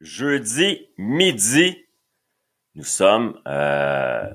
jeudi 0.00 0.88
midi. 0.98 1.84
Nous 2.74 2.84
sommes 2.84 3.40
euh, 3.46 4.30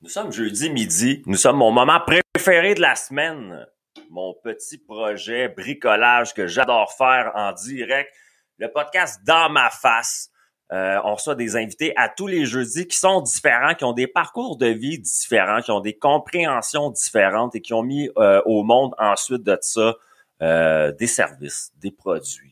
nous 0.00 0.08
sommes 0.08 0.32
jeudi 0.32 0.70
midi. 0.70 1.22
Nous 1.26 1.36
sommes 1.36 1.56
mon 1.56 1.70
moment 1.70 2.00
préféré 2.00 2.74
de 2.74 2.80
la 2.80 2.96
semaine. 2.96 3.66
Mon 4.10 4.34
petit 4.42 4.78
projet 4.78 5.48
bricolage 5.48 6.34
que 6.34 6.46
j'adore 6.46 6.92
faire 6.92 7.32
en 7.34 7.52
direct. 7.52 8.12
Le 8.58 8.68
podcast 8.68 9.20
dans 9.24 9.48
ma 9.50 9.70
face. 9.70 10.32
Euh, 10.72 10.98
on 11.04 11.14
reçoit 11.14 11.34
des 11.34 11.54
invités 11.56 11.92
à 11.96 12.08
tous 12.08 12.26
les 12.26 12.46
jeudis 12.46 12.88
qui 12.88 12.96
sont 12.96 13.20
différents, 13.20 13.74
qui 13.74 13.84
ont 13.84 13.92
des 13.92 14.06
parcours 14.06 14.56
de 14.56 14.66
vie 14.66 14.98
différents, 14.98 15.60
qui 15.60 15.70
ont 15.70 15.80
des 15.80 15.98
compréhensions 15.98 16.90
différentes 16.90 17.54
et 17.54 17.60
qui 17.60 17.74
ont 17.74 17.82
mis 17.82 18.08
euh, 18.16 18.40
au 18.46 18.62
monde 18.62 18.94
ensuite 18.98 19.42
de 19.42 19.58
ça 19.60 19.94
euh, 20.40 20.90
des 20.92 21.06
services, 21.06 21.72
des 21.76 21.90
produits, 21.90 22.51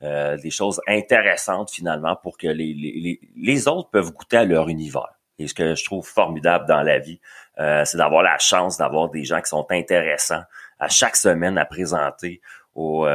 des 0.00 0.50
choses 0.50 0.80
intéressantes 0.86 1.70
finalement 1.70 2.16
pour 2.16 2.38
que 2.38 2.46
les, 2.46 2.72
les, 2.72 3.20
les, 3.36 3.68
autres 3.68 3.90
peuvent 3.90 4.12
goûter 4.12 4.36
à 4.36 4.44
leur 4.44 4.68
univers. 4.68 5.18
Et 5.38 5.48
ce 5.48 5.54
que 5.54 5.74
je 5.74 5.84
trouve 5.84 6.06
formidable 6.06 6.66
dans 6.66 6.82
la 6.82 6.98
vie, 6.98 7.20
c'est 7.56 7.96
d'avoir 7.96 8.22
la 8.22 8.38
chance 8.38 8.76
d'avoir 8.76 9.08
des 9.08 9.24
gens 9.24 9.40
qui 9.40 9.48
sont 9.48 9.66
intéressants 9.70 10.42
à 10.78 10.88
chaque 10.88 11.16
semaine 11.16 11.58
à 11.58 11.64
présenter 11.64 12.40
aux 12.74 13.06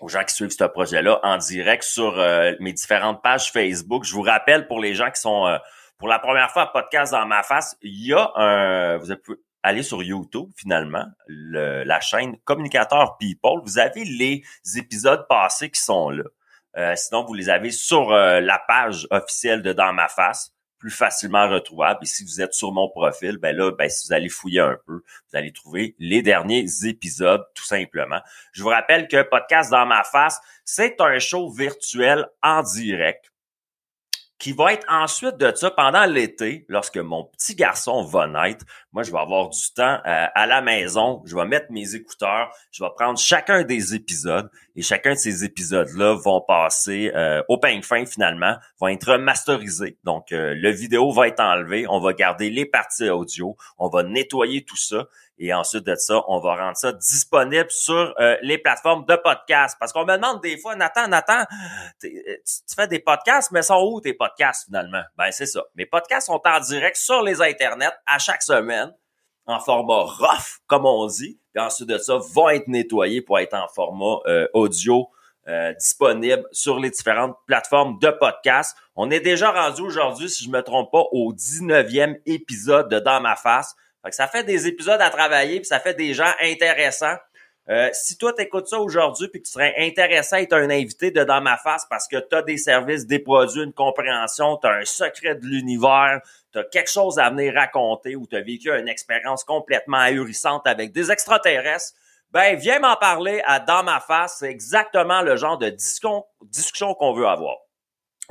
aux 0.00 0.08
gens 0.08 0.24
qui 0.24 0.34
suivent 0.34 0.50
ce 0.50 0.64
projet-là 0.64 1.20
en 1.22 1.38
direct 1.38 1.82
sur 1.82 2.18
euh, 2.18 2.52
mes 2.60 2.72
différentes 2.72 3.22
pages 3.22 3.50
Facebook. 3.50 4.04
Je 4.04 4.12
vous 4.12 4.22
rappelle 4.22 4.66
pour 4.66 4.80
les 4.80 4.94
gens 4.94 5.10
qui 5.10 5.20
sont 5.20 5.46
euh, 5.46 5.58
pour 5.98 6.08
la 6.08 6.18
première 6.18 6.50
fois 6.50 6.72
podcast 6.72 7.12
dans 7.12 7.26
ma 7.26 7.42
face, 7.42 7.76
il 7.80 8.08
y 8.08 8.12
a 8.12 8.30
un 8.36 8.98
vous 8.98 9.12
aller 9.66 9.82
sur 9.82 10.02
YouTube 10.02 10.50
finalement, 10.56 11.06
la 11.28 12.00
chaîne 12.00 12.38
Communicateur 12.44 13.16
People. 13.18 13.60
Vous 13.64 13.78
avez 13.78 14.04
les 14.04 14.42
épisodes 14.76 15.26
passés 15.28 15.70
qui 15.70 15.80
sont 15.80 16.10
là. 16.10 16.24
Euh, 16.76 16.94
sinon, 16.94 17.24
vous 17.24 17.34
les 17.34 17.48
avez 17.48 17.70
sur 17.70 18.10
la 18.10 18.62
page 18.68 19.06
officielle 19.10 19.62
de 19.62 19.72
Dans 19.72 19.92
ma 19.92 20.08
face 20.08 20.52
plus 20.78 20.90
facilement 20.90 21.48
retrouvable. 21.48 22.00
Et 22.02 22.06
si 22.06 22.22
vous 22.22 22.40
êtes 22.40 22.52
sur 22.52 22.72
mon 22.72 22.88
profil, 22.88 23.38
ben 23.38 23.56
là, 23.56 23.72
ben, 23.72 23.88
si 23.88 24.06
vous 24.06 24.12
allez 24.12 24.28
fouiller 24.28 24.60
un 24.60 24.76
peu, 24.86 25.02
vous 25.30 25.36
allez 25.36 25.52
trouver 25.52 25.96
les 25.98 26.22
derniers 26.22 26.66
épisodes, 26.84 27.44
tout 27.54 27.64
simplement. 27.64 28.20
Je 28.52 28.62
vous 28.62 28.68
rappelle 28.68 29.08
que 29.08 29.22
Podcast 29.22 29.70
dans 29.70 29.86
ma 29.86 30.04
face, 30.04 30.40
c'est 30.64 31.00
un 31.00 31.18
show 31.18 31.50
virtuel 31.50 32.26
en 32.42 32.62
direct 32.62 33.32
qui 34.46 34.52
va 34.52 34.74
être 34.74 34.86
ensuite 34.88 35.38
de 35.38 35.52
ça 35.56 35.72
pendant 35.72 36.04
l'été, 36.04 36.66
lorsque 36.68 36.98
mon 36.98 37.24
petit 37.24 37.56
garçon 37.56 38.04
va 38.04 38.28
naître. 38.28 38.64
Moi, 38.92 39.02
je 39.02 39.10
vais 39.10 39.18
avoir 39.18 39.48
du 39.48 39.72
temps 39.74 39.98
euh, 40.06 40.26
à 40.32 40.46
la 40.46 40.62
maison. 40.62 41.20
Je 41.26 41.34
vais 41.34 41.46
mettre 41.46 41.66
mes 41.70 41.96
écouteurs. 41.96 42.52
Je 42.70 42.84
vais 42.84 42.90
prendre 42.94 43.18
chacun 43.18 43.64
des 43.64 43.96
épisodes 43.96 44.48
et 44.76 44.82
chacun 44.82 45.14
de 45.14 45.18
ces 45.18 45.42
épisodes-là 45.42 46.14
vont 46.14 46.40
passer 46.46 47.10
euh, 47.16 47.42
au 47.48 47.58
peigne 47.58 47.82
fin 47.82 48.06
finalement, 48.06 48.54
vont 48.80 48.86
être 48.86 49.16
masterisés. 49.16 49.98
Donc, 50.04 50.30
euh, 50.30 50.54
le 50.54 50.70
vidéo 50.70 51.10
va 51.10 51.26
être 51.26 51.40
enlevé. 51.40 51.84
On 51.88 51.98
va 51.98 52.12
garder 52.12 52.48
les 52.48 52.66
parties 52.66 53.10
audio. 53.10 53.56
On 53.78 53.88
va 53.88 54.04
nettoyer 54.04 54.64
tout 54.64 54.76
ça 54.76 55.08
et 55.38 55.52
ensuite 55.52 55.84
de 55.84 55.94
ça, 55.96 56.22
on 56.28 56.40
va 56.40 56.56
rendre 56.56 56.76
ça 56.76 56.92
disponible 56.92 57.70
sur 57.70 58.14
euh, 58.18 58.36
les 58.42 58.56
plateformes 58.58 59.04
de 59.04 59.16
podcast. 59.16 59.76
Parce 59.78 59.92
qu'on 59.92 60.06
me 60.06 60.16
demande 60.16 60.40
des 60.40 60.56
fois, 60.56 60.76
Nathan, 60.76 61.08
Nathan, 61.08 61.40
euh, 61.40 62.08
tu, 62.44 62.74
fais 62.74 62.88
des 62.88 63.00
podcasts, 63.00 63.50
mais 63.50 63.62
sont 63.62 63.82
où 63.82 64.00
tes 64.00 64.14
podcasts 64.14 64.66
finalement? 64.66 65.02
Ben 65.16 65.30
c'est 65.32 65.46
ça. 65.46 65.62
Mes 65.74 65.84
podcasts 65.84 66.28
sont 66.28 66.40
en 66.44 66.60
direct 66.60 66.96
sur 66.96 67.22
les 67.22 67.42
internets 67.42 67.92
à 68.06 68.18
chaque 68.18 68.42
semaine, 68.42 68.94
en 69.44 69.60
format 69.60 70.04
rough, 70.04 70.58
comme 70.66 70.86
on 70.86 71.06
dit. 71.06 71.38
Puis 71.54 71.62
ensuite 71.62 71.88
de 71.88 71.98
ça, 71.98 72.16
vont 72.16 72.48
être 72.48 72.68
nettoyés 72.68 73.20
pour 73.20 73.38
être 73.38 73.54
en 73.54 73.68
format 73.68 74.18
euh, 74.26 74.48
audio 74.54 75.10
disponible 75.78 76.44
sur 76.50 76.80
les 76.80 76.90
différentes 76.90 77.36
plateformes 77.46 78.00
de 78.00 78.10
podcast. 78.10 78.76
On 78.96 79.12
est 79.12 79.20
déjà 79.20 79.52
rendu 79.52 79.80
aujourd'hui, 79.80 80.28
si 80.28 80.42
je 80.42 80.50
me 80.50 80.60
trompe 80.60 80.90
pas, 80.90 81.04
au 81.12 81.32
19e 81.32 82.20
épisode 82.26 82.88
de 82.88 82.98
Dans 82.98 83.20
ma 83.20 83.36
face 83.36 83.76
ça 84.14 84.28
fait 84.28 84.44
des 84.44 84.66
épisodes 84.66 85.00
à 85.00 85.10
travailler, 85.10 85.60
puis 85.60 85.66
ça 85.66 85.80
fait 85.80 85.94
des 85.94 86.14
gens 86.14 86.32
intéressants. 86.42 87.16
Euh, 87.68 87.88
si 87.92 88.16
toi 88.16 88.32
t'écoutes 88.32 88.68
ça 88.68 88.78
aujourd'hui 88.78 89.26
puis 89.26 89.42
que 89.42 89.46
tu 89.46 89.52
serais 89.52 89.74
intéressé 89.78 90.36
à 90.36 90.40
être 90.40 90.52
un 90.52 90.70
invité 90.70 91.10
de 91.10 91.24
dans 91.24 91.40
ma 91.40 91.56
face 91.56 91.84
parce 91.90 92.06
que 92.06 92.16
tu 92.16 92.36
as 92.36 92.42
des 92.42 92.58
services, 92.58 93.06
des 93.06 93.18
produits, 93.18 93.64
une 93.64 93.72
compréhension, 93.72 94.56
tu 94.58 94.68
as 94.68 94.70
un 94.70 94.84
secret 94.84 95.34
de 95.34 95.44
l'univers, 95.44 96.20
tu 96.52 96.60
as 96.60 96.64
quelque 96.64 96.90
chose 96.90 97.18
à 97.18 97.28
venir 97.28 97.54
raconter 97.54 98.14
ou 98.14 98.24
tu 98.28 98.36
as 98.36 98.40
vécu 98.40 98.70
une 98.70 98.86
expérience 98.86 99.42
complètement 99.42 99.98
ahurissante 99.98 100.64
avec 100.66 100.92
des 100.92 101.10
extraterrestres, 101.10 101.94
ben 102.30 102.54
viens 102.54 102.78
m'en 102.78 102.94
parler 102.94 103.42
à 103.46 103.58
dans 103.58 103.82
ma 103.82 103.98
face, 103.98 104.36
c'est 104.38 104.50
exactement 104.50 105.22
le 105.22 105.34
genre 105.34 105.58
de 105.58 105.70
discussion 105.70 106.94
qu'on 106.94 107.14
veut 107.14 107.26
avoir. 107.26 107.56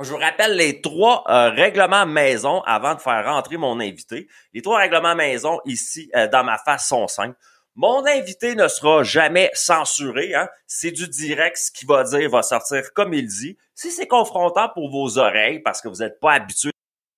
Je 0.00 0.10
vous 0.10 0.18
rappelle 0.18 0.56
les 0.56 0.82
trois 0.82 1.24
euh, 1.28 1.50
règlements 1.50 2.04
maison 2.04 2.60
avant 2.62 2.94
de 2.94 3.00
faire 3.00 3.24
rentrer 3.24 3.56
mon 3.56 3.80
invité. 3.80 4.28
Les 4.52 4.60
trois 4.60 4.78
règlements 4.78 5.14
maison 5.14 5.60
ici 5.64 6.10
euh, 6.14 6.28
dans 6.28 6.44
ma 6.44 6.58
face 6.58 6.88
sont 6.88 7.08
simples. 7.08 7.36
Mon 7.76 8.06
invité 8.06 8.54
ne 8.54 8.68
sera 8.68 9.02
jamais 9.02 9.50
censuré. 9.54 10.34
Hein? 10.34 10.48
C'est 10.66 10.90
du 10.90 11.08
direct. 11.08 11.56
Ce 11.56 11.70
qu'il 11.70 11.88
va 11.88 12.04
dire 12.04 12.28
va 12.30 12.42
sortir 12.42 12.92
comme 12.92 13.14
il 13.14 13.26
dit. 13.26 13.56
Si 13.74 13.90
c'est 13.90 14.06
confrontant 14.06 14.68
pour 14.68 14.90
vos 14.90 15.18
oreilles 15.18 15.60
parce 15.60 15.80
que 15.80 15.88
vous 15.88 15.96
n'êtes 15.96 16.20
pas 16.20 16.34
habitué 16.34 16.70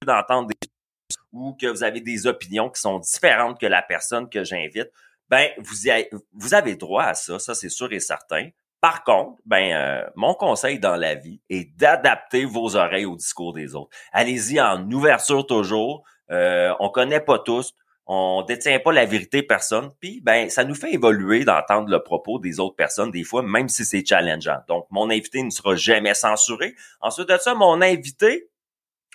d'entendre 0.05 0.49
des 0.49 0.69
ou 1.33 1.55
que 1.55 1.67
vous 1.67 1.83
avez 1.83 2.01
des 2.01 2.27
opinions 2.27 2.71
qui 2.71 2.81
sont 2.81 2.99
différentes 2.99 3.61
que 3.61 3.67
la 3.67 3.83
personne 3.83 4.29
que 4.29 4.45
j'invite, 4.45 4.91
ben 5.29 5.51
vous, 5.59 5.75
vous 6.33 6.55
avez 6.55 6.75
droit 6.75 7.05
à 7.05 7.15
ça, 7.15 7.39
ça 7.39 7.55
c'est 7.55 7.69
sûr 7.69 7.93
et 7.93 8.01
certain. 8.01 8.51
Par 8.81 9.03
contre, 9.03 9.41
ben 9.45 9.73
euh, 9.73 10.09
mon 10.15 10.35
conseil 10.35 10.79
dans 10.79 10.95
la 10.95 11.17
vie 11.17 11.41
est 11.51 11.77
d'adapter 11.77 12.45
vos 12.45 12.77
oreilles 12.77 13.07
au 13.07 13.17
discours 13.17 13.53
des 13.53 13.75
autres. 13.75 13.91
Allez-y 14.13 14.61
en 14.61 14.89
ouverture 14.91 15.47
toujours. 15.47 16.05
Euh, 16.31 16.73
on 16.79 16.89
connaît 16.89 17.21
pas 17.21 17.39
tous, 17.39 17.75
on 18.07 18.43
détient 18.43 18.79
pas 18.79 18.93
la 18.93 19.05
vérité 19.05 19.43
personne, 19.43 19.91
puis 20.01 20.21
ben 20.23 20.49
ça 20.49 20.65
nous 20.65 20.75
fait 20.75 20.93
évoluer 20.93 21.45
d'entendre 21.45 21.91
le 21.91 22.03
propos 22.03 22.39
des 22.39 22.61
autres 22.61 22.77
personnes 22.77 23.11
des 23.11 23.25
fois, 23.25 23.43
même 23.43 23.69
si 23.69 23.85
c'est 23.85 24.05
challengeant. 24.05 24.61
Donc 24.69 24.87
mon 24.91 25.11
invité 25.11 25.43
ne 25.43 25.51
sera 25.51 25.75
jamais 25.75 26.15
censuré. 26.15 26.75
Ensuite 27.01 27.29
de 27.29 27.37
ça, 27.37 27.55
mon 27.55 27.83
invité 27.83 28.49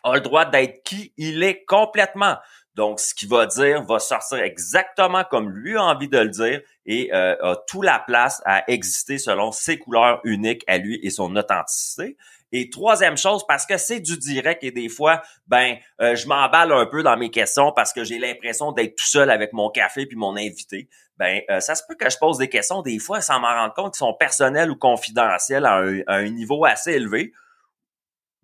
a 0.04 0.16
le 0.16 0.22
droit 0.22 0.46
d'être 0.46 0.84
qui 0.84 1.14
il 1.18 1.42
est 1.44 1.64
complètement. 1.66 2.36
Donc, 2.76 3.00
ce 3.00 3.14
qu'il 3.14 3.30
va 3.30 3.46
dire 3.46 3.84
va 3.84 4.00
sortir 4.00 4.40
exactement 4.40 5.24
comme 5.24 5.50
lui 5.50 5.78
a 5.78 5.84
envie 5.84 6.08
de 6.08 6.18
le 6.18 6.30
dire 6.30 6.62
et 6.86 7.14
euh, 7.14 7.36
a 7.42 7.56
tout 7.68 7.82
la 7.82 8.00
place 8.00 8.42
à 8.46 8.70
exister 8.70 9.18
selon 9.18 9.52
ses 9.52 9.78
couleurs 9.78 10.20
uniques 10.24 10.64
à 10.68 10.78
lui 10.78 11.00
et 11.04 11.10
son 11.10 11.36
authenticité. 11.36 12.18
Et 12.52 12.70
troisième 12.70 13.18
chose, 13.18 13.46
parce 13.48 13.66
que 13.66 13.78
c'est 13.78 14.00
du 14.00 14.16
direct 14.18 14.64
et 14.64 14.72
des 14.72 14.88
fois, 14.88 15.24
ben, 15.48 15.76
euh, 16.02 16.16
je 16.16 16.28
m'emballe 16.28 16.72
un 16.72 16.86
peu 16.86 17.02
dans 17.02 17.18
mes 17.18 17.32
questions 17.32 17.72
parce 17.72 17.94
que 17.94 18.04
j'ai 18.04 18.20
l'impression 18.20 18.72
d'être 18.72 18.96
tout 18.96 19.08
seul 19.08 19.32
avec 19.32 19.54
mon 19.54 19.70
café 19.70 20.06
puis 20.06 20.18
mon 20.18 20.36
invité. 20.36 20.88
Ben, 21.18 21.42
euh, 21.50 21.60
ça 21.60 21.74
se 21.74 21.84
peut 21.88 21.96
que 21.96 22.10
je 22.10 22.18
pose 22.18 22.38
des 22.38 22.50
questions 22.50 22.82
des 22.82 23.00
fois 23.00 23.22
sans 23.22 23.40
m'en 23.40 23.54
rendre 23.54 23.74
compte 23.74 23.94
qui 23.94 24.00
sont 24.00 24.14
personnelles 24.14 24.70
ou 24.70 24.76
confidentielles 24.76 25.66
à 25.66 25.82
un 26.08 26.30
niveau 26.30 26.64
assez 26.66 26.92
élevé. 26.92 27.34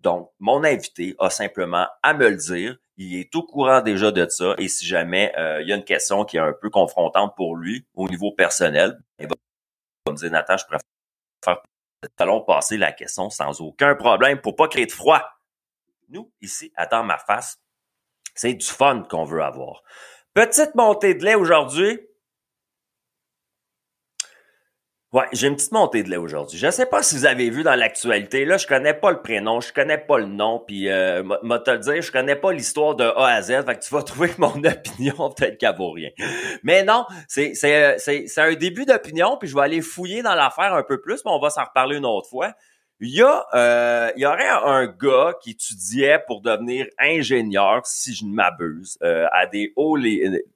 Donc, 0.00 0.30
mon 0.38 0.64
invité 0.64 1.14
a 1.18 1.30
simplement 1.30 1.86
à 2.02 2.14
me 2.14 2.28
le 2.28 2.36
dire 2.36 2.76
il 2.96 3.18
est 3.18 3.34
au 3.34 3.42
courant 3.42 3.80
déjà 3.80 4.12
de 4.12 4.28
ça. 4.28 4.54
Et 4.58 4.68
si 4.68 4.86
jamais 4.86 5.32
euh, 5.38 5.62
il 5.62 5.68
y 5.68 5.72
a 5.72 5.76
une 5.76 5.84
question 5.84 6.24
qui 6.26 6.36
est 6.36 6.40
un 6.40 6.52
peu 6.52 6.68
confrontante 6.68 7.34
pour 7.34 7.56
lui 7.56 7.86
au 7.94 8.06
niveau 8.08 8.32
personnel, 8.32 8.98
il 9.18 9.26
va 9.26 9.34
me 10.12 10.16
dire 10.16 10.30
Nathan, 10.30 10.58
je 10.58 10.66
préfère 10.66 11.62
allons 12.18 12.42
passer 12.42 12.76
la 12.76 12.92
question 12.92 13.30
sans 13.30 13.60
aucun 13.60 13.94
problème 13.94 14.40
pour 14.40 14.54
pas 14.54 14.68
créer 14.68 14.86
de 14.86 14.92
froid. 14.92 15.22
Nous, 16.08 16.30
ici, 16.40 16.72
à 16.76 16.86
dans 16.86 17.04
ma 17.04 17.18
face, 17.18 17.58
c'est 18.34 18.54
du 18.54 18.66
fun 18.66 19.06
qu'on 19.08 19.24
veut 19.24 19.42
avoir. 19.42 19.82
Petite 20.34 20.74
montée 20.74 21.14
de 21.14 21.24
lait 21.24 21.34
aujourd'hui. 21.34 22.00
Ouais, 25.12 25.24
j'ai 25.32 25.48
une 25.48 25.56
petite 25.56 25.72
montée 25.72 26.04
de 26.04 26.08
lait 26.08 26.16
aujourd'hui. 26.16 26.56
Je 26.56 26.70
sais 26.70 26.86
pas 26.86 27.02
si 27.02 27.16
vous 27.16 27.26
avez 27.26 27.50
vu 27.50 27.64
dans 27.64 27.74
l'actualité, 27.74 28.44
là, 28.44 28.58
je 28.58 28.68
connais 28.68 28.94
pas 28.94 29.10
le 29.10 29.20
prénom, 29.20 29.60
je 29.60 29.72
connais 29.72 29.98
pas 29.98 30.18
le 30.18 30.26
nom, 30.26 30.62
puis 30.64 30.88
euh, 30.88 31.24
m'a 31.42 31.58
te 31.58 31.76
dire, 31.78 32.00
je 32.00 32.12
connais 32.12 32.36
pas 32.36 32.52
l'histoire 32.52 32.94
de 32.94 33.02
A 33.02 33.26
à 33.26 33.42
Z, 33.42 33.64
fait 33.66 33.74
que 33.76 33.84
tu 33.84 33.92
vas 33.92 34.02
trouver 34.04 34.28
que 34.28 34.40
mon 34.40 34.62
opinion 34.62 35.30
peut-être 35.30 35.58
qu'elle 35.58 35.74
vaut 35.74 35.90
rien. 35.90 36.10
Mais 36.62 36.84
non, 36.84 37.06
c'est 37.26 37.54
c'est 37.54 38.38
un 38.40 38.54
début 38.54 38.84
d'opinion, 38.84 39.36
puis 39.36 39.48
je 39.48 39.56
vais 39.56 39.62
aller 39.62 39.80
fouiller 39.80 40.22
dans 40.22 40.36
l'affaire 40.36 40.74
un 40.74 40.84
peu 40.84 41.00
plus, 41.00 41.24
mais 41.24 41.32
on 41.32 41.40
va 41.40 41.50
s'en 41.50 41.64
reparler 41.64 41.96
une 41.96 42.06
autre 42.06 42.28
fois. 42.28 42.52
Il 43.02 43.08
y, 43.08 43.22
a, 43.22 43.46
euh, 43.54 44.12
il 44.14 44.22
y 44.22 44.26
aurait 44.26 44.46
un 44.46 44.86
gars 44.86 45.34
qui 45.42 45.52
étudiait 45.52 46.18
pour 46.26 46.42
devenir 46.42 46.86
ingénieur, 46.98 47.80
si 47.86 48.14
je 48.14 48.26
ne 48.26 48.32
m'abuse, 48.34 48.98
euh, 49.02 49.26
à 49.32 49.46
des 49.46 49.72
hauts 49.74 49.98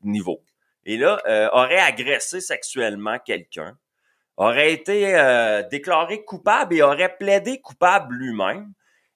niveaux. 0.02 0.42
Et 0.84 0.98
là, 0.98 1.22
euh, 1.26 1.48
aurait 1.52 1.78
agressé 1.78 2.42
sexuellement 2.42 3.18
quelqu'un, 3.18 3.78
aurait 4.36 4.72
été 4.72 5.12
déclaré 5.70 6.24
coupable 6.24 6.74
et 6.74 6.82
aurait 6.82 7.16
plaidé 7.16 7.60
coupable 7.60 8.14
lui-même. 8.14 8.72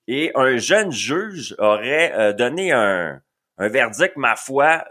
Et 0.07 0.31
un 0.35 0.57
jeune 0.57 0.93
juge 0.93 1.55
aurait 1.59 2.35
donné 2.35 2.73
un, 2.73 3.21
un 3.59 3.69
verdict, 3.69 4.17
ma 4.17 4.37
foi, 4.37 4.85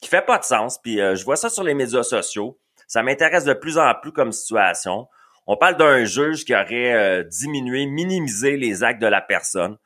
qui 0.00 0.08
fait 0.08 0.24
pas 0.24 0.38
de 0.38 0.44
sens. 0.44 0.80
Puis 0.80 0.98
je 0.98 1.24
vois 1.24 1.36
ça 1.36 1.48
sur 1.48 1.64
les 1.64 1.74
médias 1.74 2.02
sociaux. 2.02 2.58
Ça 2.86 3.02
m'intéresse 3.02 3.44
de 3.44 3.52
plus 3.52 3.78
en 3.78 3.92
plus 3.94 4.12
comme 4.12 4.32
situation. 4.32 5.08
On 5.46 5.56
parle 5.56 5.76
d'un 5.76 6.04
juge 6.04 6.44
qui 6.44 6.54
aurait 6.54 6.92
euh, 6.92 7.22
diminué, 7.22 7.86
minimisé 7.86 8.56
les 8.56 8.82
actes 8.82 9.00
de 9.00 9.06
la 9.06 9.20
personne 9.20 9.76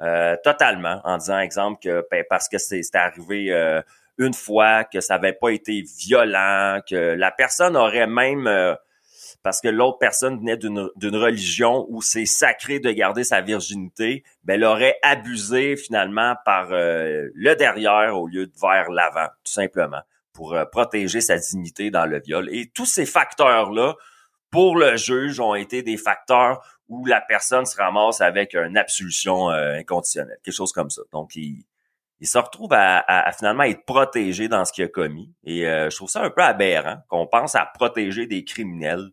euh, 0.00 0.36
totalement, 0.44 1.00
en 1.02 1.18
disant, 1.18 1.40
exemple, 1.40 1.80
que 1.82 2.06
ben, 2.08 2.24
parce 2.30 2.48
que 2.48 2.58
c'est 2.58 2.94
arrivé 2.94 3.52
euh, 3.52 3.82
une 4.16 4.34
fois, 4.34 4.84
que 4.84 5.00
ça 5.00 5.14
n'avait 5.14 5.32
pas 5.32 5.50
été 5.50 5.84
violent, 5.98 6.80
que 6.88 6.94
la 6.94 7.32
personne 7.32 7.76
aurait 7.76 8.06
même, 8.06 8.48
parce 9.48 9.62
que 9.62 9.68
l'autre 9.68 9.96
personne 9.96 10.38
venait 10.40 10.58
d'une 10.58 11.16
religion 11.16 11.86
où 11.88 12.02
c'est 12.02 12.26
sacré 12.26 12.80
de 12.80 12.90
garder 12.90 13.24
sa 13.24 13.40
virginité, 13.40 14.22
ben, 14.44 14.56
elle 14.56 14.64
aurait 14.64 14.98
abusé 15.02 15.74
finalement 15.78 16.34
par 16.44 16.66
le 16.70 17.54
derrière 17.54 18.20
au 18.20 18.26
lieu 18.28 18.46
de 18.46 18.52
vers 18.60 18.90
l'avant, 18.90 19.28
tout 19.42 19.52
simplement, 19.52 20.02
pour 20.34 20.54
protéger 20.70 21.22
sa 21.22 21.38
dignité 21.38 21.90
dans 21.90 22.04
le 22.04 22.20
viol. 22.20 22.50
Et 22.52 22.70
tous 22.74 22.84
ces 22.84 23.06
facteurs-là, 23.06 23.96
pour 24.50 24.76
le 24.76 24.98
juge 24.98 25.40
ont 25.40 25.54
été 25.54 25.82
des 25.82 25.96
facteurs 25.96 26.62
où 26.90 27.06
la 27.06 27.22
personne 27.22 27.64
se 27.64 27.78
ramasse 27.78 28.20
avec 28.20 28.54
une 28.54 28.76
absolution 28.76 29.48
euh, 29.50 29.78
inconditionnelle, 29.78 30.36
quelque 30.42 30.54
chose 30.54 30.72
comme 30.72 30.90
ça. 30.90 31.00
Donc, 31.10 31.36
il, 31.36 31.64
il 32.20 32.26
se 32.26 32.36
retrouve 32.36 32.74
à, 32.74 33.32
finalement 33.32 33.62
être 33.62 33.86
protégé 33.86 34.48
dans 34.48 34.66
ce 34.66 34.74
qu'il 34.74 34.84
a 34.84 34.88
commis. 34.88 35.32
Et 35.42 35.66
euh, 35.66 35.88
je 35.88 35.96
trouve 35.96 36.10
ça 36.10 36.22
un 36.22 36.28
peu 36.28 36.42
aberrant 36.42 36.98
qu'on 37.08 37.26
pense 37.26 37.54
à 37.54 37.64
protéger 37.64 38.26
des 38.26 38.44
criminels 38.44 39.10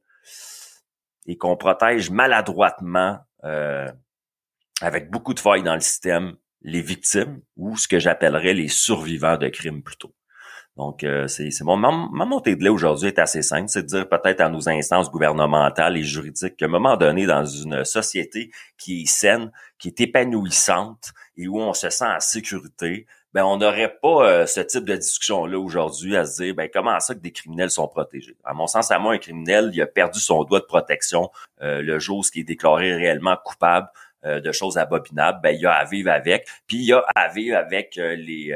et 1.26 1.38
qu'on 1.38 1.58
protège 1.58 2.10
maladroitement, 2.10 3.20
euh, 3.44 3.88
avec 4.82 5.10
beaucoup 5.10 5.34
de 5.34 5.40
failles 5.40 5.64
dans 5.64 5.74
le 5.74 5.80
système, 5.80 6.36
les 6.62 6.82
victimes 6.82 7.42
ou 7.58 7.78
ce 7.78 7.88
que 7.88 8.00
j'appellerais 8.00 8.54
les 8.54 8.68
survivants 8.68 9.38
de 9.38 9.48
crimes 9.48 9.84
plutôt. 9.84 10.14
Donc, 10.78 11.06
euh, 11.06 11.28
c'est 11.28 11.50
mon 11.62 11.78
ma, 11.78 12.26
montée 12.26 12.58
de 12.58 12.64
lait 12.64 12.70
aujourd'hui 12.70 13.08
est 13.08 13.20
assez 13.20 13.42
simple, 13.42 13.70
c'est 13.70 13.84
de 13.84 13.88
dire 13.88 14.10
peut-être 14.10 14.42
à 14.42 14.50
nos 14.50 14.68
instances 14.68 15.10
gouvernementales 15.10 15.96
et 15.96 16.04
juridiques 16.04 16.58
qu'à 16.58 16.66
un 16.66 16.70
moment 16.70 16.98
donné, 16.98 17.26
dans 17.26 17.46
une 17.46 17.86
société 17.86 18.52
qui 18.78 19.04
est 19.04 19.06
saine, 19.06 19.52
qui 19.80 19.88
est 19.88 20.02
épanouissante 20.02 21.14
et 21.38 21.48
où 21.48 21.60
on 21.60 21.74
se 21.74 21.90
sent 21.90 22.06
en 22.06 22.20
sécurité, 22.20 23.06
ben 23.36 23.44
on 23.44 23.58
n'aurait 23.58 23.98
pas 24.02 24.26
euh, 24.26 24.46
ce 24.46 24.62
type 24.62 24.86
de 24.86 24.96
discussion-là 24.96 25.60
aujourd'hui 25.60 26.16
à 26.16 26.26
se 26.26 26.42
dire 26.42 26.56
ben 26.56 26.70
comment 26.74 26.98
ça 27.02 27.14
que 27.14 27.20
des 27.20 27.34
criminels 27.34 27.70
sont 27.70 27.90
protégés? 27.90 28.38
À 28.46 28.54
mon 28.54 28.66
sens, 28.66 28.92
à 28.92 28.98
moi, 28.98 29.14
un 29.14 29.18
criminel, 29.18 29.72
il 29.74 29.82
a 29.82 29.86
perdu 29.86 30.22
son 30.22 30.46
droit 30.46 30.62
de 30.62 30.66
protection 30.66 31.30
euh, 31.62 31.82
le 31.82 32.00
jour 32.00 32.20
où 32.20 32.24
il 32.34 32.40
est 32.40 32.44
déclaré 32.46 32.96
réellement 32.96 33.36
coupable 33.44 33.90
de 34.24 34.52
choses 34.52 34.80
abominables, 34.80 35.40
ben 35.44 35.56
il 35.56 35.64
a 35.68 35.74
à 35.74 35.86
vivre 35.86 36.10
avec, 36.10 36.48
puis 36.66 36.78
il 36.78 36.94
a 36.94 37.06
à 37.14 37.28
vivre 37.28 37.56
avec 37.58 37.96
les 37.96 38.52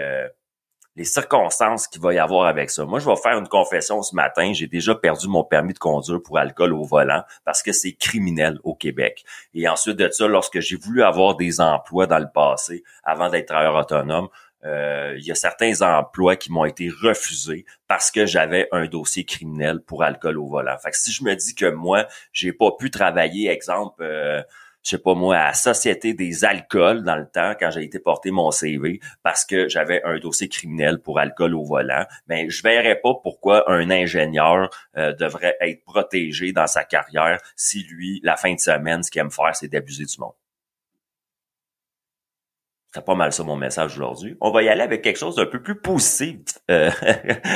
les 1.00 1.06
circonstances 1.06 1.88
qu'il 1.88 2.02
va 2.02 2.14
y 2.14 2.20
avoir 2.20 2.48
avec 2.48 2.70
ça. 2.70 2.84
Moi, 2.84 3.00
je 3.00 3.06
vais 3.06 3.16
faire 3.16 3.38
une 3.38 3.48
confession 3.48 4.02
ce 4.02 4.14
matin. 4.14 4.52
J'ai 4.52 4.68
déjà 4.68 4.94
perdu 4.96 5.30
mon 5.30 5.46
permis 5.46 5.74
de 5.74 5.80
conduire 5.80 6.22
pour 6.22 6.38
alcool 6.38 6.74
au 6.74 6.84
volant 6.84 7.24
parce 7.46 7.64
que 7.64 7.72
c'est 7.72 7.94
criminel 7.94 8.60
au 8.66 8.76
Québec. 8.76 9.24
Et 9.54 9.70
ensuite 9.70 9.96
de 9.96 10.10
ça, 10.12 10.28
lorsque 10.28 10.60
j'ai 10.60 10.76
voulu 10.76 11.02
avoir 11.02 11.38
des 11.38 11.62
emplois 11.62 12.06
dans 12.06 12.20
le 12.20 12.30
passé, 12.34 12.84
avant 13.06 13.30
d'être 13.30 13.48
travailleur 13.48 13.76
autonome, 13.76 14.28
euh, 14.66 15.16
il 15.18 15.26
y 15.26 15.32
a 15.32 15.36
certains 15.36 15.82
emplois 15.82 16.36
qui 16.36 16.52
m'ont 16.52 16.66
été 16.66 16.90
refusés 16.90 17.66
parce 17.88 18.12
que 18.12 18.26
j'avais 18.26 18.68
un 18.72 18.88
dossier 18.88 19.24
criminel 19.24 19.82
pour 19.82 20.04
alcool 20.04 20.38
au 20.38 20.48
volant. 20.48 20.78
Fait 20.84 20.92
que 20.92 20.98
si 20.98 21.12
je 21.12 21.24
me 21.24 21.36
dis 21.36 21.56
que 21.56 21.70
moi, 21.70 22.08
j'ai 22.34 22.52
pas 22.52 22.72
pu 22.78 22.92
travailler, 22.92 23.50
exemple, 23.50 24.04
euh, 24.04 24.42
je 24.84 24.92
sais 24.92 24.98
pas 24.98 25.14
moi, 25.14 25.38
à 25.38 25.48
la 25.48 25.54
Société 25.54 26.14
des 26.14 26.46
alcools 26.46 27.04
dans 27.04 27.16
le 27.16 27.28
temps, 27.28 27.54
quand 27.60 27.70
j'ai 27.72 27.84
été 27.84 28.00
porter 28.00 28.32
mon 28.32 28.52
CV, 28.52 29.00
parce 29.24 29.46
que 29.46 29.68
j'avais 29.68 30.02
un 30.04 30.18
dossier 30.20 30.48
criminel 30.48 31.00
pour 31.00 31.20
alcool 31.20 31.56
au 31.56 31.64
volant, 31.64 32.06
mais 32.28 32.44
ben, 32.44 32.50
je 32.50 32.64
verrais 32.64 33.00
pas 33.00 33.14
pourquoi 33.22 33.70
un 33.72 33.90
ingénieur 33.92 34.70
euh, 34.98 35.14
devrait 35.14 35.58
être 35.62 35.84
protégé 35.84 36.54
dans 36.54 36.68
sa 36.68 36.84
carrière 36.84 37.40
si 37.56 37.84
lui, 37.84 38.20
la 38.24 38.38
fin 38.38 38.54
de 38.54 38.60
semaine, 38.60 39.04
ce 39.04 39.12
qu'il 39.12 39.22
aime 39.22 39.32
faire, 39.32 39.56
c'est 39.56 39.68
d'abuser 39.68 40.06
du 40.06 40.20
monde. 40.20 40.34
C'est 42.92 43.06
pas 43.06 43.14
mal 43.14 43.32
ça 43.32 43.44
mon 43.44 43.56
message 43.56 43.98
aujourd'hui. 43.98 44.36
On 44.42 44.50
va 44.50 44.64
y 44.64 44.70
aller 44.70 44.82
avec 44.82 45.04
quelque 45.04 45.20
chose 45.20 45.36
d'un 45.36 45.46
peu 45.46 45.62
plus 45.62 45.80
positif 45.80 46.40
euh, 46.72 46.90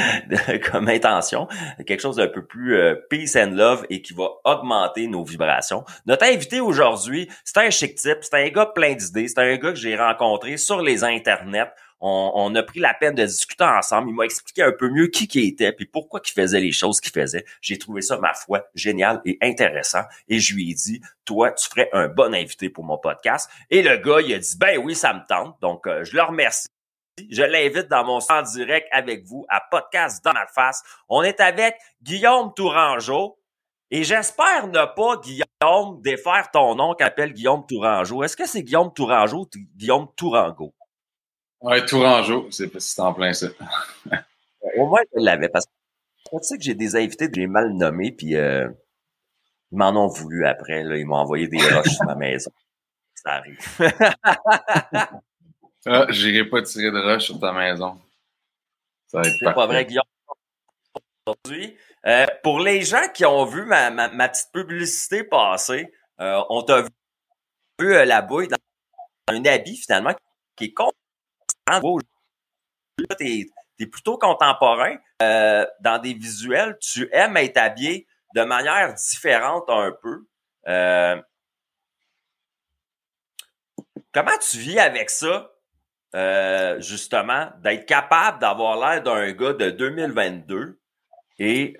comme 0.71 0.87
intention, 0.87 1.47
quelque 1.87 2.01
chose 2.01 2.17
d'un 2.17 2.27
peu 2.27 2.45
plus 2.45 2.75
euh, 2.75 2.95
peace 3.09 3.35
and 3.35 3.55
love 3.55 3.83
et 3.89 4.03
qui 4.03 4.13
va 4.13 4.29
augmenter 4.43 5.07
nos 5.07 5.23
vibrations. 5.23 5.85
Notre 6.05 6.25
invité 6.25 6.59
aujourd'hui, 6.59 7.27
c'est 7.43 7.57
un 7.57 7.71
chic 7.71 7.95
type, 7.95 8.19
c'est 8.21 8.35
un 8.35 8.49
gars 8.49 8.67
plein 8.67 8.93
d'idées, 8.93 9.27
c'est 9.27 9.39
un 9.39 9.57
gars 9.57 9.71
que 9.71 9.79
j'ai 9.79 9.95
rencontré 9.95 10.57
sur 10.57 10.81
les 10.81 11.03
internets 11.03 11.71
on, 12.05 12.53
a 12.55 12.63
pris 12.63 12.81
la 12.81 12.93
peine 12.93 13.15
de 13.15 13.25
discuter 13.25 13.63
ensemble. 13.63 14.09
Il 14.09 14.15
m'a 14.15 14.25
expliqué 14.25 14.61
un 14.61 14.73
peu 14.73 14.89
mieux 14.89 15.07
qui 15.07 15.25
qui 15.27 15.47
était 15.47 15.71
puis 15.71 15.85
pourquoi 15.85 16.19
il 16.25 16.31
faisait 16.31 16.59
les 16.59 16.73
choses 16.73 16.99
qu'il 16.99 17.13
faisait. 17.13 17.45
J'ai 17.61 17.77
trouvé 17.77 18.01
ça, 18.01 18.17
ma 18.17 18.33
foi, 18.33 18.67
génial 18.75 19.21
et 19.23 19.37
intéressant. 19.41 20.03
Et 20.27 20.39
je 20.39 20.53
lui 20.53 20.71
ai 20.71 20.73
dit, 20.73 21.01
toi, 21.23 21.53
tu 21.53 21.69
ferais 21.69 21.89
un 21.93 22.09
bon 22.09 22.33
invité 22.33 22.69
pour 22.69 22.83
mon 22.83 22.97
podcast. 22.97 23.49
Et 23.69 23.81
le 23.81 23.95
gars, 23.95 24.19
il 24.19 24.33
a 24.33 24.39
dit, 24.39 24.57
ben 24.57 24.77
oui, 24.79 24.95
ça 24.95 25.13
me 25.13 25.21
tente. 25.29 25.55
Donc, 25.61 25.87
euh, 25.87 26.03
je 26.03 26.13
le 26.15 26.23
remercie. 26.23 26.67
Je 27.29 27.43
l'invite 27.43 27.87
dans 27.87 28.03
mon 28.03 28.19
en 28.29 28.41
direct 28.41 28.87
avec 28.91 29.23
vous 29.23 29.45
à 29.47 29.61
Podcast 29.71 30.23
dans 30.25 30.33
ma 30.33 30.47
face. 30.47 30.83
On 31.07 31.21
est 31.21 31.39
avec 31.39 31.75
Guillaume 32.01 32.53
Tourangeau. 32.53 33.37
Et 33.91 34.03
j'espère 34.03 34.67
ne 34.67 34.85
pas, 34.93 35.21
Guillaume, 35.23 36.01
défaire 36.01 36.49
ton 36.51 36.75
nom 36.75 36.95
qu'appelle 36.95 37.31
Guillaume 37.31 37.65
Tourangeau. 37.65 38.23
Est-ce 38.23 38.35
que 38.35 38.47
c'est 38.47 38.63
Guillaume 38.63 38.91
Tourangeau 38.91 39.41
ou 39.41 39.49
Guillaume 39.77 40.07
Tourangeau? 40.17 40.73
Ouais, 41.63 41.85
Tourangeau, 41.85 42.49
c'est 42.51 42.99
en 42.99 43.13
plein 43.13 43.31
ça. 43.31 43.47
Au 44.75 44.85
moins, 44.85 44.99
je 45.15 45.23
l'avais 45.23 45.47
parce 45.47 45.65
que 45.65 45.71
tu 46.29 46.37
sais 46.41 46.57
que 46.57 46.63
j'ai 46.63 46.75
des 46.75 46.97
invités 46.97 47.31
que 47.31 47.35
j'ai 47.39 47.47
mal 47.47 47.71
nommés, 47.71 48.11
puis 48.11 48.35
euh, 48.35 48.69
ils 49.71 49.77
m'en 49.77 49.91
ont 49.91 50.07
voulu 50.07 50.45
après. 50.45 50.83
Là, 50.83 50.97
ils 50.97 51.05
m'ont 51.05 51.15
envoyé 51.15 51.47
des 51.47 51.61
roches 51.61 51.95
sur 51.95 52.03
ma 52.03 52.15
maison. 52.15 52.51
Ça 53.15 53.35
arrive. 53.35 53.57
ah, 55.85 56.05
j'irai 56.09 56.43
pas 56.49 56.61
tirer 56.63 56.91
de 56.91 56.99
roches 56.99 57.23
sur 57.23 57.39
ta 57.39 57.53
maison. 57.53 57.97
Ça 59.07 59.21
va 59.21 59.27
être 59.29 59.37
C'est 59.39 59.53
pas 59.53 59.65
vrai, 59.65 59.85
Guillaume. 59.85 60.03
Aujourd'hui, 61.25 61.77
euh, 62.05 62.25
pour 62.43 62.59
les 62.59 62.81
gens 62.81 63.07
qui 63.13 63.25
ont 63.25 63.45
vu 63.45 63.63
ma, 63.63 63.89
ma, 63.89 64.09
ma 64.09 64.27
petite 64.27 64.51
publicité 64.51 65.23
passer, 65.23 65.93
euh, 66.19 66.43
on 66.49 66.61
t'a 66.63 66.81
vu, 66.81 66.89
vu 67.79 67.93
la 68.05 68.21
bouille 68.21 68.49
dans 68.49 68.57
un 69.29 69.45
habit 69.45 69.77
finalement 69.77 70.13
qui 70.57 70.65
est 70.65 70.73
con 71.65 71.99
tu 72.97 73.05
es, 73.19 73.87
plutôt 73.87 74.17
contemporain. 74.17 74.95
Euh, 75.21 75.65
dans 75.81 75.99
des 75.99 76.13
visuels, 76.13 76.77
tu 76.79 77.09
aimes 77.11 77.37
être 77.37 77.57
habillé 77.57 78.07
de 78.35 78.43
manière 78.43 78.93
différente 78.93 79.69
un 79.69 79.91
peu. 80.01 80.25
Euh, 80.67 81.21
comment 84.11 84.37
tu 84.49 84.57
vis 84.57 84.79
avec 84.79 85.09
ça, 85.09 85.51
euh, 86.15 86.79
justement, 86.79 87.49
d'être 87.61 87.85
capable 87.85 88.39
d'avoir 88.39 88.77
l'air 88.77 89.03
d'un 89.03 89.31
gars 89.31 89.53
de 89.53 89.69
2022 89.69 90.79
et 91.39 91.75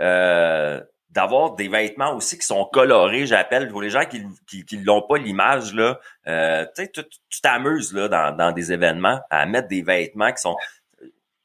d'avoir 1.14 1.56
des 1.56 1.68
vêtements 1.68 2.16
aussi 2.16 2.38
qui 2.38 2.46
sont 2.46 2.66
colorés, 2.66 3.28
j'appelle, 3.28 3.70
pour 3.70 3.82
les 3.82 3.90
gens 3.90 4.06
qui 4.06 4.26
qui, 4.66 4.78
l'ont 4.78 5.04
pas 5.04 5.18
l'image 5.18 5.74
là, 5.74 6.00
euh, 6.28 6.66
tu 6.76 7.04
tu 7.30 7.42
t'amuses 7.42 7.94
là 7.94 8.08
dans, 8.08 8.36
dans 8.36 8.52
des 8.52 8.72
événements 8.72 9.22
à 9.30 9.46
mettre 9.46 9.68
des 9.68 9.84
vêtements 9.84 10.32
qui 10.32 10.42
sont 10.42 10.56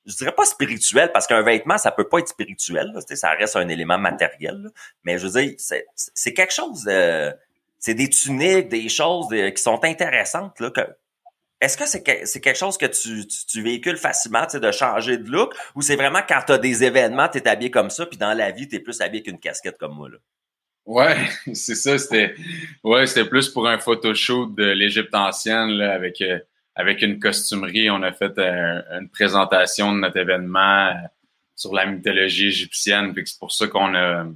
je 0.06 0.16
dirais 0.16 0.32
pas 0.32 0.46
spirituels 0.46 1.12
parce 1.12 1.26
qu'un 1.26 1.42
vêtement 1.42 1.76
ça 1.76 1.90
peut 1.90 2.08
pas 2.08 2.18
être 2.18 2.28
spirituel, 2.28 2.92
là, 2.94 3.00
ça 3.14 3.30
reste 3.32 3.56
un 3.56 3.68
élément 3.68 3.98
matériel, 3.98 4.70
mais 5.04 5.18
je 5.18 5.26
veux 5.26 5.40
dire 5.40 5.54
c'est 5.58 6.34
quelque 6.34 6.54
chose 6.54 6.84
de 6.84 7.32
c'est 7.78 7.94
des 7.94 8.08
tuniques, 8.08 8.68
des 8.68 8.88
choses 8.88 9.28
qui 9.28 9.62
sont 9.62 9.84
intéressantes 9.84 10.58
là 10.60 10.70
que 10.70 10.80
est-ce 11.60 11.76
que 11.76 11.86
c'est 11.86 12.02
quelque 12.02 12.58
chose 12.58 12.78
que 12.78 12.86
tu, 12.86 13.26
tu, 13.26 13.62
véhicules 13.62 13.96
facilement, 13.96 14.46
de 14.52 14.70
changer 14.70 15.18
de 15.18 15.28
look, 15.28 15.54
ou 15.74 15.82
c'est 15.82 15.96
vraiment 15.96 16.20
quand 16.26 16.40
tu 16.46 16.52
as 16.52 16.58
des 16.58 16.84
événements, 16.84 17.28
tu 17.28 17.38
es 17.38 17.48
habillé 17.48 17.70
comme 17.70 17.90
ça, 17.90 18.06
puis 18.06 18.16
dans 18.16 18.32
la 18.32 18.52
vie, 18.52 18.68
tu 18.68 18.76
es 18.76 18.80
plus 18.80 19.00
habillé 19.00 19.22
qu'une 19.22 19.40
casquette 19.40 19.76
comme 19.76 19.94
moi? 19.94 20.08
Là? 20.08 20.18
Ouais, 20.88 21.16
c'est 21.54 21.74
ça. 21.74 21.98
C'était 21.98 22.34
ouais, 22.82 23.04
plus 23.28 23.48
pour 23.50 23.68
un 23.68 23.78
photoshoot 23.78 24.54
de 24.54 24.64
l'Égypte 24.64 25.14
ancienne 25.14 25.70
là, 25.70 25.92
avec, 25.92 26.20
euh, 26.22 26.38
avec 26.74 27.02
une 27.02 27.18
costumerie. 27.18 27.90
On 27.90 28.02
a 28.02 28.12
fait 28.12 28.38
euh, 28.38 28.80
une 28.98 29.10
présentation 29.10 29.92
de 29.92 29.98
notre 29.98 30.16
événement 30.16 30.88
euh, 30.88 30.94
sur 31.54 31.74
la 31.74 31.84
mythologie 31.86 32.46
égyptienne. 32.46 33.12
Puis 33.12 33.24
c'est 33.26 33.38
pour 33.38 33.52
ça 33.52 33.66
qu'on 33.66 33.94
a 33.94 34.26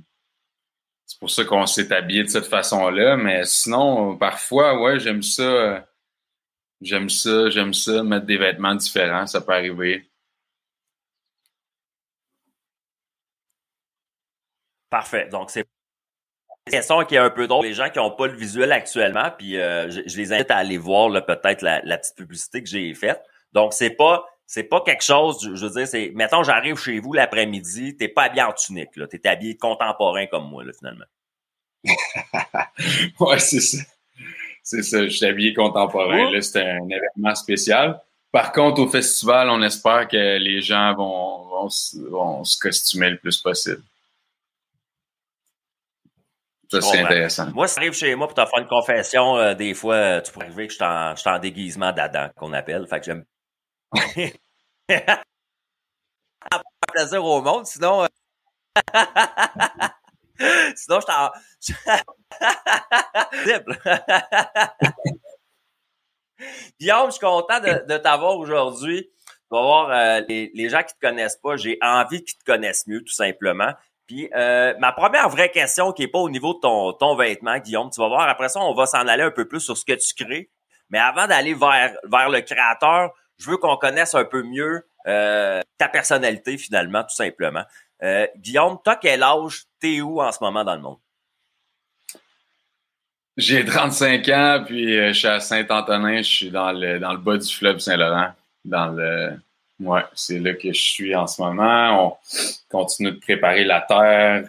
c'est 1.07 1.19
pour 1.19 1.31
ça 1.31 1.45
qu'on 1.45 1.67
s'est 1.67 1.93
habillé 1.93 2.23
de 2.23 2.29
cette 2.29 2.47
façon-là. 2.47 3.17
Mais 3.17 3.45
sinon, 3.45 4.17
parfois, 4.17 4.81
ouais, 4.81 4.99
j'aime 4.99 5.23
ça. 5.23 5.87
J'aime 6.83 7.09
ça, 7.09 7.51
j'aime 7.51 7.73
ça, 7.75 8.03
mettre 8.03 8.27
des 8.27 8.37
vêtements 8.37 8.75
différents, 8.75 9.27
ça 9.27 9.41
peut 9.41 9.53
arriver. 9.53 10.11
Parfait. 14.91 15.29
Donc, 15.31 15.51
c'est 15.51 15.67
une 16.67 16.73
question 16.73 17.05
qui 17.05 17.15
est 17.15 17.19
un 17.19 17.31
peu 17.31 17.47
drôle. 17.47 17.65
Les 17.65 17.75
gens 17.75 17.89
qui 17.89 17.99
n'ont 17.99 18.11
pas 18.11 18.27
le 18.27 18.37
visuel 18.37 18.73
actuellement, 18.73 19.31
puis 19.37 19.57
euh, 19.57 19.91
je, 19.91 20.17
les 20.17 20.33
invite 20.33 20.51
à 20.51 20.57
aller 20.59 20.77
voir 20.77 21.11
peut-être 21.25 21.63
la, 21.63 21.81
petite 21.99 22.17
publicité 22.17 22.63
que 22.63 22.69
j'ai 22.69 22.93
faite. 22.95 23.23
Donc, 23.53 23.73
c'est 23.73 23.91
pas 23.91 24.27
c'est 24.47 24.65
pas 24.65 24.83
quelque 24.83 25.03
chose, 25.03 25.39
je 25.43 25.65
veux 25.65 25.71
dire, 25.71 25.89
c'est, 25.89 26.13
mettons, 26.15 26.43
j'arrive 26.43 26.77
chez 26.77 26.99
vous 27.01 27.15
l'après-midi, 27.15 27.97
t'es 27.97 28.09
pas 28.09 28.25
habillé 28.25 28.43
en 28.43 28.53
tunique, 28.53 28.95
là. 28.97 29.07
T'es 29.07 29.27
habillé 29.27 29.57
contemporain 29.57 30.27
comme 30.27 30.47
moi, 30.51 30.63
là, 30.63 30.73
finalement. 30.79 31.07
ouais, 33.21 33.39
c'est 33.39 33.61
ça. 33.61 33.79
C'est 34.63 34.83
ça, 34.83 35.03
je 35.05 35.09
suis 35.09 35.27
habillé 35.27 35.55
contemporain. 35.55 36.31
Là, 36.31 36.41
c'était 36.41 36.63
un 36.63 36.89
événement 36.89 37.35
spécial. 37.35 38.01
Par 38.31 38.53
contre, 38.53 38.81
au 38.81 38.89
festival, 38.89 39.51
on 39.51 39.61
espère 39.63 40.09
que 40.09 40.39
les 40.39 40.63
gens 40.63 40.95
vont, 40.95 41.49
vont, 41.49 41.69
vont 42.11 42.45
se 42.45 42.59
costumer 42.59 43.11
le 43.11 43.19
plus 43.19 43.37
possible. 43.39 43.83
Ça, 46.71 46.81
c'est 46.81 47.01
intéressant. 47.01 47.51
Moi, 47.53 47.69
si 47.69 47.75
tu 47.75 47.81
arrives 47.81 47.93
chez 47.93 48.15
moi 48.15 48.27
pour 48.29 48.35
te 48.35 48.41
faire 48.47 48.61
une 48.61 48.67
confession, 48.67 49.37
euh, 49.37 49.53
des 49.55 49.75
fois, 49.75 49.95
euh, 49.95 50.21
tu 50.23 50.33
pourrais 50.33 50.47
arriver 50.47 50.69
que 50.69 50.73
je 50.73 50.79
suis 50.79 50.85
en, 50.85 51.15
en, 51.35 51.39
déguisement 51.39 51.93
d'Adam, 51.93 52.31
qu'on 52.35 52.55
appelle. 52.55 52.87
Fait 52.87 53.01
que 53.01 53.05
j'aime. 53.05 53.25
plaisir 56.93 57.25
au 57.25 57.43
monde, 57.43 57.67
sinon. 57.67 58.05
Euh, 58.05 58.09
sinon, 60.77 61.01
je 61.01 61.07
t'en. 61.07 61.31
Guillaume, 66.81 67.07
je 67.07 67.13
suis 67.13 67.21
content 67.21 67.61
de, 67.61 67.97
t'avoir 67.99 68.37
aujourd'hui. 68.37 69.09
Tu 69.27 69.33
vas 69.51 69.63
voir 69.63 70.21
les, 70.29 70.51
les, 70.55 70.69
gens 70.69 70.83
qui 70.83 70.95
te 70.95 71.01
connaissent 71.01 71.37
pas, 71.37 71.57
j'ai 71.57 71.79
envie 71.83 72.25
qu'ils 72.25 72.39
te 72.39 72.45
connaissent 72.45 72.87
mieux, 72.87 73.03
tout 73.03 73.13
simplement. 73.13 73.73
Puis 74.07 74.29
euh, 74.35 74.75
ma 74.79 74.93
première 74.93 75.29
vraie 75.29 75.51
question 75.51 75.93
qui 75.93 76.03
est 76.03 76.09
pas 76.09 76.19
au 76.19 76.29
niveau 76.29 76.55
de 76.55 76.61
ton, 76.61 77.17
vêtement, 77.17 77.59
Guillaume, 77.59 77.91
tu 77.91 78.01
vas 78.01 78.09
voir, 78.09 78.29
après 78.29 78.49
ça, 78.49 78.61
on 78.61 78.75
va 78.75 78.87
s'en 78.87 79.07
aller 79.07 79.23
un 79.23 79.31
peu 79.31 79.47
plus 79.47 79.61
sur 79.61 79.77
ce 79.77 79.85
que 79.85 79.93
tu 79.93 80.15
crées. 80.15 80.51
Mais 80.91 80.99
avant 80.99 81.27
d'aller 81.27 81.55
vers, 81.55 81.97
le 82.05 82.41
créateur, 82.41 83.13
je 83.39 83.51
veux 83.51 83.57
qu'on 83.57 83.77
connaisse 83.77 84.15
un 84.15 84.25
peu 84.25 84.43
mieux 84.43 84.87
euh, 85.07 85.61
ta 85.79 85.89
personnalité, 85.89 86.59
finalement, 86.59 87.03
tout 87.03 87.15
simplement. 87.15 87.65
Euh, 88.03 88.27
Guillaume, 88.37 88.79
toi, 88.85 88.97
quel 88.97 89.23
âge? 89.23 89.65
T'es 89.81 90.01
où 90.01 90.21
en 90.21 90.31
ce 90.31 90.39
moment 90.43 90.65
dans 90.65 90.75
le 90.75 90.83
monde? 90.83 90.99
J'ai 93.37 93.65
35 93.65 94.29
ans, 94.29 94.65
puis 94.67 94.95
je 94.95 95.13
suis 95.13 95.29
à 95.29 95.41
Saint-Antonin, 95.41 96.19
je 96.19 96.23
suis 96.23 96.51
dans 96.51 96.73
le, 96.73 96.99
dans 96.99 97.13
le 97.13 97.19
bas 97.19 97.39
du 97.39 97.51
fleuve 97.51 97.79
Saint-Laurent, 97.79 98.33
dans 98.65 98.89
le 98.89 99.39
Ouais, 99.83 100.05
c'est 100.15 100.39
là 100.39 100.55
que 100.55 100.73
je 100.73 100.81
suis 100.81 101.15
en 101.15 101.27
ce 101.27 101.43
moment. 101.43 102.07
On 102.07 102.17
continue 102.71 103.13
de 103.13 103.19
préparer 103.19 103.65
la 103.65 103.81
terre. 103.81 104.45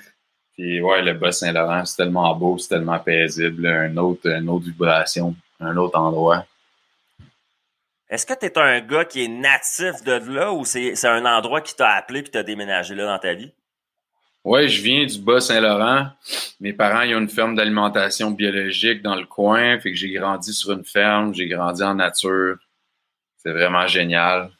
Puis 0.53 0.79
ouais, 0.79 1.01
le 1.01 1.13
Bas-Saint-Laurent, 1.13 1.85
c'est 1.85 1.95
tellement 1.95 2.35
beau, 2.35 2.57
c'est 2.59 2.69
tellement 2.69 2.99
paisible. 2.99 3.65
Un 3.65 3.97
autre, 3.97 4.27
une 4.27 4.49
autre 4.49 4.65
vibration, 4.65 5.35
un 5.59 5.75
autre 5.77 5.97
endroit. 5.97 6.45
Est-ce 8.09 8.27
que 8.27 8.33
tu 8.33 8.45
es 8.45 8.57
un 8.59 8.79
gars 8.81 9.05
qui 9.05 9.23
est 9.23 9.27
natif 9.27 10.03
de 10.03 10.11
là 10.31 10.53
ou 10.53 10.65
c'est 10.65 11.05
un 11.05 11.25
endroit 11.25 11.61
qui 11.61 11.75
t'a 11.75 11.89
appelé 11.89 12.19
et 12.19 12.23
t'as 12.23 12.43
déménagé 12.43 12.93
là 12.93 13.07
dans 13.07 13.17
ta 13.17 13.33
vie? 13.33 13.51
Oui, 14.43 14.67
je 14.67 14.81
viens 14.81 15.05
du 15.05 15.19
Bas-Saint-Laurent. 15.19 16.07
Mes 16.59 16.73
parents 16.73 17.01
ils 17.01 17.15
ont 17.15 17.19
une 17.19 17.29
ferme 17.29 17.55
d'alimentation 17.55 18.31
biologique 18.31 19.01
dans 19.01 19.15
le 19.15 19.25
coin. 19.25 19.79
Fait 19.79 19.91
que 19.91 19.97
j'ai 19.97 20.12
grandi 20.12 20.53
sur 20.53 20.71
une 20.71 20.83
ferme, 20.83 21.33
j'ai 21.33 21.47
grandi 21.47 21.83
en 21.83 21.95
nature. 21.95 22.57
C'est 23.38 23.51
vraiment 23.51 23.88
génial 23.88 24.51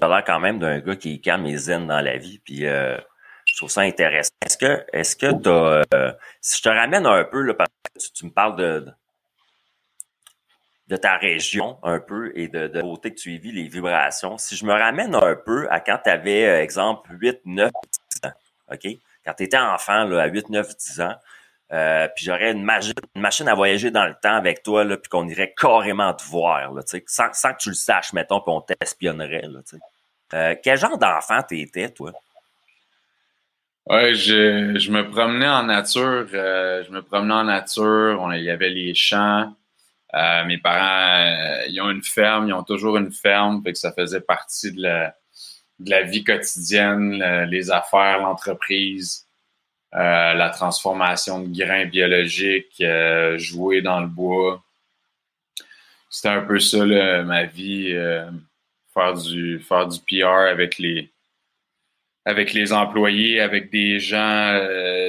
as 0.00 0.08
l'air 0.08 0.24
quand 0.24 0.40
même 0.40 0.58
d'un 0.58 0.80
gars 0.80 0.96
qui 0.96 1.14
est 1.14 1.18
calme 1.18 1.46
et 1.46 1.56
zen 1.56 1.86
dans 1.86 2.00
la 2.00 2.16
vie, 2.16 2.38
puis 2.38 2.66
euh, 2.66 2.96
je 3.44 3.56
trouve 3.56 3.70
ça 3.70 3.82
intéressant. 3.82 4.32
Est-ce 4.44 4.56
que, 4.56 4.84
est-ce 4.92 5.16
que 5.16 5.32
tu 5.32 5.48
euh, 5.48 6.12
si 6.40 6.58
je 6.58 6.62
te 6.62 6.68
ramène 6.68 7.06
un 7.06 7.24
peu, 7.24 7.42
là, 7.42 7.54
parce 7.54 7.70
que 8.08 8.12
tu, 8.12 8.26
me 8.26 8.30
parles 8.30 8.56
de, 8.56 8.86
de 10.92 10.98
ta 10.98 11.16
région 11.16 11.78
un 11.82 12.00
peu 12.00 12.32
et 12.34 12.48
de, 12.48 12.68
de 12.68 12.82
côté 12.82 13.14
que 13.14 13.18
tu 13.18 13.32
y 13.32 13.38
vis, 13.38 13.50
les 13.50 13.66
vibrations, 13.66 14.36
si 14.36 14.56
je 14.56 14.66
me 14.66 14.74
ramène 14.74 15.14
un 15.14 15.34
peu 15.34 15.66
à 15.70 15.80
quand 15.80 15.98
tu 16.04 16.10
avais, 16.10 16.44
euh, 16.44 16.62
exemple, 16.62 17.08
8, 17.18 17.40
9, 17.46 17.70
10 18.22 18.28
ans, 18.28 18.32
OK? 18.70 18.86
Quand 19.24 19.32
tu 19.32 19.44
étais 19.44 19.56
enfant, 19.56 20.04
là, 20.04 20.24
à 20.24 20.26
8, 20.26 20.50
9, 20.50 20.76
10 20.76 21.00
ans, 21.00 21.14
euh, 21.72 22.08
puis 22.14 22.26
j'aurais 22.26 22.52
une, 22.52 22.62
machine 22.62 23.48
à 23.48 23.54
voyager 23.54 23.90
dans 23.90 24.04
le 24.04 24.14
temps 24.22 24.34
avec 24.34 24.62
toi, 24.62 24.84
là, 24.84 24.98
puis 24.98 25.08
qu'on 25.08 25.26
irait 25.28 25.54
carrément 25.56 26.12
te 26.12 26.24
voir, 26.24 26.74
là, 26.74 26.82
sans, 27.06 27.32
sans 27.32 27.54
que 27.54 27.58
tu 27.58 27.70
le 27.70 27.74
saches, 27.74 28.12
mettons, 28.12 28.40
puis 28.40 28.52
on 28.52 28.60
t'espionnerait. 28.60 29.44
Euh, 30.34 30.54
quel 30.62 30.76
genre 30.76 30.98
d'enfant 30.98 31.40
t'étais, 31.42 31.88
toi? 31.88 32.12
Ouais, 33.86 34.14
je, 34.14 34.90
me 34.90 35.08
promenais 35.08 35.48
en 35.48 35.62
nature. 35.62 36.26
Je 36.28 36.90
me 36.90 37.00
promenais 37.00 37.34
en 37.34 37.44
nature. 37.44 38.30
il 38.34 38.44
y 38.44 38.50
avait 38.50 38.70
les 38.70 38.94
champs. 38.94 39.54
Euh, 40.14 40.44
mes 40.44 40.58
parents, 40.58 41.64
ils 41.68 41.80
ont 41.80 41.90
une 41.90 42.02
ferme. 42.02 42.48
Ils 42.48 42.52
ont 42.52 42.64
toujours 42.64 42.96
une 42.96 43.12
ferme. 43.12 43.62
Fait 43.62 43.72
que 43.72 43.78
ça 43.78 43.92
faisait 43.92 44.20
partie 44.20 44.72
de 44.72 44.82
la, 44.82 45.14
de 45.78 45.90
la 45.90 46.02
vie 46.02 46.24
quotidienne, 46.24 47.46
les 47.48 47.70
affaires, 47.70 48.18
l'entreprise. 48.18 49.26
Euh, 49.94 50.32
la 50.32 50.48
transformation 50.48 51.42
de 51.42 51.54
grains 51.54 51.84
biologiques, 51.84 52.80
euh, 52.80 53.36
jouer 53.36 53.82
dans 53.82 54.00
le 54.00 54.06
bois. 54.06 54.64
C'était 56.08 56.30
un 56.30 56.40
peu 56.40 56.58
ça 56.60 56.86
ma 57.24 57.44
vie, 57.44 57.92
euh, 57.92 58.30
faire 58.94 59.12
du 59.14 59.60
faire 59.60 59.86
du 59.88 59.98
PR 60.00 60.48
avec 60.50 60.78
les 60.78 61.10
avec 62.24 62.54
les 62.54 62.72
employés, 62.72 63.40
avec 63.40 63.70
des 63.70 64.00
gens, 64.00 64.54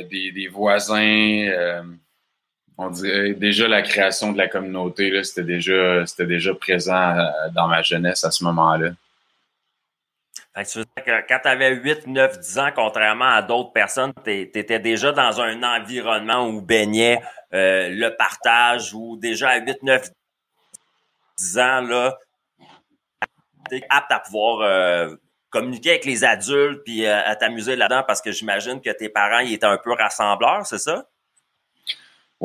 des, 0.10 0.31
des, 0.31 0.48
voisins. 0.48 1.48
On 2.77 2.89
dirait 2.89 3.34
déjà 3.34 3.68
la 3.68 3.82
création 3.82 4.32
de 4.32 4.38
la 4.38 4.48
communauté, 4.48 5.24
c'était 5.24 5.44
déjà 5.44 6.03
déjà 6.20 6.53
présent 6.56 7.15
dans 7.53 7.68
ma 7.68 7.82
jeunesse 7.82 8.24
à 8.24 8.32
ce 8.32 8.44
moment-là. 8.46 8.92
Que 10.56 11.27
quand 11.27 11.39
tu 11.42 11.48
avais 11.48 11.74
8, 11.75 12.06
9, 12.08 12.39
10 12.39 12.60
ans, 12.60 12.70
contrairement 12.75 13.30
à 13.30 13.42
d'autres 13.42 13.74
personnes, 13.74 14.13
tu 14.24 14.32
étais 14.32 14.80
déjà 14.80 15.12
dans 15.12 15.42
un 15.42 15.63
environnement 15.63 16.48
où 16.48 16.62
baignait 16.62 17.20
euh, 17.53 17.89
le 17.89 18.15
partage, 18.15 18.94
ou 18.94 19.18
déjà 19.18 19.50
à 19.50 19.58
8, 19.58 19.82
9, 19.82 20.10
10 21.38 21.60
ans, 21.60 22.12
tu 23.70 23.82
apte 23.89 24.12
à 24.12 24.20
pouvoir 24.20 24.62
euh, 24.62 25.15
communiquer 25.50 25.92
avec 25.92 26.06
les 26.06 26.24
adultes 26.24 26.84
puis 26.84 27.06
euh, 27.06 27.22
à 27.25 27.36
t'amuser 27.36 27.75
là-dedans 27.75 28.03
parce 28.06 28.22
que 28.22 28.32
j'imagine 28.32 28.82
que 28.82 28.89
tes 28.92 29.10
parents 29.10 29.39
ils 29.39 29.53
étaient 29.53 29.65
un 29.65 29.77
peu 29.77 29.94
rassembleurs, 29.94 30.65
c'est 30.65 30.80
ça? 30.80 31.06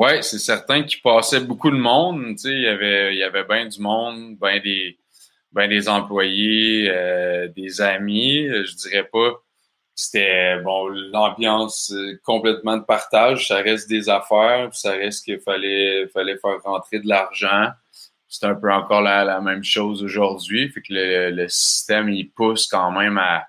Oui, 0.01 0.23
c'est 0.23 0.39
certain 0.39 0.85
qu'il 0.85 1.03
passait 1.03 1.41
beaucoup 1.41 1.73
de 1.73 1.77
monde. 1.77 2.37
Il 2.45 2.63
y 2.63 2.69
avait, 2.69 3.13
il 3.15 3.19
y 3.19 3.25
avait 3.25 3.43
bien 3.43 3.67
du 3.67 3.81
monde, 3.81 4.37
bien 4.41 4.61
des 4.61 4.97
ben 5.51 5.69
des 5.69 5.89
employés, 5.89 6.89
euh, 6.89 7.49
des 7.49 7.81
amis. 7.81 8.47
Je 8.47 8.77
dirais 8.77 9.09
pas 9.13 9.43
c'était 9.97 10.61
bon 10.61 10.87
l'ambiance 10.87 11.91
euh, 11.93 12.21
complètement 12.23 12.77
de 12.77 12.85
partage. 12.85 13.49
Ça 13.49 13.57
reste 13.57 13.89
des 13.89 14.09
affaires, 14.09 14.73
ça 14.73 14.93
reste 14.93 15.25
qu'il 15.25 15.41
fallait 15.41 16.07
fallait 16.15 16.39
faire 16.39 16.63
rentrer 16.63 17.01
de 17.01 17.09
l'argent. 17.09 17.71
C'est 18.29 18.47
un 18.47 18.55
peu 18.55 18.73
encore 18.73 19.01
la, 19.03 19.25
la 19.25 19.41
même 19.41 19.65
chose 19.65 20.05
aujourd'hui. 20.05 20.71
Fait 20.71 20.81
que 20.81 20.93
le, 20.93 21.31
le, 21.31 21.49
système 21.49 22.09
il 22.09 22.31
pousse 22.31 22.69
quand 22.69 22.93
même 22.93 23.19
à 23.19 23.49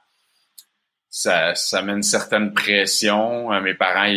ça, 1.11 1.53
ça 1.53 1.83
met 1.83 1.93
une 1.93 2.01
certaine 2.01 2.53
pression. 2.55 3.53
Euh, 3.53 3.61
mes 3.61 3.75
parents, 3.75 4.11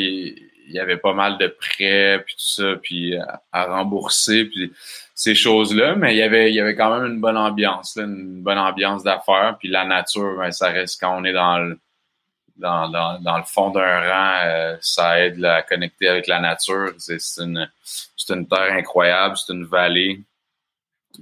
il, 0.67 0.75
y 0.75 0.79
avait 0.79 0.97
pas 0.97 1.13
mal 1.15 1.39
de 1.39 1.47
prêts 1.47 2.23
puis 2.25 2.35
tout 2.35 2.63
ça, 2.63 2.77
puis 2.83 3.17
à, 3.53 3.65
rembourser. 3.65 4.45
Puis 4.47 4.73
ces 5.15 5.35
choses-là, 5.35 5.95
mais 5.95 6.15
il 6.15 6.19
y 6.19 6.23
avait, 6.23 6.53
il 6.53 6.77
quand 6.77 6.99
même 6.99 7.13
une 7.13 7.21
bonne 7.21 7.37
ambiance, 7.37 7.97
une 7.97 8.43
bonne 8.43 8.59
ambiance 8.59 9.03
d'affaires. 9.03 9.57
Puis 9.59 9.69
la 9.69 9.85
nature, 9.85 10.37
ben, 10.39 10.51
ça 10.51 10.69
reste 10.71 11.01
quand 11.01 11.17
on 11.17 11.25
est 11.25 11.33
dans 11.33 11.59
le, 11.59 11.79
dans, 12.57 13.39
le 13.39 13.45
fond 13.45 13.71
d'un 13.71 14.01
rang, 14.01 14.41
euh, 14.45 14.77
ça 14.81 15.21
aide 15.21 15.45
à 15.45 15.63
connecter 15.63 16.09
avec 16.09 16.27
la 16.27 16.41
nature. 16.41 16.93
C'est 16.99 17.19
une, 17.39 17.69
une 18.31 18.49
terre 18.49 18.73
incroyable, 18.73 19.37
c'est 19.37 19.53
une 19.53 19.65
vallée. 19.65 20.23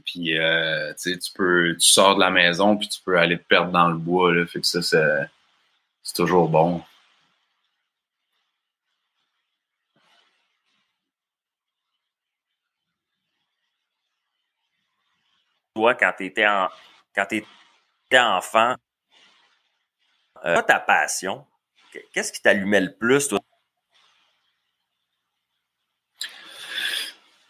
Puis 0.04 0.38
euh, 0.38 0.92
tu 1.02 1.18
peux, 1.34 1.76
tu 1.78 1.86
sors 1.86 2.14
de 2.14 2.20
la 2.20 2.30
maison, 2.30 2.76
puis 2.76 2.88
tu 2.88 3.00
peux 3.04 3.18
aller 3.18 3.38
te 3.38 3.44
perdre 3.44 3.72
dans 3.72 3.88
le 3.88 3.96
bois. 3.96 4.32
Là, 4.32 4.46
fait 4.46 4.60
que 4.60 4.66
ça, 4.66 4.82
c'est 4.82 6.14
toujours 6.14 6.48
bon. 6.48 6.82
Quand 15.98 16.12
tu 16.16 16.26
étais, 16.26 16.46
enfant, 18.18 18.74
euh, 20.44 20.62
ta 20.62 20.80
passion? 20.80 21.46
qu'est-ce 22.12 22.32
qui 22.32 22.40
t'allumait 22.40 22.80
le 22.80 22.94
plus, 22.94 23.28
toi? 23.28 23.40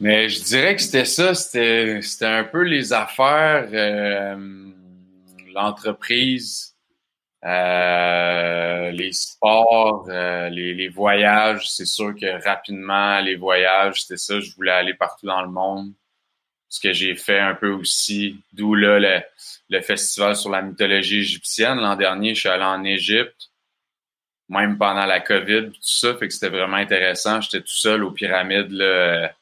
Mais 0.00 0.30
je 0.30 0.42
dirais 0.42 0.74
que 0.76 0.82
c'était 0.82 1.04
ça, 1.04 1.34
c'était, 1.34 2.00
un 2.22 2.44
peu 2.44 2.62
les 2.62 2.94
affaires, 2.94 3.68
euh, 3.70 4.70
l'entreprise, 5.52 6.74
euh, 7.44 8.90
les 8.92 9.12
sports, 9.12 10.06
euh, 10.08 10.48
les, 10.48 10.88
voyages. 10.88 11.70
C'est 11.70 11.84
sûr 11.84 12.14
que 12.14 12.42
rapidement, 12.44 13.20
les 13.20 13.36
voyages, 13.36 14.02
c'était 14.02 14.16
ça. 14.16 14.40
Je 14.40 14.54
voulais 14.54 14.72
aller 14.72 14.94
partout 14.94 15.26
dans 15.26 15.42
le 15.42 15.50
monde. 15.50 15.92
Ce 16.70 16.80
que 16.80 16.92
j'ai 16.92 17.16
fait 17.16 17.40
un 17.40 17.54
peu 17.54 17.70
aussi, 17.70 18.40
d'où 18.52 18.74
là 18.74 18.98
le, 19.00 19.20
le 19.70 19.80
festival 19.80 20.36
sur 20.36 20.50
la 20.50 20.62
mythologie 20.62 21.18
égyptienne. 21.18 21.78
L'an 21.78 21.96
dernier, 21.96 22.34
je 22.34 22.40
suis 22.40 22.48
allé 22.48 22.62
en 22.62 22.84
Égypte, 22.84 23.50
même 24.48 24.78
pendant 24.78 25.04
la 25.04 25.20
COVID, 25.20 25.70
tout 25.72 25.80
ça. 25.80 26.14
Fait 26.14 26.28
que 26.28 26.32
c'était 26.32 26.48
vraiment 26.48 26.76
intéressant. 26.76 27.40
J'étais 27.40 27.60
tout 27.60 27.66
seul 27.68 28.04
aux 28.04 28.12
pyramides. 28.12 28.70
Là, 28.70 29.32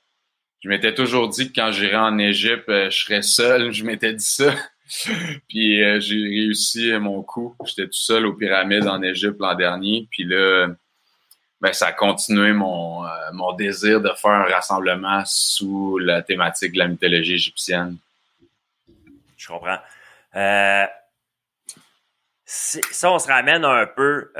je 0.60 0.70
m'étais 0.70 0.94
toujours 0.94 1.28
dit 1.28 1.52
que 1.52 1.60
quand 1.60 1.70
j'irais 1.70 1.96
en 1.96 2.18
Égypte, 2.18 2.68
euh, 2.68 2.90
je 2.90 2.98
serais 2.98 3.22
seul. 3.22 3.72
Je 3.72 3.84
m'étais 3.84 4.14
dit 4.14 4.24
ça. 4.24 4.54
puis 5.48 5.82
euh, 5.82 6.00
j'ai 6.00 6.16
réussi 6.16 6.92
mon 6.92 7.22
coup. 7.22 7.54
J'étais 7.66 7.86
tout 7.86 7.92
seul 7.92 8.24
aux 8.24 8.32
pyramides 8.32 8.86
en 8.86 9.02
Égypte 9.02 9.36
l'an 9.38 9.54
dernier. 9.54 10.08
Puis 10.10 10.24
là, 10.24 10.68
ben, 11.60 11.72
ça 11.72 11.88
a 11.88 11.92
continué 11.92 12.52
mon, 12.52 13.04
euh, 13.04 13.08
mon 13.32 13.52
désir 13.52 14.00
de 14.00 14.10
faire 14.10 14.30
un 14.30 14.44
rassemblement 14.44 15.22
sous 15.26 15.98
la 15.98 16.22
thématique 16.22 16.72
de 16.72 16.78
la 16.78 16.88
mythologie 16.88 17.34
égyptienne. 17.34 17.96
Je 19.36 19.48
comprends. 19.48 19.78
Euh, 20.36 20.86
ça, 22.44 23.10
on 23.10 23.18
se 23.18 23.28
ramène 23.28 23.64
un 23.64 23.86
peu 23.86 24.32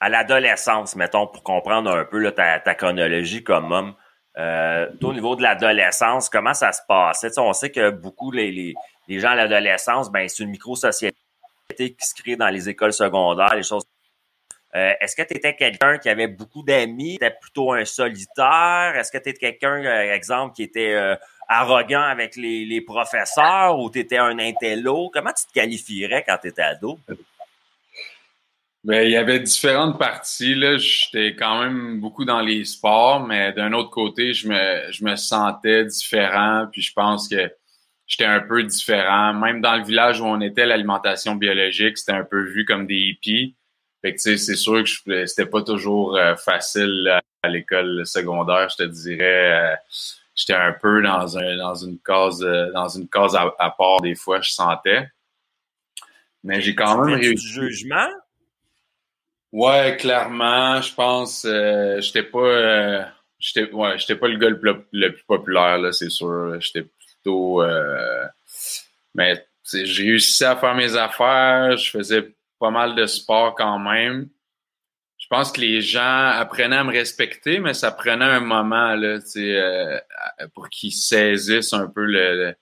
à 0.00 0.08
l'adolescence, 0.08 0.96
mettons, 0.96 1.26
pour 1.26 1.42
comprendre 1.42 1.90
un 1.90 2.04
peu 2.04 2.30
ta, 2.30 2.74
chronologie 2.74 3.42
comme 3.42 3.72
homme. 3.72 3.94
Euh, 4.36 4.88
au 5.02 5.12
niveau 5.12 5.34
de 5.34 5.42
l'adolescence, 5.42 6.28
comment 6.28 6.54
ça 6.54 6.72
se 6.72 6.82
passait? 6.86 7.36
on 7.38 7.52
sait 7.52 7.70
que 7.70 7.90
beaucoup 7.90 8.30
les 8.30 8.74
gens 9.08 9.30
à 9.30 9.34
l'adolescence, 9.34 10.12
ben 10.12 10.28
c'est 10.28 10.44
une 10.44 10.50
micro-société 10.50 11.16
qui 11.76 11.96
se 11.98 12.14
crée 12.14 12.36
dans 12.36 12.48
les 12.48 12.68
écoles 12.68 12.92
secondaires, 12.92 13.54
les 13.56 13.64
choses. 13.64 13.84
Euh, 14.76 14.92
Est-ce 15.00 15.16
que 15.16 15.22
tu 15.22 15.34
étais 15.34 15.54
quelqu'un 15.54 15.98
qui 15.98 16.08
avait 16.08 16.26
beaucoup 16.26 16.62
d'amis? 16.62 17.14
Était 17.14 17.34
plutôt 17.40 17.72
un 17.72 17.84
solitaire? 17.84 18.92
Est-ce 18.96 19.10
que 19.10 19.18
tu 19.18 19.30
étais 19.30 19.38
quelqu'un, 19.38 19.84
euh, 19.84 20.14
exemple, 20.14 20.54
qui 20.54 20.62
était 20.62 20.94
euh, 20.94 21.16
arrogant 21.48 22.02
avec 22.02 22.36
les, 22.36 22.80
professeurs 22.82 23.78
ou 23.78 23.90
tu 23.90 24.00
étais 24.00 24.18
un 24.18 24.38
intello? 24.38 25.10
Comment 25.12 25.32
tu 25.32 25.46
te 25.46 25.52
qualifierais 25.52 26.24
quand 26.26 26.36
tu 26.42 26.48
étais 26.48 26.62
ado? 26.62 26.98
Ben, 28.84 29.06
il 29.06 29.10
y 29.10 29.16
avait 29.16 29.40
différentes 29.40 29.98
parties. 29.98 30.54
J'étais 30.78 31.34
quand 31.34 31.62
même 31.62 32.00
beaucoup 32.00 32.24
dans 32.24 32.40
les 32.40 32.64
sports, 32.64 33.26
mais 33.26 33.52
d'un 33.52 33.72
autre 33.72 33.90
côté, 33.90 34.34
je 34.34 34.48
me, 34.48 34.92
je 34.92 35.02
me 35.02 35.16
sentais 35.16 35.86
différent. 35.86 36.66
Puis 36.70 36.82
je 36.82 36.92
pense 36.92 37.28
que 37.28 37.50
j'étais 38.06 38.26
un 38.26 38.40
peu 38.40 38.62
différent. 38.62 39.32
Même 39.32 39.62
dans 39.62 39.76
le 39.76 39.84
village 39.84 40.20
où 40.20 40.26
on 40.26 40.40
était, 40.42 40.66
l'alimentation 40.66 41.36
biologique, 41.36 41.96
c'était 41.96 42.12
un 42.12 42.24
peu 42.24 42.42
vu 42.42 42.66
comme 42.66 42.86
des 42.86 42.96
hippies. 42.96 43.56
Fait 44.02 44.14
que, 44.14 44.20
c'est 44.20 44.54
sûr 44.54 44.84
que 45.04 45.26
c'était 45.26 45.46
pas 45.46 45.62
toujours 45.62 46.16
euh, 46.16 46.36
facile 46.36 47.20
à 47.42 47.48
l'école 47.48 48.06
secondaire, 48.06 48.68
je 48.70 48.76
te 48.76 48.82
dirais. 48.84 49.72
Euh, 49.72 49.76
j'étais 50.34 50.54
un 50.54 50.72
peu 50.72 51.02
dans 51.02 51.36
un 51.36 51.56
dans 51.56 51.74
une 51.74 51.98
case 51.98 52.42
euh, 52.42 52.70
dans 52.72 52.88
une 52.88 53.08
case 53.08 53.34
à, 53.34 53.70
part 53.76 54.00
des 54.00 54.14
fois, 54.14 54.40
je 54.40 54.50
sentais. 54.50 55.08
Mais 56.44 56.60
j'ai 56.60 56.74
quand 56.74 57.04
même 57.04 57.16
réussi. 57.16 57.44
Du 57.44 57.52
jugement? 57.52 58.08
Ouais, 59.50 59.96
clairement, 59.98 60.80
je 60.82 60.94
pense 60.94 61.44
euh, 61.46 62.00
j'étais 62.00 62.22
pas 62.22 62.38
euh, 62.38 63.02
j'étais 63.38 63.72
ouais, 63.72 63.98
j'étais 63.98 64.14
pas 64.14 64.28
le 64.28 64.36
gars 64.36 64.50
le 64.50 64.60
plus, 64.60 65.24
populaire 65.26 65.78
là, 65.78 65.90
c'est 65.90 66.10
sûr, 66.10 66.60
j'étais 66.60 66.82
plutôt 66.82 67.62
euh, 67.62 68.26
mais 69.14 69.42
j'ai 69.72 70.04
réussi 70.04 70.44
à 70.44 70.54
faire 70.54 70.74
mes 70.74 70.94
affaires, 70.96 71.78
je 71.78 71.90
faisais 71.90 72.34
pas 72.58 72.70
mal 72.70 72.94
de 72.94 73.06
sport 73.06 73.54
quand 73.54 73.78
même. 73.78 74.28
Je 75.18 75.26
pense 75.28 75.52
que 75.52 75.60
les 75.60 75.80
gens 75.80 76.28
apprenaient 76.28 76.76
à 76.76 76.84
me 76.84 76.92
respecter, 76.92 77.58
mais 77.58 77.74
ça 77.74 77.90
prenait 77.90 78.24
un 78.24 78.40
moment 78.40 78.94
là, 78.94 79.18
euh, 79.36 79.98
pour 80.54 80.68
qu'ils 80.68 80.92
saisissent 80.92 81.72
un 81.72 81.88
peu 81.88 82.04
le 82.04 82.54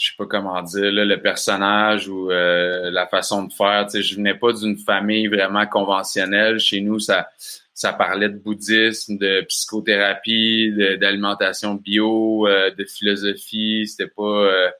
je 0.00 0.06
sais 0.06 0.14
pas 0.16 0.24
comment 0.24 0.62
dire, 0.62 0.90
là, 0.90 1.04
le 1.04 1.20
personnage 1.20 2.08
ou 2.08 2.30
euh, 2.30 2.90
la 2.90 3.06
façon 3.06 3.44
de 3.44 3.52
faire. 3.52 3.84
Tu 3.84 3.98
sais, 3.98 4.02
je 4.02 4.16
venais 4.16 4.34
pas 4.34 4.54
d'une 4.54 4.78
famille 4.78 5.26
vraiment 5.26 5.66
conventionnelle. 5.66 6.58
Chez 6.58 6.80
nous, 6.80 6.98
ça, 6.98 7.28
ça 7.74 7.92
parlait 7.92 8.30
de 8.30 8.38
bouddhisme, 8.38 9.18
de 9.18 9.42
psychothérapie, 9.42 10.72
d'alimentation 10.98 11.74
bio, 11.74 12.46
euh, 12.48 12.70
de 12.70 12.84
philosophie. 12.86 13.86
C'était 13.86 14.10
pas. 14.10 14.22
Euh... 14.22 14.70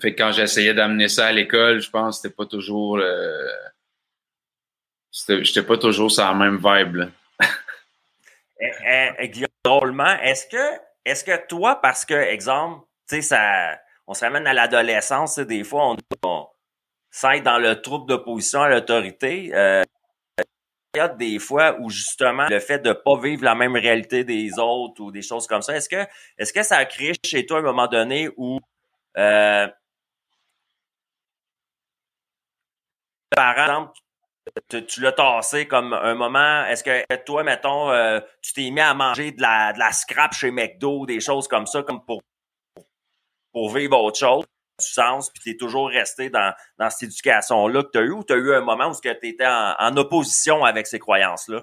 Fait 0.00 0.14
que 0.14 0.22
quand 0.22 0.32
j'essayais 0.32 0.74
d'amener 0.74 1.08
ça 1.08 1.26
à 1.26 1.32
l'école, 1.32 1.80
je 1.80 1.90
pense 1.90 2.16
que 2.16 2.22
c'était 2.22 2.34
pas 2.34 2.46
toujours. 2.46 2.98
Euh... 2.98 3.48
J'étais 5.12 5.62
pas 5.62 5.78
toujours 5.78 6.10
sur 6.10 6.24
la 6.24 6.34
même 6.34 6.58
vibe. 6.62 7.10
Eh, 8.60 9.10
eh, 9.20 9.46
drôlement, 9.64 10.18
est-ce 10.20 10.46
que, 10.48 10.80
est-ce 11.04 11.22
que 11.22 11.46
toi, 11.46 11.80
parce 11.80 12.04
que, 12.04 12.14
exemple, 12.14 12.84
tu 13.08 13.22
sais, 13.22 13.78
on 14.08 14.14
se 14.14 14.24
ramène 14.24 14.48
à 14.48 14.52
l'adolescence, 14.52 15.38
des 15.38 15.62
fois, 15.62 15.90
on, 15.90 15.96
on 16.24 16.48
s'aide 17.08 17.44
dans 17.44 17.58
le 17.58 17.80
trouble 17.80 18.08
d'opposition 18.08 18.62
à 18.62 18.68
l'autorité. 18.68 19.50
Euh, 19.54 19.84
des 21.16 21.38
fois 21.38 21.76
où 21.80 21.90
justement 21.90 22.48
le 22.48 22.58
fait 22.58 22.80
de 22.80 22.92
pas 22.92 23.20
vivre 23.20 23.44
la 23.44 23.54
même 23.54 23.76
réalité 23.76 24.24
des 24.24 24.58
autres 24.58 25.00
ou 25.00 25.12
des 25.12 25.22
choses 25.22 25.46
comme 25.46 25.62
ça, 25.62 25.76
est-ce 25.76 25.88
que 25.88 26.04
est-ce 26.38 26.52
que 26.52 26.62
ça 26.62 26.78
a 26.78 26.88
chez 27.24 27.46
toi 27.46 27.58
un 27.58 27.62
moment 27.62 27.86
donné 27.86 28.28
où 28.36 28.58
euh, 29.16 29.68
par 33.30 33.58
exemple 33.58 33.92
tu, 34.68 35.00
l'as 35.00 35.12
tassé 35.12 35.66
comme 35.66 35.92
un 35.92 36.14
moment, 36.14 36.64
est-ce 36.66 36.84
que 36.84 37.16
toi, 37.24 37.42
mettons, 37.42 37.90
euh, 37.90 38.20
tu 38.42 38.52
t'es 38.52 38.70
mis 38.70 38.80
à 38.80 38.94
manger 38.94 39.32
de 39.32 39.42
la, 39.42 39.92
scrap 39.92 40.32
chez 40.32 40.50
McDo, 40.50 41.06
des 41.06 41.20
choses 41.20 41.48
comme 41.48 41.66
ça, 41.66 41.82
comme 41.82 42.04
pour 42.04 42.22
pour 43.52 43.74
vivre 43.74 43.98
autre 43.98 44.18
chose, 44.18 44.44
du 44.78 44.86
sens, 44.86 45.30
puis 45.30 45.42
tu 45.42 45.50
es 45.50 45.56
toujours 45.56 45.88
resté 45.88 46.30
dans, 46.30 46.52
cette 46.90 47.04
éducation-là 47.04 47.82
que 47.82 47.90
tu 47.92 47.98
as 47.98 48.02
eu, 48.02 48.12
ou 48.12 48.22
tu 48.22 48.34
as 48.34 48.36
eu 48.36 48.54
un 48.54 48.60
moment 48.60 48.90
où 48.90 49.00
tu 49.00 49.08
étais 49.08 49.46
en, 49.46 49.96
opposition 49.96 50.64
avec 50.64 50.86
ces 50.86 50.98
croyances-là? 50.98 51.62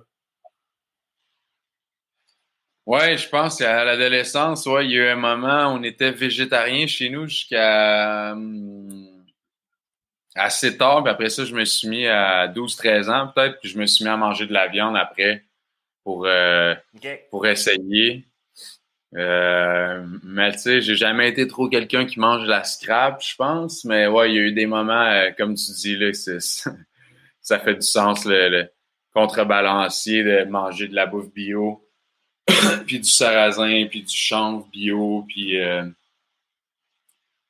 Oui, 2.87 3.17
je 3.17 3.29
pense 3.29 3.57
qu'à 3.57 3.83
l'adolescence, 3.83 4.65
ouais, 4.65 4.85
il 4.85 4.91
y 4.91 4.99
a 4.99 5.05
eu 5.05 5.07
un 5.09 5.15
moment 5.15 5.67
où 5.67 5.77
on 5.77 5.83
était 5.83 6.11
végétarien 6.11 6.85
chez 6.85 7.09
nous 7.09 7.27
jusqu'à 7.27 8.33
hum, 8.33 9.14
assez 10.35 10.77
tard. 10.77 11.03
Puis 11.03 11.11
après 11.11 11.29
ça, 11.29 11.45
je 11.45 11.55
me 11.55 11.65
suis 11.65 11.87
mis 11.87 12.07
à 12.07 12.47
12-13 12.47 13.09
ans 13.09 13.31
peut-être, 13.33 13.59
puis 13.59 13.69
je 13.69 13.79
me 13.79 13.85
suis 13.85 14.03
mis 14.03 14.11
à 14.11 14.17
manger 14.17 14.45
de 14.45 14.53
la 14.53 14.67
viande 14.67 14.95
après 14.97 15.43
pour, 16.03 16.25
euh, 16.25 16.75
pour 17.31 17.47
essayer. 17.47 18.25
Euh, 19.15 20.05
mais 20.23 20.51
tu 20.51 20.59
sais, 20.59 20.81
j'ai 20.81 20.95
jamais 20.95 21.29
été 21.29 21.47
trop 21.47 21.69
quelqu'un 21.69 22.05
qui 22.05 22.19
mange 22.19 22.43
de 22.43 22.49
la 22.49 22.63
scrap, 22.63 23.21
je 23.21 23.35
pense. 23.35 23.85
Mais 23.85 24.07
ouais, 24.07 24.31
il 24.31 24.35
y 24.35 24.39
a 24.39 24.41
eu 24.41 24.51
des 24.51 24.65
moments, 24.65 25.01
euh, 25.01 25.31
comme 25.37 25.55
tu 25.55 25.71
dis, 25.71 25.95
là, 25.95 26.11
ça 27.41 27.59
fait 27.59 27.75
du 27.75 27.81
sens, 27.81 28.25
le, 28.25 28.69
contrebalancier 29.13 30.23
de 30.23 30.43
manger 30.43 30.89
de 30.89 30.95
la 30.95 31.05
bouffe 31.05 31.31
bio, 31.31 31.87
puis 32.85 32.99
du 32.99 33.09
sarrasin, 33.09 33.87
puis 33.89 34.03
du 34.03 34.15
chanvre 34.15 34.67
bio, 34.67 35.23
puis 35.27 35.57
euh, 35.57 35.85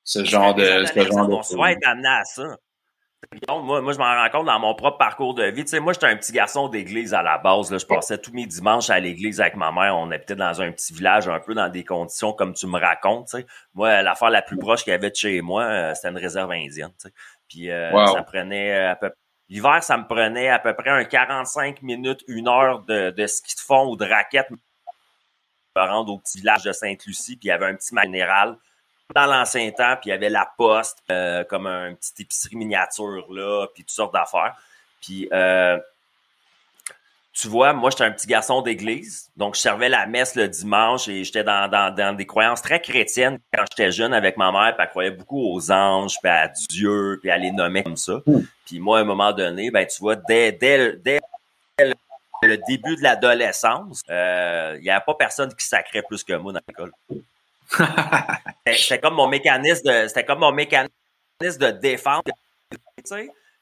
ce 0.04 0.24
genre 0.24 0.54
de... 0.54 0.86
Ce 0.86 1.04
genre 1.04 1.28
de 1.28 1.56
on 1.56 1.66
être 1.66 1.88
amené 1.88 2.08
à 2.08 2.24
ça. 2.24 2.58
Moi, 3.50 3.82
moi, 3.82 3.94
je 3.94 3.98
m'en 3.98 4.06
rends 4.06 4.30
compte 4.30 4.46
dans 4.46 4.60
mon 4.60 4.76
propre 4.76 4.98
parcours 4.98 5.34
de 5.34 5.44
vie. 5.46 5.64
Tu 5.64 5.72
sais, 5.72 5.80
moi, 5.80 5.94
j'étais 5.94 6.08
un 6.08 6.16
petit 6.16 6.32
garçon 6.32 6.68
d'église 6.68 7.14
à 7.14 7.22
la 7.22 7.38
base. 7.38 7.72
Là. 7.72 7.78
Je 7.78 7.86
passais 7.86 8.18
tous 8.18 8.32
mes 8.32 8.46
dimanches 8.46 8.90
à 8.90 9.00
l'église 9.00 9.42
avec 9.42 9.56
ma 9.56 9.72
mère. 9.72 9.96
On 9.98 10.12
était 10.12 10.36
dans 10.36 10.62
un 10.62 10.72
petit 10.72 10.94
village, 10.94 11.28
un 11.28 11.40
peu 11.40 11.54
dans 11.54 11.70
des 11.70 11.84
conditions 11.84 12.34
comme 12.34 12.54
tu 12.54 12.68
me 12.68 12.80
racontes. 12.80 13.28
Tu 13.30 13.38
sais. 13.38 13.46
Moi, 13.74 14.02
l'affaire 14.02 14.30
la 14.30 14.42
plus 14.42 14.58
proche 14.58 14.84
qu'il 14.84 14.92
y 14.92 14.94
avait 14.94 15.10
de 15.10 15.16
chez 15.16 15.42
moi, 15.42 15.64
euh, 15.64 15.94
c'était 15.94 16.10
une 16.10 16.18
réserve 16.18 16.52
indienne. 16.52 16.92
Tu 17.00 17.08
sais. 17.08 17.14
Puis 17.48 17.72
euh, 17.72 18.06
ça 18.08 18.24
prenait 18.24 18.74
à 18.86 18.96
peu 18.96 19.12
L'hiver, 19.48 19.84
ça 19.84 19.98
me 19.98 20.08
prenait 20.08 20.50
à 20.50 20.58
peu 20.58 20.74
près 20.74 20.90
un 20.90 21.04
45 21.04 21.84
minutes, 21.84 22.24
une 22.28 22.48
heure 22.48 22.82
de, 22.82 23.12
de 23.12 23.28
ski 23.28 23.56
de 23.56 23.60
fond 23.60 23.92
ou 23.92 23.96
de 23.96 24.04
raquette 24.04 24.48
pour 24.50 24.58
rendre 25.88 26.14
au 26.14 26.18
petit 26.18 26.40
village 26.40 26.64
de 26.64 26.72
Sainte-Lucie. 26.72 27.38
Puis 27.38 27.48
il 27.48 27.50
y 27.50 27.52
avait 27.52 27.68
un 27.68 27.76
petit 27.76 27.94
minéral 27.94 28.58
dans 29.14 29.26
l'ancien 29.26 29.70
temps, 29.72 29.96
puis 30.02 30.10
il 30.10 30.10
y 30.10 30.14
avait 30.14 30.30
la 30.30 30.50
poste, 30.58 30.98
euh, 31.12 31.44
comme 31.44 31.68
un 31.68 31.94
petit 31.94 32.24
épicerie 32.24 32.56
miniature, 32.56 33.26
là, 33.32 33.68
puis 33.74 33.84
toutes 33.84 33.92
sortes 33.92 34.14
d'affaires. 34.14 34.56
Puis, 35.02 35.28
euh, 35.32 35.78
tu 37.34 37.48
vois, 37.48 37.74
moi, 37.74 37.90
j'étais 37.90 38.06
un 38.06 38.12
petit 38.12 38.28
garçon 38.28 38.62
d'église, 38.62 39.30
donc 39.36 39.56
je 39.56 39.60
servais 39.60 39.90
la 39.90 40.08
messe 40.08 40.36
le 40.36 40.48
dimanche 40.48 41.08
et 41.08 41.24
j'étais 41.24 41.44
dans, 41.44 41.70
dans, 41.70 41.94
dans, 41.94 42.16
des 42.16 42.26
croyances 42.26 42.62
très 42.62 42.82
chrétiennes 42.82 43.40
quand 43.54 43.66
j'étais 43.70 43.92
jeune 43.92 44.14
avec 44.14 44.38
ma 44.38 44.52
mère, 44.52 44.74
puis 44.76 44.84
elle 44.84 44.90
croyait 44.90 45.12
beaucoup 45.12 45.54
aux 45.54 45.72
anges, 45.72 46.16
puis 46.22 46.32
à 46.32 46.48
Dieu, 46.70 47.20
puis 47.22 47.30
à 47.30 47.38
les 47.38 47.52
nommer 47.52 47.84
comme 47.84 47.98
ça. 47.98 48.22
Hmm. 48.26 48.42
Puis 48.66 48.80
moi, 48.80 49.00
à 49.00 49.02
un 49.02 49.06
moment 49.06 49.34
donné, 49.34 49.70
ben 49.70 49.86
tu 49.86 50.00
vois, 50.00 50.16
dès, 50.16 50.54
dès, 50.54 50.94
dès 51.04 51.20
le 51.78 52.58
début 52.68 52.96
de 52.96 53.04
l'adolescence, 53.04 54.02
euh, 54.10 54.76
il 54.78 54.84
n'y 54.84 54.90
avait 54.90 55.04
pas 55.06 55.16
personne 55.16 55.54
qui 55.54 55.66
sacrait 55.66 56.04
plus 56.04 56.24
que 56.24 56.34
moi 56.34 56.54
dans 56.54 56.62
l'école. 56.68 56.92
C'était 58.68 59.00
comme 59.00 59.16
mon 59.16 59.28
mécanisme 59.28 59.90
de, 59.90 60.08
c'était 60.08 60.26
comme 60.26 60.40
mon 60.40 60.52
mécanisme 60.52 60.90
de 61.42 61.72
défense. 61.72 62.24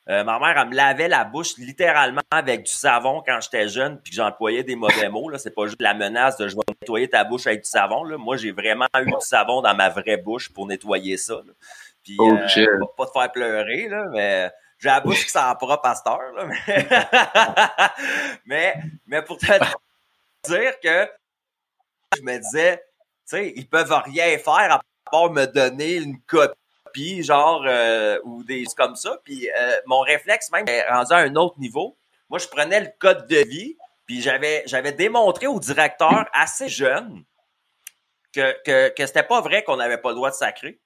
Euh, 0.10 0.26
ma 0.26 0.38
mère, 0.38 0.58
elle 0.58 0.68
me 0.68 0.76
lavait 0.76 1.08
la 1.08 1.24
bouche 1.24 1.58
littéralement 1.58 2.22
avec 2.30 2.63
du 2.63 2.72
savon 2.72 3.24
quand 3.26 3.39
j'étais 3.39 3.70
jeune, 3.70 4.02
puis 4.02 4.12
que 4.12 4.16
j'employais 4.18 4.63
des 4.63 4.76
mauvais 4.76 5.08
mots. 5.08 5.30
Là, 5.30 5.38
c'est 5.38 5.56
pas 5.56 5.66
juste 5.66 5.82
la 5.82 5.94
menace 5.94 6.36
de 6.36 6.50
je 6.50 6.56
vais 6.56 6.62
nettoyer 6.68 7.10
ta 7.10 7.24
bouche 7.24 7.48
avec 7.48 7.62
du 7.62 7.70
savon. 7.70 8.04
Là. 8.04 8.18
Moi, 8.18 8.36
j'ai 8.36 8.52
vraiment 8.52 8.88
eu 9.00 9.06
du 9.06 9.16
savon 9.22 9.62
dans 9.62 9.74
ma 9.74 9.88
vraie 9.88 10.18
bouche 10.18 10.52
pour 10.52 10.68
nettoyer 10.68 11.16
ça. 11.16 11.36
Là. 11.36 11.54
Puis, 12.04 12.18
Oh, 12.20 12.34
euh, 12.34 12.80
va 12.80 12.88
pas 12.98 13.06
te 13.06 13.12
faire 13.12 13.32
pleurer, 13.32 13.88
là, 13.88 14.04
mais 14.12 14.52
j'ai 14.78 14.89
la 14.89 15.00
bouche 15.00 15.24
qui 15.24 15.30
sent 15.30 15.39
propre 15.58 15.88
heure, 15.88 16.34
là. 16.36 16.46
Mais, 16.46 16.88
mais, 18.46 18.76
mais 19.08 19.22
pour 19.22 19.38
te 19.38 19.46
dire 20.48 20.80
que 20.84 21.10
je 22.18 22.22
me 22.24 22.38
disais, 22.39 22.84
sais, 23.25 23.53
ils 23.55 23.67
peuvent 23.67 23.93
rien 24.05 24.38
faire 24.38 24.71
à 24.71 24.81
part 25.12 25.31
me 25.31 25.45
donner 25.45 25.95
une 25.95 26.19
copie, 26.21 27.23
genre, 27.23 27.63
euh, 27.67 28.19
ou 28.23 28.43
des 28.43 28.65
comme 28.75 28.95
ça. 28.95 29.17
Puis 29.23 29.49
euh, 29.49 29.81
mon 29.86 30.01
réflexe 30.01 30.51
même 30.51 30.67
est 30.67 30.88
rendu 30.89 31.13
à 31.13 31.17
un 31.17 31.36
autre 31.36 31.59
niveau. 31.59 31.97
Moi, 32.29 32.39
je 32.39 32.47
prenais 32.47 32.79
le 32.79 32.89
code 32.99 33.27
de 33.27 33.38
vie, 33.38 33.77
puis 34.05 34.21
j'avais, 34.21 34.63
j'avais 34.65 34.91
démontré 34.91 35.47
au 35.47 35.59
directeur 35.59 36.27
assez 36.33 36.67
jeune 36.67 37.23
que, 38.33 38.55
que, 38.63 38.89
que 38.89 39.05
c'était 39.05 39.23
pas 39.23 39.41
vrai 39.41 39.63
qu'on 39.63 39.77
n'avait 39.77 39.97
pas 39.97 40.09
le 40.09 40.15
droit 40.15 40.31
de 40.31 40.36
sacrer. 40.36 40.79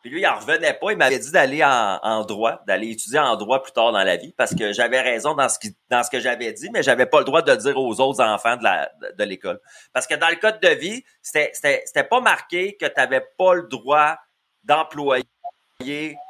Puis 0.00 0.10
lui, 0.10 0.20
il 0.20 0.26
en 0.26 0.36
revenait 0.36 0.74
pas. 0.74 0.92
Il 0.92 0.96
m'avait 0.96 1.18
dit 1.18 1.32
d'aller 1.32 1.64
en, 1.64 1.98
en 2.02 2.24
droit, 2.24 2.62
d'aller 2.66 2.90
étudier 2.90 3.18
en 3.18 3.36
droit 3.36 3.62
plus 3.62 3.72
tard 3.72 3.92
dans 3.92 4.04
la 4.04 4.16
vie, 4.16 4.32
parce 4.36 4.54
que 4.54 4.72
j'avais 4.72 5.00
raison 5.00 5.34
dans 5.34 5.48
ce, 5.48 5.58
qui, 5.58 5.76
dans 5.90 6.02
ce 6.04 6.10
que 6.10 6.20
j'avais 6.20 6.52
dit, 6.52 6.70
mais 6.72 6.82
j'avais 6.82 7.06
pas 7.06 7.18
le 7.18 7.24
droit 7.24 7.42
de 7.42 7.50
le 7.50 7.56
dire 7.56 7.76
aux 7.76 8.00
autres 8.00 8.22
enfants 8.22 8.56
de, 8.56 8.64
la, 8.64 8.90
de, 9.16 9.24
l'école. 9.24 9.60
Parce 9.92 10.06
que 10.06 10.14
dans 10.14 10.28
le 10.28 10.36
code 10.36 10.60
de 10.60 10.68
vie, 10.68 11.02
c'était, 11.20 11.50
c'était, 11.52 11.82
c'était 11.84 12.04
pas 12.04 12.20
marqué 12.20 12.76
que 12.76 12.86
tu 12.86 12.92
n'avais 12.96 13.24
pas 13.36 13.54
le 13.54 13.64
droit 13.64 14.16
d'employer 14.62 15.24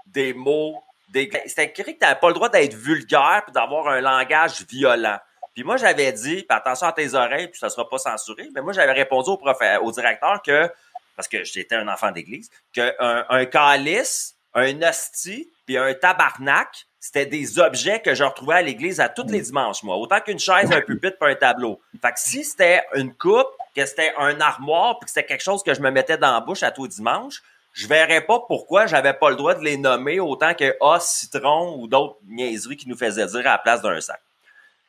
des 0.06 0.32
mots. 0.34 0.82
Des... 1.10 1.30
C'était 1.46 1.66
écrit 1.66 1.94
que 1.94 1.98
tu 1.98 2.06
n'avais 2.06 2.20
pas 2.20 2.28
le 2.28 2.34
droit 2.34 2.48
d'être 2.48 2.74
vulgaire 2.74 3.42
et 3.48 3.52
d'avoir 3.52 3.88
un 3.88 4.00
langage 4.00 4.64
violent. 4.66 5.18
Puis 5.54 5.64
moi, 5.64 5.76
j'avais 5.76 6.12
dit, 6.12 6.46
attention 6.48 6.86
à 6.86 6.92
tes 6.92 7.14
oreilles, 7.14 7.48
puis 7.48 7.58
ça 7.58 7.68
sera 7.68 7.88
pas 7.88 7.98
censuré, 7.98 8.48
mais 8.54 8.60
moi, 8.60 8.72
j'avais 8.72 8.92
répondu 8.92 9.30
au, 9.30 9.36
prof, 9.36 9.58
au 9.82 9.90
directeur 9.90 10.40
que 10.40 10.70
parce 11.18 11.26
que 11.26 11.42
j'étais 11.42 11.74
un 11.74 11.88
enfant 11.88 12.12
d'église, 12.12 12.48
qu'un 12.72 12.92
un 13.00 13.44
calice, 13.44 14.36
un 14.54 14.80
hostie, 14.82 15.50
puis 15.66 15.76
un 15.76 15.92
tabarnak, 15.92 16.86
c'était 17.00 17.26
des 17.26 17.58
objets 17.58 18.00
que 18.00 18.14
je 18.14 18.22
retrouvais 18.22 18.54
à 18.54 18.62
l'église 18.62 19.00
à 19.00 19.08
tous 19.08 19.26
les 19.26 19.40
dimanches, 19.40 19.82
moi. 19.82 19.96
Autant 19.96 20.20
qu'une 20.20 20.38
chaise, 20.38 20.70
un 20.70 20.80
pupitre, 20.80 21.16
puis 21.20 21.32
un 21.32 21.34
tableau. 21.34 21.80
Fait 22.00 22.12
que 22.12 22.20
si 22.20 22.44
c'était 22.44 22.84
une 22.94 23.12
coupe, 23.12 23.48
que 23.74 23.84
c'était 23.84 24.12
un 24.16 24.40
armoire, 24.40 25.00
puis 25.00 25.06
que 25.06 25.10
c'était 25.10 25.26
quelque 25.26 25.42
chose 25.42 25.64
que 25.64 25.74
je 25.74 25.80
me 25.80 25.90
mettais 25.90 26.18
dans 26.18 26.30
la 26.30 26.40
bouche 26.40 26.62
à 26.62 26.70
tous 26.70 26.84
les 26.84 26.90
dimanches, 26.90 27.42
je 27.72 27.88
verrais 27.88 28.20
pas 28.20 28.38
pourquoi 28.46 28.86
j'avais 28.86 29.12
pas 29.12 29.30
le 29.30 29.36
droit 29.36 29.56
de 29.56 29.64
les 29.64 29.76
nommer 29.76 30.20
autant 30.20 30.54
que 30.54 30.76
os, 30.78 31.04
citron 31.04 31.80
ou 31.80 31.88
d'autres 31.88 32.18
niaiseries 32.28 32.76
qui 32.76 32.88
nous 32.88 32.96
faisaient 32.96 33.26
dire 33.26 33.40
à 33.40 33.54
la 33.54 33.58
place 33.58 33.82
d'un 33.82 34.00
sac. 34.00 34.20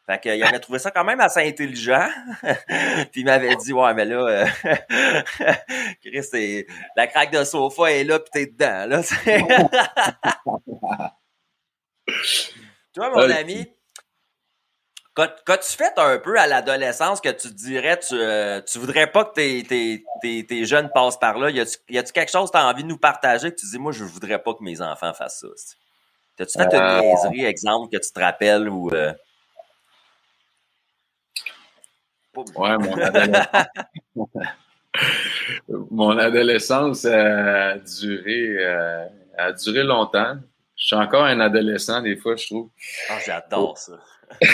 Fait 0.10 0.19
qu'il 0.19 0.43
avait 0.43 0.60
trouvé 0.60 0.80
ça 0.80 0.89
quand 0.89 1.04
même 1.04 1.19
assez 1.19 1.48
intelligent. 1.48 2.10
puis 3.12 3.22
il 3.22 3.26
m'avait 3.26 3.56
dit 3.58 3.74
Ouais, 3.74 3.93
mais 3.93 4.06
là, 4.06 4.26
euh, 4.28 4.48
Chris, 6.04 6.65
la 6.95 7.06
craque 7.06 7.32
de 7.32 7.43
sofa 7.43 7.91
est 7.91 8.04
là, 8.04 8.17
puis 8.17 8.30
t'es 8.34 8.48
dedans. 8.48 8.88
Là, 8.88 9.04
Toi, 12.95 13.12
mon 13.12 13.30
ami, 13.30 13.72
quand, 15.13 15.28
quand 15.45 15.58
tu 15.58 15.78
fais 15.78 15.91
un 15.98 16.17
peu 16.17 16.39
à 16.39 16.48
l'adolescence 16.48 17.22
que 17.22 17.30
tu 17.30 17.50
te 17.50 17.54
dirais, 17.54 18.00
tu, 18.00 18.15
euh, 18.15 18.62
tu 18.62 18.80
voudrais 18.80 19.12
pas 19.12 19.26
que 19.26 19.34
tes, 19.34 19.62
tes, 19.63 20.04
tes, 20.24 20.43
tes 20.43 20.65
jeunes 20.65 20.89
passent 20.89 21.19
par 21.19 21.38
là, 21.38 21.52
y 21.52 21.60
a-tu 21.60 21.78
quelque 22.13 22.32
chose 22.32 22.50
que 22.50 22.58
tu 22.58 22.63
as 22.63 22.67
envie 22.67 22.82
de 22.84 22.88
nous 22.88 22.98
partager 22.98 23.52
que 23.52 23.58
tu 23.60 23.67
dis, 23.67 23.78
moi, 23.78 23.91
je 23.91 24.04
voudrais 24.06 24.41
pas 24.41 24.56
que 24.56 24.63
mes 24.63 24.82
enfants 24.82 25.13
fassent 25.13 25.41
ça? 25.41 25.48
T'as-tu 26.36 26.58
fait 26.58 26.74
une 26.74 26.82
Euh. 26.82 27.02
niaiserie, 27.02 27.45
exemple, 27.45 27.95
que 27.95 28.02
tu 28.04 28.12
te 28.12 28.19
rappelles 28.19 28.67
ou. 28.69 28.89
euh, 28.91 29.13
Ouais, 32.56 32.78
mon 32.78 32.97
adolescence. 32.97 33.65
mon 35.91 36.17
adolescence 36.17 37.06
a 37.06 37.78
duré, 37.78 38.56
euh, 38.60 39.06
a 39.38 39.52
duré 39.54 39.84
longtemps. 39.84 40.38
Je 40.75 40.86
suis 40.88 40.95
encore 40.95 41.25
un 41.25 41.39
adolescent 41.39 42.02
des 42.02 42.15
fois, 42.15 42.36
je 42.36 42.45
trouve. 42.47 42.69
Ah, 43.10 43.17
j'adore 43.25 43.78
ça. 43.78 43.99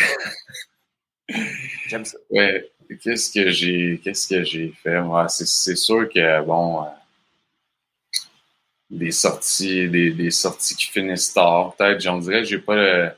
J'aime 1.87 2.05
ça. 2.05 2.17
Ouais. 2.29 2.71
Qu'est-ce 3.01 3.31
que 3.31 3.49
j'ai 3.49 3.99
qu'est-ce 4.03 4.27
que 4.27 4.43
j'ai 4.43 4.71
fait? 4.83 4.99
C'est 5.27 5.75
sûr 5.75 6.07
que 6.07 6.41
bon 6.43 6.83
euh, 6.83 6.87
des 8.91 9.11
sorties, 9.11 9.89
des, 9.89 10.11
des 10.11 10.29
sorties 10.29 10.75
qui 10.75 10.85
finissent 10.87 11.33
tard. 11.33 11.75
Peut-être, 11.75 11.99
j'en 12.01 12.19
dirais 12.19 12.41
que 12.41 12.47
j'ai 12.47 12.59
pas 12.59 12.75
le- 12.75 13.11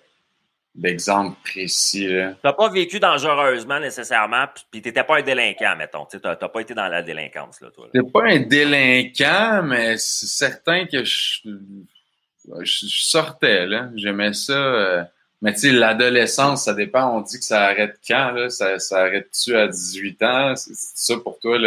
d'exemple 0.78 1.36
précis. 1.44 2.08
Là. 2.08 2.36
T'as 2.44 2.54
pas 2.54 2.70
vécu 2.70 3.00
dangereusement 3.00 3.80
nécessairement, 3.80 4.46
puis- 4.54 4.64
puis 4.72 4.82
t'étais 4.82 5.04
pas 5.04 5.18
un 5.18 5.22
délinquant, 5.24 5.76
mettons. 5.76 6.06
Tu 6.06 6.20
t'as 6.22 6.36
pas 6.36 6.62
été 6.62 6.74
dans 6.74 6.88
la 6.88 7.02
délinquance, 7.02 7.60
là, 7.62 7.70
toi. 7.72 7.88
là. 7.92 7.92
C'est 8.02 8.12
pas 8.12 8.24
un 8.26 8.40
délinquant, 8.40 9.64
mais 9.64 9.98
c'est 9.98 10.28
certain 10.28 10.86
que 10.86 11.04
je, 11.04 11.40
je, 11.46 12.64
je 12.64 13.04
sortais, 13.06 13.66
là. 13.66 13.90
J'aimais 13.96 14.34
ça. 14.34 14.54
euh, 14.54 15.04
mais 15.42 15.54
tu 15.54 15.60
sais, 15.62 15.72
l'adolescence, 15.72 16.64
ça 16.66 16.74
dépend. 16.74 17.16
On 17.18 17.22
dit 17.22 17.38
que 17.38 17.46
ça 17.46 17.66
arrête 17.66 18.00
quand, 18.08 18.32
là? 18.32 18.50
Ça, 18.50 18.80
ça 18.80 19.02
arrête-tu 19.02 19.56
à 19.56 19.68
18 19.68 20.24
ans? 20.24 20.56
C'est 20.56 20.74
ça 20.76 21.16
pour 21.18 21.40
toi, 21.40 21.58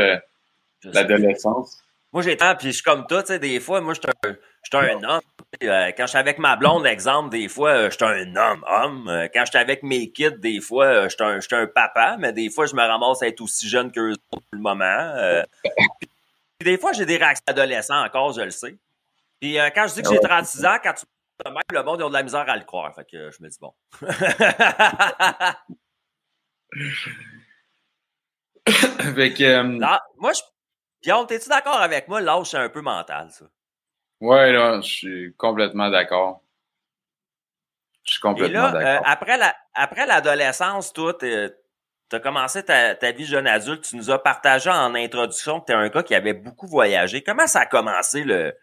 l'adolescence? 0.84 1.82
Moi, 2.12 2.22
j'ai 2.22 2.36
tant, 2.36 2.56
puis 2.56 2.68
je 2.68 2.72
suis 2.72 2.82
comme 2.82 3.06
toi, 3.06 3.22
tu 3.22 3.28
sais, 3.28 3.38
des 3.38 3.60
fois, 3.60 3.80
moi, 3.80 3.94
je 3.94 4.00
suis 4.00 4.76
un, 4.76 4.78
un 4.78 5.04
homme. 5.04 5.20
Euh, 5.62 5.92
quand 5.96 6.04
je 6.04 6.08
suis 6.08 6.18
avec 6.18 6.38
ma 6.38 6.56
blonde, 6.56 6.86
exemple, 6.86 7.30
des 7.30 7.48
fois, 7.48 7.70
euh, 7.70 7.90
je 7.90 7.96
suis 7.96 8.04
un 8.04 8.36
homme, 8.36 8.64
homme. 8.66 9.08
Euh, 9.08 9.28
quand 9.32 9.44
je 9.44 9.50
suis 9.50 9.58
avec 9.58 9.82
mes 9.82 10.10
kids, 10.10 10.38
des 10.38 10.60
fois, 10.60 10.86
euh, 10.86 11.08
je 11.08 11.40
suis 11.40 11.54
un, 11.54 11.62
un 11.62 11.66
papa, 11.66 12.16
mais 12.18 12.32
des 12.32 12.50
fois, 12.50 12.66
je 12.66 12.74
me 12.74 12.82
ramasse 12.82 13.22
à 13.22 13.28
être 13.28 13.40
aussi 13.40 13.68
jeune 13.68 13.92
qu'eux 13.92 14.12
autres 14.12 14.22
pour 14.30 14.42
le 14.52 14.58
moment. 14.58 15.42
Puis 16.58 16.64
des 16.64 16.78
fois, 16.78 16.92
j'ai 16.92 17.06
des 17.06 17.16
réactions 17.16 17.44
d'adolescents 17.46 18.04
encore, 18.04 18.32
je 18.32 18.42
le 18.42 18.50
sais. 18.50 18.76
Puis 19.40 19.56
quand 19.74 19.86
je 19.88 19.94
dis 19.94 20.02
que 20.02 20.10
j'ai 20.10 20.20
36 20.20 20.66
ans, 20.66 20.76
quand 20.82 20.92
tu 20.92 21.04
même 21.46 21.54
le 21.72 21.82
monde, 21.82 22.00
ils 22.00 22.04
ont 22.04 22.08
de 22.08 22.14
la 22.14 22.22
misère 22.22 22.48
à 22.48 22.56
le 22.56 22.64
croire. 22.64 22.94
Fait 22.94 23.04
que 23.04 23.30
je 23.30 23.42
me 23.42 23.48
dis, 23.48 23.58
bon. 23.60 23.72
fait 29.14 29.34
que, 29.34 29.42
euh, 29.42 29.78
Là, 29.78 30.02
moi, 30.18 30.32
je... 30.32 30.40
Guillaume, 31.02 31.26
t'es-tu 31.26 31.48
d'accord 31.48 31.80
avec 31.80 32.08
moi? 32.08 32.20
L'âge, 32.20 32.46
c'est 32.46 32.58
un 32.58 32.68
peu 32.68 32.82
mental, 32.82 33.30
ça. 33.30 33.46
ouais, 34.20 34.52
là, 34.52 34.80
je 34.80 34.88
suis 34.88 35.34
complètement 35.36 35.90
d'accord. 35.90 36.42
Je 38.04 38.12
suis 38.12 38.20
complètement 38.20 38.66
euh, 38.66 38.72
d'accord. 38.72 39.06
après 39.06 39.36
la, 39.36 39.54
après 39.74 40.06
l'adolescence, 40.06 40.92
toi, 40.92 41.14
tu 41.14 41.26
as 42.12 42.20
commencé 42.20 42.64
ta, 42.64 42.94
ta 42.94 43.12
vie 43.12 43.26
jeune 43.26 43.46
adulte. 43.46 43.84
Tu 43.84 43.96
nous 43.96 44.10
as 44.10 44.18
partagé 44.18 44.68
en 44.70 44.94
introduction 44.94 45.60
que 45.60 45.66
tu 45.66 45.72
es 45.72 45.74
un 45.76 45.88
gars 45.88 46.02
qui 46.02 46.14
avait 46.14 46.34
beaucoup 46.34 46.66
voyagé. 46.66 47.22
Comment 47.22 47.46
ça 47.46 47.60
a 47.60 47.66
commencé 47.66 48.24
le, 48.24 48.54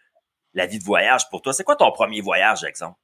la 0.54 0.66
vie 0.66 0.78
de 0.78 0.84
voyage 0.84 1.28
pour 1.30 1.40
toi? 1.40 1.52
C'est 1.52 1.64
quoi 1.64 1.76
ton 1.76 1.90
premier 1.92 2.20
voyage, 2.20 2.64
exemple? 2.64 2.98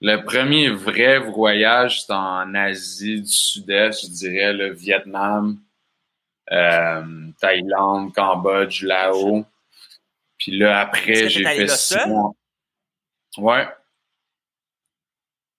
Le 0.00 0.16
premier 0.24 0.70
vrai 0.70 1.18
voyage, 1.18 2.00
c'était 2.00 2.14
en 2.14 2.54
Asie 2.54 3.20
du 3.20 3.28
Sud-Est, 3.28 4.06
je 4.06 4.10
dirais, 4.10 4.52
le 4.54 4.72
Vietnam, 4.72 5.58
Thaïlande, 7.40 8.12
Cambodge, 8.14 8.82
Laos. 8.82 9.44
Puis 10.38 10.58
là, 10.58 10.80
après, 10.80 11.28
j'ai 11.28 11.44
fait 11.44 11.68
six 11.68 11.94
seul? 11.94 12.08
mois. 12.08 12.32
Ouais, 13.38 13.68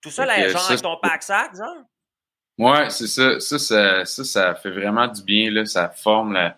Tout 0.01 0.09
ça, 0.09 0.25
là, 0.25 0.47
genre 0.49 0.61
ça, 0.61 0.69
avec 0.69 0.81
ton 0.81 0.97
pack-sac, 0.97 1.55
genre? 1.55 1.83
ouais, 2.57 2.89
c'est 2.89 3.07
ça. 3.07 3.39
Ça, 3.39 3.57
ça. 3.59 4.05
ça, 4.05 4.23
ça 4.23 4.55
fait 4.55 4.71
vraiment 4.71 5.07
du 5.07 5.23
bien, 5.23 5.49
là. 5.51 5.65
Ça 5.65 5.89
forme 5.89 6.33
la... 6.33 6.57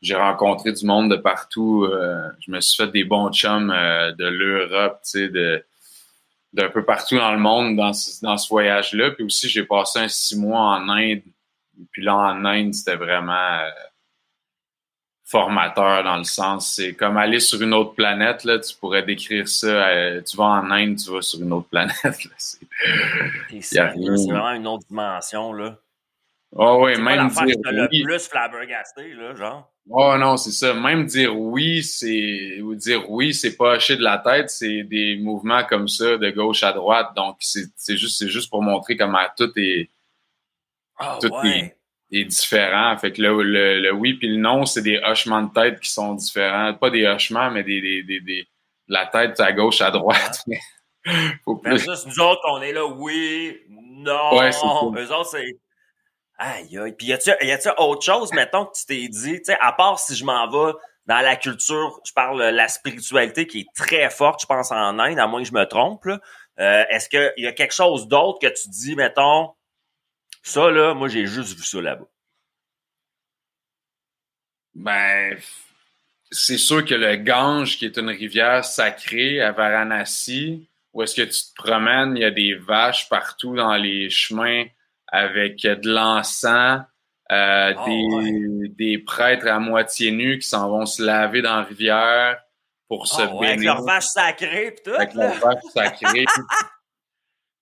J'ai 0.00 0.14
rencontré 0.14 0.72
du 0.72 0.86
monde 0.86 1.10
de 1.10 1.16
partout. 1.16 1.84
euh, 1.84 2.28
je 2.40 2.50
me 2.50 2.60
suis 2.60 2.76
fait 2.82 2.90
des 2.90 3.04
bons 3.04 3.32
chums 3.32 3.70
euh, 3.70 4.12
de 4.12 4.26
l'Europe, 4.26 5.00
tu 5.04 5.10
sais, 5.10 5.28
de 5.28 5.64
d'un 6.54 6.70
peu 6.70 6.82
partout 6.82 7.16
dans 7.18 7.32
le 7.32 7.38
monde 7.38 7.76
dans 7.76 7.92
ce, 7.92 8.24
dans 8.24 8.38
ce 8.38 8.48
voyage-là. 8.48 9.10
Puis 9.10 9.24
aussi, 9.24 9.48
j'ai 9.50 9.64
passé 9.64 9.98
un 9.98 10.08
six 10.08 10.34
mois 10.36 10.60
en 10.60 10.88
Inde. 10.88 11.20
Puis 11.92 12.02
là, 12.02 12.16
en 12.16 12.44
Inde, 12.44 12.74
c'était 12.74 12.96
vraiment 12.96 13.32
euh, 13.60 13.70
formateur 15.24 16.02
dans 16.04 16.16
le 16.16 16.24
sens, 16.24 16.74
c'est 16.74 16.94
comme 16.94 17.16
aller 17.18 17.40
sur 17.40 17.60
une 17.60 17.74
autre 17.74 17.94
planète, 17.94 18.44
là. 18.44 18.58
Tu 18.58 18.74
pourrais 18.76 19.02
décrire 19.02 19.46
ça. 19.48 19.66
euh, 19.66 20.22
tu 20.22 20.36
vas 20.36 20.44
en 20.44 20.70
Inde, 20.70 20.96
tu 20.96 21.10
vas 21.12 21.22
sur 21.22 21.40
une 21.40 21.52
autre 21.52 21.68
planète. 21.68 21.94
C'est- 23.60 23.78
vraiment 23.78 24.52
une 24.52 24.66
autre 24.66 24.86
dimension, 24.88 25.52
là. 25.52 25.76
Oh 26.52 26.80
oui, 26.84 26.98
même 26.98 27.28
dire 27.28 27.44
oui. 27.46 27.54
le 27.72 28.04
plus 28.04 28.26
flabbergasté, 28.26 29.12
là, 29.12 29.34
genre. 29.34 29.70
Oh 29.90 30.16
non, 30.18 30.36
c'est 30.38 30.50
ça. 30.50 30.72
Même 30.72 31.04
dire 31.06 31.38
oui, 31.38 31.82
c'est 31.82 32.60
ou 32.62 32.74
dire 32.74 33.10
oui, 33.10 33.34
c'est 33.34 33.56
pas 33.56 33.74
hacher 33.74 33.96
de 33.96 34.02
la 34.02 34.18
tête, 34.18 34.48
c'est 34.50 34.82
des 34.82 35.16
mouvements 35.16 35.64
comme 35.64 35.88
ça 35.88 36.16
de 36.16 36.30
gauche 36.30 36.62
à 36.62 36.72
droite. 36.72 37.08
Donc 37.16 37.36
c'est 37.40 37.64
c'est 37.76 37.96
juste 37.98 38.18
c'est 38.18 38.28
juste 38.28 38.48
pour 38.50 38.62
montrer 38.62 38.96
comment 38.96 39.18
tout 39.36 39.50
est 39.56 39.90
Ah 40.98 41.18
Tout 41.20 41.28
ouais. 41.42 41.76
est 42.10 42.24
différent. 42.24 42.96
Fait 42.98 43.12
que 43.12 43.22
le, 43.22 43.42
le, 43.42 43.80
le 43.80 43.92
oui 43.92 44.14
puis 44.14 44.28
le 44.28 44.36
non, 44.38 44.66
c'est 44.66 44.82
des 44.82 44.98
hochements 45.04 45.42
de 45.42 45.52
tête 45.52 45.80
qui 45.80 45.90
sont 45.90 46.14
différents. 46.14 46.74
Pas 46.74 46.90
des 46.90 47.06
hochements, 47.06 47.50
mais 47.50 47.62
des, 47.62 47.80
des, 47.80 48.02
des, 48.02 48.20
des- 48.20 48.48
la 48.88 49.06
tête 49.06 49.38
à 49.40 49.52
gauche, 49.52 49.80
à 49.80 49.90
droite. 49.90 50.44
Faut 51.44 51.56
plus. 51.56 51.84
Versus 51.86 52.06
nous 52.06 52.20
autres, 52.24 52.40
on 52.50 52.60
est 52.62 52.72
là, 52.72 52.84
oui, 52.86 53.58
non. 53.68 54.36
Ouais, 54.38 54.52
ça. 54.52 54.66
Eux 54.66 55.12
autres, 55.12 55.30
c'est. 55.30 55.58
Aïe, 56.38 56.78
aïe. 56.78 56.92
Puis 56.96 57.08
y 57.08 57.12
a-tu, 57.12 57.30
autre 57.78 58.02
chose, 58.04 58.32
mettons, 58.32 58.66
que 58.66 58.72
tu 58.78 58.86
t'es 58.86 59.08
dit, 59.08 59.38
tu 59.38 59.44
sais, 59.44 59.58
à 59.60 59.72
part 59.72 59.98
si 59.98 60.14
je 60.14 60.24
m'en 60.24 60.48
vais 60.48 60.72
dans 61.06 61.20
la 61.20 61.36
culture, 61.36 62.00
je 62.06 62.12
parle 62.12 62.38
de 62.38 62.56
la 62.56 62.68
spiritualité 62.68 63.46
qui 63.46 63.60
est 63.60 63.66
très 63.74 64.08
forte, 64.10 64.40
je 64.42 64.46
pense, 64.46 64.70
en 64.70 64.98
Inde, 64.98 65.18
à 65.18 65.26
moins 65.26 65.42
que 65.42 65.48
je 65.48 65.54
me 65.54 65.64
trompe, 65.64 66.04
là. 66.04 66.18
Euh, 66.60 66.84
est-ce 66.90 67.08
qu'il 67.08 67.32
y 67.38 67.46
a 67.46 67.52
quelque 67.52 67.74
chose 67.74 68.08
d'autre 68.08 68.38
que 68.40 68.48
tu 68.48 68.68
dis, 68.68 68.94
mettons, 68.96 69.50
ça, 70.48 70.70
là, 70.70 70.94
moi, 70.94 71.08
j'ai 71.08 71.26
juste 71.26 71.56
vu 71.56 71.64
ça 71.64 71.80
là-bas. 71.80 72.06
Ben, 74.74 75.36
c'est 76.30 76.58
sûr 76.58 76.84
que 76.84 76.94
le 76.94 77.16
Gange, 77.16 77.76
qui 77.78 77.84
est 77.86 77.96
une 77.98 78.10
rivière 78.10 78.64
sacrée 78.64 79.40
à 79.40 79.52
Varanasi, 79.52 80.68
où 80.92 81.02
est-ce 81.02 81.14
que 81.16 81.22
tu 81.22 81.30
te 81.40 81.54
promènes, 81.56 82.16
il 82.16 82.22
y 82.22 82.24
a 82.24 82.30
des 82.30 82.54
vaches 82.54 83.08
partout 83.08 83.54
dans 83.54 83.74
les 83.76 84.08
chemins 84.10 84.64
avec 85.08 85.62
de 85.62 85.88
l'encens, 85.90 86.82
euh, 87.30 87.74
Oh, 87.76 88.22
des, 88.22 88.68
des 88.68 88.98
prêtres 88.98 89.46
à 89.48 89.58
moitié 89.58 90.10
nus 90.12 90.38
qui 90.38 90.48
s'en 90.48 90.70
vont 90.70 90.86
se 90.86 91.02
laver 91.02 91.42
dans 91.42 91.56
la 91.56 91.62
rivière 91.64 92.40
pour 92.88 93.06
se 93.06 93.20
Ah 93.20 93.34
ouais, 93.34 93.48
avec 93.48 93.58
bénir 93.58 93.74
leur 93.74 93.84
vache 93.84 94.04
sacrée 94.06 94.72
pis 94.72 94.82
tout. 94.82 94.94
avec 94.94 95.12
là. 95.14 95.28
leur 95.28 95.34
vache 95.38 95.62
sacrée. 95.74 96.24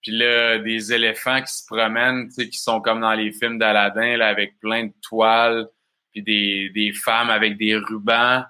Puis 0.06 0.16
là, 0.16 0.58
des 0.58 0.92
éléphants 0.92 1.42
qui 1.42 1.52
se 1.52 1.66
promènent, 1.66 2.28
tu 2.28 2.34
sais, 2.34 2.48
qui 2.48 2.60
sont 2.60 2.80
comme 2.80 3.00
dans 3.00 3.14
les 3.14 3.32
films 3.32 3.58
d'Aladin, 3.58 4.16
là, 4.16 4.28
avec 4.28 4.56
plein 4.60 4.84
de 4.84 4.92
toiles, 5.02 5.66
puis 6.12 6.22
des, 6.22 6.70
des 6.72 6.92
femmes 6.92 7.28
avec 7.28 7.56
des 7.56 7.74
rubans. 7.74 8.44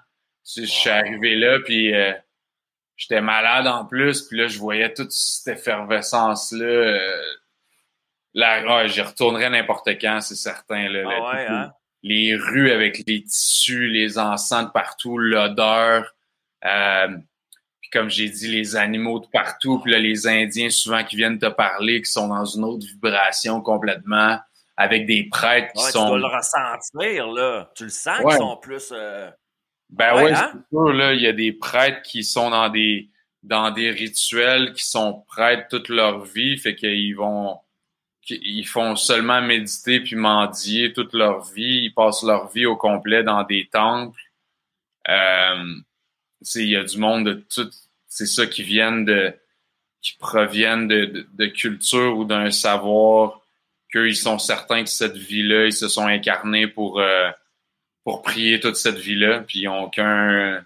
Tu 0.45 0.61
sais, 0.61 0.61
Je 0.67 0.71
suis 0.71 0.89
arrivé 0.91 1.33
là, 1.35 1.57
puis 1.65 1.95
euh, 1.95 2.13
j'étais 2.95 3.21
malade 3.21 3.65
en 3.65 3.87
plus, 3.87 4.21
puis 4.27 4.37
là, 4.37 4.45
je 4.45 4.59
voyais 4.59 4.93
toute 4.93 5.11
cette 5.11 5.57
effervescence-là. 5.57 6.63
euh, 6.63 7.21
là, 8.35 8.63
ah, 8.67 8.85
j'y 8.85 9.01
retournerais 9.01 9.49
n'importe 9.49 9.89
quand, 9.99 10.21
c'est 10.21 10.35
certain. 10.35 10.87
Là, 10.89 11.09
Ah 11.11 11.33
ouais, 11.33 11.45
hein? 11.47 11.73
les 12.03 12.35
rues 12.35 12.69
avec 12.69 13.01
les 13.07 13.23
tissus, 13.23 13.87
les 13.87 14.19
encens 14.19 14.67
de 14.67 14.71
partout, 14.71 15.17
l'odeur. 15.17 16.13
Euh, 16.65 17.17
puis 17.81 17.89
comme 17.91 18.09
j'ai 18.09 18.29
dit, 18.29 18.47
les 18.49 18.75
animaux 18.75 19.19
de 19.19 19.27
partout. 19.27 19.79
Puis 19.79 19.91
là, 19.91 19.99
les 19.99 20.27
Indiens 20.27 20.69
souvent 20.69 21.03
qui 21.03 21.15
viennent 21.15 21.39
te 21.39 21.45
parler, 21.47 22.01
qui 22.01 22.11
sont 22.11 22.27
dans 22.27 22.45
une 22.45 22.63
autre 22.65 22.85
vibration 22.85 23.61
complètement, 23.61 24.39
avec 24.75 25.05
des 25.05 25.23
prêtres 25.29 25.71
qui 25.73 25.79
Ouais, 25.83 25.91
tu 25.91 25.97
sont... 25.97 26.07
dois 26.09 26.17
le 26.19 26.25
ressentir, 26.25 27.27
là. 27.27 27.71
Tu 27.75 27.83
le 27.85 27.89
sens 27.89 28.19
Ouais. 28.19 28.25
qu'ils 28.31 28.37
sont 28.37 28.57
plus. 28.57 28.89
euh, 28.91 29.29
Ben 29.89 30.15
Ouais, 30.15 30.23
ouais, 30.25 30.33
hein? 30.33 30.51
c'est 30.53 30.75
sûr, 30.75 30.93
là, 30.93 31.13
il 31.13 31.21
y 31.21 31.27
a 31.27 31.33
des 31.33 31.53
prêtres 31.53 32.01
qui 32.03 32.23
sont 32.23 32.49
dans 32.49 32.69
des 32.69 33.09
dans 33.43 33.71
des 33.71 33.91
rituels 33.91 34.73
qui 34.73 34.83
sont 34.83 35.23
prêtres 35.27 35.67
toute 35.69 35.87
leur 35.89 36.25
vie, 36.25 36.57
fait 36.57 36.75
qu'ils 36.75 37.15
vont 37.15 37.57
ils 38.29 38.65
font 38.67 38.97
seulement 38.97 39.41
méditer 39.41 40.01
puis 40.01 40.17
mendier 40.17 40.91
toute 40.91 41.13
leur 41.13 41.45
vie, 41.45 41.83
ils 41.85 41.93
passent 41.93 42.23
leur 42.23 42.49
vie 42.51 42.65
au 42.65 42.75
complet 42.75 43.23
dans 43.23 43.43
des 43.43 43.69
temples. 43.71 44.19
Euh, 45.07 45.63
tu 45.65 45.83
il 46.55 46.69
y 46.69 46.75
a 46.75 46.83
du 46.83 46.97
monde 46.97 47.25
de 47.25 47.33
tout, 47.33 47.69
c'est 48.07 48.25
ça 48.25 48.45
qui 48.45 48.63
viennent 48.63 49.05
de 49.05 49.33
qui 50.01 50.15
proviennent 50.19 50.87
de, 50.87 51.05
de, 51.05 51.27
de 51.33 51.45
culture 51.47 52.17
ou 52.17 52.23
d'un 52.23 52.51
savoir 52.51 53.41
qu'eux, 53.91 54.07
ils 54.07 54.15
sont 54.15 54.37
certains 54.39 54.83
que 54.83 54.89
cette 54.89 55.17
vie-là, 55.17 55.65
ils 55.65 55.73
se 55.73 55.87
sont 55.87 56.05
incarnés 56.05 56.67
pour 56.67 56.99
euh, 56.99 57.29
pour 58.07 58.21
prier 58.21 58.61
toute 58.61 58.77
cette 58.77 58.99
vie-là, 58.99 59.41
puis 59.41 59.63
ils 59.63 59.65
n'ont 59.65 59.83
aucun, 59.83 60.65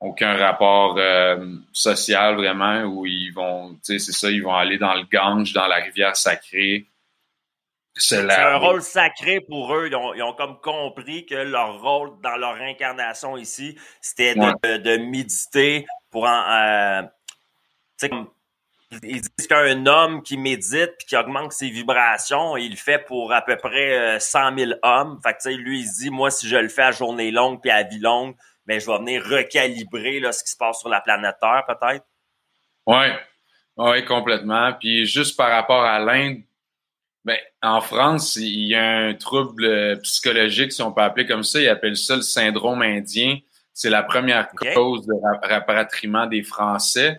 aucun 0.00 0.34
rapport 0.34 0.96
euh, 0.96 1.56
social 1.74 2.36
vraiment, 2.36 2.84
où 2.84 3.04
ils 3.04 3.30
vont, 3.32 3.74
tu 3.74 3.78
sais, 3.82 3.98
c'est 3.98 4.12
ça, 4.12 4.30
ils 4.30 4.42
vont 4.42 4.54
aller 4.54 4.78
dans 4.78 4.94
le 4.94 5.04
Gange, 5.12 5.52
dans 5.52 5.66
la 5.66 5.76
rivière 5.76 6.16
sacrée. 6.16 6.86
C'est 7.94 8.30
un 8.30 8.56
rôle 8.56 8.82
sacré 8.82 9.40
pour 9.40 9.74
eux. 9.74 9.86
Ils 9.88 9.94
ont, 9.94 10.14
ils 10.14 10.22
ont 10.22 10.32
comme 10.32 10.58
compris 10.60 11.26
que 11.26 11.34
leur 11.34 11.80
rôle 11.82 12.12
dans 12.22 12.36
leur 12.36 12.54
incarnation 12.54 13.36
ici, 13.36 13.78
c'était 14.00 14.34
de, 14.34 14.40
Ouais. 14.40 14.78
de 14.78 14.96
méditer 14.96 15.86
pour 16.10 16.24
en. 16.24 16.42
euh, 16.52 17.02
comme. 18.00 18.28
Ils 19.02 19.22
disent 19.22 19.46
qu'un 19.48 19.86
homme 19.86 20.22
qui 20.22 20.36
médite 20.36 20.92
puis 20.98 21.06
qui 21.08 21.16
augmente 21.16 21.52
ses 21.52 21.70
vibrations, 21.70 22.58
il 22.58 22.72
le 22.72 22.76
fait 22.76 22.98
pour 22.98 23.32
à 23.32 23.40
peu 23.40 23.56
près 23.56 24.16
euh, 24.16 24.18
100 24.18 24.58
000 24.58 24.72
hommes. 24.82 25.18
Fait 25.22 25.34
que, 25.34 25.48
lui, 25.48 25.80
il 25.80 25.86
se 25.86 26.02
dit, 26.02 26.10
moi, 26.10 26.30
si 26.30 26.46
je 26.46 26.56
le 26.56 26.68
fais 26.68 26.82
à 26.82 26.92
journée 26.92 27.30
longue 27.30 27.62
puis 27.62 27.70
à 27.70 27.84
vie 27.84 27.98
longue, 28.00 28.34
ben, 28.66 28.78
je 28.78 28.86
vais 28.86 28.98
venir 28.98 29.24
recalibrer 29.24 30.20
là, 30.20 30.30
ce 30.32 30.44
qui 30.44 30.50
se 30.50 30.58
passe 30.58 30.78
sur 30.80 30.90
la 30.90 31.00
planète 31.00 31.36
Terre, 31.40 31.64
peut-être. 31.66 32.04
Ouais, 32.86 33.18
ouais, 33.78 34.04
complètement. 34.04 34.74
Puis 34.74 35.06
juste 35.06 35.38
par 35.38 35.50
rapport 35.50 35.84
à 35.84 35.98
l'Inde, 35.98 36.42
ben, 37.24 37.38
en 37.62 37.80
France, 37.80 38.36
il 38.36 38.68
y 38.68 38.74
a 38.74 38.84
un 38.84 39.14
trouble 39.14 39.64
euh, 39.64 39.96
psychologique, 39.96 40.72
si 40.72 40.82
on 40.82 40.92
peut 40.92 41.02
appeler 41.02 41.26
comme 41.26 41.44
ça. 41.44 41.60
Ils 41.60 41.68
appellent 41.68 41.96
ça 41.96 42.16
le 42.16 42.22
syndrome 42.22 42.82
indien. 42.82 43.38
C'est 43.72 43.90
la 43.90 44.02
première 44.02 44.48
cause 44.74 45.06
de 45.06 45.14
ra- 45.22 45.40
rapatriement 45.42 46.26
des 46.26 46.42
Français 46.42 47.18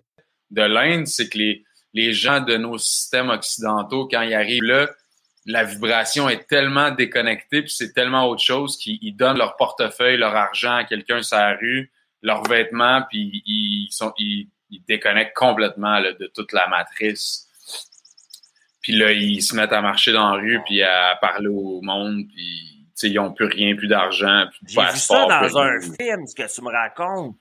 de 0.50 0.62
l'Inde. 0.62 1.06
C'est 1.06 1.28
que 1.28 1.38
les, 1.38 1.64
les 1.94 2.12
gens 2.12 2.40
de 2.40 2.56
nos 2.56 2.78
systèmes 2.78 3.30
occidentaux, 3.30 4.06
quand 4.06 4.22
ils 4.22 4.34
arrivent 4.34 4.62
là, 4.64 4.88
la 5.46 5.64
vibration 5.64 6.28
est 6.28 6.46
tellement 6.48 6.90
déconnectée, 6.90 7.62
puis 7.62 7.70
c'est 7.70 7.92
tellement 7.92 8.26
autre 8.28 8.42
chose 8.42 8.78
qu'ils 8.78 8.98
ils 9.02 9.12
donnent 9.12 9.36
leur 9.36 9.56
portefeuille, 9.56 10.16
leur 10.16 10.34
argent 10.34 10.74
à 10.74 10.84
quelqu'un 10.84 11.22
sur 11.22 11.36
la 11.36 11.54
rue, 11.54 11.92
leurs 12.22 12.44
vêtements, 12.44 13.02
puis 13.10 13.42
ils, 13.44 13.88
sont, 13.90 14.14
ils, 14.16 14.48
ils 14.70 14.82
déconnectent 14.88 15.36
complètement 15.36 15.98
là, 15.98 16.12
de 16.12 16.30
toute 16.34 16.52
la 16.52 16.66
matrice. 16.68 17.43
Puis 18.84 18.92
là, 18.94 19.12
ils 19.12 19.42
se 19.42 19.56
mettent 19.56 19.72
à 19.72 19.80
marcher 19.80 20.12
dans 20.12 20.36
la 20.36 20.42
rue, 20.42 20.60
puis 20.66 20.82
à 20.82 21.16
parler 21.18 21.48
au 21.48 21.80
monde, 21.80 22.26
puis 22.28 22.86
ils 23.02 23.14
n'ont 23.14 23.32
plus 23.32 23.46
rien, 23.46 23.74
plus 23.74 23.88
d'argent, 23.88 24.44
plus 24.50 24.60
de 24.66 24.68
J'ai 24.68 24.92
vu 24.92 24.98
ça 24.98 25.24
dans 25.24 25.58
un 25.58 25.70
rien. 25.70 25.80
film, 25.80 26.26
ce 26.26 26.34
que 26.34 26.54
tu 26.54 26.60
me 26.62 26.70
racontes. 26.70 27.34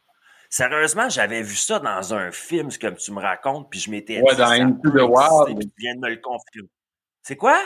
Sérieusement, 0.49 1.09
j'avais 1.09 1.41
vu 1.41 1.55
ça 1.55 1.79
dans 1.79 2.13
un 2.13 2.31
film, 2.31 2.71
ce 2.71 2.79
que 2.79 2.87
tu 2.87 3.11
me 3.11 3.19
racontes, 3.19 3.69
puis 3.69 3.81
je 3.81 3.91
m'étais 3.91 4.21
Ouais, 4.21 4.31
dit, 4.31 4.37
dans 4.37 4.51
Into 4.51 4.89
the 4.89 5.01
Wild. 5.03 5.59
tu 5.59 5.69
viens 5.79 5.95
de 5.95 5.99
me 5.99 6.09
le 6.11 6.17
confirmer. 6.17 6.69
C'est 7.23 7.35
quoi? 7.35 7.59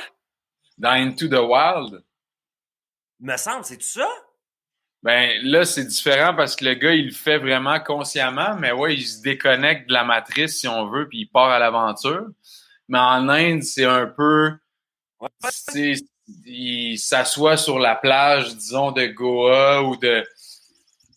Dans 0.79 0.91
Into 0.91 1.27
the 1.27 1.33
Wild, 1.39 2.03
Me 3.19 3.37
semble, 3.37 3.63
c'est 3.63 3.77
tout 3.77 3.83
ça? 3.83 4.07
Ben 5.03 5.39
là, 5.43 5.65
c'est 5.65 5.85
différent 5.85 6.33
parce 6.35 6.55
que 6.55 6.65
le 6.65 6.73
gars, 6.73 6.93
il 6.93 7.05
le 7.07 7.11
fait 7.13 7.37
vraiment 7.37 7.79
consciemment, 7.79 8.55
mais 8.59 8.71
ouais, 8.71 8.95
il 8.95 9.05
se 9.05 9.21
déconnecte 9.21 9.87
de 9.89 9.93
la 9.93 10.03
matrice, 10.03 10.59
si 10.59 10.67
on 10.67 10.87
veut, 10.89 11.07
puis 11.07 11.19
il 11.19 11.25
part 11.27 11.49
à 11.49 11.59
l'aventure. 11.59 12.25
Mais 12.87 12.99
en 12.99 13.27
Inde, 13.29 13.63
c'est 13.63 13.85
un 13.85 14.07
peu. 14.07 14.51
Ouais. 15.19 15.29
tu 15.73 15.95
sais, 15.95 16.05
Il 16.45 16.97
s'assoit 16.97 17.57
sur 17.57 17.79
la 17.79 17.95
plage, 17.95 18.55
disons, 18.55 18.91
de 18.91 19.05
Goa 19.07 19.83
ou 19.83 19.97
de 19.97 20.23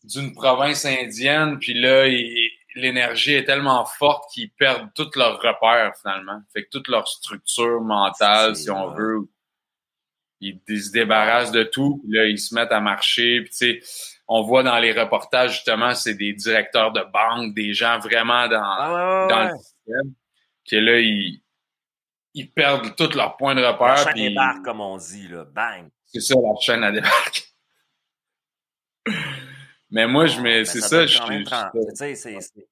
d'une 0.05 0.33
province 0.33 0.85
indienne, 0.87 1.59
puis 1.59 1.75
là, 1.75 2.07
l'énergie 2.75 3.35
est 3.35 3.45
tellement 3.45 3.85
forte 3.85 4.33
qu'ils 4.33 4.51
perdent 4.51 4.89
tous 4.95 5.15
leurs 5.17 5.41
repères, 5.41 5.93
finalement. 6.01 6.41
Fait 6.53 6.65
que 6.65 6.71
toute 6.71 6.89
leur 6.89 7.07
structure 7.07 7.81
mentale, 7.83 8.57
si 8.57 8.71
on 8.71 8.93
veut, 8.93 9.29
ils, 10.41 10.59
ils 10.69 10.83
se 10.83 10.91
débarrassent 10.91 11.53
de 11.53 11.65
tout, 11.65 12.01
puis 12.03 12.17
là, 12.17 12.25
ils 12.25 12.39
se 12.39 12.55
mettent 12.55 12.73
à 12.73 12.81
marcher. 12.81 13.43
Puis, 13.43 13.51
tu 13.51 13.57
sais, 13.57 13.81
on 14.27 14.43
voit 14.43 14.63
dans 14.63 14.79
les 14.79 14.93
reportages, 14.93 15.55
justement, 15.57 15.95
c'est 15.95 16.15
des 16.15 16.33
directeurs 16.33 16.93
de 16.93 17.03
banque, 17.13 17.55
des 17.55 17.75
gens 17.75 17.99
vraiment 17.99 18.49
dans, 18.49 18.63
Ah, 18.63 19.27
dans 19.29 19.37
ouais. 19.37 19.51
le 19.53 19.59
système, 19.59 20.15
que 20.69 20.77
là, 20.77 20.99
ils, 20.99 21.43
ils 22.35 22.51
perdent 22.53 22.95
tous 22.97 23.15
leurs 23.17 23.37
points 23.37 23.55
de 23.55 23.61
La 23.61 23.73
repère. 23.73 23.97
chaîne 23.99 24.13
puis 24.13 24.29
débarque, 24.29 24.65
comme 24.65 24.81
on 24.81 24.97
dit, 24.97 25.29
là. 25.29 25.45
Bang! 25.45 25.89
C'est 26.07 26.21
ça, 26.21 26.35
la 26.35 26.61
chaîne 26.61 26.85
à 26.85 26.93
débarque. 26.93 27.45
Mais 29.91 30.07
moi, 30.07 30.27
je 30.27 30.41
mets, 30.41 30.59
Ben, 30.59 30.65
c'est 30.65 30.81
ça, 30.81 31.07
je 31.07 31.19
tu 31.19 31.97
sais, 31.97 32.15
c'est- 32.15 32.69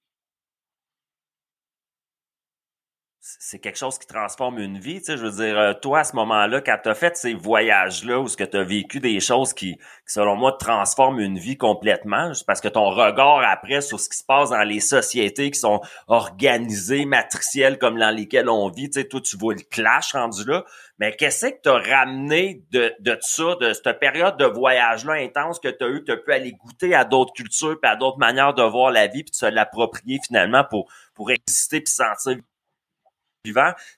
c'est- 3.39 3.59
quelque 3.59 3.79
chose 3.79 3.99
qui 3.99 4.07
transforme 4.07 4.59
une 4.59 4.79
vie. 4.79 4.99
Tu 4.99 5.07
sais, 5.07 5.17
je 5.17 5.25
veux 5.25 5.45
dire, 5.45 5.59
euh, 5.59 5.75
toi, 5.75 6.01
à 6.01 6.05
ce 6.05 6.17
moment-là, 6.17 6.61
quand 6.61 6.79
tu 6.83 6.95
fait 6.95 7.17
ces 7.17 7.35
voyages-là, 7.35 8.21
où 8.21 8.29
ce 8.29 8.37
que 8.37 8.45
tu 8.45 8.57
as 8.57 8.63
vécu 8.65 9.01
des 9.01 9.21
choses 9.21 9.53
qui, 9.53 9.79
selon 10.07 10.37
moi, 10.37 10.53
transforment 10.53 11.21
une 11.21 11.39
vie 11.39 11.57
complètement, 11.57 12.33
parce 12.47 12.61
que 12.61 12.69
ton 12.69 12.91
regard 12.91 13.43
après 13.43 13.81
sur 13.81 14.01
ce 14.01 14.09
qui 14.09 14.17
se 14.17 14.25
passe 14.25 14.51
dans 14.51 14.63
les 14.63 14.81
sociétés 14.81 15.51
qui 15.51 15.59
sont 15.59 15.81
organisées, 16.07 17.05
matricielles, 17.05 17.79
comme 17.79 17.99
dans 17.99 18.11
lesquelles 18.15 18.49
on 18.49 18.69
vit, 18.71 18.89
tu 18.91 19.01
sais, 19.01 19.09
toi, 19.09 19.21
tu 19.21 19.37
vois 19.37 19.55
le 19.55 19.61
clash 19.71 20.13
rendu 20.13 20.45
là. 20.45 20.65
Mais 20.99 21.15
qu'est-ce 21.15 21.47
que 21.47 21.61
tu 21.63 21.69
as 21.69 21.79
ramené 21.97 22.65
de, 22.73 22.93
de 22.99 23.17
ça, 23.21 23.55
de 23.61 23.73
cette 23.73 24.01
période 24.01 24.37
de 24.37 24.47
voyage-là 24.47 25.15
intense 25.15 25.61
que 25.61 25.69
tu 25.69 25.85
as 25.85 25.89
eu, 25.89 26.01
que 26.01 26.07
tu 26.07 26.13
as 26.13 26.17
pu 26.17 26.33
aller 26.33 26.53
goûter 26.53 26.95
à 26.95 27.05
d'autres 27.05 27.33
cultures, 27.33 27.79
puis 27.81 27.91
à 27.91 27.97
d'autres 27.97 28.19
manières 28.19 28.55
de 28.55 28.63
voir 28.63 28.91
la 28.91 29.07
vie, 29.07 29.23
puis 29.23 29.31
de 29.31 29.37
se 29.37 29.47
l'approprier 29.47 30.19
finalement 30.27 30.65
pour, 30.69 30.91
pour 31.15 31.31
exister 31.31 31.81
puis 31.81 31.93
sentir 31.93 32.37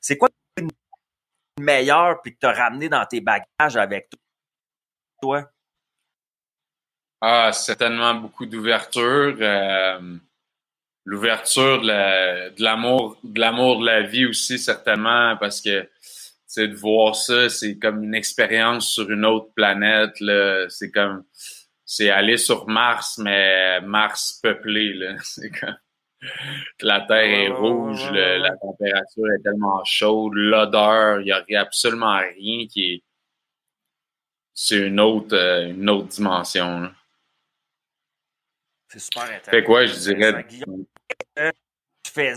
C'est 0.01 0.17
quoi 0.17 0.29
le 0.57 0.69
meilleur 1.61 2.21
puis 2.23 2.35
que 2.35 2.41
tu 2.41 2.47
as 2.47 2.53
ramené 2.53 2.89
dans 2.89 3.05
tes 3.07 3.21
bagages 3.21 3.77
avec 3.77 4.11
toi? 5.21 5.51
Ah, 7.21 7.53
certainement 7.53 8.15
beaucoup 8.15 8.47
d'ouverture. 8.47 9.37
Euh, 9.41 10.17
l'ouverture 11.05 11.83
de 11.83 12.63
l'amour 12.63 13.19
de 13.23 13.41
l'amour 13.41 13.81
de 13.81 13.87
la 13.87 14.03
vie 14.03 14.27
aussi, 14.27 14.59
certainement, 14.59 15.37
parce 15.39 15.61
que 15.61 15.89
c'est 16.47 16.69
de 16.69 16.75
voir 16.75 17.15
ça, 17.15 17.49
c'est 17.49 17.79
comme 17.79 18.03
une 18.03 18.15
expérience 18.15 18.89
sur 18.89 19.11
une 19.11 19.25
autre 19.25 19.53
planète. 19.55 20.17
C'est 20.71 20.91
comme 20.91 21.25
c'est 21.85 22.11
aller 22.11 22.39
sur 22.39 22.69
Mars, 22.69 23.19
mais 23.19 23.81
Mars 23.81 24.39
peuplé. 24.43 24.95
C'est 25.23 25.51
la 26.81 27.01
terre 27.03 27.25
est 27.25 27.49
rouge, 27.49 28.11
la 28.13 28.57
température 28.57 29.33
est 29.33 29.43
tellement 29.43 29.85
chaude, 29.85 30.35
l'odeur, 30.35 31.21
il 31.21 31.35
n'y 31.49 31.57
a 31.57 31.61
absolument 31.61 32.19
rien 32.19 32.67
qui 32.67 32.95
est. 32.95 33.03
C'est 34.53 34.77
une 34.77 35.01
autre, 35.01 35.35
euh, 35.35 35.71
une 35.71 35.89
autre 35.89 36.09
dimension. 36.09 36.93
C'est 38.89 38.99
super 38.99 39.23
intéressant. 39.23 39.51
Fait 39.51 39.65
quoi, 39.65 39.87
je 39.87 39.95
dirais. 39.95 40.47
Tu 42.03 42.13
fais. 42.13 42.35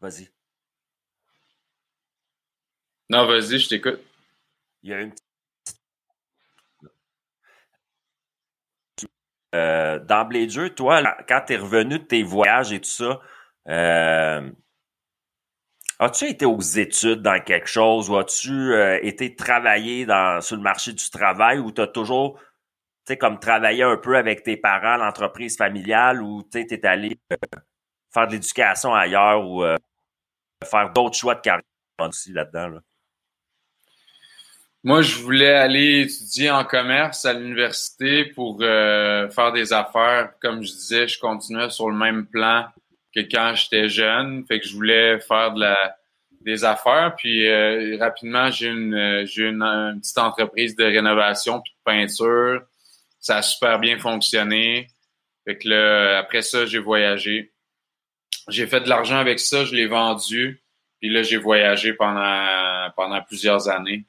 Vas-y. 0.00 0.28
Non, 3.08 3.26
vas-y, 3.26 3.58
je 3.58 3.68
t'écoute. 3.68 4.00
Il 4.82 4.90
y 4.90 4.94
a 4.94 5.00
une 5.00 5.12
Euh, 9.54 9.98
d'emblée 9.98 10.46
de 10.46 10.50
jeu, 10.50 10.70
toi, 10.70 11.02
quand 11.28 11.42
tu 11.46 11.52
es 11.52 11.56
revenu 11.56 11.98
de 11.98 12.04
tes 12.04 12.22
voyages 12.22 12.72
et 12.72 12.80
tout 12.80 12.88
ça, 12.88 13.20
euh, 13.68 14.50
as-tu 15.98 16.24
été 16.26 16.46
aux 16.46 16.60
études 16.60 17.20
dans 17.20 17.38
quelque 17.42 17.68
chose 17.68 18.08
ou 18.08 18.16
as-tu 18.16 18.50
euh, 18.50 18.98
été 19.02 19.36
travailler 19.36 20.06
dans, 20.06 20.40
sur 20.40 20.56
le 20.56 20.62
marché 20.62 20.94
du 20.94 21.10
travail 21.10 21.58
ou 21.58 21.70
tu 21.70 21.82
as 21.82 21.86
toujours, 21.86 22.38
tu 22.38 22.44
sais, 23.08 23.18
comme 23.18 23.38
travaillé 23.40 23.82
un 23.82 23.98
peu 23.98 24.16
avec 24.16 24.42
tes 24.42 24.56
parents, 24.56 24.96
l'entreprise 24.96 25.56
familiale 25.58 26.22
ou 26.22 26.42
tu 26.50 26.58
es 26.58 26.86
allé 26.86 27.18
faire 28.12 28.26
de 28.28 28.32
l'éducation 28.32 28.94
ailleurs 28.94 29.46
ou 29.46 29.62
faire 30.64 30.90
d'autres 30.92 31.16
choix 31.16 31.34
de 31.34 31.40
carrière 31.40 31.62
aussi 32.00 32.32
là-dedans? 32.32 32.68
Là? 32.68 32.80
Moi, 34.84 35.02
je 35.02 35.16
voulais 35.18 35.52
aller 35.52 36.00
étudier 36.00 36.50
en 36.50 36.64
commerce 36.64 37.24
à 37.24 37.32
l'université 37.34 38.24
pour 38.24 38.58
euh, 38.62 39.28
faire 39.30 39.52
des 39.52 39.72
affaires. 39.72 40.32
Comme 40.40 40.64
je 40.64 40.72
disais, 40.72 41.06
je 41.06 41.20
continuais 41.20 41.70
sur 41.70 41.88
le 41.88 41.96
même 41.96 42.26
plan 42.26 42.66
que 43.14 43.20
quand 43.20 43.54
j'étais 43.54 43.88
jeune. 43.88 44.44
Fait 44.46 44.58
que 44.58 44.66
je 44.66 44.74
voulais 44.74 45.20
faire 45.20 45.52
de 45.52 45.60
la, 45.60 45.96
des 46.40 46.64
affaires. 46.64 47.14
Puis 47.16 47.46
euh, 47.46 47.96
rapidement, 48.00 48.50
j'ai 48.50 48.68
une, 48.68 49.24
j'ai 49.24 49.44
une, 49.44 50.00
petite 50.00 50.18
entreprise 50.18 50.74
de 50.74 50.84
rénovation 50.84 51.60
puis 51.60 51.72
de 51.72 51.82
peinture. 51.84 52.62
Ça 53.20 53.36
a 53.36 53.42
super 53.42 53.78
bien 53.78 54.00
fonctionné. 54.00 54.88
Fait 55.44 55.58
que 55.58 55.68
là, 55.68 56.18
après 56.18 56.42
ça, 56.42 56.66
j'ai 56.66 56.80
voyagé. 56.80 57.52
J'ai 58.48 58.66
fait 58.66 58.80
de 58.80 58.88
l'argent 58.88 59.18
avec 59.18 59.38
ça, 59.38 59.64
je 59.64 59.76
l'ai 59.76 59.86
vendu. 59.86 60.60
Puis 61.00 61.08
là, 61.08 61.22
j'ai 61.22 61.36
voyagé 61.36 61.92
pendant, 61.92 62.90
pendant 62.96 63.22
plusieurs 63.22 63.68
années. 63.68 64.04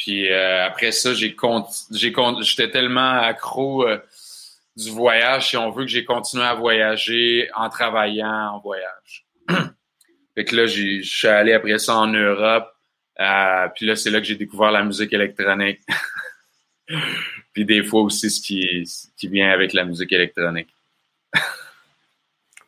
Puis 0.00 0.32
euh, 0.32 0.64
après 0.64 0.92
ça, 0.92 1.12
j'ai 1.12 1.36
j'étais 1.90 2.70
tellement 2.70 3.20
accro 3.20 3.86
euh, 3.86 3.98
du 4.74 4.90
voyage, 4.90 5.50
si 5.50 5.58
on 5.58 5.70
veut, 5.70 5.84
que 5.84 5.90
j'ai 5.90 6.06
continué 6.06 6.42
à 6.42 6.54
voyager 6.54 7.50
en 7.54 7.68
travaillant 7.68 8.54
en 8.54 8.60
voyage. 8.60 9.26
fait 10.34 10.44
que 10.46 10.56
là, 10.56 10.64
je 10.64 11.02
suis 11.02 11.28
allé 11.28 11.52
après 11.52 11.78
ça 11.78 11.96
en 11.96 12.06
Europe. 12.06 12.72
Euh, 13.20 13.68
puis 13.76 13.84
là, 13.84 13.94
c'est 13.94 14.08
là 14.08 14.20
que 14.20 14.26
j'ai 14.26 14.36
découvert 14.36 14.70
la 14.70 14.82
musique 14.82 15.12
électronique. 15.12 15.80
puis 17.52 17.66
des 17.66 17.84
fois 17.84 18.00
aussi 18.00 18.30
ce 18.30 18.40
qui, 18.40 18.86
ce 18.86 19.08
qui 19.18 19.28
vient 19.28 19.50
avec 19.50 19.74
la 19.74 19.84
musique 19.84 20.12
électronique. 20.12 20.74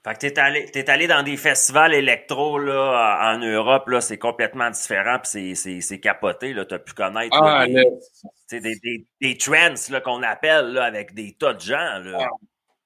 Fait 0.04 0.14
que 0.14 0.18
t'es 0.18 0.38
allé, 0.40 0.64
t'es 0.66 0.90
allé 0.90 1.06
dans 1.06 1.22
des 1.22 1.36
festivals 1.36 1.94
électro 1.94 2.58
là, 2.58 3.34
en 3.34 3.38
Europe, 3.38 3.88
là, 3.88 4.00
c'est 4.00 4.18
complètement 4.18 4.68
différent, 4.68 5.18
puis 5.20 5.30
c'est, 5.30 5.54
c'est, 5.54 5.80
c'est 5.80 6.00
capoté, 6.00 6.52
là, 6.52 6.64
t'as 6.64 6.80
pu 6.80 6.92
connaître 6.92 7.36
ah, 7.40 7.66
des, 7.68 8.60
des, 8.60 8.74
des, 8.82 9.06
des, 9.20 9.36
trends 9.36 9.74
là, 9.90 10.00
qu'on 10.00 10.24
appelle 10.24 10.72
là, 10.72 10.84
avec 10.84 11.14
des 11.14 11.34
tas 11.34 11.54
de 11.54 11.60
gens. 11.60 11.98
Là. 12.00 12.18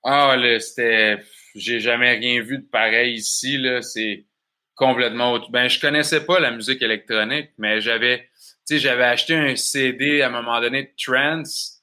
Ah, 0.05 0.31
ah 0.33 0.37
là, 0.37 0.61
c'était. 0.61 1.19
J'ai 1.55 1.81
jamais 1.81 2.13
rien 2.13 2.43
vu 2.43 2.59
de 2.59 2.67
pareil 2.71 3.15
ici, 3.15 3.57
là. 3.57 3.81
C'est 3.81 4.27
complètement 4.75 5.33
autre. 5.33 5.51
Ben, 5.51 5.69
je 5.69 5.81
connaissais 5.81 6.27
pas 6.27 6.39
la 6.39 6.51
musique 6.51 6.83
électronique, 6.83 7.51
mais 7.57 7.81
j'avais. 7.81 8.29
Tu 8.69 8.75
sais, 8.75 8.79
j'avais 8.79 9.05
acheté 9.05 9.35
un 9.35 9.57
CD 9.57 10.21
à 10.21 10.27
un 10.27 10.31
moment 10.31 10.61
donné 10.61 10.83
de 10.83 10.93
trance, 11.03 11.83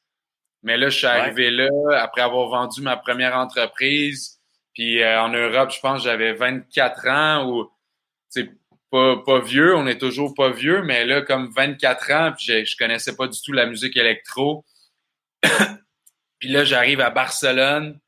mais 0.61 0.77
là, 0.77 0.89
je 0.89 0.97
suis 0.99 1.07
arrivé 1.07 1.49
là 1.49 1.69
après 1.97 2.21
avoir 2.21 2.49
vendu 2.49 2.81
ma 2.81 2.97
première 2.97 3.35
entreprise 3.35 4.42
puis 4.73 5.01
euh, 5.01 5.21
en 5.21 5.29
Europe, 5.29 5.71
je 5.71 5.79
pense 5.79 6.03
j'avais 6.03 6.33
24 6.33 7.07
ans 7.07 7.49
ou 7.49 7.69
c'est 8.29 8.49
pas, 8.89 9.17
pas 9.17 9.39
vieux, 9.39 9.75
on 9.75 9.87
est 9.87 9.97
toujours 9.97 10.33
pas 10.33 10.49
vieux, 10.49 10.83
mais 10.83 11.05
là, 11.05 11.21
comme 11.21 11.51
24 11.51 12.11
ans, 12.11 12.33
puis 12.35 12.45
je, 12.45 12.65
je 12.65 12.77
connaissais 12.77 13.15
pas 13.15 13.27
du 13.27 13.39
tout 13.41 13.51
la 13.51 13.65
musique 13.65 13.97
électro. 13.97 14.65
puis 16.39 16.49
là, 16.49 16.63
j'arrive 16.63 17.01
à 17.01 17.09
Barcelone, 17.09 17.99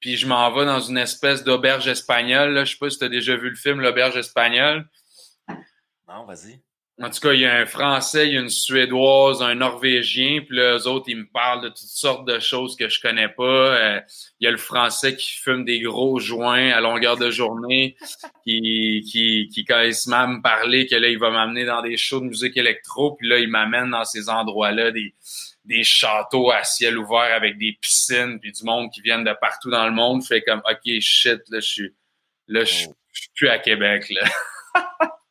puis 0.00 0.16
je 0.16 0.26
m'en 0.26 0.50
vais 0.52 0.66
dans 0.66 0.80
une 0.80 0.98
espèce 0.98 1.44
d'auberge 1.44 1.88
espagnole. 1.88 2.64
Je 2.66 2.72
sais 2.72 2.78
pas 2.78 2.90
si 2.90 2.98
tu 2.98 3.04
as 3.04 3.08
déjà 3.08 3.36
vu 3.36 3.50
le 3.50 3.56
film 3.56 3.80
L'auberge 3.80 4.16
espagnole. 4.16 4.86
Non, 6.06 6.24
vas-y. 6.26 6.60
En 7.02 7.10
tout 7.10 7.18
cas, 7.18 7.32
il 7.32 7.40
y 7.40 7.44
a 7.44 7.56
un 7.56 7.66
Français, 7.66 8.28
il 8.28 8.34
y 8.34 8.36
a 8.36 8.40
une 8.40 8.48
Suédoise, 8.48 9.42
un 9.42 9.56
Norvégien, 9.56 10.42
puis 10.46 10.56
là, 10.56 10.78
eux 10.78 10.86
autres, 10.86 11.06
ils 11.08 11.16
me 11.16 11.26
parlent 11.26 11.62
de 11.62 11.68
toutes 11.68 11.78
sortes 11.78 12.24
de 12.24 12.38
choses 12.38 12.76
que 12.76 12.88
je 12.88 13.00
connais 13.00 13.28
pas. 13.28 13.42
Euh, 13.42 14.00
il 14.38 14.44
y 14.44 14.46
a 14.46 14.52
le 14.52 14.56
Français 14.58 15.16
qui 15.16 15.32
fume 15.32 15.64
des 15.64 15.80
gros 15.80 16.20
joints 16.20 16.70
à 16.70 16.80
longueur 16.80 17.16
de 17.16 17.32
journée, 17.32 17.96
qui, 18.46 19.04
qui, 19.10 19.48
qui 19.52 19.64
quand 19.64 19.80
il 19.80 19.92
se 19.92 20.08
met 20.08 20.16
à 20.16 20.28
me 20.28 20.40
parler, 20.40 20.86
que 20.86 20.94
là, 20.94 21.08
il 21.08 21.18
va 21.18 21.30
m'amener 21.30 21.64
dans 21.64 21.82
des 21.82 21.96
shows 21.96 22.20
de 22.20 22.26
musique 22.26 22.56
électro, 22.56 23.16
puis 23.16 23.26
là, 23.26 23.40
il 23.40 23.48
m'amène 23.48 23.90
dans 23.90 24.04
ces 24.04 24.28
endroits-là, 24.28 24.92
des, 24.92 25.14
des 25.64 25.82
châteaux 25.82 26.52
à 26.52 26.62
ciel 26.62 26.96
ouvert 26.96 27.34
avec 27.34 27.58
des 27.58 27.76
piscines, 27.80 28.38
puis 28.38 28.52
du 28.52 28.62
monde 28.62 28.92
qui 28.92 29.00
viennent 29.00 29.24
de 29.24 29.34
partout 29.40 29.70
dans 29.70 29.86
le 29.86 29.92
monde. 29.92 30.22
Fait 30.24 30.42
comme, 30.42 30.62
OK, 30.70 31.00
shit, 31.00 31.40
là, 31.48 31.58
je 31.58 31.66
suis, 31.66 31.94
là, 32.46 32.62
je 32.62 32.86
suis 33.12 33.30
plus 33.34 33.48
à 33.48 33.58
Québec, 33.58 34.10
là. 34.10 34.28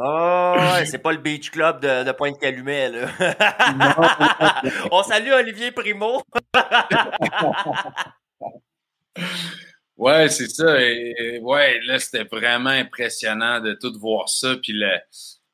Oh, 0.00 0.54
c'est 0.84 0.98
pas 0.98 1.10
le 1.12 1.18
Beach 1.18 1.50
Club 1.50 1.80
de, 1.80 2.04
de 2.04 2.12
Pointe-Calumet, 2.12 2.90
là. 2.90 3.08
On 4.92 5.02
salue 5.02 5.32
Olivier 5.32 5.72
Primo. 5.72 6.22
ouais, 9.96 10.28
c'est 10.28 10.48
ça. 10.48 10.80
Et, 10.80 11.40
ouais, 11.42 11.80
là, 11.84 11.98
c'était 11.98 12.22
vraiment 12.24 12.70
impressionnant 12.70 13.60
de 13.60 13.74
tout 13.74 13.92
voir 13.98 14.28
ça. 14.28 14.54
Puis 14.62 14.80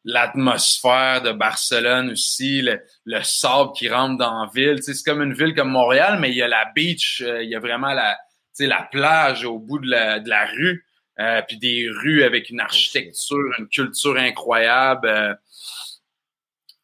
l'atmosphère 0.04 1.22
de 1.22 1.32
Barcelone 1.32 2.10
aussi, 2.10 2.60
le, 2.60 2.82
le, 3.06 3.22
sable 3.22 3.72
qui 3.72 3.88
rentre 3.88 4.18
dans 4.18 4.42
la 4.42 4.50
ville. 4.54 4.82
c'est 4.82 4.92
comme 5.06 5.22
une 5.22 5.32
ville 5.32 5.54
comme 5.54 5.70
Montréal, 5.70 6.18
mais 6.20 6.28
il 6.28 6.36
y 6.36 6.42
a 6.42 6.48
la 6.48 6.70
beach, 6.74 7.22
euh, 7.22 7.42
il 7.42 7.48
y 7.48 7.54
a 7.54 7.60
vraiment 7.60 7.94
la, 7.94 8.18
la 8.60 8.86
plage 8.92 9.46
au 9.46 9.58
bout 9.58 9.78
de 9.78 9.88
la, 9.88 10.20
de 10.20 10.28
la 10.28 10.44
rue. 10.44 10.83
Euh, 11.20 11.42
puis 11.42 11.58
des 11.58 11.88
rues 11.88 12.24
avec 12.24 12.50
une 12.50 12.60
architecture, 12.60 13.54
une 13.58 13.68
culture 13.68 14.16
incroyable. 14.16 15.08
Euh. 15.08 15.34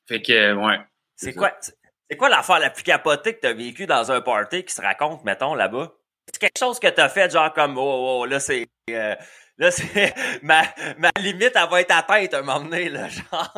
fait 0.06 0.22
que, 0.22 0.54
ouais. 0.54 0.78
C'est 1.16 1.34
quoi, 1.34 1.52
c'est 2.08 2.16
quoi 2.16 2.28
l'affaire 2.28 2.60
la 2.60 2.70
plus 2.70 2.84
capotée 2.84 3.34
que 3.34 3.40
tu 3.40 3.46
as 3.48 3.52
vécue 3.52 3.86
dans 3.86 4.10
un 4.12 4.20
party 4.20 4.64
qui 4.64 4.72
se 4.72 4.80
raconte, 4.80 5.24
mettons, 5.24 5.54
là-bas? 5.54 5.92
C'est 6.32 6.38
quelque 6.38 6.58
chose 6.58 6.78
que 6.78 6.88
tu 6.88 7.00
as 7.00 7.08
fait, 7.08 7.30
genre 7.32 7.52
comme, 7.52 7.76
oh, 7.76 7.82
oh, 7.82 8.20
oh 8.20 8.26
là, 8.26 8.38
c'est. 8.38 8.68
Euh, 8.90 9.16
là, 9.58 9.70
c'est. 9.70 10.14
Ma, 10.42 10.62
ma 10.96 11.10
limite, 11.18 11.52
elle 11.56 11.68
va 11.68 11.80
être 11.80 11.90
atteinte 11.90 12.34
un 12.34 12.42
moment 12.42 12.60
donné, 12.60 12.88
là, 12.88 13.08
genre. 13.08 13.52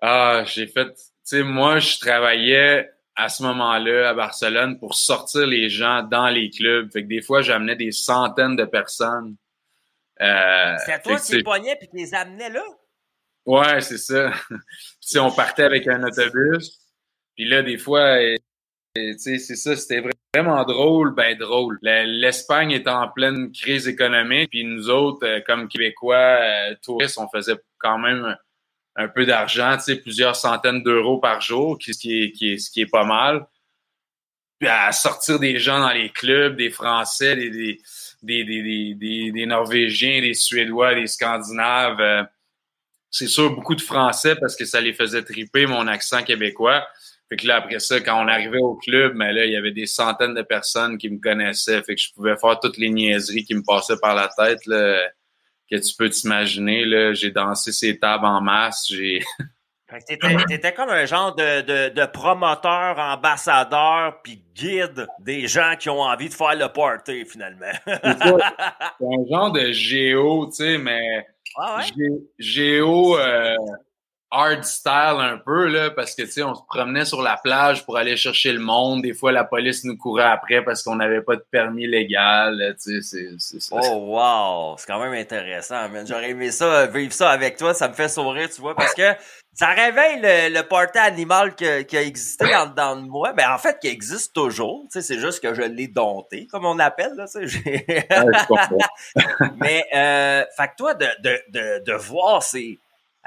ah, 0.00 0.44
j'ai 0.46 0.68
fait. 0.68 0.94
Tu 0.94 1.02
sais, 1.24 1.42
moi, 1.42 1.80
je 1.80 1.98
travaillais 1.98 2.88
à 3.18 3.28
ce 3.28 3.42
moment-là 3.42 4.10
à 4.10 4.14
Barcelone 4.14 4.78
pour 4.78 4.94
sortir 4.94 5.44
les 5.44 5.68
gens 5.68 6.04
dans 6.04 6.28
les 6.28 6.50
clubs. 6.50 6.90
Fait 6.92 7.02
que 7.02 7.08
des 7.08 7.20
fois, 7.20 7.42
j'amenais 7.42 7.74
des 7.74 7.90
centaines 7.90 8.54
de 8.56 8.64
personnes 8.64 9.36
Euh, 10.20 10.76
c'est 10.86 11.02
toi 11.02 11.18
fait 11.18 11.22
que, 11.22 11.26
qui 11.26 11.36
les 11.36 11.42
pognais 11.42 11.76
puis 11.76 11.88
qui 11.88 11.96
les 11.96 12.14
amenais 12.14 12.50
là? 12.50 12.62
Ouais, 13.44 13.80
c'est 13.80 13.98
ça. 13.98 14.32
puis 15.00 15.18
on 15.18 15.32
partait 15.32 15.64
avec 15.64 15.86
un 15.88 16.02
autobus. 16.04 16.78
Puis 17.34 17.44
là, 17.44 17.62
des 17.62 17.78
fois, 17.78 18.18
c'est 19.16 19.38
ça, 19.38 19.76
c'était 19.76 20.02
vraiment 20.34 20.64
drôle, 20.64 21.14
ben 21.14 21.36
drôle. 21.36 21.78
L'Espagne 21.82 22.70
est 22.70 22.86
en 22.88 23.08
pleine 23.08 23.50
crise 23.52 23.88
économique, 23.88 24.50
puis 24.50 24.64
nous 24.64 24.90
autres, 24.90 25.26
euh, 25.26 25.40
comme 25.46 25.68
Québécois, 25.68 26.16
euh, 26.16 26.74
touristes, 26.82 27.18
on 27.18 27.28
faisait 27.28 27.56
quand 27.78 27.98
même 27.98 28.36
un 28.98 29.08
peu 29.08 29.24
d'argent, 29.24 29.76
tu 29.76 29.84
sais, 29.84 29.96
plusieurs 29.96 30.34
centaines 30.34 30.82
d'euros 30.82 31.18
par 31.18 31.40
jour, 31.40 31.78
ce 31.80 31.92
qui 31.92 32.34
est, 32.76 32.90
pas 32.90 33.04
mal. 33.04 33.46
Puis 34.58 34.68
à 34.68 34.90
sortir 34.90 35.38
des 35.38 35.60
gens 35.60 35.78
dans 35.78 35.92
les 35.92 36.10
clubs, 36.10 36.56
des 36.56 36.70
Français, 36.70 37.36
des, 37.36 37.78
Norvégiens, 39.46 40.20
des 40.20 40.34
Suédois, 40.34 40.96
des 40.96 41.06
Scandinaves. 41.06 42.00
Euh, 42.00 42.24
c'est 43.08 43.28
sûr, 43.28 43.54
beaucoup 43.54 43.76
de 43.76 43.80
Français 43.80 44.34
parce 44.34 44.56
que 44.56 44.64
ça 44.64 44.80
les 44.80 44.92
faisait 44.92 45.22
triper 45.22 45.66
mon 45.66 45.86
accent 45.86 46.24
québécois. 46.24 46.84
Fait 47.28 47.36
que 47.36 47.46
là, 47.46 47.58
après 47.58 47.78
ça, 47.78 48.00
quand 48.00 48.20
on 48.20 48.26
arrivait 48.26 48.58
au 48.58 48.74
club, 48.74 49.14
mais 49.14 49.32
là, 49.32 49.44
il 49.44 49.52
y 49.52 49.56
avait 49.56 49.70
des 49.70 49.86
centaines 49.86 50.34
de 50.34 50.42
personnes 50.42 50.98
qui 50.98 51.08
me 51.08 51.20
connaissaient. 51.20 51.80
Fait 51.84 51.94
que 51.94 52.00
je 52.00 52.12
pouvais 52.12 52.36
faire 52.36 52.58
toutes 52.58 52.78
les 52.78 52.90
niaiseries 52.90 53.44
qui 53.44 53.54
me 53.54 53.62
passaient 53.62 54.00
par 54.02 54.16
la 54.16 54.28
tête, 54.36 54.58
que 55.70 55.76
tu 55.76 55.94
peux 55.96 56.08
t'imaginer. 56.08 56.84
Là, 56.84 57.12
j'ai 57.12 57.30
dansé 57.30 57.72
ces 57.72 57.98
tables 57.98 58.26
en 58.26 58.40
masse. 58.40 58.86
J'ai. 58.90 59.22
T'étais, 60.06 60.36
étais 60.50 60.74
comme 60.74 60.90
un 60.90 61.06
genre 61.06 61.34
de, 61.34 61.62
de, 61.62 61.88
de, 61.88 62.04
promoteur, 62.04 62.98
ambassadeur, 62.98 64.20
puis 64.22 64.44
guide 64.54 65.06
des 65.18 65.48
gens 65.48 65.76
qui 65.78 65.88
ont 65.88 66.02
envie 66.02 66.28
de 66.28 66.34
faire 66.34 66.54
le 66.56 66.68
party, 66.68 67.24
finalement. 67.24 67.72
c'est 67.86 67.96
un 67.96 69.26
genre 69.30 69.50
de 69.50 69.72
géo, 69.72 70.46
tu 70.48 70.56
sais, 70.56 70.76
mais 70.76 71.26
ah 71.56 71.78
ouais? 71.78 72.18
géo, 72.38 73.18
euh, 73.18 73.56
hard 74.30 74.64
style 74.64 75.16
un 75.18 75.38
peu, 75.38 75.66
là, 75.66 75.90
parce 75.90 76.14
que, 76.14 76.22
tu 76.22 76.30
sais, 76.32 76.42
on 76.42 76.54
se 76.54 76.62
promenait 76.68 77.04
sur 77.04 77.22
la 77.22 77.36
plage 77.36 77.84
pour 77.84 77.96
aller 77.96 78.16
chercher 78.16 78.52
le 78.52 78.60
monde. 78.60 79.02
Des 79.02 79.14
fois, 79.14 79.32
la 79.32 79.44
police 79.44 79.84
nous 79.84 79.96
courait 79.96 80.24
après 80.24 80.62
parce 80.62 80.82
qu'on 80.82 80.96
n'avait 80.96 81.22
pas 81.22 81.36
de 81.36 81.44
permis 81.50 81.86
légal, 81.86 82.76
tu 82.82 83.02
sais, 83.02 83.30
c'est 83.38 83.60
ça. 83.60 83.76
Oh, 83.80 84.14
wow! 84.14 84.76
C'est 84.78 84.86
quand 84.86 85.00
même 85.00 85.14
intéressant, 85.14 85.88
J'aurais 86.06 86.30
aimé 86.30 86.50
ça, 86.50 86.86
vivre 86.86 87.12
ça 87.12 87.30
avec 87.30 87.56
toi. 87.56 87.74
Ça 87.74 87.88
me 87.88 87.94
fait 87.94 88.08
sourire, 88.08 88.48
tu 88.54 88.60
vois, 88.60 88.74
parce 88.74 88.94
que 88.94 89.14
ça 89.54 89.68
réveille 89.68 90.20
le, 90.20 90.54
le 90.54 90.98
animal 90.98 91.54
qui 91.54 91.66
a 91.66 92.02
existé 92.02 92.54
en 92.54 92.66
dedans 92.66 92.96
de 92.96 93.08
moi. 93.08 93.32
Ben, 93.32 93.50
en 93.52 93.58
fait, 93.58 93.78
qui 93.80 93.88
existe 93.88 94.34
toujours. 94.34 94.82
Tu 94.92 95.00
sais, 95.00 95.02
c'est 95.02 95.18
juste 95.18 95.42
que 95.42 95.54
je 95.54 95.62
l'ai 95.62 95.88
dompté, 95.88 96.46
comme 96.46 96.64
on 96.64 96.78
appelle, 96.78 97.14
là, 97.16 97.26
tu 97.26 97.48
sais. 97.48 98.06
Mais, 99.56 99.84
euh, 99.94 100.44
fait 100.56 100.68
que 100.68 100.76
toi, 100.76 100.94
de, 100.94 101.06
de, 101.22 101.40
de, 101.48 101.84
de 101.84 101.92
voir 101.92 102.42
ces 102.42 102.78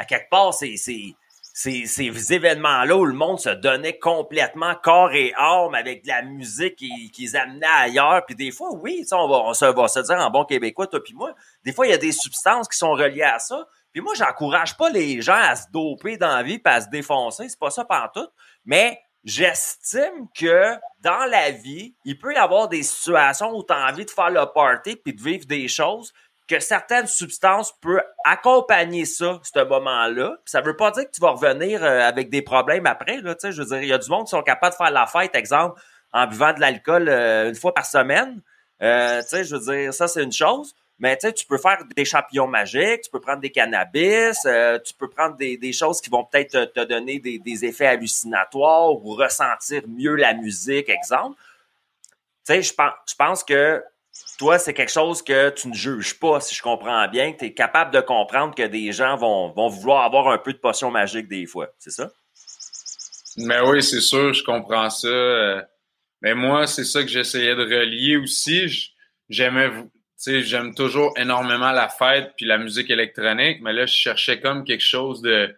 à 0.01 0.05
quelque 0.05 0.29
part, 0.29 0.51
ces, 0.53 0.77
ces 0.77 2.33
événements-là 2.33 2.95
où 2.95 3.05
le 3.05 3.13
monde 3.13 3.39
se 3.39 3.49
donnait 3.49 3.99
complètement 3.99 4.73
corps 4.81 5.11
et 5.11 5.31
âme 5.37 5.75
avec 5.75 6.03
de 6.03 6.07
la 6.07 6.23
musique 6.23 6.77
qu'ils 6.77 7.11
qui 7.11 7.37
amenaient 7.37 7.67
ailleurs. 7.67 8.25
Puis 8.25 8.35
des 8.35 8.51
fois, 8.51 8.69
oui, 8.73 9.05
on 9.11 9.27
va, 9.27 9.35
on 9.45 9.53
se, 9.53 9.65
va 9.65 9.87
se 9.87 9.99
dire 9.99 10.17
en 10.17 10.31
bon 10.31 10.43
québécois, 10.45 10.87
toi 10.87 11.01
puis 11.03 11.13
moi, 11.13 11.35
des 11.63 11.71
fois, 11.71 11.85
il 11.85 11.91
y 11.91 11.93
a 11.93 11.97
des 11.97 12.11
substances 12.11 12.67
qui 12.67 12.77
sont 12.77 12.93
reliées 12.93 13.21
à 13.21 13.37
ça. 13.37 13.67
Puis 13.93 14.01
moi, 14.01 14.13
j'encourage 14.15 14.75
pas 14.75 14.89
les 14.89 15.21
gens 15.21 15.39
à 15.39 15.55
se 15.55 15.69
doper 15.71 16.17
dans 16.17 16.35
la 16.35 16.41
vie 16.41 16.55
et 16.65 16.69
à 16.69 16.81
se 16.81 16.89
défoncer. 16.89 17.47
C'est 17.47 17.59
pas 17.59 17.69
ça 17.69 17.85
tout. 18.13 18.27
Mais 18.65 18.99
j'estime 19.23 20.29
que 20.33 20.75
dans 21.01 21.25
la 21.25 21.51
vie, 21.51 21.93
il 22.05 22.17
peut 22.17 22.33
y 22.33 22.37
avoir 22.37 22.69
des 22.69 22.81
situations 22.81 23.55
où 23.55 23.63
tu 23.63 23.73
as 23.73 23.87
envie 23.87 24.05
de 24.05 24.09
faire 24.09 24.31
le 24.31 24.45
party 24.51 24.95
puis 24.95 25.13
de 25.13 25.21
vivre 25.21 25.45
des 25.45 25.67
choses 25.67 26.11
que 26.51 26.59
certaines 26.59 27.07
substances 27.07 27.71
peuvent 27.79 28.03
accompagner 28.25 29.05
ça, 29.05 29.39
ce 29.41 29.63
moment-là. 29.63 30.35
Ça 30.43 30.59
veut 30.59 30.75
pas 30.75 30.91
dire 30.91 31.05
que 31.05 31.11
tu 31.11 31.21
vas 31.21 31.31
revenir 31.31 31.81
euh, 31.81 32.01
avec 32.01 32.29
des 32.29 32.41
problèmes 32.41 32.85
après. 32.85 33.19
Je 33.19 33.61
veux 33.61 33.65
dire, 33.65 33.81
il 33.81 33.87
y 33.87 33.93
a 33.93 33.97
du 33.97 34.09
monde 34.09 34.25
qui 34.25 34.31
sont 34.31 34.43
capables 34.43 34.73
de 34.73 34.77
faire 34.77 34.91
la 34.91 35.07
fête, 35.07 35.33
exemple, 35.33 35.81
en 36.11 36.27
buvant 36.27 36.51
de 36.53 36.59
l'alcool 36.59 37.07
euh, 37.07 37.49
une 37.49 37.55
fois 37.55 37.73
par 37.73 37.85
semaine. 37.85 38.41
Euh, 38.81 39.21
je 39.31 39.55
veux 39.55 39.73
dire, 39.73 39.93
ça, 39.93 40.07
c'est 40.07 40.23
une 40.23 40.33
chose. 40.33 40.75
Mais 40.99 41.17
tu 41.17 41.45
peux 41.47 41.57
faire 41.57 41.79
des 41.95 42.05
champignons 42.05 42.47
magiques, 42.47 43.01
tu 43.03 43.09
peux 43.09 43.21
prendre 43.21 43.39
des 43.39 43.49
cannabis, 43.49 44.37
tu 44.85 44.93
peux 44.93 45.09
prendre 45.09 45.35
des, 45.35 45.73
choses 45.73 45.99
qui 45.99 46.11
vont 46.11 46.25
peut-être 46.25 46.71
te, 46.73 46.83
donner 46.83 47.17
des, 47.17 47.65
effets 47.65 47.87
hallucinatoires 47.87 48.91
ou 48.91 49.15
ressentir 49.15 49.81
mieux 49.87 50.15
la 50.15 50.35
musique, 50.35 50.89
exemple. 50.89 51.39
Je 52.47 53.15
pense 53.17 53.43
que 53.43 53.83
toi, 54.37 54.57
c'est 54.57 54.73
quelque 54.73 54.91
chose 54.91 55.21
que 55.21 55.49
tu 55.51 55.67
ne 55.67 55.73
juges 55.73 56.17
pas, 56.19 56.39
si 56.39 56.55
je 56.55 56.61
comprends 56.61 57.07
bien, 57.07 57.33
tu 57.33 57.45
es 57.45 57.53
capable 57.53 57.93
de 57.93 58.01
comprendre 58.01 58.55
que 58.55 58.63
des 58.63 58.91
gens 58.91 59.15
vont, 59.15 59.69
vouloir 59.69 60.03
avoir 60.03 60.29
un 60.29 60.37
peu 60.37 60.51
de 60.51 60.57
potion 60.57 60.89
magique 60.89 61.27
des 61.27 61.45
fois, 61.45 61.69
c'est 61.77 61.91
ça? 61.91 62.11
Mais 63.37 63.61
oui, 63.61 63.83
c'est 63.83 64.01
sûr, 64.01 64.33
je 64.33 64.43
comprends 64.43 64.89
ça. 64.89 65.07
Euh, 65.07 65.61
mais 66.21 66.33
moi, 66.33 66.67
c'est 66.67 66.83
ça 66.83 67.01
que 67.01 67.07
j'essayais 67.07 67.55
de 67.55 67.63
relier 67.63 68.17
aussi. 68.17 68.93
J'aimais, 69.29 69.69
tu 70.21 70.43
j'aime 70.43 70.75
toujours 70.75 71.13
énormément 71.17 71.71
la 71.71 71.87
fête 71.87 72.33
puis 72.35 72.45
la 72.45 72.57
musique 72.57 72.89
électronique, 72.89 73.59
mais 73.61 73.73
là, 73.73 73.85
je 73.85 73.93
cherchais 73.93 74.39
comme 74.39 74.63
quelque 74.63 74.83
chose 74.83 75.21
de, 75.21 75.55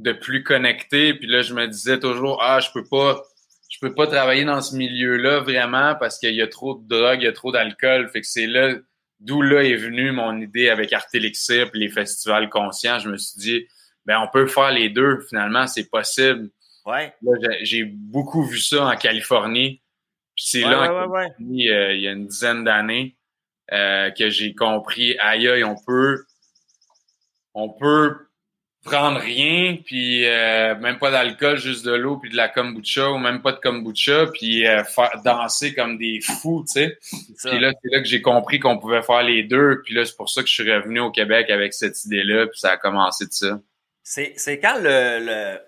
de 0.00 0.12
plus 0.12 0.42
connecté. 0.42 1.14
Puis 1.14 1.26
là, 1.26 1.42
je 1.42 1.54
me 1.54 1.66
disais 1.66 1.98
toujours, 1.98 2.42
ah, 2.42 2.60
je 2.60 2.70
peux 2.72 2.84
pas 2.84 3.22
je 3.70 3.78
peux 3.80 3.94
pas 3.94 4.08
travailler 4.08 4.44
dans 4.44 4.60
ce 4.60 4.74
milieu-là 4.74 5.40
vraiment 5.40 5.94
parce 5.94 6.18
qu'il 6.18 6.34
y 6.34 6.42
a 6.42 6.48
trop 6.48 6.74
de 6.74 6.88
drogue, 6.88 7.22
il 7.22 7.24
y 7.24 7.28
a 7.28 7.32
trop 7.32 7.52
d'alcool. 7.52 8.08
Fait 8.10 8.20
que 8.20 8.26
c'est 8.26 8.48
là, 8.48 8.74
d'où 9.20 9.42
là 9.42 9.62
est 9.62 9.76
venue 9.76 10.10
mon 10.10 10.38
idée 10.40 10.68
avec 10.68 10.92
Artélixir 10.92 11.70
et 11.72 11.78
les 11.78 11.88
festivals 11.88 12.50
conscients. 12.50 12.98
Je 12.98 13.08
me 13.08 13.16
suis 13.16 13.38
dit, 13.40 13.66
ben 14.06 14.20
on 14.20 14.28
peut 14.28 14.48
faire 14.48 14.72
les 14.72 14.90
deux. 14.90 15.20
Finalement, 15.28 15.68
c'est 15.68 15.88
possible. 15.88 16.50
Ouais. 16.84 17.14
j'ai 17.62 17.84
beaucoup 17.84 18.42
vu 18.44 18.58
ça 18.58 18.86
en 18.86 18.96
Californie. 18.96 19.80
Puis 20.34 20.46
c'est 20.48 20.60
là, 20.62 20.90
euh, 20.90 21.28
il 21.38 22.00
y 22.00 22.08
a 22.08 22.12
une 22.12 22.26
dizaine 22.26 22.64
d'années, 22.64 23.16
euh, 23.72 24.10
que 24.10 24.30
j'ai 24.30 24.54
compris, 24.54 25.16
aïe, 25.20 25.46
aïe, 25.48 25.62
on 25.62 25.76
peut, 25.86 26.24
on 27.54 27.68
peut 27.68 28.16
prendre 28.84 29.20
rien, 29.20 29.76
puis 29.84 30.26
euh, 30.26 30.74
même 30.76 30.98
pas 30.98 31.10
d'alcool, 31.10 31.58
juste 31.58 31.84
de 31.84 31.92
l'eau, 31.92 32.16
puis 32.16 32.30
de 32.30 32.36
la 32.36 32.48
kombucha, 32.48 33.10
ou 33.10 33.18
même 33.18 33.42
pas 33.42 33.52
de 33.52 33.60
kombucha, 33.60 34.26
puis 34.32 34.66
euh, 34.66 34.84
faire, 34.84 35.20
danser 35.22 35.74
comme 35.74 35.98
des 35.98 36.20
fous, 36.20 36.64
tu 36.66 36.72
sais. 36.72 36.98
Puis 37.44 37.60
là, 37.60 37.72
c'est 37.82 37.90
là 37.90 38.00
que 38.00 38.08
j'ai 38.08 38.22
compris 38.22 38.58
qu'on 38.58 38.78
pouvait 38.78 39.02
faire 39.02 39.22
les 39.22 39.42
deux, 39.42 39.82
puis 39.84 39.94
là, 39.94 40.06
c'est 40.06 40.16
pour 40.16 40.30
ça 40.30 40.42
que 40.42 40.48
je 40.48 40.54
suis 40.54 40.72
revenu 40.72 41.00
au 41.00 41.10
Québec 41.10 41.50
avec 41.50 41.74
cette 41.74 42.04
idée-là, 42.04 42.46
puis 42.46 42.58
ça 42.58 42.72
a 42.72 42.76
commencé 42.78 43.26
de 43.26 43.32
ça. 43.32 43.60
C'est, 44.02 44.32
c'est 44.36 44.58
quand 44.58 44.78
le, 44.78 45.26
le... 45.26 45.58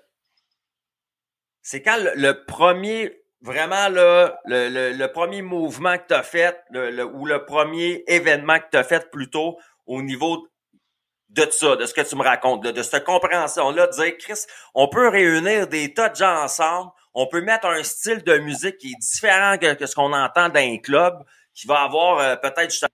c'est 1.61 1.83
quand 1.83 1.99
le, 2.17 2.45
premier 2.47 3.13
vraiment 3.43 3.89
là, 3.89 4.39
le, 4.47 4.71
le, 4.71 4.97
le, 4.97 5.13
premier 5.13 5.43
mouvement 5.43 5.99
que 5.99 6.07
tu 6.09 6.15
as 6.15 6.23
fait, 6.23 6.59
le, 6.71 7.05
ou 7.05 7.27
le 7.27 7.45
premier 7.45 8.05
événement 8.07 8.59
que 8.59 8.71
tu 8.71 8.79
as 8.79 8.85
fait 8.85 9.11
plutôt 9.11 9.59
au 9.87 10.01
niveau 10.03 10.47
de 11.33 11.49
ça, 11.51 11.77
de 11.77 11.87
ce 11.87 11.95
que 11.95 12.03
tu 12.03 12.15
me 12.17 12.23
racontes, 12.23 12.63
de 12.63 12.83
cette 12.83 13.05
compréhension-là, 13.05 13.87
de 13.87 13.93
dire, 13.93 14.17
Chris, 14.19 14.41
on 14.75 14.89
peut 14.89 15.09
réunir 15.09 15.67
des 15.67 15.93
tas 15.95 16.11
de 16.11 16.17
gens 16.17 16.43
ensemble, 16.43 16.91
on 17.15 17.27
peut 17.27 17.41
mettre 17.41 17.67
un 17.67 17.83
style 17.83 18.23
de 18.23 18.39
musique 18.39 18.79
qui 18.79 18.93
est 18.93 19.01
différent 19.01 19.57
que, 19.59 19.87
ce 19.87 19.95
qu'on 19.95 20.13
entend 20.13 20.49
dans 20.49 20.61
un 20.61 20.79
club, 20.79 21.15
qui 21.55 21.67
va 21.67 21.83
avoir 21.83 22.19
euh, 22.19 22.37
peut-être 22.37 22.71
justement 22.71 22.91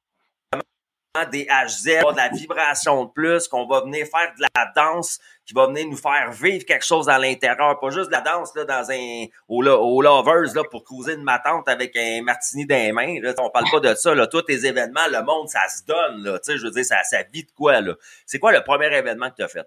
des 1.32 1.46
HZ, 1.46 1.84
de 1.84 2.16
la 2.16 2.28
vibration 2.28 3.04
de 3.04 3.10
plus, 3.10 3.48
qu'on 3.48 3.66
va 3.66 3.80
venir 3.80 4.06
faire 4.06 4.32
de 4.36 4.46
la 4.54 4.72
danse, 4.76 5.18
qui 5.44 5.54
va 5.54 5.66
venir 5.66 5.86
nous 5.86 5.96
faire 5.96 6.30
vivre 6.30 6.64
quelque 6.64 6.84
chose 6.84 7.08
à 7.08 7.18
l'intérieur, 7.18 7.80
pas 7.80 7.90
juste 7.90 8.08
de 8.08 8.12
la 8.12 8.20
danse 8.20 8.54
là, 8.54 8.64
dans 8.64 8.90
un 8.90 9.26
au, 9.48 9.64
au 9.64 10.02
lovers 10.02 10.54
là, 10.54 10.62
pour 10.70 10.84
cruiser 10.84 11.14
une 11.14 11.22
matante 11.22 11.68
avec 11.68 11.96
un 11.96 12.22
martini 12.22 12.66
dans 12.66 12.76
les 12.76 12.92
mains. 12.92 13.20
Là, 13.20 13.34
on 13.38 13.50
parle 13.50 13.70
pas 13.70 13.80
de 13.80 13.94
ça. 13.94 14.14
Là. 14.14 14.26
Tous 14.26 14.42
tes 14.42 14.66
événements, 14.66 15.06
le 15.10 15.24
monde, 15.24 15.48
ça 15.48 15.66
se 15.68 15.84
donne. 15.84 16.22
Là, 16.22 16.38
je 16.46 16.62
veux 16.62 16.70
dire, 16.70 16.84
ça, 16.84 17.02
ça 17.04 17.22
vit 17.32 17.44
de 17.44 17.50
quoi? 17.52 17.80
là? 17.80 17.94
C'est 18.26 18.38
quoi 18.38 18.52
le 18.52 18.62
premier 18.62 18.94
événement 18.94 19.30
que 19.30 19.36
tu 19.36 19.42
as 19.42 19.48
fait? 19.48 19.66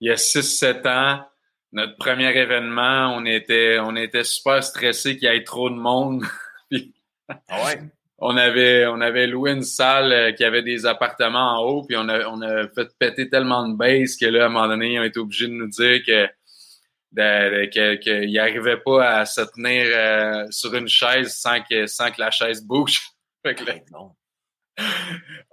Il 0.00 0.08
y 0.08 0.12
a 0.12 0.16
6-7 0.16 0.88
ans, 0.88 1.24
notre 1.72 1.96
premier 1.96 2.36
événement, 2.36 3.14
on 3.16 3.24
était, 3.24 3.78
on 3.80 3.96
était 3.96 4.24
super 4.24 4.62
stressé 4.62 5.16
qu'il 5.16 5.28
y 5.28 5.34
ait 5.34 5.44
trop 5.44 5.70
de 5.70 5.76
monde. 5.76 6.24
ah 7.28 7.64
ouais? 7.64 7.80
On 8.18 8.36
avait, 8.36 8.86
on 8.86 9.00
avait 9.00 9.26
loué 9.26 9.52
une 9.52 9.62
salle 9.62 10.12
euh, 10.12 10.32
qui 10.32 10.44
avait 10.44 10.62
des 10.62 10.86
appartements 10.86 11.58
en 11.58 11.62
haut, 11.62 11.84
puis 11.84 11.96
on 11.96 12.08
a, 12.08 12.26
on 12.28 12.42
a 12.42 12.68
fait 12.68 12.88
péter 12.98 13.30
tellement 13.30 13.68
de 13.68 13.76
base 13.76 14.16
que 14.16 14.26
là, 14.26 14.44
à 14.44 14.46
un 14.46 14.48
moment 14.48 14.68
donné, 14.68 14.94
ils 14.94 15.00
ont 15.00 15.04
été 15.04 15.20
obligés 15.20 15.46
de 15.46 15.52
nous 15.52 15.68
dire 15.68 16.00
que 16.04 16.28
qu'il 17.70 18.32
n'arrivait 18.32 18.76
pas 18.84 19.20
à 19.20 19.24
se 19.24 19.40
tenir 19.40 19.86
euh, 19.86 20.46
sur 20.50 20.74
une 20.74 20.88
chaise 20.88 21.34
sans 21.34 21.62
que, 21.62 21.86
sans 21.86 22.10
que 22.10 22.20
la 22.20 22.30
chaise 22.30 22.62
bouge. 22.62 23.00
fait 23.46 23.54
que 23.54 23.64
non. 23.92 24.12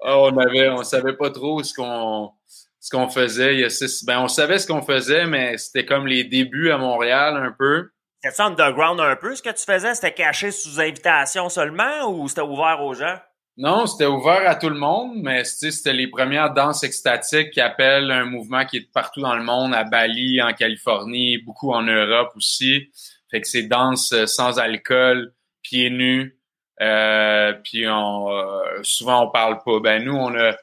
Ah, 0.04 0.20
on 0.20 0.38
avait, 0.38 0.70
on 0.70 0.84
savait 0.84 1.16
pas 1.16 1.32
trop 1.32 1.64
ce 1.64 1.74
qu'on 1.74 2.32
ce 2.80 2.92
qu'on 2.92 3.10
faisait. 3.10 3.56
Il 3.56 3.62
y 3.62 3.64
a 3.64 3.70
six, 3.70 4.06
ben 4.06 4.20
on 4.20 4.28
savait 4.28 4.60
ce 4.60 4.68
qu'on 4.68 4.84
faisait, 4.84 5.26
mais 5.26 5.58
c'était 5.58 5.86
comme 5.86 6.06
les 6.06 6.24
débuts 6.24 6.70
à 6.70 6.78
Montréal 6.78 7.36
un 7.38 7.52
peu. 7.52 7.90
C'était 8.28 8.42
underground 8.42 9.00
un 9.00 9.16
peu 9.16 9.36
ce 9.36 9.44
que 9.44 9.52
tu 9.52 9.64
faisais? 9.64 9.94
C'était 9.94 10.14
caché 10.14 10.50
sous 10.50 10.80
invitation 10.80 11.48
seulement 11.48 12.10
ou 12.10 12.28
c'était 12.28 12.42
ouvert 12.42 12.82
aux 12.82 12.96
gens? 12.96 13.18
Non, 13.56 13.86
c'était 13.86 14.08
ouvert 14.08 14.50
à 14.50 14.56
tout 14.56 14.70
le 14.70 14.80
monde, 14.80 15.18
mais 15.22 15.44
c'était 15.44 15.94
les 15.94 16.08
premières 16.08 16.52
danses 16.52 16.84
extatiques 16.84 17.52
qui 17.52 17.62
appellent 17.62 18.10
un 18.10 18.26
mouvement 18.26 18.66
qui 18.66 18.78
est 18.78 18.92
partout 18.92 19.22
dans 19.22 19.36
le 19.36 19.44
monde, 19.44 19.76
à 19.76 19.84
Bali, 19.84 20.42
en 20.42 20.54
Californie, 20.54 21.38
beaucoup 21.38 21.72
en 21.72 21.84
Europe 21.84 22.32
aussi. 22.36 22.90
Fait 23.30 23.42
que 23.42 23.48
c'est 23.48 23.64
danse 23.64 24.12
euh, 24.12 24.26
sans 24.26 24.58
alcool, 24.58 25.32
pieds 25.62 25.92
nus, 25.92 26.40
euh, 26.82 27.54
puis 27.64 27.88
on, 27.88 28.32
euh, 28.32 28.80
souvent 28.82 29.28
on 29.28 29.30
parle 29.30 29.62
pas. 29.64 29.80
Ben 29.80 30.04
nous, 30.04 30.16
on 30.16 30.34
a, 30.34 30.56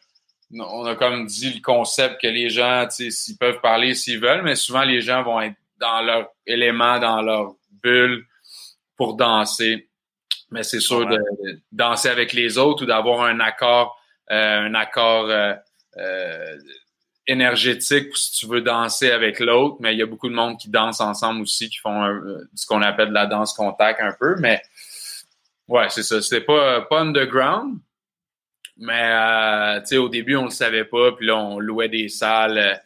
on 0.59 0.85
a 0.85 0.97
comme 0.97 1.27
dit 1.27 1.55
le 1.55 1.61
concept 1.61 2.21
que 2.21 2.27
les 2.27 2.51
gens, 2.51 2.89
s'ils 2.91 3.39
peuvent 3.39 3.61
parler 3.61 3.95
s'ils 3.95 4.21
veulent, 4.21 4.43
mais 4.43 4.57
souvent 4.57 4.83
les 4.83 5.01
gens 5.01 5.23
vont 5.23 5.41
être 5.41 5.55
dans 5.83 6.01
leur 6.01 6.29
élément, 6.47 6.99
dans 6.99 7.21
leur 7.21 7.55
bulle 7.83 8.25
pour 8.97 9.15
danser. 9.15 9.89
Mais 10.51 10.63
c'est 10.63 10.81
sûr 10.81 11.07
de, 11.07 11.19
danser 11.73 12.09
avec 12.09 12.33
les 12.33 12.57
autres 12.57 12.85
ou 12.85 12.87
d'avoir 12.87 13.23
un 13.23 13.41
accord, 13.41 13.99
euh, 14.31 14.61
un 14.61 14.75
accord 14.75 15.29
euh, 15.29 15.55
euh, 15.97 16.57
énergétique 17.27 18.17
si 18.17 18.33
tu 18.33 18.47
veux 18.47 18.61
danser 18.61 19.11
avec 19.11 19.41
l'autre. 19.41 19.77
Mais 19.81 19.95
il 19.95 19.99
y 19.99 20.03
a 20.03 20.07
beaucoup 20.07 20.29
de 20.29 20.35
monde 20.35 20.59
qui 20.59 20.69
danse 20.69 21.01
ensemble 21.01 21.43
aussi, 21.43 21.69
qui 21.69 21.79
font 21.79 22.05
ce 22.55 22.67
qu'on 22.67 22.83
appelle 22.83 23.09
de 23.09 23.15
la 23.15 23.27
danse 23.27 23.55
contact 23.55 24.01
un 24.01 24.15
peu. 24.19 24.37
Mais 24.39 24.63
ouais, 25.69 25.89
c'est 25.89 26.03
ça. 26.03 26.23
C'était 26.23 26.45
pas, 26.45 26.83
pas 26.83 27.01
underground. 27.01 27.79
Mais 28.77 29.81
tu 29.81 29.87
sais, 29.87 29.97
au 29.97 30.09
début, 30.09 30.37
on 30.37 30.45
le 30.45 30.51
savait 30.51 30.85
pas. 30.85 31.13
Puis 31.13 31.27
là, 31.27 31.37
on 31.37 31.59
louait 31.59 31.89
des 31.89 32.09
salles. 32.09 32.81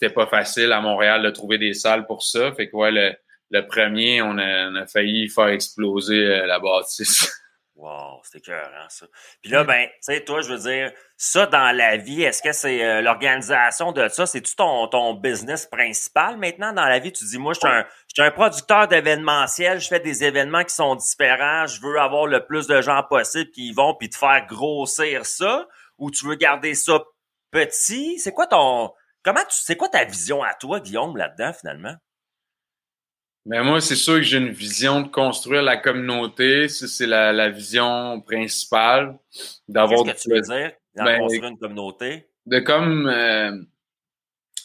C'était 0.00 0.14
pas 0.14 0.26
facile 0.26 0.72
à 0.72 0.80
Montréal 0.80 1.22
de 1.22 1.28
trouver 1.28 1.58
des 1.58 1.74
salles 1.74 2.06
pour 2.06 2.22
ça. 2.22 2.52
Fait 2.52 2.70
que 2.70 2.76
ouais, 2.76 2.90
le, 2.90 3.12
le 3.50 3.66
premier, 3.66 4.22
on 4.22 4.38
a, 4.38 4.86
failli 4.86 5.28
faire 5.28 5.48
exploser 5.48 6.24
euh, 6.24 6.46
la 6.46 6.58
bâtisse. 6.58 7.30
Wow, 7.76 8.20
c'était 8.24 8.50
écœurant, 8.50 8.90
ça. 8.90 9.06
Puis 9.40 9.50
là, 9.50 9.64
ben, 9.64 9.86
tu 9.86 9.92
sais, 10.02 10.22
toi, 10.22 10.42
je 10.42 10.52
veux 10.52 10.58
dire, 10.58 10.92
ça 11.16 11.46
dans 11.46 11.74
la 11.74 11.96
vie, 11.96 12.22
est-ce 12.22 12.42
que 12.42 12.52
c'est 12.52 12.84
euh, 12.84 13.00
l'organisation 13.00 13.92
de 13.92 14.06
ça? 14.08 14.26
C'est-tu 14.26 14.54
ton, 14.54 14.86
ton 14.88 15.14
business 15.14 15.64
principal 15.64 16.36
maintenant 16.36 16.74
dans 16.74 16.84
la 16.84 16.98
vie? 16.98 17.10
Tu 17.10 17.24
dis, 17.24 17.38
moi, 17.38 17.54
je 17.54 17.60
suis 17.60 17.68
un, 17.70 17.86
un 18.26 18.30
producteur 18.32 18.86
d'événementiel, 18.86 19.80
je 19.80 19.88
fais 19.88 19.98
des 19.98 20.24
événements 20.24 20.62
qui 20.62 20.74
sont 20.74 20.94
différents, 20.94 21.66
je 21.66 21.80
veux 21.80 21.98
avoir 21.98 22.26
le 22.26 22.44
plus 22.44 22.66
de 22.66 22.82
gens 22.82 23.02
possible 23.02 23.50
qui 23.50 23.68
y 23.68 23.72
vont, 23.72 23.94
puis 23.94 24.10
te 24.10 24.16
faire 24.16 24.44
grossir 24.46 25.24
ça, 25.24 25.66
ou 25.96 26.10
tu 26.10 26.26
veux 26.26 26.34
garder 26.34 26.74
ça 26.74 27.02
petit? 27.50 28.18
C'est 28.18 28.32
quoi 28.32 28.46
ton. 28.46 28.92
Comment 29.22 29.40
tu. 29.40 29.56
C'est 29.60 29.76
quoi 29.76 29.88
ta 29.88 30.04
vision 30.04 30.42
à 30.42 30.54
toi, 30.54 30.80
Guillaume, 30.80 31.16
là-dedans, 31.16 31.52
finalement? 31.52 31.94
Mais 33.46 33.62
moi, 33.62 33.80
c'est 33.80 33.96
sûr 33.96 34.16
que 34.16 34.22
j'ai 34.22 34.38
une 34.38 34.50
vision 34.50 35.00
de 35.00 35.08
construire 35.08 35.62
la 35.62 35.76
communauté. 35.76 36.68
C'est 36.68 37.06
la, 37.06 37.32
la, 37.32 37.48
vision 37.48 38.20
principale. 38.20 39.18
D'avoir 39.66 40.04
Qu'est-ce 40.04 40.28
que 40.28 40.34
tu 40.34 40.34
veux 40.34 40.40
dire? 40.42 40.72
De 40.96 41.04
ben, 41.04 41.18
construire 41.20 41.44
une 41.46 41.58
communauté? 41.58 42.28
De 42.46 42.58
comme 42.58 43.08
euh, 43.08 43.56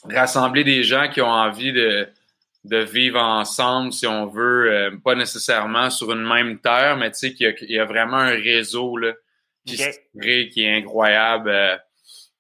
rassembler 0.09 0.63
des 0.63 0.83
gens 0.83 1.09
qui 1.09 1.21
ont 1.21 1.29
envie 1.29 1.71
de, 1.71 2.07
de 2.65 2.77
vivre 2.77 3.19
ensemble, 3.19 3.93
si 3.93 4.07
on 4.07 4.27
veut, 4.27 4.71
euh, 4.71 4.91
pas 5.03 5.15
nécessairement 5.15 5.89
sur 5.89 6.11
une 6.11 6.27
même 6.27 6.59
terre, 6.59 6.97
mais 6.97 7.11
tu 7.11 7.19
sais 7.19 7.33
qu'il 7.33 7.55
y, 7.69 7.73
y, 7.73 7.79
a 7.79 7.85
vraiment 7.85 8.17
un 8.17 8.35
réseau 8.35 8.97
là, 8.97 9.13
qui, 9.65 9.77
qui 10.49 10.63
est 10.63 10.77
incroyable, 10.77 11.49
euh, 11.49 11.77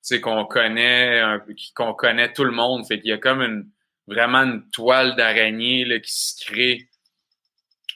sais, 0.07 0.21
qu'on 0.21 0.45
connaît, 0.45 1.21
qu'on 1.75 1.93
connaît 1.93 2.31
tout 2.33 2.43
le 2.43 2.51
monde. 2.51 2.85
Fait 2.87 2.99
qu'il 2.99 3.09
y 3.09 3.13
a 3.13 3.17
comme 3.17 3.41
une 3.41 3.69
vraiment 4.07 4.43
une 4.43 4.69
toile 4.69 5.15
d'araignée 5.15 6.01
qui 6.01 6.13
se 6.13 6.45
crée 6.45 6.89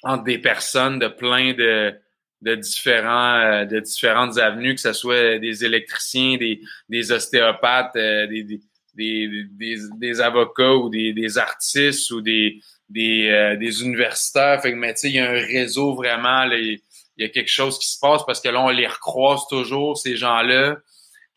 entre 0.03 0.23
des 0.23 0.39
personnes 0.39 0.99
de 0.99 1.07
plein 1.07 1.53
de, 1.53 1.93
de 2.41 2.55
différents 2.55 3.35
euh, 3.35 3.65
de 3.65 3.79
différentes 3.79 4.37
avenues, 4.37 4.75
que 4.75 4.81
ce 4.81 4.93
soit 4.93 5.39
des 5.39 5.65
électriciens, 5.65 6.37
des, 6.37 6.61
des 6.87 7.11
ostéopathes, 7.11 7.95
euh, 7.95 8.27
des, 8.27 8.43
des, 8.43 8.61
des, 8.95 9.77
des, 9.97 10.21
avocats 10.21 10.75
ou 10.75 10.89
des, 10.89 11.13
des 11.13 11.37
artistes 11.37 12.11
ou 12.11 12.21
des, 12.21 12.61
des, 12.87 13.29
euh, 13.29 13.55
des 13.57 13.83
universitaires. 13.83 14.61
Fait 14.61 14.71
que, 14.71 14.77
mais 14.77 14.93
tu 14.93 15.01
sais, 15.01 15.09
il 15.09 15.15
y 15.15 15.19
a 15.19 15.29
un 15.29 15.33
réseau 15.33 15.95
vraiment, 15.95 16.43
il 16.43 16.79
y 17.17 17.23
a 17.23 17.29
quelque 17.29 17.51
chose 17.51 17.77
qui 17.77 17.87
se 17.87 17.99
passe 17.99 18.25
parce 18.25 18.41
que 18.41 18.49
là, 18.49 18.61
on 18.61 18.69
les 18.69 18.87
recroise 18.87 19.41
toujours, 19.49 19.97
ces 19.97 20.15
gens-là. 20.15 20.77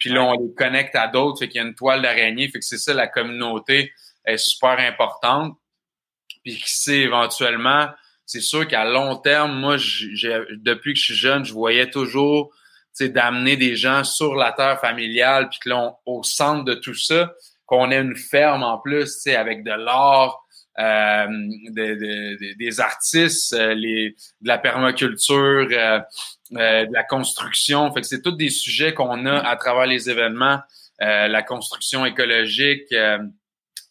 Puis 0.02 0.10
là, 0.10 0.24
on 0.24 0.32
les 0.32 0.52
connecte 0.52 0.96
à 0.96 1.06
d'autres. 1.06 1.38
Fait 1.38 1.48
qu'il 1.48 1.60
y 1.60 1.64
a 1.64 1.66
une 1.68 1.76
toile 1.76 2.02
d'araignée. 2.02 2.48
Fait 2.48 2.58
que 2.58 2.64
c'est 2.64 2.76
ça 2.76 2.92
la 2.92 3.06
communauté 3.06 3.92
est 4.24 4.36
super 4.36 4.80
importante. 4.80 5.56
Puis 6.42 6.56
qui 6.56 6.74
sait 6.74 7.02
éventuellement, 7.02 7.86
c'est 8.26 8.40
sûr 8.40 8.66
qu'à 8.66 8.84
long 8.84 9.14
terme, 9.14 9.60
moi, 9.60 9.76
depuis 9.76 10.94
que 10.94 10.98
je 10.98 11.04
suis 11.04 11.14
jeune, 11.14 11.44
je 11.44 11.52
voyais 11.52 11.88
toujours 11.88 12.52
d'amener 13.00 13.56
des 13.56 13.76
gens 13.76 14.02
sur 14.02 14.34
la 14.34 14.50
terre 14.50 14.80
familiale, 14.80 15.48
puis 15.48 15.60
que 15.60 15.68
là, 15.68 15.94
au 16.04 16.24
centre 16.24 16.64
de 16.64 16.74
tout 16.74 16.96
ça, 16.96 17.32
qu'on 17.64 17.92
ait 17.92 18.00
une 18.00 18.16
ferme 18.16 18.64
en 18.64 18.78
plus, 18.78 19.24
avec 19.28 19.62
de 19.62 19.70
l'art, 19.70 20.44
euh, 20.80 21.28
des 21.70 22.80
artistes, 22.80 23.52
euh, 23.52 23.72
les, 23.74 24.16
de 24.40 24.48
la 24.48 24.58
permaculture, 24.58 25.68
euh, 25.70 26.00
euh, 26.56 26.86
de 26.86 26.92
la 26.92 27.04
construction. 27.04 27.92
Fait 27.92 28.00
que 28.00 28.06
c'est 28.06 28.22
tous 28.22 28.32
des 28.36 28.50
sujets 28.50 28.94
qu'on 28.94 29.26
a 29.26 29.38
à 29.38 29.56
travers 29.56 29.86
les 29.86 30.10
événements, 30.10 30.60
la 31.00 31.42
construction 31.42 32.06
écologique, 32.06 32.94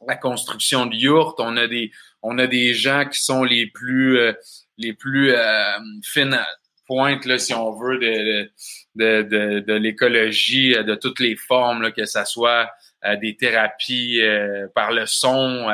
la 0.08 0.16
construction 0.16 0.86
de 0.86 0.96
yurts. 0.96 1.36
On 1.40 1.58
a 1.58 1.68
des, 1.68 1.92
on 2.22 2.38
a 2.38 2.48
des 2.48 2.74
gens 2.74 3.06
qui 3.06 3.22
sont 3.22 3.44
les 3.44 3.68
plus, 3.68 4.20
euh, 4.20 4.34
les 4.78 4.94
plus 4.94 5.34
euh, 5.34 5.78
fines 6.04 6.40
pointes, 6.86 7.26
là, 7.26 7.38
si 7.38 7.54
on 7.54 7.72
veut, 7.72 7.98
de, 7.98 8.52
de, 8.96 9.22
de, 9.24 9.60
de 9.60 9.74
l'écologie, 9.74 10.76
euh, 10.76 10.84
de 10.84 10.96
toutes 10.96 11.20
les 11.20 11.36
formes, 11.36 11.82
là, 11.82 11.92
que 11.92 12.06
ça 12.06 12.26
soit 12.26 12.64
euh, 12.64 12.66
des 13.22 13.36
thérapies 13.36 14.22
par 14.76 14.92
le 14.92 15.06
son, 15.06 15.68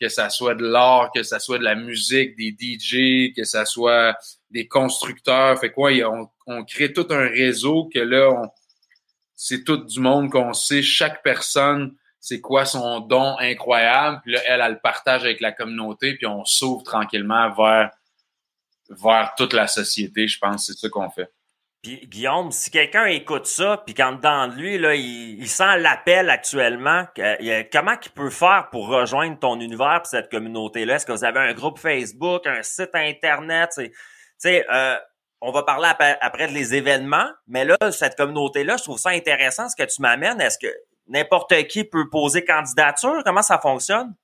que 0.00 0.08
ça 0.08 0.30
soit 0.30 0.54
de 0.54 0.64
l'art, 0.64 1.10
que 1.14 1.22
ça 1.22 1.38
soit 1.38 1.58
de 1.58 1.64
la 1.64 1.74
musique, 1.74 2.36
des 2.36 2.56
DJ, 2.58 3.34
que 3.36 3.44
ça 3.44 3.64
soit 3.64 4.16
des 4.50 4.68
constructeurs. 4.68 5.58
Fait 5.58 5.70
quoi, 5.70 5.90
on, 6.06 6.28
on 6.46 6.64
crée 6.64 6.92
tout 6.92 7.06
un 7.10 7.28
réseau 7.28 7.90
que 7.92 7.98
là, 7.98 8.30
on, 8.30 8.48
c'est 9.34 9.64
tout 9.64 9.76
du 9.76 10.00
monde 10.00 10.30
qu'on 10.30 10.52
sait. 10.52 10.82
Chaque 10.82 11.22
personne 11.22 11.94
c'est 12.22 12.40
quoi 12.40 12.64
son 12.64 13.00
don 13.00 13.36
incroyable. 13.40 14.20
Puis 14.22 14.32
là, 14.32 14.40
elle, 14.46 14.60
elle 14.60 14.72
le 14.74 14.78
partage 14.78 15.24
avec 15.24 15.40
la 15.40 15.50
communauté, 15.50 16.14
puis 16.14 16.26
on 16.26 16.44
s'ouvre 16.44 16.84
tranquillement 16.84 17.50
vers, 17.52 17.90
vers 18.88 19.34
toute 19.36 19.52
la 19.52 19.66
société. 19.66 20.28
Je 20.28 20.38
pense 20.38 20.66
c'est 20.66 20.78
ça 20.78 20.88
qu'on 20.88 21.10
fait. 21.10 21.28
Puis 21.82 22.06
Guillaume, 22.06 22.52
si 22.52 22.70
quelqu'un 22.70 23.06
écoute 23.06 23.46
ça, 23.46 23.82
puis 23.84 23.92
qu'en 23.92 24.12
dedans 24.12 24.46
de 24.46 24.54
lui, 24.54 24.78
là, 24.78 24.94
il, 24.94 25.48
sent 25.48 25.78
l'appel 25.78 26.30
actuellement, 26.30 27.06
comment 27.72 27.96
il 28.00 28.10
peut 28.14 28.30
faire 28.30 28.68
pour 28.70 28.86
rejoindre 28.86 29.36
ton 29.38 29.58
univers 29.58 30.02
et 30.04 30.08
cette 30.08 30.30
communauté-là? 30.30 30.94
Est-ce 30.94 31.06
que 31.06 31.12
vous 31.12 31.24
avez 31.24 31.40
un 31.40 31.52
groupe 31.54 31.80
Facebook, 31.80 32.46
un 32.46 32.62
site 32.62 32.90
Internet? 32.94 33.70
Tu 33.76 33.90
sais, 34.38 34.64
euh, 34.72 34.96
on 35.40 35.50
va 35.50 35.64
parler 35.64 35.88
après, 35.88 36.16
après 36.20 36.46
des 36.46 36.72
événements, 36.76 37.28
mais 37.48 37.64
là, 37.64 37.76
cette 37.90 38.16
communauté-là, 38.16 38.76
je 38.76 38.84
trouve 38.84 38.98
ça 38.98 39.10
intéressant 39.10 39.68
ce 39.68 39.74
que 39.74 39.82
tu 39.82 40.00
m'amènes. 40.00 40.40
Est-ce 40.40 40.58
que 40.58 40.72
n'importe 41.08 41.66
qui 41.66 41.82
peut 41.82 42.08
poser 42.08 42.44
candidature? 42.44 43.22
Comment 43.24 43.42
ça 43.42 43.58
fonctionne? 43.58 44.14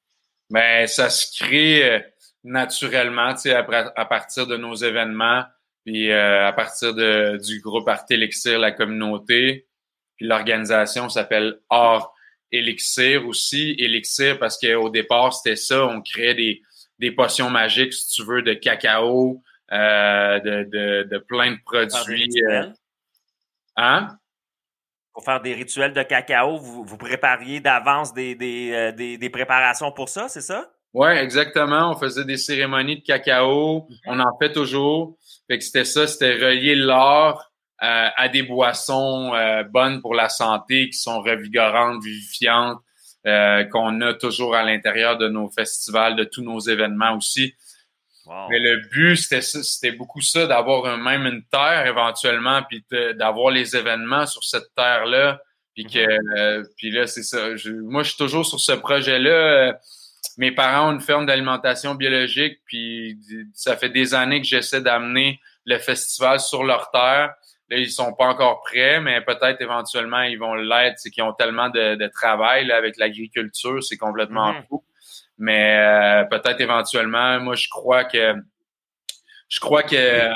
Ben, 0.48 0.86
ça 0.86 1.11
se 1.11 1.36
crée 1.36 1.90
euh, 1.90 2.00
naturellement, 2.44 3.34
tu 3.34 3.50
sais, 3.50 3.54
à, 3.54 4.04
partir 4.04 4.46
de 4.46 4.56
nos 4.56 4.76
événements, 4.76 5.44
puis 5.89 6.11
euh, 6.11 6.47
à 6.47 6.53
partir 6.53 6.95
de, 6.95 7.39
du 7.39 7.62
groupe 7.62 7.89
Art 7.89 8.05
Elixir, 8.11 8.59
la 8.59 8.72
communauté. 8.72 9.66
Puis 10.16 10.26
l'organisation 10.26 11.09
s'appelle 11.09 11.61
Art 11.70 12.12
Elixir 12.53 13.26
aussi. 13.26 13.74
Elixir 13.78 14.39
parce 14.39 14.59
qu'au 14.59 14.91
départ, 14.91 15.32
c'était 15.32 15.57
ça, 15.57 15.86
on 15.86 16.03
créait 16.03 16.34
des, 16.34 16.61
des 16.99 17.11
potions 17.11 17.49
magiques, 17.49 17.95
si 17.95 18.07
tu 18.09 18.22
veux, 18.22 18.43
de 18.43 18.53
cacao, 18.53 19.43
euh, 19.72 20.39
de, 20.41 20.64
de, 20.64 21.09
de, 21.11 21.18
plein 21.20 21.53
de 21.53 21.59
produits. 21.64 22.28
hein? 23.76 24.09
pour 25.14 25.24
faire 25.24 25.41
des 25.41 25.55
rituels 25.55 25.95
de 25.95 26.03
cacao, 26.03 26.59
vous, 26.59 26.84
vous 26.84 26.99
prépariez 26.99 27.61
d'avance 27.61 28.12
des, 28.12 28.34
des, 28.34 28.72
euh, 28.74 28.93
des, 28.93 29.16
des, 29.16 29.30
préparations 29.30 29.91
pour 29.91 30.11
ça, 30.11 30.28
c'est 30.28 30.43
ça? 30.43 30.70
Oui, 30.99 31.11
exactement. 31.11 31.92
On 31.92 31.96
faisait 31.96 32.24
des 32.24 32.36
cérémonies 32.36 32.96
de 32.96 33.05
cacao. 33.05 33.86
On 34.05 34.18
en 34.18 34.36
fait 34.36 34.51
toujours. 34.53 35.16
Fait 35.46 35.57
que 35.57 35.62
c'était 35.62 35.84
ça, 35.84 36.09
c'était 36.09 36.34
relier 36.34 36.74
l'art 36.74 37.53
euh, 37.84 38.09
à 38.16 38.28
des 38.28 38.42
boissons 38.42 39.32
euh, 39.32 39.62
bonnes 39.62 40.03
pour 40.03 40.16
la 40.16 40.28
santé, 40.28 40.90
qui 40.90 40.99
sont 40.99 41.20
revigorantes, 41.20 42.03
vivifiantes, 42.03 42.80
qu'on 43.70 44.01
a 44.01 44.14
toujours 44.14 44.57
à 44.57 44.64
l'intérieur 44.64 45.16
de 45.18 45.28
nos 45.28 45.49
festivals, 45.51 46.16
de 46.16 46.24
tous 46.24 46.42
nos 46.42 46.59
événements 46.59 47.14
aussi. 47.14 47.55
Mais 48.51 48.59
le 48.59 48.88
but, 48.90 49.16
c'était 49.16 49.40
c'était 49.40 49.92
beaucoup 49.92 50.20
ça, 50.20 50.49
d'avoir 50.49 50.99
même 50.99 51.26
une 51.26 51.44
terre 51.44 51.86
éventuellement, 51.86 52.62
puis 52.68 52.84
d'avoir 53.14 53.53
les 53.53 53.76
événements 53.76 54.26
sur 54.26 54.42
cette 54.42 54.74
terre-là. 54.74 55.40
Puis 55.74 55.86
que 55.86 56.01
mhm. 56.01 56.38
euh, 56.38 56.64
puis 56.76 56.90
là, 56.90 57.07
c'est 57.07 57.22
ça. 57.22 57.51
moi, 57.84 58.03
je 58.03 58.09
suis 58.09 58.18
toujours 58.18 58.44
sur 58.44 58.59
ce 58.59 58.72
projet-là. 58.72 59.78
Mes 60.36 60.52
parents 60.52 60.88
ont 60.90 60.92
une 60.92 61.00
ferme 61.00 61.26
d'alimentation 61.26 61.94
biologique, 61.94 62.60
puis 62.64 63.18
ça 63.54 63.76
fait 63.76 63.88
des 63.88 64.14
années 64.14 64.40
que 64.40 64.46
j'essaie 64.46 64.80
d'amener 64.80 65.40
le 65.64 65.78
festival 65.78 66.40
sur 66.40 66.64
leur 66.64 66.90
terre 66.90 67.34
Là, 67.70 67.76
ils 67.76 67.90
sont 67.90 68.14
pas 68.14 68.24
encore 68.24 68.62
prêts, 68.62 68.98
mais 68.98 69.20
peut-être 69.20 69.60
éventuellement 69.60 70.22
ils 70.22 70.38
vont 70.38 70.54
l'être. 70.54 70.98
C'est 70.98 71.10
qu'ils 71.10 71.22
ont 71.22 71.34
tellement 71.34 71.68
de, 71.68 71.96
de 71.96 72.06
travail 72.06 72.64
là, 72.66 72.76
avec 72.78 72.96
l'agriculture, 72.96 73.84
c'est 73.84 73.98
complètement 73.98 74.54
Mhm. 74.54 74.62
fou. 74.70 74.82
Mais 75.36 75.76
euh, 75.78 76.24
peut-être 76.24 76.62
éventuellement, 76.62 77.38
moi 77.40 77.56
je 77.56 77.68
crois 77.68 78.04
que 78.04 78.34
je 79.50 79.60
crois 79.60 79.82
que 79.82 79.96
euh, 79.96 80.34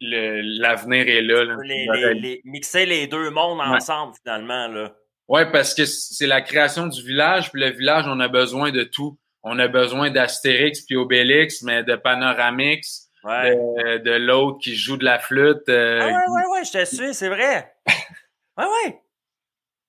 l'avenir 0.00 1.08
est 1.08 1.22
là. 1.22 1.44
là. 1.44 1.56
Les, 1.64 1.86
les- 1.92 2.14
les- 2.14 2.40
mixer 2.44 2.86
les 2.86 3.08
deux 3.08 3.30
mondes 3.30 3.60
ensemble, 3.60 4.14
finalement, 4.22 4.68
là. 4.68 4.92
Oui, 5.28 5.42
parce 5.52 5.74
que 5.74 5.84
c'est 5.84 6.26
la 6.26 6.40
création 6.40 6.86
du 6.86 7.02
village, 7.02 7.52
puis 7.52 7.60
le 7.60 7.70
village, 7.70 8.04
on 8.08 8.18
a 8.20 8.28
besoin 8.28 8.70
de 8.70 8.82
tout. 8.84 9.18
On 9.42 9.58
a 9.58 9.68
besoin 9.68 10.10
d'Astérix 10.10 10.80
puis 10.82 10.96
Obélix, 10.96 11.62
mais 11.62 11.84
de 11.84 11.96
Panoramix, 11.96 13.04
Ouais. 13.24 13.54
de, 13.54 13.98
de 13.98 14.10
l'autre 14.12 14.58
qui 14.62 14.74
joue 14.76 14.96
de 14.96 15.04
la 15.04 15.18
flûte. 15.18 15.68
euh, 15.68 16.00
Ah 16.02 16.06
ouais, 16.06 16.12
ouais, 16.14 16.46
ouais, 16.52 16.64
je 16.64 16.72
te 16.72 16.84
suis, 16.84 17.14
c'est 17.14 17.28
vrai. 17.28 17.72
Ouais, 18.56 18.64
ouais. 18.64 19.00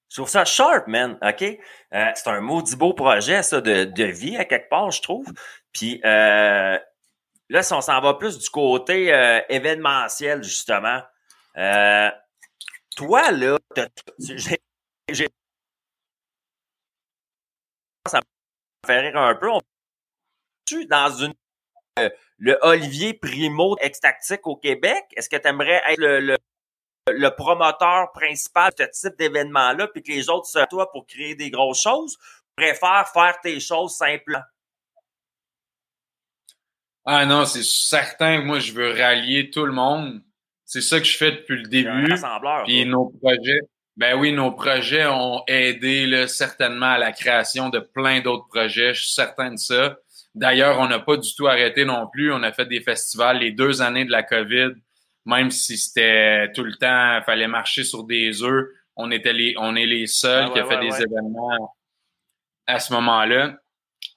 Je 0.09 0.15
trouve 0.17 0.29
ça 0.29 0.43
sharp, 0.45 0.87
man, 0.87 1.17
OK? 1.23 1.41
Euh, 1.43 2.05
c'est 2.15 2.27
un 2.29 2.39
maudit 2.41 2.75
beau 2.75 2.93
projet, 2.93 3.41
ça, 3.43 3.61
de, 3.61 3.83
de 3.85 4.03
vie, 4.03 4.37
à 4.37 4.45
quelque 4.45 4.69
part, 4.69 4.91
je 4.91 5.01
trouve. 5.01 5.25
Puis 5.73 6.01
euh, 6.05 6.77
là, 7.49 7.63
si 7.63 7.73
on 7.73 7.81
s'en 7.81 7.99
va 8.01 8.13
plus 8.15 8.37
du 8.37 8.49
côté 8.49 9.11
euh, 9.13 9.39
événementiel, 9.49 10.43
justement, 10.43 11.01
euh, 11.57 12.09
toi, 12.95 13.31
là, 13.31 13.57
t'as- 13.73 13.87
j'ai- 14.19 14.59
j'ai- 15.13 15.29
ça 18.07 18.19
me 18.19 18.87
fait 18.87 18.99
rire 18.99 19.17
un 19.17 19.35
peu. 19.35 19.49
On 19.49 19.61
tu 20.65 20.85
dans 20.85 21.09
une 21.09 21.33
euh, 21.97 22.09
le 22.37 22.57
Olivier 22.61 23.13
Primo 23.13 23.75
ex-tactique 23.81 24.45
au 24.47 24.55
Québec? 24.55 25.05
Est-ce 25.15 25.29
que 25.29 25.35
tu 25.35 25.47
aimerais 25.47 25.81
être 25.87 25.99
le, 25.99 26.19
le, 26.19 26.37
le 27.07 27.29
promoteur 27.29 28.11
principal 28.13 28.71
de 28.77 28.87
ce 28.91 29.07
type 29.07 29.17
d'événement-là, 29.17 29.87
puis 29.87 30.03
que 30.03 30.11
les 30.11 30.29
autres 30.29 30.47
sont 30.47 30.65
toi 30.69 30.91
pour 30.91 31.05
créer 31.05 31.35
des 31.35 31.49
grosses 31.49 31.81
choses? 31.81 32.17
Tu 32.17 32.65
préfères 32.65 33.09
faire 33.09 33.39
tes 33.41 33.59
choses 33.59 33.95
simplement? 33.95 34.43
Ah 37.05 37.25
non, 37.25 37.45
c'est 37.45 37.63
certain 37.63 38.39
que 38.39 38.45
moi, 38.45 38.59
je 38.59 38.71
veux 38.71 38.91
rallier 38.91 39.49
tout 39.49 39.65
le 39.65 39.71
monde. 39.71 40.21
C'est 40.65 40.81
ça 40.81 40.99
que 40.99 41.05
je 41.05 41.17
fais 41.17 41.31
depuis 41.31 41.57
le 41.57 41.67
début. 41.67 42.13
Puis 42.65 42.85
nos 42.85 43.09
projets, 43.09 43.61
ben 43.99 44.17
oui, 44.17 44.31
nos 44.31 44.53
projets 44.53 45.05
ont 45.07 45.43
aidé 45.45 46.05
là, 46.05 46.25
certainement 46.25 46.91
à 46.91 46.97
la 46.97 47.11
création 47.11 47.67
de 47.67 47.79
plein 47.79 48.21
d'autres 48.21 48.47
projets. 48.47 48.93
Je 48.93 49.01
suis 49.03 49.13
certain 49.13 49.51
de 49.51 49.57
ça. 49.57 49.97
D'ailleurs, 50.33 50.79
on 50.79 50.87
n'a 50.87 50.99
pas 50.99 51.17
du 51.17 51.35
tout 51.35 51.47
arrêté 51.47 51.83
non 51.83 52.07
plus. 52.07 52.31
On 52.31 52.41
a 52.43 52.53
fait 52.53 52.65
des 52.65 52.79
festivals 52.79 53.39
les 53.39 53.51
deux 53.51 53.81
années 53.81 54.05
de 54.05 54.11
la 54.11 54.23
COVID, 54.23 54.69
même 55.25 55.51
si 55.51 55.77
c'était 55.77 56.49
tout 56.53 56.63
le 56.63 56.77
temps, 56.77 57.21
fallait 57.25 57.49
marcher 57.49 57.83
sur 57.83 58.05
des 58.05 58.41
œufs. 58.41 58.69
On 58.95 59.11
était 59.11 59.33
les, 59.33 59.53
on 59.57 59.75
est 59.75 59.85
les 59.85 60.07
seuls 60.07 60.45
Ah 60.45 60.47
ouais, 60.47 60.53
qui 60.53 60.59
a 60.61 60.65
fait 60.65 60.75
ouais, 60.75 60.81
des 60.81 60.91
ouais. 60.91 61.03
événements 61.03 61.75
à 62.67 62.79
ce 62.79 62.93
moment-là. 62.93 63.57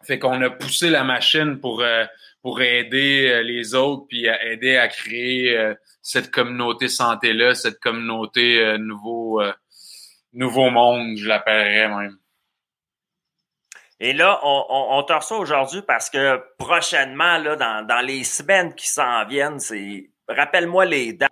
Fait 0.05 0.21
qu'on 0.21 0.41
a 0.43 0.51
poussé 0.51 0.91
la 0.91 1.03
machine 1.03 1.59
pour 1.59 1.81
euh, 1.81 2.05
pour 2.41 2.63
aider 2.63 3.29
euh, 3.29 3.43
les 3.43 3.75
autres 3.75 4.07
puis 4.09 4.29
à 4.29 4.45
aider 4.45 4.77
à 4.77 4.87
créer 4.87 5.57
euh, 5.57 5.75
cette 6.03 6.31
communauté 6.31 6.87
santé 6.87 7.33
là, 7.33 7.57
cette 7.57 7.81
communauté 7.81 8.77
nouveau 8.79 9.41
nouveau 10.33 10.71
monde, 10.71 11.17
je 11.17 11.29
l'appellerais 11.29 11.89
même. 11.89 12.19
Et 14.01 14.13
là, 14.13 14.41
on, 14.43 14.67
on, 14.69 14.99
on 14.99 15.03
te 15.05 15.13
reçoit 15.13 15.39
aujourd'hui 15.39 15.83
parce 15.83 16.11
que 16.11 16.43
prochainement, 16.59 17.39
là, 17.39 17.55
dans, 17.55 17.87
dans 17.87 18.01
les 18.01 18.25
semaines 18.25 18.75
qui 18.75 18.89
s'en 18.89 19.25
viennent, 19.27 19.61
c'est. 19.61 20.11
Rappelle-moi 20.29 20.85
les 20.87 21.13
dates. 21.13 21.31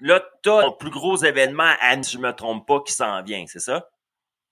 Là, 0.00 0.20
tu 0.42 0.50
as 0.50 0.62
ton 0.62 0.72
plus 0.72 0.90
gros 0.90 1.16
événement 1.16 1.72
à 1.80 1.96
Nice, 1.96 2.08
si 2.08 2.16
je 2.16 2.20
me 2.20 2.32
trompe 2.32 2.66
pas, 2.66 2.80
qui 2.86 2.92
s'en 2.92 3.22
vient, 3.22 3.44
c'est 3.46 3.58
ça? 3.58 3.88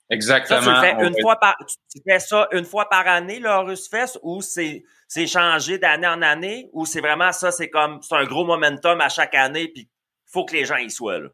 Exactement. 0.09 0.61
Ça, 0.61 0.75
tu 0.75 0.81
fais 0.81 1.07
une 1.07 1.21
fois 1.21 1.37
par. 1.37 1.57
Tu 1.93 2.01
fais 2.05 2.19
ça 2.19 2.49
une 2.53 2.65
fois 2.65 2.89
par 2.89 3.07
année, 3.07 3.39
le 3.39 3.49
Horus 3.49 3.89
Fest, 3.89 4.19
ou 4.23 4.41
c'est 4.41 4.83
c'est 5.07 5.27
changé 5.27 5.79
d'année 5.79 6.09
en 6.09 6.23
année, 6.23 6.69
ou 6.73 6.87
c'est 6.87 7.01
vraiment 7.01 7.33
ça, 7.33 7.53
c'est 7.53 7.69
comme 7.71 8.01
c'est 8.03 8.17
un 8.17 8.25
gros 8.25 8.45
momentum 8.45 9.01
à 9.01 9.09
chaque 9.09 9.35
année, 9.35 9.69
puis 9.69 9.89
faut 10.27 10.45
que 10.45 10.55
les 10.55 10.65
gens 10.65 10.77
y 10.77 10.91
soient 10.91 11.19
là? 11.19 11.29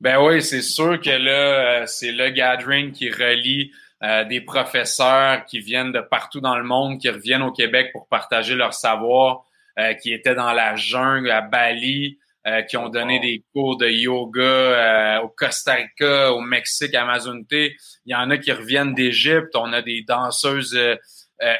Ben 0.00 0.18
oui, 0.22 0.42
c'est 0.42 0.62
sûr 0.62 1.00
que 1.00 1.10
là, 1.10 1.82
euh, 1.82 1.86
c'est 1.86 2.12
le 2.12 2.30
gathering 2.30 2.92
qui 2.92 3.10
relie 3.10 3.70
euh, 4.02 4.24
des 4.24 4.42
professeurs 4.42 5.44
qui 5.46 5.58
viennent 5.60 5.92
de 5.92 6.00
partout 6.00 6.40
dans 6.40 6.56
le 6.58 6.64
monde, 6.64 7.00
qui 7.00 7.08
reviennent 7.08 7.42
au 7.42 7.52
Québec 7.52 7.90
pour 7.92 8.06
partager 8.08 8.54
leur 8.54 8.74
savoir, 8.74 9.44
euh, 9.78 9.94
qui 9.94 10.12
étaient 10.12 10.34
dans 10.34 10.52
la 10.52 10.76
jungle 10.76 11.30
à 11.30 11.40
Bali, 11.40 12.18
euh, 12.46 12.60
qui 12.62 12.76
ont 12.76 12.90
donné 12.90 13.16
Wow. 13.16 13.22
des 13.22 13.44
cours 13.54 13.76
de 13.78 13.88
yoga 13.88 14.42
euh, 14.42 15.20
au 15.22 15.28
Costa 15.28 15.74
Rica, 15.74 16.32
au 16.32 16.40
Mexique, 16.40 16.94
à 16.94 17.02
Amazonite. 17.02 17.50
Il 17.52 18.12
y 18.12 18.14
en 18.14 18.30
a 18.30 18.36
qui 18.36 18.52
reviennent 18.52 18.94
d'Égypte. 18.94 19.54
On 19.54 19.72
a 19.72 19.80
des 19.80 20.02
danseuses 20.06 20.76
euh, 20.76 20.96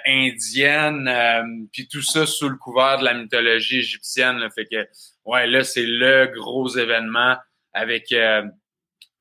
indiennes, 0.07 1.09
euh, 1.09 1.43
puis 1.73 1.89
tout 1.89 2.03
ça 2.03 2.27
sous 2.27 2.49
le 2.49 2.57
couvert 2.57 2.99
de 2.99 3.05
la 3.05 3.15
mythologie 3.15 3.79
égyptienne. 3.79 4.37
là. 4.39 4.49
Fait 4.55 4.67
que, 4.67 4.87
ouais, 5.25 5.47
là, 5.47 5.65
c'est 5.65 5.85
le 5.87 6.27
gros 6.35 6.69
événement 6.77 7.37
avec 7.77 8.11
euh, 8.13 8.43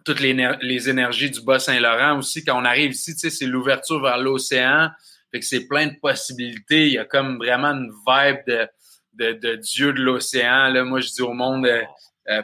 toutes 0.06 0.22
les, 0.22 0.34
éner- 0.34 0.58
les 0.62 0.89
énergies 0.89 1.30
du 1.30 1.41
Bas-Saint-Laurent 1.41 2.18
aussi. 2.18 2.43
Quand 2.45 2.60
on 2.60 2.66
arrive 2.66 2.91
ici, 2.91 3.14
c'est 3.14 3.45
l'ouverture 3.45 4.01
vers 4.01 4.18
l'océan. 4.18 4.89
Fait 5.32 5.39
que 5.39 5.45
c'est 5.45 5.68
plein 5.68 5.88
de 5.88 5.95
possibilités. 6.01 6.88
Il 6.88 6.93
y 6.93 6.97
a 6.97 7.06
comme 7.06 7.38
vraiment 7.38 7.72
une 7.72 7.91
vibe 8.08 8.70
de, 9.14 9.56
dieu 9.56 9.91
de 9.91 10.01
l'océan. 10.01 10.72
Moi, 10.86 11.01
je 11.01 11.10
dis 11.10 11.22
au 11.22 11.34
monde 11.34 11.66
euh, 11.68 11.84
euh, 12.30 12.41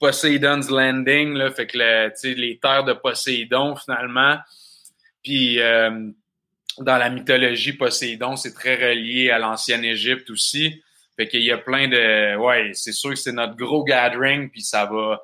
Poseidon's 0.00 0.68
Landing. 0.68 1.50
Fait 1.52 1.66
que 1.66 1.78
les 1.78 2.58
terres 2.58 2.84
de 2.84 2.92
Poséidon, 2.94 3.76
finalement. 3.76 4.38
Puis 5.22 5.58
dans 6.78 6.98
la 6.98 7.08
mythologie, 7.08 7.74
Poséidon, 7.74 8.36
c'est 8.36 8.52
très 8.52 8.74
relié 8.74 9.30
à 9.30 9.38
l'ancienne 9.38 9.84
Égypte 9.84 10.28
aussi. 10.30 10.82
Fait 11.16 11.28
qu'il 11.28 11.42
y 11.44 11.52
a 11.52 11.58
plein 11.58 11.88
de. 11.88 12.36
Ouais, 12.36 12.70
c'est 12.74 12.92
sûr 12.92 13.10
que 13.10 13.16
c'est 13.16 13.32
notre 13.32 13.56
gros 13.56 13.84
gathering, 13.84 14.50
puis 14.50 14.62
ça 14.62 14.84
va. 14.86 15.22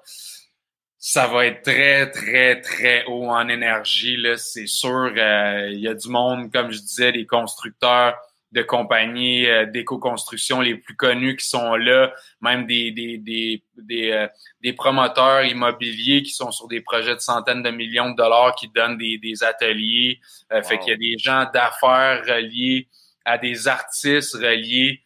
Ça 1.03 1.27
va 1.29 1.47
être 1.47 1.63
très, 1.63 2.11
très, 2.11 2.61
très 2.61 3.05
haut 3.07 3.27
en 3.31 3.49
énergie. 3.49 4.19
Là, 4.19 4.37
c'est 4.37 4.67
sûr. 4.67 5.13
euh, 5.17 5.71
Il 5.73 5.81
y 5.81 5.89
a 5.89 5.95
du 5.95 6.09
monde, 6.11 6.53
comme 6.53 6.71
je 6.71 6.79
disais, 6.79 7.11
des 7.11 7.25
constructeurs 7.27 8.17
de 8.53 8.61
compagnies 8.63 9.47
euh, 9.47 9.65
d'éco-construction 9.65 10.61
les 10.61 10.75
plus 10.75 10.97
connus 10.97 11.37
qui 11.37 11.49
sont 11.49 11.77
là, 11.77 12.13
même 12.43 12.67
des, 12.67 12.91
des, 12.91 13.17
des, 13.17 13.63
des, 13.77 14.11
euh, 14.11 14.27
des 14.61 14.73
promoteurs 14.75 15.45
immobiliers 15.45 16.23
qui 16.23 16.33
sont 16.33 16.51
sur 16.51 16.67
des 16.69 16.81
projets 16.83 17.15
de 17.15 17.21
centaines 17.21 17.63
de 17.63 17.71
millions 17.71 18.11
de 18.11 18.17
dollars 18.17 18.55
qui 18.57 18.69
donnent 18.69 18.99
des, 18.99 19.19
des 19.19 19.43
ateliers. 19.43 20.21
Euh, 20.53 20.63
Fait 20.63 20.75
Wow. 20.75 20.81
qu'il 20.81 20.91
y 20.91 20.95
a 20.95 20.99
des 20.99 21.19
gens 21.19 21.47
d'affaires 21.55 22.23
reliés 22.27 22.89
à 23.25 23.39
des 23.39 23.69
artistes 23.69 24.35
reliés 24.35 25.01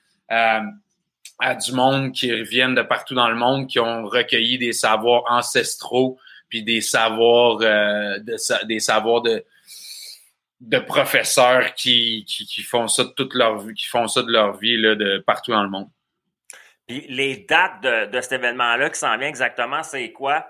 à 1.38 1.54
du 1.54 1.72
monde 1.72 2.12
qui 2.12 2.32
reviennent 2.32 2.74
de 2.74 2.82
partout 2.82 3.14
dans 3.14 3.28
le 3.28 3.34
monde, 3.34 3.68
qui 3.68 3.80
ont 3.80 4.04
recueilli 4.04 4.58
des 4.58 4.72
savoirs 4.72 5.24
ancestraux, 5.28 6.18
puis 6.48 6.62
des 6.62 6.80
savoirs 6.80 7.58
euh, 7.62 8.18
de 8.18 8.66
des 8.66 8.80
savoirs 8.80 9.22
de 9.22 9.44
de 10.60 10.78
professeurs 10.78 11.74
qui, 11.74 12.24
qui, 12.26 12.46
qui 12.46 12.62
font 12.62 12.88
ça 12.88 13.04
de 13.04 13.10
toute 13.10 13.34
leur 13.34 13.58
vie, 13.58 13.74
qui 13.74 13.86
font 13.86 14.08
ça 14.08 14.22
de 14.22 14.30
leur 14.30 14.56
vie 14.56 14.76
là, 14.78 14.94
de 14.94 15.18
partout 15.18 15.50
dans 15.50 15.62
le 15.62 15.68
monde. 15.68 15.88
Puis 16.86 17.06
les 17.08 17.44
dates 17.48 17.82
de, 17.82 18.10
de 18.10 18.20
cet 18.20 18.32
événement-là 18.32 18.88
qui 18.90 18.98
s'en 18.98 19.18
vient 19.18 19.28
exactement, 19.28 19.82
c'est 19.82 20.12
quoi? 20.12 20.46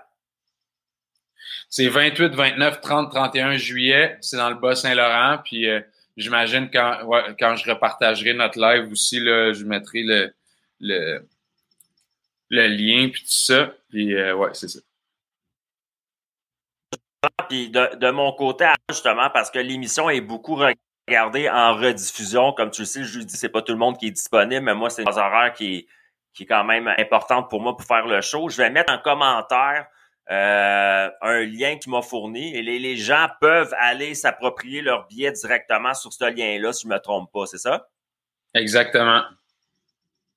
C'est 1.69 1.87
28, 1.87 2.33
29, 2.33 2.81
30, 2.81 3.11
31 3.11 3.57
juillet. 3.57 4.17
C'est 4.21 4.37
dans 4.37 4.49
le 4.49 4.55
Bas-Saint-Laurent. 4.55 5.39
Puis 5.43 5.67
euh, 5.69 5.81
j'imagine 6.17 6.69
quand, 6.71 7.03
ouais, 7.05 7.35
quand 7.39 7.55
je 7.55 7.69
repartagerai 7.69 8.33
notre 8.33 8.59
live 8.59 8.91
aussi, 8.91 9.19
là, 9.19 9.53
je 9.53 9.63
mettrai 9.65 10.03
le, 10.03 10.33
le, 10.79 11.27
le 12.49 12.67
lien 12.67 13.09
puis 13.09 13.21
tout 13.21 13.27
ça. 13.29 13.73
Puis 13.89 14.15
euh, 14.15 14.35
ouais, 14.35 14.49
c'est 14.53 14.67
ça. 14.67 14.79
Puis 17.49 17.69
de, 17.69 17.95
de 17.95 18.11
mon 18.11 18.31
côté, 18.33 18.65
justement, 18.89 19.29
parce 19.29 19.49
que 19.49 19.59
l'émission 19.59 20.09
est 20.09 20.21
beaucoup 20.21 20.55
regardée 21.07 21.49
en 21.49 21.75
rediffusion. 21.75 22.53
Comme 22.53 22.71
tu 22.71 22.81
le 22.81 22.85
sais, 22.85 22.99
le 22.99 23.05
jeudi, 23.05 23.35
c'est 23.35 23.49
pas 23.49 23.61
tout 23.61 23.71
le 23.73 23.79
monde 23.79 23.97
qui 23.97 24.07
est 24.07 24.11
disponible, 24.11 24.63
mais 24.63 24.75
moi, 24.75 24.89
c'est 24.89 25.03
une 25.03 25.09
horaire 25.09 25.53
qui 25.53 25.87
qui 26.33 26.43
est 26.43 26.47
quand 26.47 26.65
même 26.65 26.87
importante 26.97 27.49
pour 27.49 27.61
moi 27.61 27.77
pour 27.77 27.85
faire 27.85 28.05
le 28.05 28.19
show. 28.21 28.49
Je 28.49 28.57
vais 28.57 28.69
mettre 28.69 28.91
en 28.91 28.97
commentaire 28.99 29.87
euh, 30.31 31.09
un 31.21 31.39
lien 31.41 31.77
qui 31.77 31.89
m'a 31.89 32.01
fourni 32.01 32.55
et 32.55 32.61
les, 32.63 32.79
les 32.79 32.97
gens 32.97 33.27
peuvent 33.41 33.73
aller 33.79 34.15
s'approprier 34.15 34.81
leur 34.81 35.07
billet 35.07 35.31
directement 35.31 35.93
sur 35.93 36.11
ce 36.13 36.25
lien-là, 36.25 36.73
si 36.73 36.87
je 36.87 36.93
me 36.93 36.97
trompe 36.99 37.31
pas, 37.31 37.45
c'est 37.45 37.57
ça? 37.59 37.87
Exactement. 38.53 39.21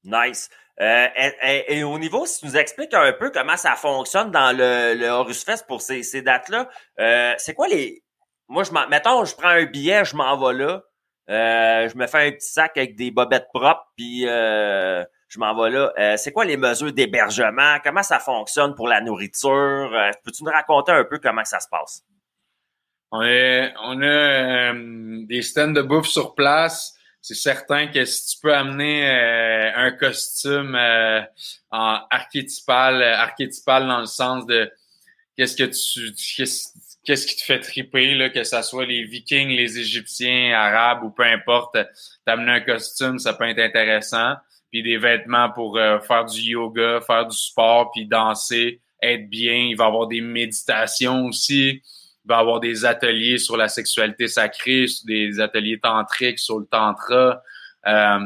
Nice. 0.05 0.49
Euh, 0.81 1.09
et, 1.17 1.33
et- 1.43 1.79
et 1.79 1.85
au 1.85 1.99
niveau, 1.99 2.25
si 2.25 2.41
tu 2.41 2.47
nous 2.47 2.57
expliques 2.57 2.95
un 2.95 3.13
peu 3.13 3.31
comment 3.31 3.57
ça 3.57 3.75
fonctionne 3.75 4.31
dans 4.31 4.57
le, 4.57 4.95
le 4.95 5.09
Horus 5.09 5.45
Fest 5.45 5.67
pour 5.67 5.83
ces, 5.83 6.03
ces 6.05 6.23
dates-là, 6.23 6.69
euh, 7.01 7.35
c'est 7.39 7.55
quoi 7.55 7.67
les. 7.69 8.03
Moi, 8.47 8.63
je 8.63 8.71
m'en. 8.71 8.87
Mettons, 8.89 9.25
je 9.25 9.35
prends 9.35 9.49
un 9.49 9.65
billet, 9.65 10.05
je 10.05 10.15
m'en 10.15 10.37
vais 10.37 10.55
là. 10.65 10.83
Euh, 11.31 11.89
je 11.89 11.97
me 11.97 12.07
fais 12.07 12.29
un 12.29 12.31
petit 12.31 12.49
sac 12.49 12.77
avec 12.79 12.95
des 12.95 13.11
bobettes 13.11 13.49
propres, 13.53 13.87
puis 13.97 14.23
euh, 14.27 15.05
je 15.29 15.39
m'en 15.39 15.55
vais 15.61 15.71
là. 15.71 15.93
Euh, 15.99 16.17
c'est 16.17 16.33
quoi 16.33 16.45
les 16.45 16.57
mesures 16.57 16.93
d'hébergement? 16.93 17.79
Comment 17.85 18.03
ça 18.03 18.19
fonctionne 18.19 18.75
pour 18.75 18.89
la 18.89 19.01
nourriture? 19.01 19.51
Euh, 19.93 20.11
peux-tu 20.25 20.45
nous 20.45 20.51
raconter 20.51 20.93
un 20.93 21.05
peu 21.05 21.19
comment 21.19 21.45
ça 21.45 21.61
se 21.61 21.69
passe? 21.69 22.03
On, 23.11 23.23
est, 23.23 23.73
a 23.77 24.73
des 24.75 25.43
stands 25.43 25.73
de 25.73 25.83
bouffe 25.83 26.09
sur 26.09 26.35
place. 26.35 26.95
C'est 27.21 27.35
certain 27.35 27.89
que 27.89 28.05
si 28.05 28.35
tu 28.37 28.41
peux 28.43 28.55
amener 28.55 29.09
un 29.75 29.91
costume 29.93 30.79
en 31.71 32.01
archétypal, 32.11 33.03
archétypal 33.03 33.89
dans 33.89 34.01
le 34.01 34.07
sens 34.07 34.47
de 34.47 34.71
qu'est-ce 35.37 35.57
que 35.57 35.65
tu 35.65 36.13
qu'est-ce 37.05 37.27
qui 37.27 37.37
te 37.37 37.43
fait 37.43 37.61
triper, 37.61 38.15
là, 38.15 38.29
que 38.29 38.45
ce 38.45 38.61
soit 38.61 38.85
les 38.85 39.05
Vikings, 39.05 39.49
les 39.49 39.79
Égyptiens, 39.79 40.53
Arabes 40.55 41.05
ou 41.05 41.11
peu 41.11 41.23
importe, 41.23 41.79
t'amener 42.27 42.53
un 42.53 42.61
costume, 42.61 43.19
ça 43.19 43.33
peut 43.33 43.49
être 43.49 43.59
intéressant. 43.59 44.35
Puis 44.71 44.83
des 44.83 44.99
vêtements 44.99 45.51
pour 45.51 45.79
euh, 45.79 45.99
faire 46.01 46.25
du 46.25 46.41
yoga, 46.41 47.01
faire 47.01 47.27
du 47.27 47.37
sport, 47.37 47.91
puis 47.91 48.07
danser, 48.07 48.81
être 49.03 49.29
bien. 49.29 49.69
Il 49.71 49.77
va 49.77 49.85
y 49.85 49.87
avoir 49.87 50.07
des 50.07 50.21
méditations 50.21 51.27
aussi. 51.27 51.83
Il 52.25 52.29
va 52.29 52.37
y 52.37 52.41
avoir 52.41 52.61
des 52.61 52.85
ateliers 52.85 53.39
sur 53.39 53.57
la 53.57 53.69
sexualité 53.69 54.29
sacrée, 54.29 54.87
des 55.07 55.41
ateliers 55.41 55.79
tantriques 55.81 56.39
sur 56.39 56.59
le 56.59 56.67
tantra. 56.67 57.43
Euh, 57.87 58.19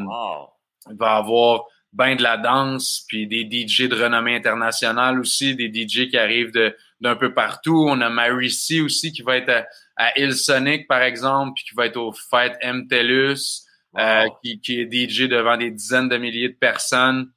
Il 0.90 0.96
va 0.96 1.14
y 1.14 1.18
avoir 1.18 1.64
ben 1.92 2.16
de 2.16 2.22
la 2.22 2.38
danse, 2.38 3.04
puis 3.06 3.26
des 3.26 3.42
DJ 3.44 3.82
de 3.82 4.02
renommée 4.02 4.34
internationale 4.34 5.20
aussi, 5.20 5.54
des 5.54 5.68
DJ 5.68 6.08
qui 6.08 6.16
arrivent 6.16 6.52
de 6.52 6.74
d'un 7.02 7.16
peu 7.16 7.34
partout. 7.34 7.84
On 7.88 8.00
a 8.00 8.08
Mary 8.08 8.50
C 8.50 8.80
aussi 8.80 9.12
qui 9.12 9.22
va 9.22 9.36
être 9.36 9.50
à, 9.50 9.66
à 9.96 10.18
Hillsonic, 10.18 10.86
par 10.86 11.02
exemple, 11.02 11.52
puis 11.56 11.64
qui 11.64 11.74
va 11.74 11.86
être 11.86 11.96
au 11.96 12.12
Fête 12.12 12.56
MTELUS, 12.62 13.66
euh, 13.98 14.28
qui, 14.42 14.60
qui, 14.60 14.80
est 14.80 14.92
DJ 14.92 15.28
devant 15.28 15.56
des 15.56 15.70
dizaines 15.70 16.08
de 16.08 16.16
milliers 16.16 16.48
de 16.48 16.54
personnes, 16.54 17.30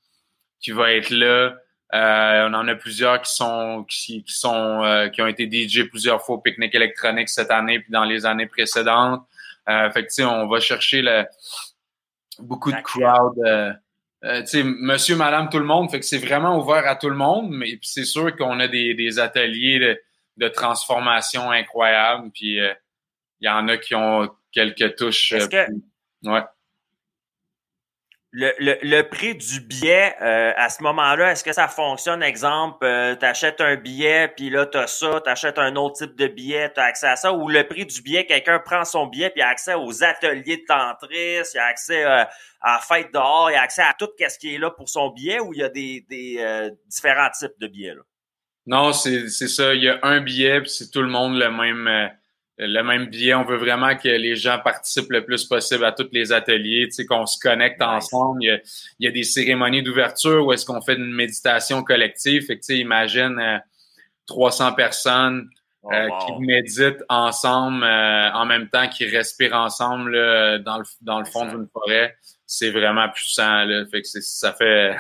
qui 0.62 0.72
va 0.72 0.94
être 0.94 1.10
là. 1.10 1.56
Euh, 1.94 2.50
on 2.50 2.54
en 2.54 2.68
a 2.68 2.76
plusieurs 2.76 3.22
qui 3.22 3.34
sont 3.34 3.86
qui, 3.88 4.24
qui 4.24 4.34
sont 4.34 4.84
euh, 4.84 5.08
qui 5.10 5.22
ont 5.22 5.28
été 5.28 5.50
DJ 5.50 5.84
plusieurs 5.84 6.22
fois 6.26 6.36
au 6.36 6.40
pique-nique 6.40 6.74
électronique 6.74 7.30
cette 7.30 7.52
année 7.52 7.80
puis 7.80 7.92
dans 7.92 8.04
les 8.04 8.26
années 8.26 8.48
précédentes. 8.48 9.24
Euh, 9.70 9.90
fait 9.92 10.06
que 10.06 10.24
on 10.24 10.48
va 10.48 10.60
chercher 10.60 11.02
le, 11.02 11.26
beaucoup 12.40 12.72
de 12.72 12.82
crowd. 12.82 13.38
Euh, 13.46 13.74
euh, 14.24 14.44
monsieur, 14.64 15.16
madame, 15.16 15.50
tout 15.50 15.60
le 15.60 15.66
monde. 15.66 15.92
Fait 15.92 16.00
que 16.00 16.06
c'est 16.06 16.18
vraiment 16.18 16.58
ouvert 16.60 16.88
à 16.88 16.96
tout 16.96 17.10
le 17.10 17.16
monde, 17.16 17.50
mais 17.52 17.78
c'est 17.84 18.06
sûr 18.06 18.36
qu'on 18.36 18.60
a 18.60 18.68
des, 18.68 18.96
des 18.96 19.20
ateliers 19.20 19.80
de, 19.80 20.02
de, 20.38 20.48
transformation 20.48 21.52
incroyables, 21.52 22.32
puis 22.32 22.58
il 22.58 22.76
y 23.42 23.50
en 23.50 23.68
a 23.68 23.78
qui 23.78 23.94
ont 23.94 24.30
quelques 24.52 24.96
touches. 24.96 25.34
Est-ce 25.34 25.50
que, 25.50 25.68
ouais 26.26 26.44
le, 28.38 28.52
le, 28.60 28.78
le, 28.82 29.02
prix 29.08 29.34
du 29.34 29.62
billet, 29.62 30.14
euh, 30.22 30.52
à 30.58 30.70
ce 30.70 30.84
moment-là, 30.84 31.32
est-ce 31.32 31.42
que 31.42 31.54
ça 31.54 31.70
fonctionne? 31.70 32.22
Exemple, 32.22 32.86
euh, 32.86 33.16
tu 33.16 33.26
achètes 33.26 33.62
un 33.62 33.78
billet, 33.78 34.28
puis 34.28 34.50
là, 34.50 34.66
tu 34.66 34.78
as 34.78 34.88
ça, 34.88 35.22
tu 35.24 35.30
achètes 35.30 35.58
un 35.58 35.78
autre 35.78 35.96
type 35.96 36.18
de 36.18 36.28
billet, 36.28 36.70
tu 36.74 36.82
as 36.82 36.84
accès 36.84 37.08
à 37.08 37.16
ça, 37.16 37.32
ou 37.32 37.48
le 37.48 37.66
prix 37.66 37.86
du 37.86 38.02
billet, 38.02 38.26
quelqu'un 38.26 38.60
prend 38.60 38.84
son 38.84 39.08
billet, 39.08 39.30
puis 39.30 39.42
a 39.42 39.48
accès 39.48 39.74
aux 39.74 40.04
ateliers 40.04 40.58
de 40.58 40.66
tantris, 40.68 41.38
il 41.54 41.58
a 41.58 41.66
accès 41.68 42.04
euh, 42.04 42.26
à 42.60 42.74
la 42.74 42.80
fête 42.80 43.14
dehors, 43.14 43.52
il 43.52 43.56
a 43.56 43.62
accès 43.62 43.84
à 43.84 43.96
tout 43.98 44.10
ce 44.20 44.38
qui 44.38 44.54
est 44.54 44.58
là 44.58 44.70
pour 44.70 44.90
son 44.90 45.12
billet, 45.12 45.40
ou 45.40 45.54
il 45.54 45.60
y 45.60 45.64
a 45.64 45.70
des, 45.70 46.06
des 46.10 46.70
différents 46.88 47.30
types 47.30 47.58
de 47.62 47.68
billets? 47.68 47.96
Là? 47.96 48.02
Non, 48.66 48.92
c'est 48.92 49.30
ça. 49.30 49.74
Il 49.74 49.84
y 49.84 49.90
a 49.90 50.00
un 50.02 50.20
billet, 50.20 50.60
puis 50.60 50.72
c'est 50.72 50.92
tout 50.92 51.02
le 51.02 51.08
monde 51.08 51.38
le 51.38 51.52
même 51.52 52.12
le 52.58 52.82
même 52.82 53.08
biais. 53.08 53.34
On 53.34 53.44
veut 53.44 53.58
vraiment 53.58 53.96
que 53.96 54.08
les 54.08 54.36
gens 54.36 54.60
participent 54.64 55.12
le 55.12 55.26
plus 55.26 55.44
possible 55.46 55.86
à 55.86 55.92
tous 55.92 56.10
les 56.12 56.32
ateliers, 56.32 56.86
tu 56.88 56.92
sais, 56.92 57.06
qu'on 57.06 57.26
se 57.26 57.38
connecte 57.40 57.82
ensemble. 57.82 58.44
Il 58.44 58.62
y 59.00 59.08
a, 59.08 59.12
des 59.12 59.24
cérémonies 59.24 59.84
d'ouverture 59.84 60.46
où 60.46 60.54
est-ce 60.54 60.66
qu'on 60.66 60.82
fait 60.82 60.96
une 60.96 61.14
méditation 61.14 61.84
collective. 61.84 62.46
Fait 62.46 62.56
que, 62.56 62.62
tu 62.62 62.76
sais, 62.76 62.78
imagine 62.78 63.62
300 64.28 64.68
euh, 64.68 64.72
personnes 64.72 65.50
oh, 65.84 65.92
euh, 65.92 66.08
qui 66.26 66.42
méditent 66.42 67.04
ensemble 67.10 67.84
euh, 67.84 68.32
en 68.32 68.46
même 68.46 68.70
temps, 68.70 68.88
qui 68.88 69.06
respirent 69.06 69.56
ensemble 69.56 70.14
dans, 70.64 70.80
le, 70.80 70.86
dans 71.02 71.20
le 71.20 71.26
fond 71.26 71.46
d'une 71.46 71.68
forêt. 71.68 72.16
C'est 72.46 72.72
vraiment 72.72 73.10
puissant. 73.10 73.66
Là. 73.66 73.86
Fait 73.92 74.02
que 74.02 74.08
ça 74.08 74.54
fait 74.54 74.96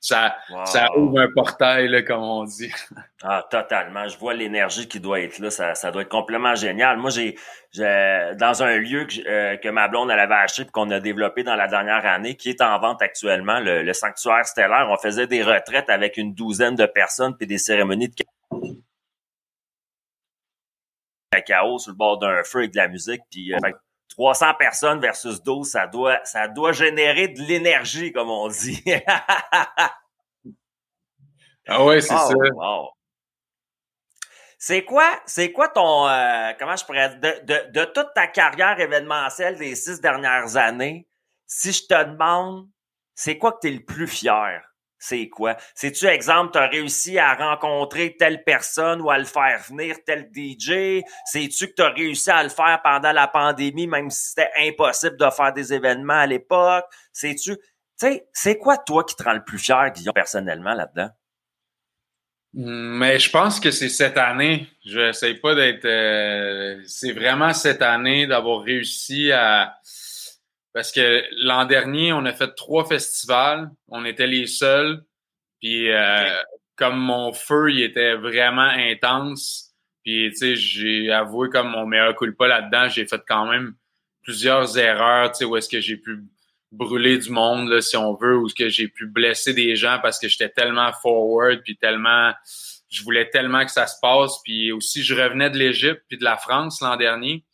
ça, 0.00 0.36
ça 0.64 0.88
ouvre 0.96 1.20
un 1.20 1.28
portail, 1.34 1.88
là, 1.88 2.02
comme 2.02 2.22
on 2.22 2.44
dit. 2.44 2.72
Ah, 3.24 3.46
totalement. 3.48 4.08
Je 4.08 4.18
vois 4.18 4.34
l'énergie 4.34 4.88
qui 4.88 4.98
doit 4.98 5.20
être 5.20 5.38
là. 5.38 5.48
Ça, 5.48 5.76
ça 5.76 5.92
doit 5.92 6.02
être 6.02 6.08
complètement 6.08 6.56
génial. 6.56 6.96
Moi, 6.96 7.10
j'ai, 7.10 7.36
dans 8.34 8.62
un 8.64 8.78
lieu 8.78 9.04
que, 9.04 9.28
euh, 9.28 9.56
que 9.58 9.68
ma 9.68 9.86
blonde 9.86 10.10
elle 10.10 10.18
avait 10.18 10.34
acheté 10.34 10.62
et 10.62 10.66
qu'on 10.66 10.90
a 10.90 10.98
développé 10.98 11.44
dans 11.44 11.54
la 11.54 11.68
dernière 11.68 12.04
année, 12.04 12.36
qui 12.36 12.50
est 12.50 12.60
en 12.60 12.76
vente 12.80 13.00
actuellement, 13.00 13.60
le, 13.60 13.92
sanctuaire 13.92 14.44
stellaire. 14.44 14.88
On 14.90 14.96
faisait 14.96 15.28
des 15.28 15.44
retraites 15.44 15.88
avec 15.88 16.16
une 16.16 16.34
douzaine 16.34 16.74
de 16.74 16.84
personnes 16.84 17.36
puis 17.36 17.46
des 17.46 17.58
cérémonies 17.58 18.08
de 18.08 18.24
cacao 21.30 21.78
sur 21.78 21.92
le 21.92 21.96
bord 21.96 22.18
d'un 22.18 22.42
feu 22.42 22.58
avec 22.58 22.72
de 22.72 22.78
la 22.78 22.88
musique. 22.88 23.22
Puis, 23.30 23.54
300 24.12 24.46
euh, 24.50 24.52
personnes 24.54 25.00
versus 25.00 25.42
12, 25.42 25.68
ça 25.68 25.86
doit, 25.86 26.20
ça 26.24 26.48
doit 26.48 26.72
générer 26.72 27.28
de 27.28 27.40
l'énergie, 27.42 28.12
comme 28.12 28.30
on 28.30 28.48
dit. 28.48 28.82
ah 31.68 31.84
ouais, 31.84 32.00
c'est 32.00 32.08
ça. 32.08 32.30
C'est 34.58 34.84
quoi, 34.84 35.20
c'est 35.26 35.50
quoi 35.50 35.68
ton, 35.68 36.06
euh, 36.08 36.52
comment 36.58 36.76
je 36.76 36.84
pourrais, 36.84 37.16
de, 37.16 37.44
de, 37.44 37.72
de 37.72 37.84
toute 37.86 38.14
ta 38.14 38.28
carrière 38.28 38.78
événementielle 38.78 39.58
des 39.58 39.74
six 39.74 40.00
dernières 40.00 40.56
années, 40.56 41.08
si 41.46 41.72
je 41.72 41.84
te 41.86 42.04
demande, 42.04 42.68
c'est 43.14 43.38
quoi 43.38 43.52
que 43.52 43.58
tu 43.62 43.68
es 43.68 43.72
le 43.72 43.84
plus 43.84 44.06
fier? 44.06 44.71
C'est 45.04 45.28
quoi? 45.28 45.56
C'est-tu, 45.74 46.06
exemple, 46.06 46.52
tu 46.52 46.58
as 46.58 46.68
réussi 46.68 47.18
à 47.18 47.34
rencontrer 47.34 48.16
telle 48.16 48.44
personne 48.44 49.00
ou 49.00 49.10
à 49.10 49.18
le 49.18 49.24
faire 49.24 49.60
venir 49.68 49.96
tel 50.06 50.30
DJ? 50.32 51.02
C'est-tu 51.24 51.66
que 51.66 51.72
tu 51.74 51.82
as 51.82 51.90
réussi 51.90 52.30
à 52.30 52.40
le 52.44 52.48
faire 52.48 52.80
pendant 52.84 53.10
la 53.10 53.26
pandémie, 53.26 53.88
même 53.88 54.10
si 54.10 54.28
c'était 54.28 54.52
impossible 54.58 55.16
de 55.16 55.28
faire 55.30 55.52
des 55.52 55.74
événements 55.74 56.20
à 56.20 56.26
l'époque? 56.28 56.84
C'est-tu, 57.12 57.56
tu 57.56 57.62
sais, 57.96 58.28
c'est 58.32 58.58
quoi 58.58 58.78
toi 58.78 59.02
qui 59.02 59.16
te 59.16 59.24
rend 59.24 59.32
le 59.32 59.42
plus 59.42 59.58
fier, 59.58 59.90
Guillaume, 59.90 60.14
personnellement, 60.14 60.72
là-dedans? 60.72 61.10
Mais 62.54 63.18
je 63.18 63.28
pense 63.28 63.58
que 63.58 63.72
c'est 63.72 63.88
cette 63.88 64.18
année. 64.18 64.68
Je 64.86 65.00
n'essaie 65.00 65.34
pas 65.34 65.56
d'être. 65.56 65.84
Euh, 65.84 66.80
c'est 66.86 67.10
vraiment 67.10 67.52
cette 67.52 67.82
année 67.82 68.28
d'avoir 68.28 68.60
réussi 68.60 69.32
à. 69.32 69.74
Parce 70.72 70.90
que 70.90 71.22
l'an 71.44 71.66
dernier, 71.66 72.12
on 72.12 72.24
a 72.24 72.32
fait 72.32 72.54
trois 72.54 72.86
festivals. 72.86 73.70
On 73.88 74.04
était 74.04 74.26
les 74.26 74.46
seuls. 74.46 75.04
Puis 75.60 75.90
euh, 75.90 76.36
comme 76.76 76.96
mon 76.96 77.32
feu, 77.32 77.70
il 77.70 77.82
était 77.82 78.14
vraiment 78.14 78.62
intense. 78.62 79.74
Puis 80.02 80.30
tu 80.30 80.36
sais, 80.36 80.56
j'ai 80.56 81.12
avoué 81.12 81.48
comme 81.50 81.70
mon 81.70 81.86
meilleur 81.86 82.14
coup 82.14 82.26
pas 82.32 82.48
là-dedans. 82.48 82.88
J'ai 82.88 83.06
fait 83.06 83.22
quand 83.26 83.46
même 83.46 83.74
plusieurs 84.22 84.78
erreurs. 84.78 85.32
Tu 85.32 85.38
sais, 85.38 85.44
où 85.44 85.56
est-ce 85.56 85.68
que 85.68 85.80
j'ai 85.80 85.96
pu 85.96 86.24
brûler 86.72 87.18
du 87.18 87.30
monde, 87.30 87.68
là, 87.68 87.82
si 87.82 87.96
on 87.96 88.14
veut, 88.14 88.36
ou 88.36 88.48
que 88.48 88.68
j'ai 88.68 88.88
pu 88.88 89.06
blesser 89.06 89.52
des 89.52 89.76
gens 89.76 89.98
parce 90.02 90.18
que 90.18 90.28
j'étais 90.28 90.48
tellement 90.48 90.90
forward, 91.02 91.60
puis 91.62 91.76
tellement, 91.76 92.32
je 92.88 93.02
voulais 93.02 93.28
tellement 93.28 93.64
que 93.64 93.70
ça 93.70 93.86
se 93.86 93.96
passe. 94.00 94.40
Puis 94.42 94.72
aussi, 94.72 95.02
je 95.02 95.14
revenais 95.14 95.50
de 95.50 95.58
l'Égypte 95.58 96.02
puis 96.08 96.16
de 96.16 96.24
la 96.24 96.38
France 96.38 96.80
l'an 96.80 96.96
dernier. 96.96 97.44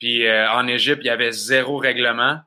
Puis 0.00 0.26
euh, 0.26 0.50
en 0.50 0.66
Égypte, 0.66 1.02
il 1.04 1.06
y 1.06 1.10
avait 1.10 1.30
zéro 1.30 1.76
règlement. 1.76 2.38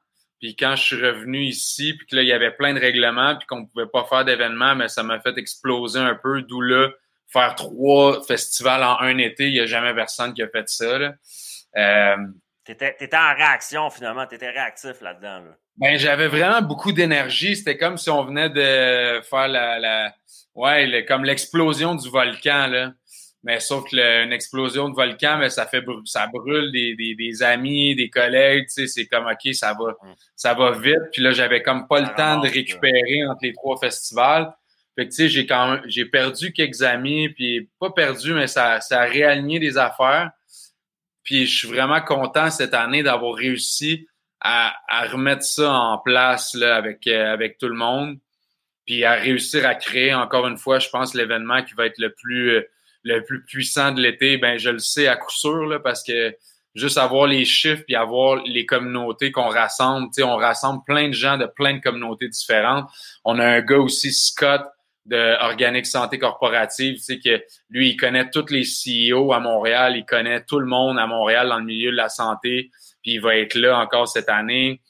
Puis 0.42 0.58
quand 0.58 0.76
je 0.76 0.84
suis 0.84 1.02
revenu 1.02 1.44
ici, 1.44 1.94
puis 1.94 2.08
que 2.08 2.16
là, 2.18 2.22
il 2.24 2.28
y 2.28 2.34
avait 2.34 2.52
plein 2.52 2.74
de 2.74 2.80
règlements, 2.80 3.38
puis 3.38 3.48
qu'on 3.48 3.66
pouvait 3.66 3.88
pas 3.88 4.04
faire 4.04 4.26
d'événements, 4.26 4.76
mais 4.76 4.90
ça 4.90 5.04
m'a 5.04 5.20
fait 5.22 5.38
exploser 5.38 6.00
un 6.00 6.16
peu. 6.16 6.42
D'où 6.42 6.60
là, 6.60 6.90
faire 7.32 7.56
trois 7.56 8.22
festivals 8.24 8.84
en 8.84 9.00
un 9.00 9.18
été, 9.20 9.48
il 9.48 9.54
y 9.54 9.62
a 9.62 9.66
jamais 9.66 9.94
personne 9.94 10.34
qui 10.34 10.42
a 10.42 10.50
fait 10.50 10.68
ça. 10.68 11.00
Là. 11.00 11.14
Euh, 11.78 12.18
t'étais, 12.66 12.98
étais 13.00 13.16
en 13.16 13.34
réaction 13.36 13.90
finalement, 13.90 14.26
t'étais 14.26 14.50
réactif 14.50 15.00
là-dedans. 15.02 15.40
Là. 15.40 15.58
Ben, 15.78 15.98
j'avais 15.98 16.28
vraiment 16.28 16.62
beaucoup 16.62 16.92
d'énergie. 16.92 17.56
C'était 17.56 17.78
comme 17.78 17.98
si 17.98 18.10
on 18.10 18.24
venait 18.24 18.50
de 18.50 19.22
faire 19.22 19.48
la, 19.48 19.80
la 19.80 20.14
ouais, 20.56 21.06
comme 21.08 21.24
l'explosion 21.24 21.96
du 21.96 22.10
volcan, 22.10 22.68
là. 22.68 22.92
Mais 23.44 23.60
sauf 23.60 23.90
que 23.90 24.24
une 24.24 24.32
explosion 24.32 24.88
de 24.88 24.96
volcan, 24.96 25.38
mais 25.38 25.50
ça 25.50 25.66
fait 25.66 25.84
ça 26.06 26.28
brûle 26.28 26.72
des, 26.72 26.96
des, 26.96 27.14
des 27.14 27.44
amis, 27.44 27.94
des 27.94 28.10
collègues, 28.10 28.68
tu 28.68 28.74
sais, 28.74 28.88
c'est 28.88 29.06
comme 29.06 29.26
OK, 29.26 29.54
ça 29.54 29.74
va, 29.74 29.96
ça 30.36 30.54
va 30.54 30.72
vite. 30.72 31.12
Puis 31.12 31.22
là, 31.22 31.32
j'avais 31.32 31.62
comme 31.62 31.88
pas 31.88 32.00
le 32.00 32.16
temps 32.16 32.40
de 32.40 32.48
récupérer 32.48 33.26
entre 33.30 33.40
les 33.44 33.54
trois 33.54 33.78
festivals. 33.78 34.54
Fait 34.96 35.06
que 35.06 35.10
tu 35.10 35.16
sais, 35.16 35.30
j'ai 35.30 35.46
quand 35.46 35.80
j'ai 35.86 36.06
perdu 36.06 36.54
quelques 36.54 36.84
amis, 36.84 37.30
puis 37.30 37.70
pas 37.80 37.90
perdu, 37.92 38.34
mais 38.34 38.48
ça, 38.48 38.80
ça 38.80 39.02
a 39.02 39.06
réaligné 39.06 39.60
des 39.60 39.78
affaires. 39.78 40.32
Puis 41.24 41.46
je 41.46 41.58
suis 41.58 41.68
vraiment 41.68 42.02
content 42.02 42.50
cette 42.50 42.74
année 42.74 43.04
d'avoir 43.04 43.36
réussi 43.36 44.08
à, 44.40 44.76
à, 44.88 45.08
remettre 45.08 45.44
ça 45.44 45.74
en 45.74 45.98
place 45.98 46.54
là, 46.54 46.76
avec, 46.76 47.08
euh, 47.08 47.34
avec 47.34 47.58
tout 47.58 47.70
le 47.70 47.76
monde, 47.76 48.20
puis 48.86 49.06
à 49.06 49.14
réussir 49.14 49.66
à 49.66 49.74
créer, 49.74 50.14
encore 50.14 50.48
une 50.48 50.58
fois, 50.58 50.80
je 50.80 50.90
pense, 50.90 51.14
l'événement 51.14 51.64
qui 51.64 51.74
va 51.76 51.86
être 51.86 51.98
le 51.98 52.14
plus, 52.14 52.58
euh, 52.58 52.70
le 53.04 53.24
plus 53.24 53.44
puissant 53.44 53.92
de 53.92 54.02
l'été, 54.02 54.38
ben 54.38 54.58
je 54.58 54.70
le 54.70 54.80
sais 54.80 55.08
à 55.08 55.16
coup 55.16 55.32
sûr, 55.32 55.66
là, 55.66 55.80
parce 55.80 56.04
que 56.04 56.36
juste 56.76 56.98
avoir 56.98 57.28
les 57.28 57.46
chiffres 57.46 57.84
puis 57.86 57.96
avoir 57.96 58.42
les 58.44 58.66
communautés 58.66 59.32
qu'on 59.32 59.48
rassemble. 59.48 60.08
Tu 60.08 60.16
sais, 60.16 60.24
on 60.24 60.38
rassemble 60.38 60.84
plein 60.86 61.10
de 61.10 61.14
gens 61.14 61.38
de 61.38 61.46
plein 61.46 61.76
de 61.76 61.82
communautés 61.82 62.28
différentes. 62.28 62.90
On 63.24 63.38
a 63.40 63.46
un 63.46 63.62
gars 63.62 63.78
aussi, 63.78 64.12
Scott, 64.12 64.64
de 65.06 65.38
Organic 65.42 65.86
Santé 65.86 66.18
Corporative, 66.18 66.96
tu 66.96 67.02
sais, 67.02 67.20
que 67.20 67.44
lui, 67.70 67.90
il 67.90 67.98
connaît 67.98 68.30
tous 68.30 68.50
les 68.50 68.64
CEO 68.64 69.34
à 69.34 69.40
Montréal, 69.40 69.98
il 69.98 70.06
connaît 70.06 70.44
tout 70.46 70.60
le 70.60 70.66
monde 70.66 70.98
à 70.98 71.06
Montréal 71.08 71.50
dans 71.50 71.60
le 71.60 71.66
milieu 71.66 71.92
de 71.92 71.98
la 71.98 72.10
santé, 72.10 72.72
puis 73.02 73.16
il 73.16 73.22
va 73.22 73.36
être 73.36 73.56
là 73.56 73.80
encore 73.80 74.08
cette 74.08 74.30
année. 74.30 74.82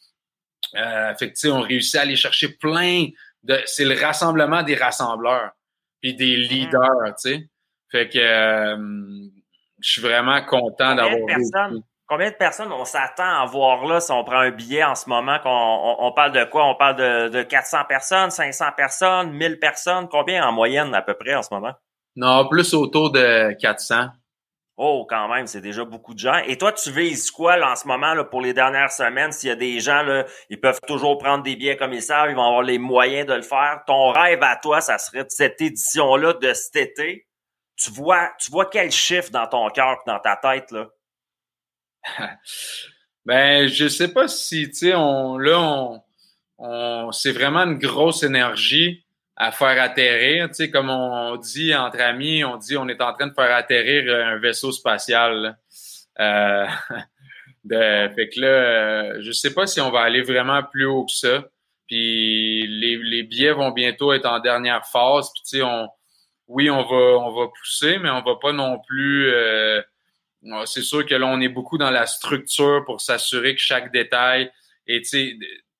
Euh, 0.75 1.13
fait 1.15 1.29
que, 1.29 1.33
tu 1.33 1.39
sais, 1.47 1.49
on 1.49 1.61
réussit 1.61 1.95
à 1.95 2.01
aller 2.01 2.15
chercher 2.15 2.49
plein 2.49 3.07
de... 3.43 3.59
C'est 3.65 3.85
le 3.85 3.99
rassemblement 3.99 4.61
des 4.61 4.75
rassembleurs, 4.75 5.51
puis 5.99 6.13
des 6.13 6.35
leaders, 6.35 7.15
tu 7.19 7.31
sais. 7.31 7.49
Fait 7.93 8.09
que 8.09 8.17
euh, 8.17 8.75
je 9.79 9.91
suis 9.91 10.01
vraiment 10.01 10.43
content 10.43 10.95
d'avoir... 10.95 11.19
Combien 12.07 12.31
de 12.31 12.35
personnes 12.35 12.71
on 12.71 12.85
s'attend 12.85 13.41
à 13.41 13.45
voir 13.45 13.85
là 13.85 13.99
si 13.99 14.11
on 14.11 14.23
prend 14.23 14.39
un 14.39 14.51
billet 14.51 14.83
en 14.83 14.95
ce 14.95 15.07
moment? 15.07 15.37
qu'on 15.39 15.95
on, 15.99 16.11
parle 16.11 16.31
de 16.31 16.43
quoi? 16.43 16.65
On 16.65 16.75
parle 16.75 16.95
de, 16.95 17.29
de 17.29 17.43
400 17.43 17.85
personnes, 17.87 18.29
500 18.29 18.65
personnes, 18.75 19.31
1000 19.31 19.59
personnes? 19.59 20.07
Combien 20.09 20.45
en 20.45 20.51
moyenne 20.51 20.93
à 20.95 21.01
peu 21.03 21.13
près 21.13 21.35
en 21.35 21.43
ce 21.43 21.53
moment? 21.53 21.73
Non, 22.15 22.47
plus 22.49 22.73
autour 22.73 23.11
de 23.11 23.53
400. 23.53 24.07
Oh, 24.75 25.05
quand 25.07 25.27
même, 25.27 25.45
c'est 25.45 25.61
déjà 25.61 25.85
beaucoup 25.85 26.15
de 26.15 26.19
gens. 26.19 26.39
Et 26.47 26.57
toi, 26.57 26.71
tu 26.71 26.91
vises 26.91 27.29
quoi 27.29 27.57
là, 27.57 27.71
en 27.71 27.75
ce 27.75 27.87
moment 27.87 28.15
là, 28.15 28.23
pour 28.23 28.41
les 28.41 28.53
dernières 28.53 28.91
semaines? 28.91 29.31
S'il 29.31 29.49
y 29.49 29.51
a 29.51 29.55
des 29.55 29.79
gens, 29.79 30.01
là, 30.01 30.25
ils 30.49 30.59
peuvent 30.59 30.81
toujours 30.87 31.19
prendre 31.19 31.43
des 31.43 31.55
billets 31.55 31.77
comme 31.77 31.93
ils 31.93 32.01
savent, 32.01 32.31
ils 32.31 32.35
vont 32.35 32.47
avoir 32.47 32.63
les 32.63 32.79
moyens 32.79 33.27
de 33.27 33.33
le 33.33 33.43
faire. 33.43 33.83
Ton 33.85 34.11
rêve 34.11 34.41
à 34.41 34.55
toi, 34.55 34.81
ça 34.81 34.97
serait 34.97 35.25
cette 35.29 35.61
édition-là 35.61 36.33
de 36.33 36.53
cet 36.53 36.75
été? 36.75 37.27
Tu 37.83 37.91
vois, 37.91 38.65
quel 38.71 38.91
chiffre 38.91 39.31
dans 39.31 39.47
ton 39.47 39.69
cœur 39.69 39.97
dans 40.05 40.19
ta 40.19 40.37
tête, 40.37 40.71
là? 40.71 40.87
ben, 43.25 43.67
je 43.67 43.87
sais 43.87 44.13
pas 44.13 44.27
si, 44.27 44.69
tu 44.69 44.75
sais, 44.75 44.93
on, 44.95 45.37
là, 45.37 46.01
c'est 47.11 47.31
vraiment 47.31 47.61
une 47.61 47.77
grosse 47.77 48.23
énergie 48.23 49.03
à 49.35 49.51
faire 49.51 49.81
atterrir. 49.81 50.47
Tu 50.49 50.55
sais, 50.55 50.69
comme 50.69 50.89
on 50.89 51.35
dit 51.37 51.75
entre 51.75 52.01
amis, 52.01 52.43
on 52.43 52.57
dit 52.57 52.77
on 52.77 52.87
est 52.87 53.01
en 53.01 53.13
train 53.13 53.27
de 53.27 53.33
faire 53.33 53.55
atterrir 53.55 54.13
un 54.27 54.37
vaisseau 54.37 54.71
spatial. 54.71 55.57
Euh, 56.19 56.65
fait 57.69 58.29
que 58.29 58.39
là, 58.39 59.21
je 59.21 59.31
sais 59.31 59.53
pas 59.53 59.67
si 59.67 59.81
on 59.81 59.91
va 59.91 60.01
aller 60.01 60.21
vraiment 60.21 60.61
plus 60.63 60.85
haut 60.85 61.05
que 61.05 61.11
ça. 61.11 61.45
Puis 61.87 62.65
les, 62.67 62.97
les 62.97 63.23
billets 63.23 63.51
vont 63.51 63.71
bientôt 63.71 64.13
être 64.13 64.25
en 64.25 64.39
dernière 64.39 64.85
phase. 64.85 65.31
Puis 65.33 65.43
tu 65.43 65.57
sais, 65.57 65.63
oui, 66.47 66.69
on 66.69 66.83
va, 66.83 67.17
on 67.19 67.31
va 67.31 67.47
pousser, 67.47 67.97
mais 67.99 68.09
on 68.09 68.21
va 68.21 68.35
pas 68.41 68.51
non 68.51 68.79
plus. 68.79 69.31
Euh, 69.31 69.81
c'est 70.65 70.81
sûr 70.81 71.05
que 71.05 71.15
là, 71.15 71.25
on 71.27 71.39
est 71.39 71.49
beaucoup 71.49 71.77
dans 71.77 71.91
la 71.91 72.05
structure 72.05 72.83
pour 72.85 73.01
s'assurer 73.01 73.55
que 73.55 73.61
chaque 73.61 73.91
détail 73.91 74.51
est, 74.87 75.13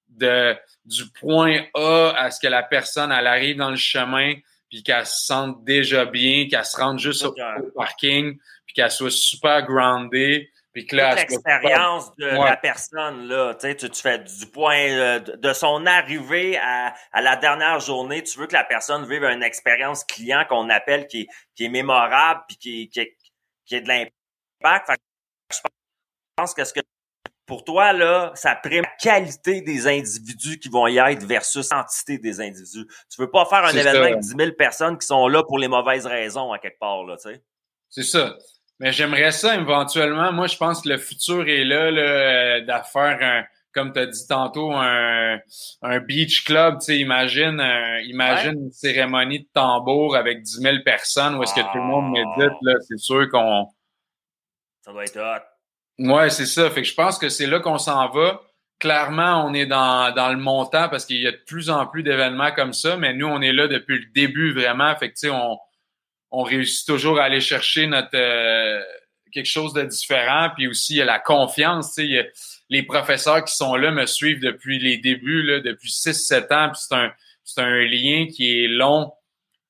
de, 0.10 0.56
du 0.86 1.04
point 1.20 1.64
A 1.74 2.14
à 2.18 2.32
ce 2.32 2.40
que 2.40 2.48
la 2.48 2.64
personne, 2.64 3.12
elle 3.12 3.28
arrive 3.28 3.58
dans 3.58 3.72
le 3.72 3.76
chemin, 3.76 4.36
puis 4.70 4.84
qu'elle 4.84 5.06
se 5.06 5.26
sente 5.26 5.64
déjà 5.64 6.06
bien, 6.06 6.48
qu'elle 6.48 6.66
se 6.66 6.78
rende 6.78 7.00
juste 7.00 7.26
au, 7.26 7.36
parking, 7.76 8.38
puis 8.66 8.74
qu'elle 8.74 8.92
soit 8.92 9.12
super 9.12 9.66
groundée. 9.66 10.50
Puis 10.74 10.88
que 10.88 10.96
là, 10.96 11.14
l'expérience 11.14 12.16
de 12.16 12.26
la 12.26 12.58
personne, 12.58 13.28
là, 13.28 13.54
tu, 13.54 13.76
tu 13.76 14.02
fais 14.02 14.20
du 14.20 14.48
point 14.48 14.90
euh, 14.90 15.20
de 15.20 15.54
son 15.54 15.86
arrivée 15.86 16.58
à, 16.58 16.96
à, 17.12 17.22
la 17.22 17.36
dernière 17.36 17.80
journée, 17.80 18.24
tu 18.24 18.40
veux 18.40 18.48
que 18.48 18.54
la 18.54 18.64
personne 18.64 19.08
vive 19.08 19.24
une 19.24 19.44
expérience 19.44 20.04
client 20.04 20.46
qu'on 20.50 20.70
appelle 20.70 21.06
qui 21.06 21.22
est, 21.22 21.28
qui 21.56 21.66
est 21.66 21.70
mémorable 21.70 22.42
puis 22.48 22.58
qui, 22.58 22.90
qui, 22.90 23.08
qui 23.66 23.76
est 23.76 23.82
de 23.82 23.88
l'impact 23.88 25.00
je 25.52 25.60
pense 26.36 26.54
que 26.54 26.64
ce 26.64 26.74
que 26.74 26.80
pour 27.46 27.64
toi, 27.64 27.92
là, 27.92 28.32
ça 28.36 28.56
prime 28.56 28.84
la 28.84 28.90
qualité 29.00 29.62
des 29.62 29.88
individus 29.88 30.60
qui 30.60 30.70
vont 30.70 30.88
y 30.88 30.98
être 30.98 31.24
versus 31.26 31.70
l'entité 31.72 32.18
des 32.18 32.40
individus. 32.40 32.88
Tu 33.10 33.22
veux 33.22 33.30
pas 33.30 33.46
faire 33.46 33.66
un 33.66 33.72
événement 33.72 34.06
avec 34.06 34.20
10 34.20 34.36
000 34.38 34.52
personnes 34.54 34.98
qui 34.98 35.06
sont 35.06 35.28
là 35.28 35.44
pour 35.44 35.60
les 35.60 35.68
mauvaises 35.68 36.06
raisons, 36.06 36.54
à 36.54 36.60
quelque 36.60 36.80
part, 36.80 37.04
là, 37.04 37.18
tu 37.18 37.34
sais. 37.34 37.44
C'est 37.90 38.04
ça. 38.04 38.36
Mais 38.84 38.92
j'aimerais 38.92 39.32
ça 39.32 39.56
éventuellement. 39.56 40.34
Moi, 40.34 40.48
je 40.48 40.58
pense 40.58 40.82
que 40.82 40.90
le 40.90 40.98
futur 40.98 41.48
est 41.48 41.64
là, 41.64 41.90
là 41.90 42.60
d'affaire 42.60 43.18
un, 43.22 43.46
comme 43.74 43.94
tu 43.94 44.00
as 44.00 44.08
dit 44.08 44.28
tantôt, 44.28 44.74
un, 44.74 45.40
un 45.84 46.00
beach 46.02 46.44
club. 46.44 46.80
Tu 46.80 46.88
sais, 46.88 47.00
imagine, 47.00 47.64
imagine 48.08 48.66
une 48.66 48.72
cérémonie 48.72 49.40
de 49.40 49.48
tambour 49.54 50.18
avec 50.18 50.42
10 50.42 50.60
000 50.60 50.76
personnes 50.84 51.36
où 51.36 51.44
est-ce 51.44 51.54
que 51.54 51.62
tout 51.62 51.78
le 51.78 51.84
monde 51.84 52.12
médite, 52.12 52.58
là. 52.62 52.74
C'est 52.82 53.00
sûr 53.00 53.30
qu'on 53.32 53.70
ça 54.82 54.92
doit 54.92 55.06
être 55.06 55.18
hot. 55.18 56.04
Ouais, 56.06 56.30
c'est 56.30 56.46
ça. 56.46 56.70
Fait 56.70 56.82
que 56.82 56.88
je 56.90 56.94
pense 56.94 57.18
que 57.18 57.30
c'est 57.30 57.48
là 57.48 57.62
qu'on 57.62 57.78
s'en 57.78 58.10
va. 58.10 58.42
Clairement, 58.80 59.46
on 59.46 59.54
est 59.54 59.66
dans, 59.66 60.14
dans 60.14 60.28
le 60.28 60.38
montant 60.38 60.90
parce 60.90 61.06
qu'il 61.06 61.22
y 61.22 61.28
a 61.28 61.32
de 61.32 61.42
plus 61.48 61.70
en 61.70 61.88
plus 61.88 62.04
d'événements 62.04 62.52
comme 62.52 62.74
ça, 62.74 62.98
mais 62.98 63.14
nous, 63.14 63.28
on 63.28 63.40
est 63.40 63.54
là 63.54 63.70
depuis 63.70 63.98
le 63.98 64.12
début 64.14 64.52
vraiment. 64.52 64.94
Fait 64.98 65.08
que, 65.08 65.14
tu 65.14 65.28
sais, 65.28 65.30
on, 65.30 65.58
on 66.34 66.42
réussit 66.42 66.86
toujours 66.88 67.20
à 67.20 67.26
aller 67.26 67.40
chercher 67.40 67.86
notre 67.86 68.10
euh, 68.16 68.82
quelque 69.32 69.46
chose 69.46 69.72
de 69.74 69.84
différent. 69.84 70.50
Puis 70.56 70.68
aussi, 70.68 70.96
il 70.96 70.98
y 70.98 71.02
a 71.02 71.06
la 71.06 71.20
confiance. 71.20 71.94
Sais, 71.94 72.32
les 72.70 72.84
professeurs 72.84 73.46
qui 73.46 73.56
sont 73.56 73.76
là 73.76 73.92
me 73.92 74.08
suivent 74.08 74.42
depuis 74.42 74.80
les 74.80 74.98
débuts, 74.98 75.44
là, 75.44 75.60
depuis 75.60 75.90
6-7 75.90 76.54
ans. 76.54 76.72
Puis 76.72 76.82
c'est 77.46 77.62
un, 77.62 77.64
un 77.64 77.86
lien 77.86 78.26
qui 78.28 78.64
est 78.64 78.68
long 78.68 79.14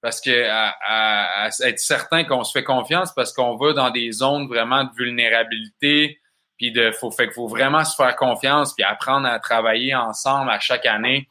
parce 0.02 0.22
que 0.22 0.48
à, 0.50 1.50
être 1.62 1.80
certain 1.80 2.24
qu'on 2.24 2.44
se 2.44 2.52
fait 2.54 2.64
confiance 2.64 3.14
parce 3.14 3.34
qu'on 3.34 3.56
va 3.56 3.74
dans 3.74 3.90
des 3.90 4.12
zones 4.12 4.48
vraiment 4.48 4.84
de 4.84 4.90
vulnérabilité 4.96 6.20
puis 6.58 6.74
de 6.74 6.92
faut 6.92 7.10
fait 7.10 7.32
faut 7.32 7.48
vraiment 7.48 7.86
se 7.86 7.96
faire 7.96 8.14
confiance 8.18 8.74
puis 8.74 8.84
apprendre 8.84 9.28
à 9.28 9.40
travailler 9.40 9.96
ensemble 9.96 10.52
à 10.52 10.60
chaque 10.60 10.86
année 10.86 11.30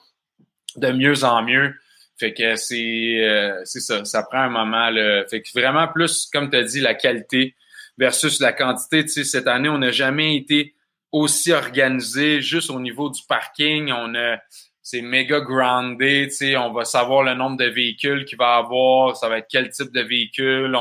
de 0.77 0.91
mieux 0.91 1.23
en 1.23 1.43
mieux 1.43 1.75
fait 2.23 2.35
que 2.35 2.57
c'est 2.57 3.21
euh, 3.21 3.61
c'est 3.65 3.81
ça. 3.81 4.05
Ça 4.05 4.23
prend 4.23 4.43
un 4.43 4.49
moment 4.49 4.89
fait 5.29 5.43
que 5.43 5.49
vraiment 5.59 5.89
plus 5.89 6.29
comme 6.33 6.51
tu 6.51 6.57
as 6.57 6.63
dit 6.63 6.81
la 6.81 6.95
qualité 6.95 7.57
versus 7.99 8.41
la 8.41 8.53
quantité. 8.53 9.03
Tu 9.03 9.11
sais 9.11 9.25
cette 9.25 9.49
année 9.49 9.69
on 9.69 9.79
n'a 9.79 9.91
jamais 9.91 10.37
été 10.37 10.75
aussi 11.11 11.53
organisé 11.53 12.41
juste 12.41 12.71
au 12.71 12.79
niveau 12.79 13.11
du 13.11 13.21
parking. 13.29 13.91
On 13.93 14.15
a 14.15 14.39
c'est 14.83 15.01
méga 15.01 15.41
grounded, 15.41 16.29
tu 16.29 16.35
sais, 16.35 16.57
on 16.57 16.73
va 16.73 16.85
savoir 16.85 17.23
le 17.23 17.35
nombre 17.35 17.57
de 17.57 17.67
véhicules 17.67 18.25
qu'il 18.25 18.37
va 18.37 18.57
avoir, 18.57 19.17
ça 19.17 19.29
va 19.29 19.39
être 19.39 19.47
quel 19.49 19.71
type 19.71 19.93
de 19.93 20.01
véhicule. 20.01 20.77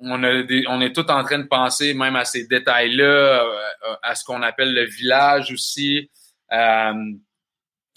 On 0.00 0.80
est 0.80 0.92
tout 0.94 1.10
en 1.10 1.22
train 1.22 1.38
de 1.38 1.46
penser 1.46 1.92
même 1.92 2.16
à 2.16 2.24
ces 2.24 2.46
détails-là, 2.46 3.44
euh, 3.44 3.94
à 4.02 4.14
ce 4.14 4.24
qu'on 4.24 4.42
appelle 4.42 4.72
le 4.72 4.84
village 4.84 5.52
aussi. 5.52 6.10
Euh, 6.50 6.94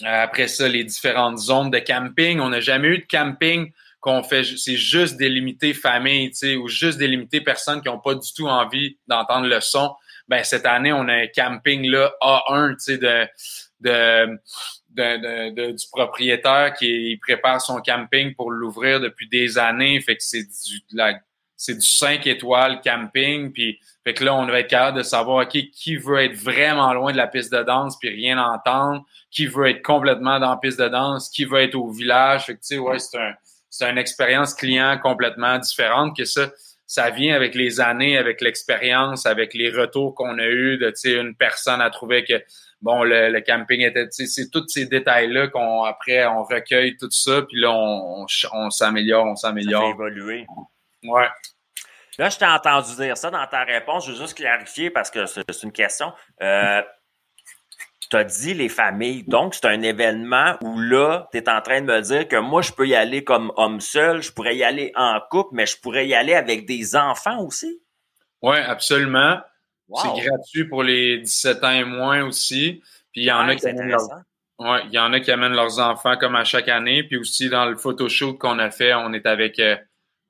après 0.04 0.48
ça, 0.48 0.68
les 0.68 0.84
différentes 0.84 1.38
zones 1.38 1.70
de 1.70 1.80
camping. 1.80 2.40
On 2.40 2.50
n'a 2.50 2.60
jamais 2.60 2.88
eu 2.90 2.98
de 3.00 3.08
camping 3.10 3.72
qu'on 4.00 4.24
fait, 4.24 4.44
c'est 4.44 4.78
juste 4.78 5.18
délimité 5.18 5.74
famille, 5.74 6.32
tu 6.32 6.38
sais, 6.38 6.56
ou 6.56 6.68
juste 6.68 6.98
délimité 6.98 7.40
personnes 7.42 7.82
qui 7.82 7.88
n'ont 7.88 8.00
pas 8.00 8.16
du 8.16 8.34
tout 8.34 8.48
envie 8.48 8.98
d'entendre 9.08 9.48
le 9.48 9.62
son. 9.62 9.94
Ben, 10.28 10.44
cette 10.44 10.66
année, 10.66 10.92
on 10.92 11.08
a 11.08 11.14
un 11.14 11.28
camping 11.28 11.88
là 11.88 12.12
A1, 12.22 12.78
tu 12.78 12.80
sais, 12.80 12.98
de, 12.98 13.28
de 13.82 14.40
de, 14.96 15.72
du 15.72 15.86
propriétaire 15.92 16.74
qui 16.74 17.18
prépare 17.22 17.62
son 17.62 17.82
camping 17.82 18.34
pour 18.36 18.52
l'ouvrir 18.52 19.00
depuis 19.00 19.28
des 19.30 19.58
années. 19.58 20.00
Fait 20.02 20.16
que 20.16 20.24
c'est 20.24 20.44
du 20.44 20.82
c'est 21.62 21.76
du 21.76 21.86
5 21.86 22.26
étoiles 22.26 22.82
camping. 22.82 23.52
Puis 23.52 23.80
fait 24.04 24.14
que 24.14 24.24
là, 24.24 24.34
on 24.34 24.48
va 24.48 24.60
être 24.60 24.70
capable 24.70 24.98
de 24.98 25.04
savoir 25.04 25.46
OK, 25.46 25.58
qui 25.72 25.96
veut 25.96 26.20
être 26.20 26.36
vraiment 26.36 26.92
loin 26.94 27.12
de 27.12 27.18
la 27.18 27.28
piste 27.28 27.54
de 27.54 27.62
danse 27.62 27.98
puis 28.00 28.10
rien 28.10 28.44
entendre, 28.44 29.06
qui 29.30 29.46
veut 29.46 29.70
être 29.70 29.84
complètement 29.84 30.40
dans 30.40 30.50
la 30.50 30.58
piste 30.58 30.80
de 30.80 30.88
danse, 30.88 31.30
qui 31.30 31.46
veut 31.46 31.60
être 31.60 31.76
au 31.76 31.92
village. 31.92 32.46
Fait 32.46 32.56
que 32.56 32.60
tu 32.62 32.76
sais, 32.76 32.78
ouais, 32.80 32.98
c'est 32.98 33.18
un 33.20 33.34
c'est 33.72 33.90
une 33.90 33.98
expérience 33.98 34.54
client 34.54 35.00
complètement 35.02 35.58
différente 35.58 36.16
que 36.16 36.26
ça. 36.26 36.52
Ça 36.88 37.10
vient 37.10 37.34
avec 37.34 37.56
les 37.56 37.80
années, 37.80 38.18
avec 38.18 38.42
l'expérience, 38.42 39.26
avec 39.26 39.54
les 39.54 39.70
retours 39.70 40.14
qu'on 40.14 40.38
a 40.40 40.46
eu 40.46 40.78
de, 40.78 40.90
tu 40.90 40.96
sais, 40.96 41.14
une 41.14 41.36
personne 41.36 41.80
a 41.80 41.90
trouvé 41.90 42.26
que 42.26 42.44
bon, 42.82 43.04
le, 43.04 43.40
camping 43.40 43.82
était, 43.82 44.08
c'est 44.10 44.50
tous 44.52 44.68
ces 44.68 44.88
détails-là 44.88 45.48
qu'on, 45.48 45.84
après, 45.84 46.26
on 46.26 46.44
recueille 46.44 46.98
tout 46.98 47.10
ça, 47.12 47.44
puis 47.44 47.62
là, 47.62 47.72
on, 47.72 48.26
on, 48.54 48.70
s'améliore, 48.70 49.26
on 49.26 49.38
s'améliore. 49.38 49.84
Ça 49.84 49.90
évoluer. 49.90 50.46
Ouais. 51.04 51.28
Là, 52.18 52.30
je 52.30 52.38
t'ai 52.38 52.46
entendu 52.46 52.96
dire 52.96 53.18
ça 53.18 53.32
dans 53.32 53.46
ta 53.48 53.64
réponse. 53.64 54.06
Je 54.06 54.12
veux 54.12 54.18
juste 54.18 54.36
clarifier 54.36 54.90
parce 54.90 55.10
que 55.10 55.26
c'est 55.26 55.64
une 55.64 55.72
question. 55.72 56.14
Euh, 56.42 56.82
tu 58.12 58.18
as 58.18 58.24
dit 58.26 58.54
les 58.54 58.70
familles. 58.70 59.24
Donc, 59.24 59.56
c'est 59.56 59.66
un 59.66 59.82
événement 59.82 60.58
où 60.62 60.78
là, 60.78 61.30
tu 61.32 61.38
es 61.38 61.50
en 61.50 61.62
train 61.62 61.82
de 61.82 61.86
me 61.86 62.02
dire 62.02 62.28
que 62.28 62.36
moi, 62.36 62.62
je 62.62 62.74
peux 62.74 62.88
y 62.88 62.94
aller 62.94 63.24
comme 63.24 63.54
homme 63.56 63.80
seul, 63.80 64.22
je 64.22 64.32
pourrais 64.34 64.56
y 64.56 64.64
aller 64.64 64.92
en 64.96 65.20
couple, 65.30 65.52
mais 65.54 65.66
je 65.66 65.80
pourrais 65.80 66.08
y 66.08 66.14
aller 66.14 66.34
avec 66.34 66.66
des 66.66 66.96
enfants 66.96 67.42
aussi? 67.42 67.82
Oui, 68.42 68.58
absolument. 68.58 69.40
C'est 69.96 70.24
gratuit 70.24 70.66
pour 70.66 70.84
les 70.84 71.20
17 71.20 71.64
ans 71.64 71.72
et 71.72 71.84
moins 71.84 72.24
aussi. 72.24 72.82
Puis 73.12 73.22
il 73.22 73.26
y 73.26 73.32
en 73.32 73.48
a 73.48 73.56
qui 73.56 73.68
amènent 73.68 73.90
leurs... 73.90 74.08
ouais, 74.60 74.82
il 74.86 74.94
y 74.94 75.00
en 75.00 75.12
a 75.12 75.20
qui 75.20 75.32
amènent 75.32 75.54
leurs 75.54 75.80
enfants 75.80 76.18
comme 76.18 76.36
à 76.36 76.44
chaque 76.44 76.70
année. 76.70 77.04
Puis 77.04 77.18
aussi 77.18 77.50
dans 77.50 77.66
le 77.66 77.76
photoshoot 77.76 78.38
qu'on 78.38 78.60
a 78.60 78.72
fait, 78.72 78.94
on 78.94 79.12
est 79.14 79.26
avec 79.26 79.60
euh, 79.60 79.76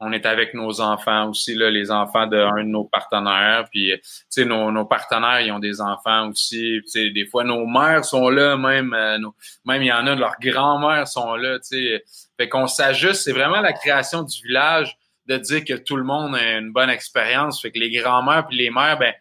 on 0.04 0.12
est 0.12 0.26
avec 0.26 0.56
nos 0.56 0.82
enfants 0.82 1.30
aussi, 1.30 1.54
là, 1.54 1.70
les 1.70 1.92
enfants 1.92 2.26
d'un 2.26 2.64
de, 2.64 2.64
nos 2.64 2.84
partenaires. 2.84 3.68
Puis, 3.72 3.94
tu 3.94 4.02
sais, 4.30 4.46
nos, 4.46 4.72
nos, 4.72 4.84
partenaires, 4.84 5.42
ils 5.42 5.52
ont 5.52 5.60
des 5.60 5.80
enfants 5.80 6.30
aussi. 6.30 6.80
Tu 6.84 6.88
sais, 6.88 7.10
des 7.12 7.28
fois, 7.28 7.44
nos 7.44 7.68
mères 7.68 8.04
sont 8.04 8.30
là, 8.30 8.58
même, 8.58 8.96
euh, 8.96 9.20
même 9.64 9.84
il 9.84 9.88
y 9.88 9.92
en 9.92 10.08
a, 10.08 10.16
leurs 10.16 10.40
grands-mères 10.42 11.08
sont 11.08 11.36
là, 11.36 11.60
tu 11.60 11.78
sais. 11.78 12.04
Fait 12.36 12.50
qu'on 12.50 12.66
s'ajuste. 12.66 13.22
C'est 13.22 13.32
vraiment 13.32 13.62
la 13.62 13.74
création 13.74 14.24
du 14.24 14.42
village 14.42 14.98
de 15.28 15.38
dire 15.38 15.64
que 15.64 15.76
tout 15.76 15.96
le 15.96 16.04
monde 16.04 16.36
a 16.36 16.58
une 16.58 16.72
bonne 16.72 16.90
expérience. 16.90 17.62
Fait 17.62 17.70
que 17.70 17.78
les 17.78 17.92
grands-mères 17.92 18.48
puis 18.48 18.58
les 18.58 18.72
mères, 18.72 18.98
ben, 18.98 19.14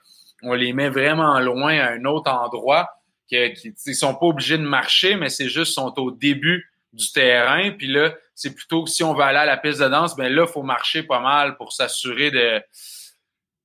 on 0.42 0.54
les 0.54 0.72
met 0.72 0.88
vraiment 0.88 1.38
loin 1.40 1.78
à 1.78 1.90
un 1.90 2.04
autre 2.06 2.32
endroit. 2.32 2.88
Qui, 3.28 3.52
qui, 3.54 3.94
sont 3.94 4.14
pas 4.16 4.26
obligés 4.26 4.58
de 4.58 4.64
marcher, 4.64 5.14
mais 5.14 5.28
c'est 5.28 5.48
juste 5.48 5.74
sont 5.74 5.94
au 6.00 6.10
début 6.10 6.68
du 6.92 7.12
terrain. 7.12 7.70
Puis 7.70 7.86
là, 7.86 8.12
c'est 8.40 8.54
plutôt 8.54 8.84
que 8.84 8.90
si 8.90 9.04
on 9.04 9.12
veut 9.12 9.22
aller 9.22 9.38
à 9.38 9.44
la 9.44 9.58
piste 9.58 9.80
de 9.80 9.88
danse, 9.88 10.16
ben 10.16 10.32
là, 10.32 10.46
il 10.48 10.50
faut 10.50 10.62
marcher 10.62 11.02
pas 11.02 11.20
mal 11.20 11.58
pour 11.58 11.74
s'assurer 11.74 12.30
de 12.30 12.62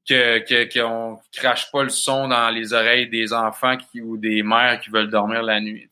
que 0.05 0.73
qu'on 0.73 1.17
crache 1.31 1.71
pas 1.71 1.83
le 1.83 1.89
son 1.89 2.27
dans 2.27 2.49
les 2.49 2.73
oreilles 2.73 3.07
des 3.07 3.31
enfants 3.31 3.77
ou 4.03 4.17
des 4.17 4.43
mères 4.43 4.81
qui 4.81 4.89
veulent 4.89 5.09
dormir 5.09 5.43
la 5.43 5.61
nuit. 5.61 5.89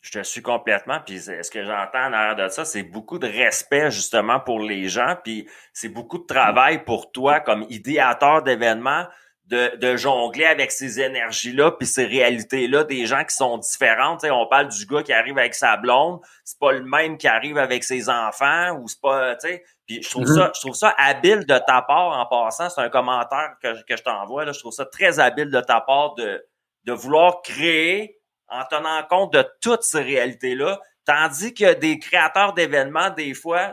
Je 0.00 0.10
te 0.10 0.22
suis 0.24 0.42
complètement. 0.42 0.98
Puis 1.06 1.20
ce 1.20 1.48
que 1.48 1.64
j'entends 1.64 2.08
en 2.08 2.12
arrière 2.12 2.34
de 2.34 2.48
ça, 2.48 2.64
c'est 2.64 2.82
beaucoup 2.82 3.20
de 3.20 3.28
respect 3.28 3.92
justement 3.92 4.40
pour 4.40 4.58
les 4.58 4.88
gens. 4.88 5.14
Puis 5.22 5.48
c'est 5.72 5.90
beaucoup 5.90 6.18
de 6.18 6.26
travail 6.26 6.84
pour 6.84 7.12
toi 7.12 7.38
comme 7.38 7.64
idéateur 7.70 8.42
d'événements 8.42 9.06
de, 9.46 9.76
de, 9.76 9.96
jongler 9.96 10.44
avec 10.44 10.70
ces 10.70 11.00
énergies-là 11.00 11.72
puis 11.72 11.86
ces 11.86 12.06
réalités-là 12.06 12.84
des 12.84 13.06
gens 13.06 13.24
qui 13.24 13.34
sont 13.34 13.58
différentes. 13.58 14.24
on 14.24 14.46
parle 14.46 14.68
du 14.68 14.86
gars 14.86 15.02
qui 15.02 15.12
arrive 15.12 15.36
avec 15.36 15.54
sa 15.54 15.76
blonde, 15.76 16.20
c'est 16.44 16.58
pas 16.58 16.72
le 16.72 16.84
même 16.84 17.18
qui 17.18 17.26
arrive 17.26 17.58
avec 17.58 17.84
ses 17.84 18.08
enfants 18.08 18.78
ou 18.78 18.88
c'est 18.88 19.00
pas, 19.00 19.34
tu 19.36 19.48
sais. 19.48 19.64
Puis 19.86 20.02
je 20.02 20.10
trouve 20.10 20.24
mm-hmm. 20.24 20.36
ça, 20.36 20.52
je 20.54 20.60
trouve 20.60 20.74
ça 20.74 20.94
habile 20.96 21.44
de 21.44 21.58
ta 21.58 21.82
part 21.82 22.18
en 22.18 22.24
passant. 22.26 22.70
C'est 22.70 22.80
un 22.80 22.88
commentaire 22.88 23.56
que, 23.62 23.82
que 23.82 23.96
je 23.96 24.02
t'envoie. 24.02 24.44
Là. 24.44 24.52
Je 24.52 24.60
trouve 24.60 24.72
ça 24.72 24.86
très 24.86 25.18
habile 25.18 25.50
de 25.50 25.60
ta 25.60 25.80
part 25.80 26.14
de, 26.14 26.44
de 26.84 26.92
vouloir 26.92 27.42
créer 27.42 28.20
en 28.48 28.64
tenant 28.64 29.02
compte 29.08 29.32
de 29.32 29.44
toutes 29.60 29.82
ces 29.82 30.02
réalités-là. 30.02 30.80
Tandis 31.04 31.52
que 31.52 31.74
des 31.74 31.98
créateurs 31.98 32.52
d'événements, 32.52 33.10
des 33.10 33.34
fois, 33.34 33.72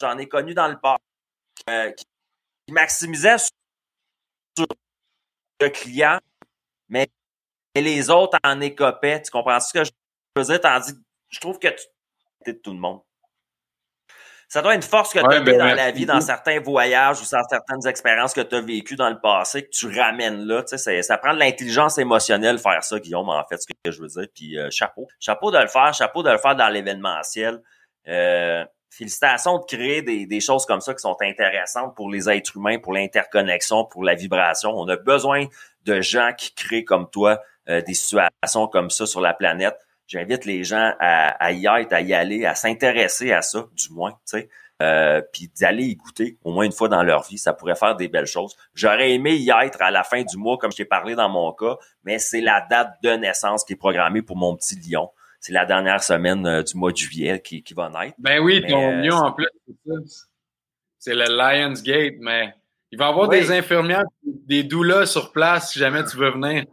j'en 0.00 0.16
ai 0.16 0.26
connu 0.26 0.54
dans 0.54 0.68
le 0.68 0.78
passé, 0.78 1.02
euh, 1.68 1.90
qui 1.92 2.72
maximisaient 2.72 3.36
le 5.60 5.68
client, 5.68 6.18
mais 6.88 7.08
les 7.74 8.10
autres 8.10 8.38
en 8.44 8.60
écopaient. 8.60 9.22
Tu 9.22 9.30
comprends 9.30 9.60
ce 9.60 9.72
que 9.72 9.84
je 9.84 9.90
veux 10.36 10.44
dire? 10.44 10.60
Tandis 10.60 10.94
je 11.30 11.38
trouve 11.38 11.58
que 11.58 11.68
tu 11.68 11.84
es 12.46 12.52
de 12.52 12.58
tout 12.58 12.72
le 12.72 12.78
monde. 12.78 13.00
Ça 14.48 14.62
doit 14.62 14.74
être 14.74 14.82
une 14.82 14.90
force 14.90 15.12
que 15.12 15.20
tu 15.20 15.24
as 15.24 15.40
ben, 15.42 15.56
dans 15.56 15.74
la 15.76 15.92
vie, 15.92 16.06
dans 16.06 16.20
certains 16.20 16.58
voyages 16.58 17.20
ou 17.20 17.22
dans 17.30 17.44
certaines 17.44 17.86
expériences 17.86 18.34
que 18.34 18.40
tu 18.40 18.56
as 18.56 18.60
vécues 18.60 18.96
dans 18.96 19.08
le 19.08 19.20
passé, 19.20 19.64
que 19.64 19.70
tu 19.70 19.96
ramènes 19.96 20.44
là. 20.44 20.64
Tu 20.64 20.76
sais, 20.76 21.02
ça 21.02 21.18
prend 21.18 21.34
de 21.34 21.38
l'intelligence 21.38 21.98
émotionnelle 21.98 22.58
faire 22.58 22.82
ça, 22.82 22.98
Guillaume, 22.98 23.28
en 23.28 23.44
fait, 23.44 23.58
ce 23.58 23.66
que 23.68 23.92
je 23.92 24.02
veux 24.02 24.08
dire. 24.08 24.26
Puis 24.34 24.58
euh, 24.58 24.68
chapeau. 24.72 25.06
Chapeau 25.20 25.52
de 25.52 25.58
le 25.58 25.68
faire, 25.68 25.94
chapeau 25.94 26.24
de 26.24 26.30
le 26.30 26.38
faire 26.38 26.56
dans 26.56 26.68
l'événementiel. 26.68 27.62
Euh, 28.08 28.64
félicitations 28.90 29.58
de 29.58 29.64
créer 29.64 30.02
des, 30.02 30.40
choses 30.40 30.66
comme 30.66 30.80
ça 30.80 30.92
qui 30.92 31.00
sont 31.00 31.16
intéressantes 31.20 31.94
pour 31.94 32.10
les 32.10 32.28
êtres 32.28 32.56
humains, 32.56 32.78
pour 32.78 32.92
l'interconnexion, 32.92 33.84
pour 33.84 34.04
la 34.04 34.14
vibration. 34.14 34.70
On 34.74 34.88
a 34.88 34.96
besoin 34.96 35.46
de 35.84 36.00
gens 36.00 36.32
qui 36.36 36.54
créent 36.54 36.84
comme 36.84 37.08
toi 37.08 37.40
euh, 37.68 37.80
des 37.82 37.94
situations 37.94 38.66
comme 38.66 38.90
ça 38.90 39.06
sur 39.06 39.20
la 39.20 39.32
planète. 39.32 39.76
J'invite 40.06 40.44
les 40.44 40.64
gens 40.64 40.92
à, 40.98 41.28
à, 41.42 41.52
y 41.52 41.66
être, 41.66 41.92
à 41.92 42.00
y 42.00 42.12
aller, 42.12 42.44
à 42.44 42.56
s'intéresser 42.56 43.32
à 43.32 43.42
ça, 43.42 43.66
du 43.72 43.92
moins, 43.92 44.10
tu 44.10 44.38
sais. 44.38 44.48
Euh, 44.82 45.20
puis 45.34 45.52
d'aller 45.60 45.84
y 45.84 45.96
goûter 45.96 46.38
au 46.42 46.52
moins 46.52 46.64
une 46.64 46.72
fois 46.72 46.88
dans 46.88 47.02
leur 47.02 47.22
vie, 47.24 47.36
ça 47.36 47.52
pourrait 47.52 47.74
faire 47.74 47.96
des 47.96 48.08
belles 48.08 48.26
choses. 48.26 48.56
J'aurais 48.72 49.12
aimé 49.12 49.36
y 49.36 49.50
être 49.50 49.82
à 49.82 49.90
la 49.90 50.02
fin 50.04 50.22
du 50.22 50.38
mois, 50.38 50.56
comme 50.56 50.72
je 50.72 50.78
t'ai 50.78 50.84
parlé 50.86 51.14
dans 51.14 51.28
mon 51.28 51.52
cas, 51.52 51.76
mais 52.04 52.18
c'est 52.18 52.40
la 52.40 52.66
date 52.70 52.94
de 53.02 53.10
naissance 53.10 53.62
qui 53.62 53.74
est 53.74 53.76
programmée 53.76 54.22
pour 54.22 54.38
mon 54.38 54.56
petit 54.56 54.76
lion 54.76 55.10
c'est 55.40 55.52
la 55.54 55.64
dernière 55.64 56.02
semaine 56.02 56.46
euh, 56.46 56.62
du 56.62 56.76
mois 56.76 56.92
de 56.92 56.98
juillet 56.98 57.40
qui, 57.40 57.62
qui 57.62 57.74
va 57.74 57.88
naître. 57.88 58.14
Ben 58.18 58.40
oui, 58.40 58.62
ton 58.68 59.02
euh, 59.02 59.10
en 59.10 59.32
plus, 59.32 59.48
c'est 60.98 61.14
le 61.14 61.24
Lions 61.24 61.80
Gate, 61.82 62.16
mais 62.20 62.54
il 62.92 62.98
va 62.98 63.06
y 63.06 63.08
avoir 63.08 63.28
des 63.28 63.50
infirmières, 63.50 64.04
des 64.22 64.62
doulas 64.62 65.06
sur 65.06 65.32
place 65.32 65.72
si 65.72 65.78
jamais 65.78 66.04
tu 66.04 66.18
veux 66.18 66.30
venir. 66.30 66.64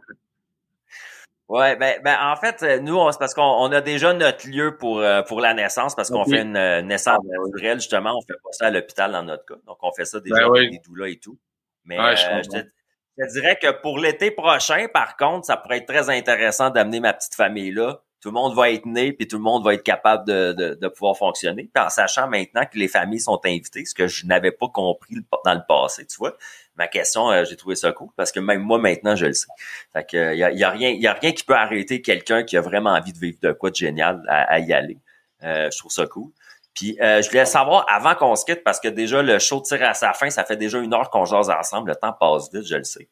Ouais, 1.48 1.76
ben, 1.76 1.98
ben 2.04 2.18
en 2.20 2.36
fait, 2.36 2.62
euh, 2.62 2.78
nous, 2.78 3.00
c'est 3.10 3.18
parce 3.18 3.32
qu'on 3.32 3.72
a 3.72 3.80
déjà 3.80 4.12
notre 4.12 4.46
lieu 4.46 4.76
pour, 4.76 5.02
pour 5.26 5.40
la 5.40 5.54
naissance, 5.54 5.94
parce 5.94 6.10
qu'on 6.10 6.26
fait 6.26 6.42
une 6.42 6.86
naissance 6.86 7.16
ah, 7.18 7.24
ben 7.24 7.50
naturelle, 7.50 7.80
justement, 7.80 8.18
on 8.18 8.20
fait 8.20 8.38
pas 8.44 8.52
ça 8.52 8.66
à 8.66 8.70
l'hôpital 8.70 9.12
dans 9.12 9.22
notre 9.22 9.46
cas. 9.46 9.60
Donc, 9.66 9.78
on 9.80 9.90
fait 9.92 10.04
ça 10.04 10.20
déjà 10.20 10.46
ben 10.46 10.54
avec 10.54 10.72
des 10.72 10.80
doulas 10.80 11.08
et 11.08 11.18
tout. 11.18 11.38
Mais 11.86 11.96
je, 11.96 12.50
te, 12.50 12.68
je, 13.16 13.32
dirais 13.32 13.56
que 13.56 13.80
pour 13.80 13.98
l'été 13.98 14.30
prochain, 14.30 14.88
par 14.92 15.16
contre, 15.16 15.46
ça 15.46 15.56
pourrait 15.56 15.78
être 15.78 15.86
très 15.86 16.10
intéressant 16.10 16.68
d'amener 16.68 17.00
ma 17.00 17.14
petite 17.14 17.34
famille 17.34 17.70
là 17.70 18.02
tout 18.20 18.30
le 18.30 18.34
monde 18.34 18.54
va 18.56 18.70
être 18.70 18.86
né, 18.86 19.12
puis 19.12 19.28
tout 19.28 19.36
le 19.36 19.42
monde 19.42 19.64
va 19.64 19.74
être 19.74 19.84
capable 19.84 20.26
de, 20.26 20.52
de, 20.52 20.74
de, 20.74 20.88
pouvoir 20.88 21.16
fonctionner. 21.16 21.70
Puis 21.72 21.84
en 21.84 21.88
sachant 21.88 22.28
maintenant 22.28 22.64
que 22.64 22.76
les 22.76 22.88
familles 22.88 23.20
sont 23.20 23.40
invitées, 23.44 23.84
ce 23.84 23.94
que 23.94 24.08
je 24.08 24.26
n'avais 24.26 24.50
pas 24.50 24.68
compris 24.68 25.16
dans 25.44 25.54
le 25.54 25.60
passé, 25.68 26.04
tu 26.06 26.16
vois. 26.16 26.36
Ma 26.76 26.88
question, 26.88 27.30
euh, 27.30 27.44
j'ai 27.44 27.56
trouvé 27.56 27.76
ça 27.76 27.92
cool 27.92 28.08
parce 28.16 28.32
que 28.32 28.40
même 28.40 28.62
moi 28.62 28.78
maintenant 28.78 29.14
je 29.14 29.26
le 29.26 29.32
sais. 29.32 29.46
Fait 29.92 30.04
que 30.04 30.34
y 30.34 30.42
a, 30.42 30.50
y 30.50 30.64
a 30.64 30.70
rien, 30.70 30.90
y 30.90 31.06
a 31.06 31.12
rien 31.12 31.32
qui 31.32 31.44
peut 31.44 31.54
arrêter 31.54 32.02
quelqu'un 32.02 32.42
qui 32.42 32.56
a 32.56 32.60
vraiment 32.60 32.90
envie 32.90 33.12
de 33.12 33.18
vivre 33.18 33.38
de 33.40 33.52
quoi 33.52 33.70
de 33.70 33.76
génial 33.76 34.22
à, 34.28 34.58
y 34.58 34.72
aller. 34.72 34.98
Euh, 35.44 35.70
je 35.72 35.78
trouve 35.78 35.92
ça 35.92 36.06
cool. 36.06 36.30
Puis 36.74 36.98
euh, 37.00 37.22
je 37.22 37.28
voulais 37.28 37.44
savoir 37.44 37.86
avant 37.88 38.14
qu'on 38.14 38.34
se 38.34 38.44
quitte 38.44 38.64
parce 38.64 38.80
que 38.80 38.88
déjà 38.88 39.22
le 39.22 39.38
show 39.38 39.60
tire 39.60 39.82
à 39.82 39.94
sa 39.94 40.12
fin, 40.12 40.30
ça 40.30 40.44
fait 40.44 40.56
déjà 40.56 40.78
une 40.78 40.92
heure 40.92 41.10
qu'on 41.10 41.24
jase 41.24 41.50
ensemble, 41.50 41.90
le 41.90 41.96
temps 41.96 42.12
passe 42.12 42.52
vite, 42.52 42.66
je 42.66 42.76
le 42.76 42.84
sais. 42.84 43.08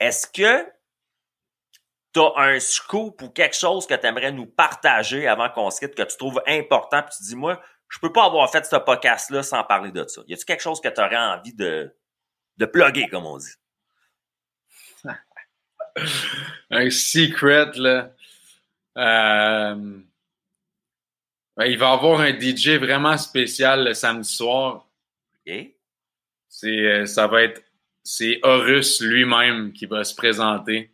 Est-ce 0.00 0.26
que 0.26 0.66
tu 2.12 2.20
as 2.20 2.32
un 2.36 2.60
scoop 2.60 3.22
ou 3.22 3.30
quelque 3.30 3.56
chose 3.56 3.86
que 3.86 3.94
tu 3.94 4.06
aimerais 4.06 4.32
nous 4.32 4.46
partager 4.46 5.26
avant 5.26 5.48
qu'on 5.48 5.70
se 5.70 5.80
quitte, 5.80 5.94
que 5.94 6.02
tu 6.02 6.16
trouves 6.16 6.42
important, 6.46 7.02
puis 7.02 7.14
tu 7.16 7.22
dis, 7.24 7.36
moi, 7.36 7.60
je 7.88 7.98
peux 7.98 8.12
pas 8.12 8.24
avoir 8.24 8.50
fait 8.50 8.64
ce 8.64 8.76
podcast-là 8.76 9.42
sans 9.42 9.64
parler 9.64 9.92
de 9.92 10.06
ça. 10.06 10.22
Y 10.26 10.34
a-tu 10.34 10.44
quelque 10.44 10.62
chose 10.62 10.80
que 10.80 10.88
tu 10.88 11.00
aurais 11.00 11.16
envie 11.16 11.54
de, 11.54 11.94
de 12.56 12.66
plugger, 12.66 13.08
comme 13.08 13.26
on 13.26 13.38
dit? 13.38 13.52
un 16.70 16.90
secret, 16.90 17.70
là. 17.74 18.10
Euh, 18.96 20.00
il 21.60 21.78
va 21.78 21.90
y 21.90 21.92
avoir 21.92 22.20
un 22.20 22.38
DJ 22.38 22.78
vraiment 22.78 23.16
spécial 23.16 23.84
le 23.84 23.94
samedi 23.94 24.28
soir. 24.28 24.88
C'est, 26.48 26.68
euh, 26.68 27.06
ça 27.06 27.26
va 27.26 27.42
être, 27.42 27.62
c'est 28.02 28.40
Horus 28.42 29.00
lui-même 29.00 29.72
qui 29.72 29.86
va 29.86 30.04
se 30.04 30.14
présenter. 30.14 30.91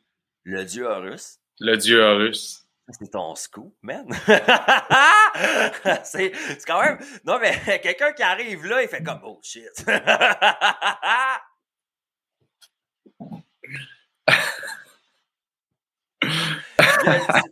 Le 0.49 0.65
dieu 0.65 0.87
Horus. 0.87 1.41
Le 1.61 1.77
dieu 1.77 2.01
Horus. 2.01 2.67
C'est 2.89 3.11
ton 3.11 3.35
scoop, 3.35 3.77
man. 3.83 4.09
c'est 6.05 6.33
quand 6.67 6.81
même. 6.83 6.99
Non, 7.27 7.39
mais 7.39 7.81
quelqu'un 7.83 8.15
qui 8.15 8.23
arrive 8.23 8.65
là, 8.65 8.83
il 8.83 8.89
fait 8.89 9.03
comme 9.03 9.21
oh 9.25 9.39
shit. 9.43 9.69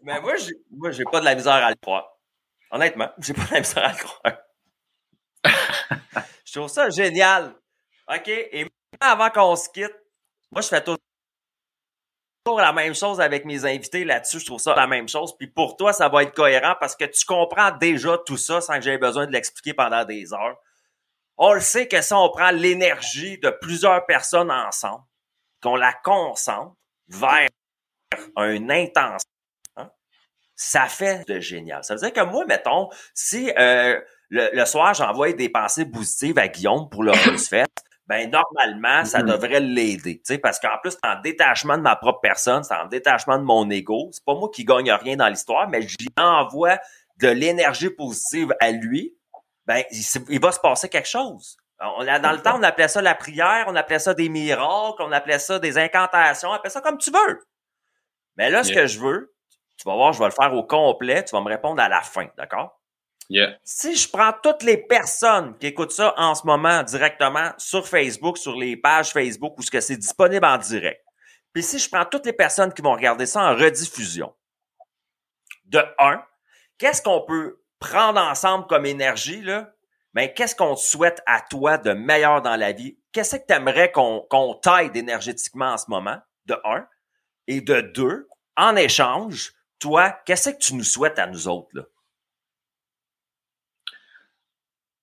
mais 0.03 0.19
moi, 0.23 0.37
j'ai, 0.37 0.55
moi, 0.71 0.91
j'ai 0.91 1.05
pas 1.05 1.21
de 1.21 1.27
la 1.27 1.35
misère 1.35 1.53
à 1.53 1.69
le 1.69 1.77
croire. 1.77 2.17
Honnêtement, 2.71 3.11
j'ai 3.19 3.35
pas 3.35 3.45
de 3.45 3.53
la 3.53 3.61
misère 3.61 3.85
à 3.85 3.93
le 3.93 3.99
croire. 3.99 4.39
je 6.47 6.53
trouve 6.55 6.71
ça 6.71 6.89
génial. 6.89 7.55
OK? 8.09 8.29
Et 8.29 8.67
avant 9.01 9.29
qu'on 9.29 9.55
se 9.55 9.69
quitte, 9.69 9.93
moi, 10.51 10.63
je 10.63 10.69
fais 10.69 10.83
tout 10.83 10.97
la 12.55 12.73
même 12.73 12.95
chose 12.95 13.21
avec 13.21 13.45
mes 13.45 13.65
invités 13.65 14.05
là-dessus. 14.05 14.41
Je 14.41 14.47
trouve 14.47 14.61
ça 14.61 14.75
la 14.75 14.87
même 14.87 15.09
chose. 15.09 15.37
Puis 15.37 15.49
pour 15.49 15.77
toi, 15.77 15.93
ça 15.93 16.09
va 16.09 16.23
être 16.23 16.35
cohérent 16.35 16.75
parce 16.79 16.95
que 16.95 17.05
tu 17.05 17.25
comprends 17.25 17.73
déjà 17.73 18.19
tout 18.25 18.37
ça 18.37 18.61
sans 18.61 18.75
que 18.75 18.83
j'aie 18.83 18.99
besoin 18.99 19.27
de 19.27 19.33
l'expliquer 19.33 19.75
pendant 19.75 20.05
des 20.05 20.33
heures. 20.33 20.57
On 21.39 21.53
le 21.53 21.61
sait 21.61 21.89
que 21.89 22.01
si 22.01 22.13
on 22.13 22.31
prend 22.31 22.51
l'énergie 22.51 23.39
de 23.39 23.51
plusieurs 23.51 24.07
personnes 24.07 24.51
ensemble, 24.51 25.05
qu'on 25.63 25.77
la 25.77 25.93
concentre 25.93 26.75
vers 27.09 27.49
un 28.37 28.71
intention, 28.71 29.29
ça 30.55 30.87
fait 30.87 31.29
de 31.29 31.39
génial. 31.39 31.85
Ça 31.85 31.95
veut 31.95 32.01
dire 32.01 32.13
que 32.13 32.25
moi, 32.25 32.47
mettons, 32.47 32.89
si 33.13 33.53
euh, 33.59 34.01
le, 34.31 34.65
soir, 34.65 34.95
j'envoie 34.95 35.33
des 35.33 35.51
pensées 35.51 35.85
positives 35.85 36.39
à 36.39 36.49
Guillaume 36.49 36.89
pour 36.89 37.03
le 37.03 37.13
fête, 37.39 37.69
ben 38.07 38.31
normalement, 38.31 39.05
ça 39.05 39.21
mm-hmm. 39.21 39.27
devrait 39.27 39.61
l'aider. 39.61 40.23
Parce 40.43 40.61
qu'en 40.61 40.79
plus, 40.81 40.93
c'est 40.93 41.09
en 41.09 41.21
détachement 41.21 41.77
de 41.77 41.83
ma 41.83 41.97
propre 41.97 42.21
personne, 42.21 42.63
c'est 42.63 42.75
en 42.75 42.87
détachement 42.87 43.39
de 43.39 43.43
mon 43.43 43.69
ego. 43.71 44.11
C'est 44.13 44.25
pas 44.25 44.35
moi 44.35 44.49
qui 44.53 44.65
gagne 44.65 44.93
rien 44.93 45.17
dans 45.17 45.29
l'histoire, 45.29 45.69
mais 45.69 45.83
j'y 45.83 46.09
envoie 46.17 46.79
de 47.19 47.29
l'énergie 47.29 47.91
positive 47.91 48.55
à 48.61 48.71
lui. 48.71 49.17
Ben, 49.67 49.83
il, 49.91 50.41
va 50.41 50.53
se 50.53 50.61
passer 50.61 50.89
quelque 50.89 51.09
chose. 51.09 51.57
On 51.81 52.07
a, 52.07 52.21
dans 52.21 52.31
le 52.31 52.41
temps, 52.41 52.57
on 52.57 52.63
appelait 52.63 52.89
ça 52.89 53.03
la 53.03 53.17
prière, 53.17 53.65
on 53.67 53.75
appelait 53.75 53.99
ça 53.99 54.15
des 54.15 54.29
miracles, 54.29 55.03
on 55.03 55.11
appelait 55.11 55.41
ça 55.41 55.59
des 55.59 55.77
incantations, 55.77 56.51
on 56.51 56.53
appelait 56.53 56.71
ça 56.71 56.81
comme 56.81 56.99
tu 56.99 57.11
veux. 57.11 57.45
Mais 58.37 58.51
là, 58.51 58.63
ce 58.63 58.73
que 58.73 58.87
je 58.87 59.01
veux, 59.01 59.35
tu 59.77 59.89
vas 59.89 59.95
voir, 59.95 60.13
je 60.13 60.21
vais 60.21 60.27
le 60.27 60.31
faire 60.31 60.55
au 60.55 60.63
complet, 60.63 61.25
tu 61.25 61.35
vas 61.35 61.43
me 61.43 61.49
répondre 61.49 61.83
à 61.83 61.89
la 61.89 62.01
fin, 62.01 62.29
d'accord? 62.37 62.81
Si 63.65 63.97
je 63.97 64.09
prends 64.09 64.33
toutes 64.43 64.63
les 64.63 64.77
personnes 64.77 65.57
qui 65.59 65.67
écoutent 65.67 65.93
ça 65.93 66.15
en 66.17 66.35
ce 66.35 66.47
moment 66.47 66.83
directement 66.83 67.53
sur 67.59 67.87
Facebook, 67.87 68.39
sur 68.39 68.57
les 68.57 68.77
pages 68.77 69.13
Facebook 69.13 69.55
où 69.59 69.63
ce 69.63 69.71
que 69.71 69.81
c'est 69.81 69.97
disponible 69.97 70.45
en 70.45 70.59
direct, 70.59 71.03
puis 71.53 71.63
si 71.63 71.79
je 71.79 71.89
prends 71.89 72.05
toutes 72.05 72.27
les 72.27 72.33
personnes 72.33 72.73
qui 72.73 72.83
vont 72.83 72.93
regarder 72.93 73.27
ça 73.27 73.41
en 73.43 73.57
rediffusion, 73.57 74.35
de 75.65 75.83
un, 75.99 76.23
qu'est-ce 76.79 77.03
qu'on 77.03 77.23
peut 77.23 77.63
prendre 77.79 78.21
ensemble 78.21 78.67
comme 78.67 78.87
énergie, 78.87 79.43
là? 79.43 79.73
Mais 80.15 80.33
qu'est-ce 80.33 80.55
qu'on 80.55 80.75
te 80.75 80.81
souhaite 80.81 81.21
à 81.27 81.43
toi 81.43 81.77
de 81.77 81.93
meilleur 81.93 82.41
dans 82.41 82.57
la 82.57 82.73
vie? 82.73 82.99
Qu'est-ce 83.13 83.37
que 83.37 83.47
tu 83.47 83.53
aimerais 83.53 83.93
qu'on 83.93 84.27
qu'on 84.31 84.55
t'aide 84.55 84.97
énergétiquement 84.97 85.73
en 85.73 85.79
ce 85.79 85.87
moment? 85.89 86.19
De 86.47 86.57
un. 86.65 86.87
Et 87.49 87.61
de 87.61 87.81
deux, 87.81 88.29
en 88.57 88.77
échange, 88.77 89.53
toi, 89.79 90.11
qu'est-ce 90.25 90.51
que 90.51 90.59
tu 90.59 90.75
nous 90.75 90.85
souhaites 90.85 91.19
à 91.19 91.27
nous 91.27 91.49
autres, 91.49 91.69
là? 91.75 91.83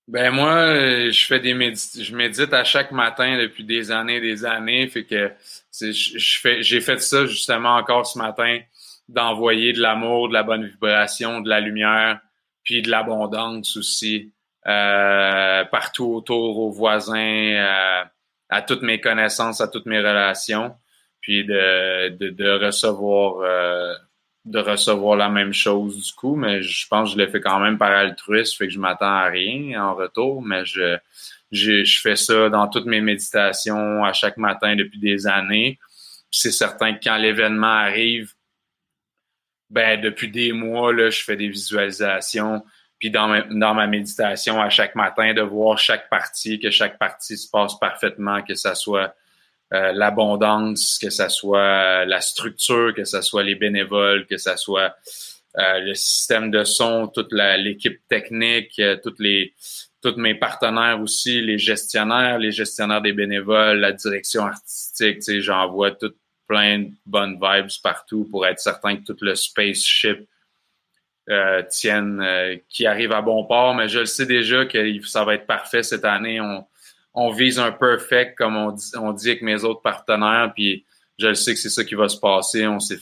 Ben 0.06 0.30
moi, 0.30 0.74
je 1.10 1.24
fais 1.26 1.40
des 1.40 1.54
médit 1.54 2.04
je 2.04 2.14
médite 2.14 2.52
à 2.52 2.62
chaque 2.62 2.92
matin 2.92 3.38
depuis 3.38 3.64
des 3.64 3.90
années, 3.90 4.20
des 4.20 4.44
années. 4.44 4.86
Fait 4.88 5.04
que 5.04 5.32
je 5.80 6.38
fais, 6.40 6.62
j'ai 6.62 6.80
fait 6.82 7.00
ça 7.00 7.24
justement 7.24 7.76
encore 7.76 8.06
ce 8.06 8.18
matin, 8.18 8.60
d'envoyer 9.08 9.72
de 9.72 9.80
l'amour, 9.80 10.28
de 10.28 10.34
la 10.34 10.42
bonne 10.42 10.66
vibration, 10.66 11.40
de 11.40 11.48
la 11.48 11.60
lumière, 11.60 12.20
puis 12.64 12.82
de 12.82 12.90
l'abondance 12.90 13.76
aussi 13.78 14.32
euh, 14.66 15.64
partout 15.64 16.14
autour, 16.14 16.58
aux 16.58 16.70
voisins, 16.70 17.16
euh, 17.16 18.04
à 18.50 18.62
toutes 18.62 18.82
mes 18.82 19.00
connaissances, 19.00 19.60
à 19.60 19.68
toutes 19.68 19.86
mes 19.86 19.98
relations, 19.98 20.74
puis 21.20 21.44
de, 21.44 22.10
de, 22.10 22.30
de 22.30 22.50
recevoir 22.66 23.38
euh, 23.40 23.94
de 24.44 24.58
recevoir 24.58 25.16
la 25.16 25.28
même 25.28 25.54
chose 25.54 26.06
du 26.06 26.12
coup, 26.12 26.36
mais 26.36 26.62
je 26.62 26.86
pense 26.88 27.10
que 27.10 27.18
je 27.18 27.24
l'ai 27.24 27.30
fait 27.30 27.40
quand 27.40 27.60
même 27.60 27.78
par 27.78 27.90
altruisme, 27.90 28.56
fait 28.58 28.66
que 28.66 28.72
je 28.72 28.78
m'attends 28.78 29.06
à 29.06 29.24
rien 29.24 29.82
en 29.82 29.94
retour, 29.94 30.42
mais 30.42 30.64
je, 30.66 30.98
je, 31.50 31.84
je 31.84 32.00
fais 32.00 32.16
ça 32.16 32.50
dans 32.50 32.68
toutes 32.68 32.84
mes 32.84 33.00
méditations 33.00 34.04
à 34.04 34.12
chaque 34.12 34.36
matin 34.36 34.76
depuis 34.76 34.98
des 34.98 35.26
années. 35.26 35.78
C'est 36.30 36.52
certain 36.52 36.94
que 36.94 37.00
quand 37.02 37.16
l'événement 37.16 37.66
arrive, 37.66 38.32
ben 39.70 40.00
depuis 40.00 40.28
des 40.30 40.52
mois, 40.52 40.92
là, 40.92 41.08
je 41.08 41.22
fais 41.22 41.36
des 41.36 41.48
visualisations. 41.48 42.62
Puis 42.98 43.10
dans 43.10 43.42
dans 43.50 43.74
ma 43.74 43.86
méditation 43.86 44.60
à 44.60 44.68
chaque 44.68 44.94
matin, 44.94 45.32
de 45.32 45.42
voir 45.42 45.78
chaque 45.78 46.08
partie, 46.10 46.60
que 46.60 46.70
chaque 46.70 46.98
partie 46.98 47.36
se 47.38 47.48
passe 47.48 47.78
parfaitement, 47.78 48.42
que 48.42 48.54
ça 48.54 48.74
soit 48.74 49.14
euh, 49.74 49.92
l'abondance, 49.92 50.98
que 51.02 51.10
ça 51.10 51.28
soit 51.28 52.04
la 52.04 52.20
structure, 52.20 52.94
que 52.94 53.04
ça 53.04 53.22
soit 53.22 53.42
les 53.42 53.56
bénévoles, 53.56 54.24
que 54.26 54.36
ça 54.36 54.56
soit 54.56 54.94
euh, 55.58 55.80
le 55.80 55.94
système 55.94 56.52
de 56.52 56.62
son, 56.62 57.08
toute 57.08 57.32
l'équipe 57.32 58.00
technique, 58.08 58.78
euh, 58.78 58.96
tous 59.02 60.16
mes 60.16 60.34
partenaires 60.36 61.00
aussi, 61.00 61.40
les 61.40 61.58
gestionnaires, 61.58 62.38
les 62.38 62.52
gestionnaires 62.52 63.02
des 63.02 63.12
bénévoles, 63.12 63.78
la 63.78 63.90
direction 63.90 64.44
artistique, 64.44 65.18
j'envoie 65.40 65.90
tout 65.90 66.14
plein 66.46 66.80
de 66.80 66.90
bonnes 67.04 67.40
vibes 67.42 67.70
partout 67.82 68.28
pour 68.30 68.46
être 68.46 68.60
certain 68.60 68.96
que 68.96 69.02
tout 69.12 69.16
le 69.22 69.34
spaceship 69.34 70.28
tienne, 71.70 72.60
qui 72.68 72.86
arrive 72.86 73.12
à 73.12 73.22
bon 73.22 73.46
port. 73.46 73.74
Mais 73.74 73.88
je 73.88 74.00
le 74.00 74.06
sais 74.06 74.26
déjà 74.26 74.66
que 74.66 75.00
ça 75.06 75.24
va 75.24 75.34
être 75.34 75.46
parfait 75.46 75.82
cette 75.82 76.04
année. 76.04 76.38
On 77.14 77.30
vise 77.30 77.58
un 77.58 77.72
perfect, 77.72 78.36
comme 78.36 78.56
on 78.56 78.72
dit, 78.72 78.90
on 78.96 79.12
dit 79.12 79.30
avec 79.30 79.42
mes 79.42 79.64
autres 79.64 79.82
partenaires, 79.82 80.52
puis 80.54 80.84
je 81.18 81.28
le 81.28 81.34
sais 81.34 81.54
que 81.54 81.60
c'est 81.60 81.70
ça 81.70 81.84
qui 81.84 81.94
va 81.94 82.08
se 82.08 82.18
passer. 82.18 82.66
On 82.66 82.80
s'est, 82.80 82.98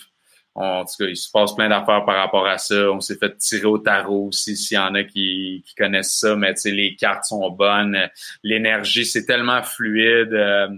en 0.54 0.84
tout 0.84 0.94
cas, 0.98 1.06
il 1.06 1.16
se 1.16 1.30
passe 1.30 1.54
plein 1.54 1.70
d'affaires 1.70 2.04
par 2.04 2.16
rapport 2.16 2.46
à 2.46 2.58
ça. 2.58 2.90
On 2.90 3.00
s'est 3.00 3.16
fait 3.16 3.36
tirer 3.38 3.64
au 3.64 3.78
tarot 3.78 4.28
aussi, 4.28 4.56
s'il 4.56 4.76
y 4.76 4.78
en 4.78 4.94
a 4.94 5.02
qui, 5.04 5.64
qui 5.66 5.74
connaissent 5.74 6.18
ça, 6.18 6.36
mais 6.36 6.54
les 6.66 6.94
cartes 6.94 7.24
sont 7.24 7.48
bonnes. 7.50 7.98
L'énergie, 8.42 9.06
c'est 9.06 9.24
tellement 9.24 9.62
fluide. 9.62 10.34
Euh, 10.34 10.68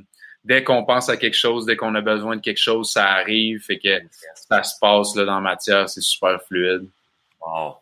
dès 0.45 0.62
qu'on 0.62 0.85
pense 0.85 1.09
à 1.09 1.16
quelque 1.16 1.37
chose, 1.37 1.66
dès 1.66 1.76
qu'on 1.76 1.95
a 1.97 2.01
besoin 2.01 2.37
de 2.37 2.41
quelque 2.41 2.61
chose, 2.61 2.93
ça 2.93 3.11
arrive. 3.11 3.61
Fait 3.64 3.78
que 3.78 4.01
ça 4.49 4.62
se 4.62 4.78
passe 4.80 5.16
là, 5.16 5.24
dans 5.24 5.37
la 5.37 5.41
matière, 5.41 5.89
c'est 5.89 6.03
super 6.03 6.41
fluide. 6.43 6.89
Wow. 7.41 7.74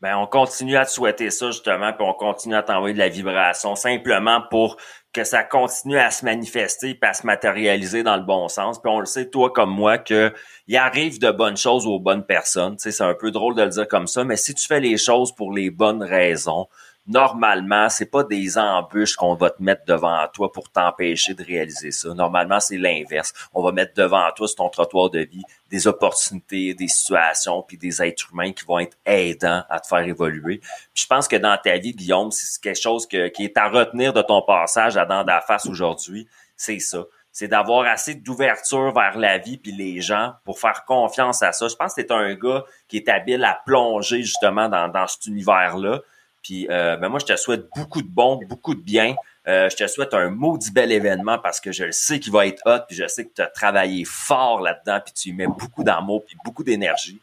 Ben, 0.00 0.16
on 0.16 0.26
continue 0.26 0.76
à 0.76 0.86
te 0.86 0.90
souhaiter 0.90 1.30
ça, 1.30 1.50
justement, 1.50 1.92
puis 1.92 2.06
on 2.08 2.14
continue 2.14 2.54
à 2.54 2.62
t'envoyer 2.62 2.94
de 2.94 2.98
la 2.98 3.10
vibration, 3.10 3.76
simplement 3.76 4.40
pour 4.50 4.78
que 5.12 5.24
ça 5.24 5.42
continue 5.42 5.98
à 5.98 6.10
se 6.10 6.24
manifester 6.24 6.90
et 6.90 6.98
à 7.02 7.12
se 7.12 7.26
matérialiser 7.26 8.02
dans 8.02 8.16
le 8.16 8.22
bon 8.22 8.48
sens. 8.48 8.80
Puis 8.80 8.90
on 8.90 9.00
le 9.00 9.06
sait, 9.06 9.28
toi 9.28 9.50
comme 9.50 9.70
moi, 9.70 9.98
que 9.98 10.32
il 10.68 10.76
arrive 10.76 11.18
de 11.18 11.30
bonnes 11.30 11.56
choses 11.56 11.86
aux 11.86 11.98
bonnes 11.98 12.24
personnes. 12.24 12.76
Tu 12.76 12.84
sais, 12.84 12.92
c'est 12.92 13.04
un 13.04 13.14
peu 13.14 13.30
drôle 13.30 13.54
de 13.56 13.62
le 13.62 13.68
dire 13.68 13.88
comme 13.88 14.06
ça, 14.06 14.24
mais 14.24 14.36
si 14.36 14.54
tu 14.54 14.66
fais 14.66 14.80
les 14.80 14.96
choses 14.96 15.34
pour 15.34 15.52
les 15.52 15.70
bonnes 15.70 16.02
raisons, 16.02 16.66
normalement, 17.10 17.88
c'est 17.88 18.06
pas 18.06 18.22
des 18.22 18.56
embûches 18.56 19.16
qu'on 19.16 19.34
va 19.34 19.50
te 19.50 19.62
mettre 19.62 19.84
devant 19.84 20.26
toi 20.32 20.50
pour 20.52 20.70
t'empêcher 20.70 21.34
de 21.34 21.44
réaliser 21.44 21.90
ça. 21.90 22.14
Normalement, 22.14 22.60
c'est 22.60 22.78
l'inverse. 22.78 23.34
On 23.52 23.62
va 23.62 23.72
mettre 23.72 23.94
devant 23.94 24.30
toi 24.36 24.46
sur 24.46 24.56
ton 24.56 24.68
trottoir 24.68 25.10
de 25.10 25.20
vie 25.20 25.42
des 25.70 25.86
opportunités, 25.86 26.74
des 26.74 26.88
situations, 26.88 27.62
puis 27.62 27.76
des 27.76 28.02
êtres 28.02 28.28
humains 28.32 28.52
qui 28.52 28.64
vont 28.64 28.78
être 28.78 28.96
aidants 29.04 29.62
à 29.68 29.80
te 29.80 29.86
faire 29.86 30.06
évoluer. 30.06 30.58
Puis 30.58 31.02
je 31.02 31.06
pense 31.06 31.28
que 31.28 31.36
dans 31.36 31.56
ta 31.62 31.78
vie, 31.78 31.92
Guillaume, 31.92 32.30
c'est 32.30 32.60
quelque 32.60 32.80
chose 32.80 33.06
qui 33.06 33.16
est 33.16 33.56
à 33.58 33.68
retenir 33.68 34.12
de 34.12 34.22
ton 34.22 34.42
passage 34.42 34.96
à 34.96 35.04
Dans 35.04 35.24
la 35.24 35.40
face 35.40 35.66
aujourd'hui, 35.66 36.28
c'est 36.56 36.78
ça 36.78 37.04
c'est 37.32 37.48
d'avoir 37.48 37.86
assez 37.86 38.16
d'ouverture 38.16 38.92
vers 38.92 39.16
la 39.16 39.38
vie 39.38 39.56
puis 39.56 39.72
les 39.72 40.00
gens 40.00 40.34
pour 40.44 40.58
faire 40.58 40.84
confiance 40.84 41.42
à 41.42 41.52
ça. 41.52 41.68
Je 41.68 41.76
pense 41.76 41.94
que 41.94 42.02
c'est 42.02 42.10
un 42.10 42.34
gars 42.34 42.64
qui 42.88 42.96
est 42.96 43.08
habile 43.08 43.44
à 43.44 43.60
plonger 43.64 44.22
justement 44.22 44.68
dans, 44.68 44.88
dans 44.88 45.06
cet 45.06 45.26
univers-là. 45.26 46.00
Puis 46.42 46.66
euh, 46.70 46.96
ben 46.96 47.08
moi, 47.08 47.18
je 47.18 47.26
te 47.26 47.36
souhaite 47.36 47.68
beaucoup 47.74 48.02
de 48.02 48.08
bon, 48.08 48.40
beaucoup 48.48 48.74
de 48.74 48.80
bien. 48.80 49.14
Euh, 49.48 49.68
je 49.68 49.76
te 49.76 49.86
souhaite 49.86 50.14
un 50.14 50.30
maudit 50.30 50.70
bel 50.70 50.92
événement 50.92 51.38
parce 51.38 51.60
que 51.60 51.72
je 51.72 51.84
le 51.84 51.92
sais 51.92 52.20
qu'il 52.20 52.32
va 52.32 52.46
être 52.46 52.62
hot, 52.66 52.84
puis 52.86 52.96
je 52.96 53.06
sais 53.06 53.24
que 53.24 53.34
tu 53.34 53.42
as 53.42 53.46
travaillé 53.46 54.04
fort 54.04 54.60
là-dedans, 54.60 55.00
puis 55.04 55.14
tu 55.14 55.28
y 55.30 55.32
mets 55.32 55.46
beaucoup 55.46 55.82
d'amour, 55.82 56.24
puis 56.26 56.36
beaucoup 56.44 56.64
d'énergie. 56.64 57.20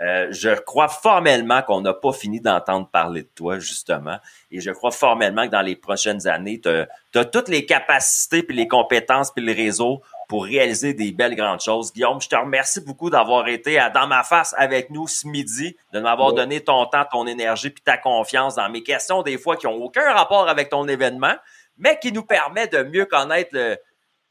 Euh, 0.00 0.28
je 0.30 0.50
crois 0.50 0.88
formellement 0.88 1.62
qu'on 1.62 1.82
n'a 1.82 1.92
pas 1.92 2.12
fini 2.12 2.40
d'entendre 2.40 2.88
parler 2.88 3.22
de 3.22 3.28
toi, 3.34 3.58
justement. 3.58 4.16
Et 4.50 4.60
je 4.60 4.70
crois 4.70 4.90
formellement 4.90 5.46
que 5.46 5.52
dans 5.52 5.60
les 5.60 5.76
prochaines 5.76 6.26
années, 6.26 6.60
tu 6.60 6.70
as, 7.18 7.24
toutes 7.26 7.48
les 7.48 7.66
capacités, 7.66 8.42
puis 8.42 8.56
les 8.56 8.66
compétences, 8.66 9.30
puis 9.30 9.44
le 9.44 9.52
réseau 9.52 10.00
pour 10.30 10.44
réaliser 10.44 10.94
des 10.94 11.10
belles 11.10 11.34
grandes 11.34 11.60
choses. 11.60 11.92
Guillaume, 11.92 12.20
je 12.20 12.28
te 12.28 12.36
remercie 12.36 12.80
beaucoup 12.80 13.10
d'avoir 13.10 13.48
été 13.48 13.80
à, 13.80 13.90
dans 13.90 14.06
ma 14.06 14.22
face 14.22 14.54
avec 14.56 14.88
nous 14.90 15.08
ce 15.08 15.26
midi, 15.26 15.76
de 15.92 15.98
m'avoir 15.98 16.34
donné 16.34 16.60
ton 16.60 16.86
temps, 16.86 17.04
ton 17.10 17.26
énergie 17.26 17.70
puis 17.70 17.82
ta 17.82 17.96
confiance 17.96 18.54
dans 18.54 18.70
mes 18.70 18.84
questions, 18.84 19.22
des 19.22 19.38
fois 19.38 19.56
qui 19.56 19.66
ont 19.66 19.74
aucun 19.74 20.12
rapport 20.12 20.48
avec 20.48 20.68
ton 20.68 20.86
événement, 20.86 21.34
mais 21.78 21.98
qui 21.98 22.12
nous 22.12 22.22
permet 22.22 22.68
de 22.68 22.84
mieux 22.84 23.06
connaître 23.06 23.50
le, 23.54 23.76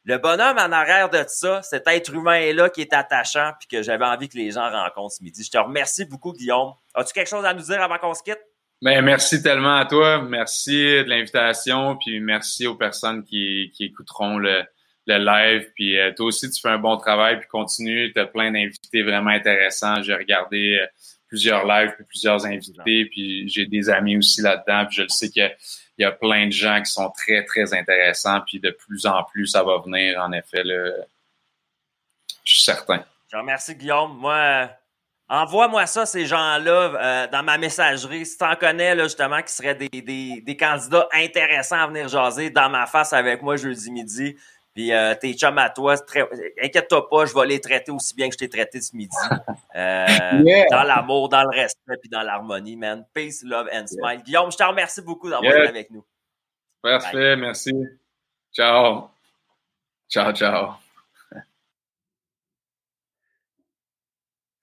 le 0.05 0.17
bonhomme 0.17 0.57
en 0.57 0.71
arrière 0.71 1.09
de 1.09 1.25
ça, 1.27 1.61
cet 1.63 1.85
être 1.87 2.13
humain-là 2.13 2.69
qui 2.69 2.79
est 2.79 2.93
attachant 2.93 3.51
puis 3.59 3.67
que 3.67 3.83
j'avais 3.83 4.05
envie 4.05 4.29
que 4.29 4.37
les 4.37 4.51
gens 4.51 4.71
rencontrent 4.71 5.15
ce 5.15 5.21
midi. 5.21 5.43
Je 5.43 5.51
te 5.51 5.57
remercie 5.57 6.05
beaucoup, 6.05 6.31
Guillaume. 6.31 6.75
As-tu 6.95 7.11
quelque 7.11 7.27
chose 7.27 7.43
à 7.43 7.53
nous 7.53 7.63
dire 7.63 7.81
avant 7.81 7.97
qu'on 7.97 8.13
se 8.13 8.23
quitte? 8.23 8.39
Ben, 8.81 9.01
merci 9.01 9.43
tellement 9.43 9.75
à 9.75 9.85
toi. 9.85 10.21
Merci 10.21 10.77
de 10.77 11.09
l'invitation, 11.09 11.97
puis 11.97 12.21
merci 12.21 12.67
aux 12.67 12.75
personnes 12.75 13.25
qui, 13.25 13.73
qui 13.75 13.83
écouteront 13.83 14.37
le, 14.37 14.63
le 15.17 15.25
live. 15.25 15.71
Puis 15.75 15.97
euh, 15.97 16.13
toi 16.13 16.27
aussi, 16.27 16.49
tu 16.49 16.61
fais 16.61 16.69
un 16.69 16.77
bon 16.77 16.97
travail, 16.97 17.39
puis 17.39 17.47
continue. 17.47 18.11
Tu 18.13 18.19
as 18.19 18.25
plein 18.25 18.51
d'invités 18.51 19.03
vraiment 19.03 19.31
intéressants. 19.31 20.01
J'ai 20.01 20.13
regardé 20.13 20.79
euh, 20.81 20.87
plusieurs 21.27 21.65
lives, 21.65 21.93
puis 21.95 22.05
plusieurs 22.05 22.45
invités, 22.45 23.05
puis 23.05 23.47
j'ai 23.49 23.65
des 23.65 23.89
amis 23.89 24.17
aussi 24.17 24.41
là-dedans. 24.41 24.85
Puis 24.85 24.97
je 24.97 25.01
le 25.03 25.09
sais 25.09 25.29
qu'il 25.29 25.55
y, 25.97 26.03
a 26.03 26.11
plein 26.11 26.47
de 26.47 26.51
gens 26.51 26.81
qui 26.81 26.91
sont 26.91 27.09
très, 27.11 27.43
très 27.45 27.73
intéressants. 27.73 28.41
Puis 28.41 28.59
de 28.59 28.71
plus 28.71 29.05
en 29.05 29.23
plus, 29.23 29.47
ça 29.47 29.63
va 29.63 29.79
venir, 29.79 30.19
en 30.21 30.31
effet. 30.31 30.63
Là. 30.63 30.91
Je 32.43 32.53
suis 32.53 32.63
certain. 32.63 33.03
Je 33.31 33.37
remercie, 33.37 33.75
Guillaume. 33.75 34.17
Moi, 34.17 34.69
envoie-moi 35.29 35.85
ça, 35.85 36.05
ces 36.05 36.25
gens-là, 36.25 36.71
euh, 36.71 37.27
dans 37.27 37.43
ma 37.43 37.57
messagerie. 37.57 38.25
Si 38.25 38.37
tu 38.37 38.43
en 38.43 38.55
connais, 38.55 38.95
là, 38.95 39.03
justement, 39.03 39.41
qui 39.43 39.53
seraient 39.53 39.75
des, 39.75 39.89
des, 39.89 40.41
des 40.41 40.57
candidats 40.57 41.07
intéressants 41.13 41.83
à 41.83 41.87
venir 41.87 42.07
jaser 42.07 42.49
dans 42.49 42.69
ma 42.69 42.87
face 42.87 43.13
avec 43.13 43.43
moi 43.43 43.55
jeudi 43.55 43.91
midi, 43.91 44.35
puis 44.79 44.93
euh, 44.93 45.13
tes 45.13 45.33
chums 45.33 45.57
à 45.57 45.69
toi, 45.69 45.95
inquiète-toi 46.63 47.09
pas, 47.09 47.25
je 47.25 47.33
vais 47.33 47.45
les 47.47 47.59
traiter 47.59 47.91
aussi 47.91 48.15
bien 48.15 48.29
que 48.29 48.33
je 48.35 48.37
t'ai 48.37 48.47
traité 48.47 48.79
ce 48.79 48.95
midi. 48.95 49.15
Euh, 49.75 50.07
dans 50.71 50.83
l'amour, 50.83 51.29
dans 51.29 51.43
le 51.43 51.49
respect, 51.49 51.95
puis 52.01 52.09
dans 52.09 52.23
l'harmonie, 52.23 52.75
man. 52.75 53.05
Peace, 53.13 53.43
love 53.43 53.69
and 53.71 53.85
smile. 53.85 54.21
Guillaume, 54.23 54.51
je 54.51 54.57
te 54.57 54.63
remercie 54.63 55.01
beaucoup 55.01 55.29
d'avoir 55.29 55.53
été 55.53 55.67
avec 55.67 55.91
nous. 55.91 56.03
Parfait, 56.81 57.35
merci. 57.35 57.71
Ciao. 58.51 59.09
Ciao, 60.09 60.33
ciao. 60.33 60.73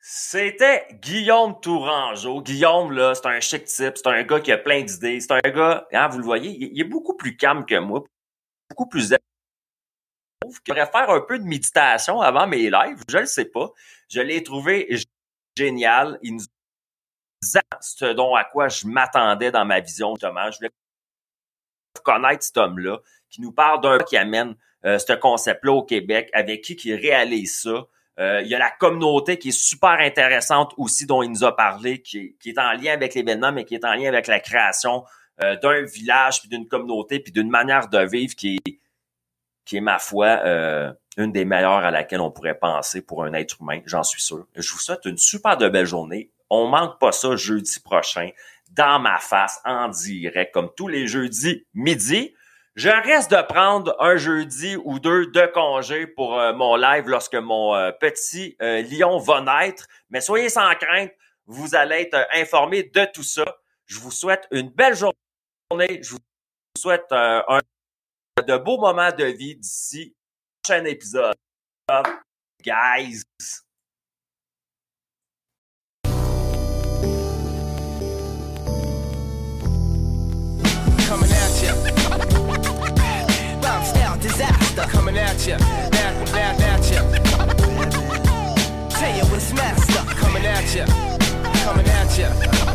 C'était 0.00 0.88
Guillaume 1.00 1.60
Tourangeau. 1.60 2.42
Guillaume, 2.42 2.92
là, 2.92 3.14
c'est 3.14 3.26
un 3.26 3.40
chic 3.40 3.64
type, 3.64 3.96
c'est 3.96 4.08
un 4.08 4.22
gars 4.24 4.40
qui 4.40 4.50
a 4.50 4.58
plein 4.58 4.82
d'idées. 4.82 5.20
C'est 5.20 5.32
un 5.32 5.50
gars, 5.50 5.86
hein, 5.92 6.08
vous 6.08 6.18
le 6.18 6.24
voyez, 6.24 6.50
il 6.50 6.78
est 6.78 6.84
beaucoup 6.84 7.16
plus 7.16 7.36
calme 7.36 7.64
que 7.64 7.78
moi, 7.78 8.02
beaucoup 8.68 8.88
plus 8.88 9.14
je 10.52 10.72
devrais 10.72 10.86
faire 10.86 11.10
un 11.10 11.20
peu 11.20 11.38
de 11.38 11.44
méditation 11.44 12.20
avant 12.20 12.46
mes 12.46 12.70
lives. 12.70 13.02
Je 13.08 13.18
le 13.18 13.26
sais 13.26 13.46
pas. 13.46 13.70
Je 14.08 14.20
l'ai 14.20 14.42
trouvé 14.42 14.88
génial. 15.56 16.18
Il 16.22 16.36
nous 16.36 16.44
ce 17.80 18.12
dont 18.12 18.34
à 18.34 18.44
quoi 18.44 18.68
je 18.68 18.86
m'attendais 18.86 19.50
dans 19.50 19.64
ma 19.64 19.80
vision, 19.80 20.14
justement. 20.14 20.50
Je 20.50 20.58
voulais 20.58 20.70
connaître 22.02 22.42
cet 22.42 22.56
homme-là, 22.56 22.98
qui 23.30 23.40
nous 23.40 23.52
parle 23.52 23.80
d'un 23.80 23.98
qui 23.98 24.16
amène 24.16 24.54
euh, 24.84 24.98
ce 24.98 25.12
concept-là 25.12 25.72
au 25.72 25.82
Québec, 25.82 26.30
avec 26.32 26.62
qui 26.62 26.76
qui 26.76 26.94
réalise 26.94 27.60
ça. 27.62 27.86
Euh, 28.18 28.40
il 28.42 28.48
y 28.48 28.54
a 28.54 28.58
la 28.58 28.70
communauté 28.70 29.38
qui 29.38 29.48
est 29.48 29.58
super 29.58 29.98
intéressante 30.00 30.72
aussi, 30.76 31.06
dont 31.06 31.22
il 31.22 31.30
nous 31.30 31.44
a 31.44 31.54
parlé, 31.54 32.00
qui, 32.00 32.36
qui 32.40 32.50
est 32.50 32.58
en 32.58 32.72
lien 32.72 32.92
avec 32.92 33.14
l'événement, 33.14 33.52
mais 33.52 33.64
qui 33.64 33.74
est 33.74 33.84
en 33.84 33.94
lien 33.94 34.08
avec 34.08 34.26
la 34.26 34.40
création 34.40 35.04
euh, 35.42 35.56
d'un 35.56 35.82
village, 35.82 36.40
puis 36.40 36.48
d'une 36.48 36.66
communauté, 36.66 37.20
puis 37.20 37.32
d'une 37.32 37.50
manière 37.50 37.88
de 37.88 37.98
vivre 37.98 38.34
qui 38.34 38.58
est, 38.66 38.78
qui 39.66 39.76
est 39.76 39.82
ma 39.82 39.98
foi, 39.98 40.26
euh, 40.44 40.92
une 41.18 41.32
des 41.32 41.44
meilleures 41.44 41.84
à 41.84 41.90
laquelle 41.90 42.20
on 42.20 42.30
pourrait 42.30 42.58
penser 42.58 43.02
pour 43.02 43.24
un 43.24 43.32
être 43.34 43.60
humain, 43.60 43.80
j'en 43.84 44.02
suis 44.02 44.22
sûr. 44.22 44.46
Je 44.54 44.72
vous 44.72 44.78
souhaite 44.78 45.04
une 45.04 45.18
super 45.18 45.58
de 45.58 45.68
belle 45.68 45.86
journée. 45.86 46.30
On 46.48 46.68
manque 46.68 46.98
pas 46.98 47.12
ça 47.12 47.36
jeudi 47.36 47.80
prochain, 47.80 48.30
dans 48.70 48.98
ma 49.00 49.18
face, 49.18 49.60
en 49.64 49.88
direct, 49.88 50.52
comme 50.54 50.70
tous 50.76 50.88
les 50.88 51.06
jeudis 51.06 51.66
midi. 51.74 52.32
Je 52.76 52.90
reste 52.90 53.30
de 53.30 53.40
prendre 53.40 53.96
un 54.00 54.16
jeudi 54.16 54.76
ou 54.84 54.98
deux 54.98 55.26
de 55.28 55.46
congé 55.46 56.06
pour 56.06 56.38
euh, 56.38 56.52
mon 56.52 56.76
live 56.76 57.08
lorsque 57.08 57.34
mon 57.34 57.74
euh, 57.74 57.90
petit 57.90 58.54
euh, 58.60 58.82
lion 58.82 59.18
va 59.18 59.40
naître. 59.40 59.86
Mais 60.10 60.20
soyez 60.20 60.50
sans 60.50 60.74
crainte, 60.74 61.10
vous 61.46 61.74
allez 61.74 62.02
être 62.02 62.26
informés 62.34 62.82
de 62.82 63.04
tout 63.06 63.22
ça. 63.22 63.44
Je 63.86 63.98
vous 63.98 64.10
souhaite 64.10 64.46
une 64.50 64.68
belle 64.68 64.94
journée. 64.94 66.02
Je 66.02 66.10
vous 66.10 66.18
souhaite 66.76 67.06
un 67.10 67.60
de 68.42 68.58
beaux 68.58 68.78
moments 68.78 69.12
de 69.16 69.24
vie 69.24 69.56
d'ici 69.56 70.14
prochain 70.62 70.84
épisode. 70.84 71.34
Guys. 72.62 73.22
Coming 81.08 81.30
at 81.30 81.62
disaster. 84.20 84.82
Coming 84.90 85.16
at. 85.16 85.38
Tell 88.90 89.16
you. 89.16 89.24
Coming 90.16 90.46
at 90.46 90.74
ya. 90.74 90.86
Coming 91.64 91.88
at 91.88 92.18
ya. 92.18 92.65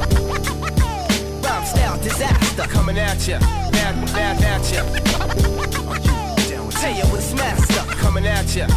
Style 1.72 1.98
disaster. 2.04 2.64
Coming 2.64 2.98
at 2.98 3.26
ya. 3.26 3.38
At, 3.38 3.96
at, 4.14 4.44
at 4.44 4.72
ya. 4.74 4.84
Tell 6.82 6.94
you 6.94 7.06
what's 7.12 7.34
master. 7.34 7.96
Coming 7.96 8.28
at 8.28 8.54
ya. 8.54 8.68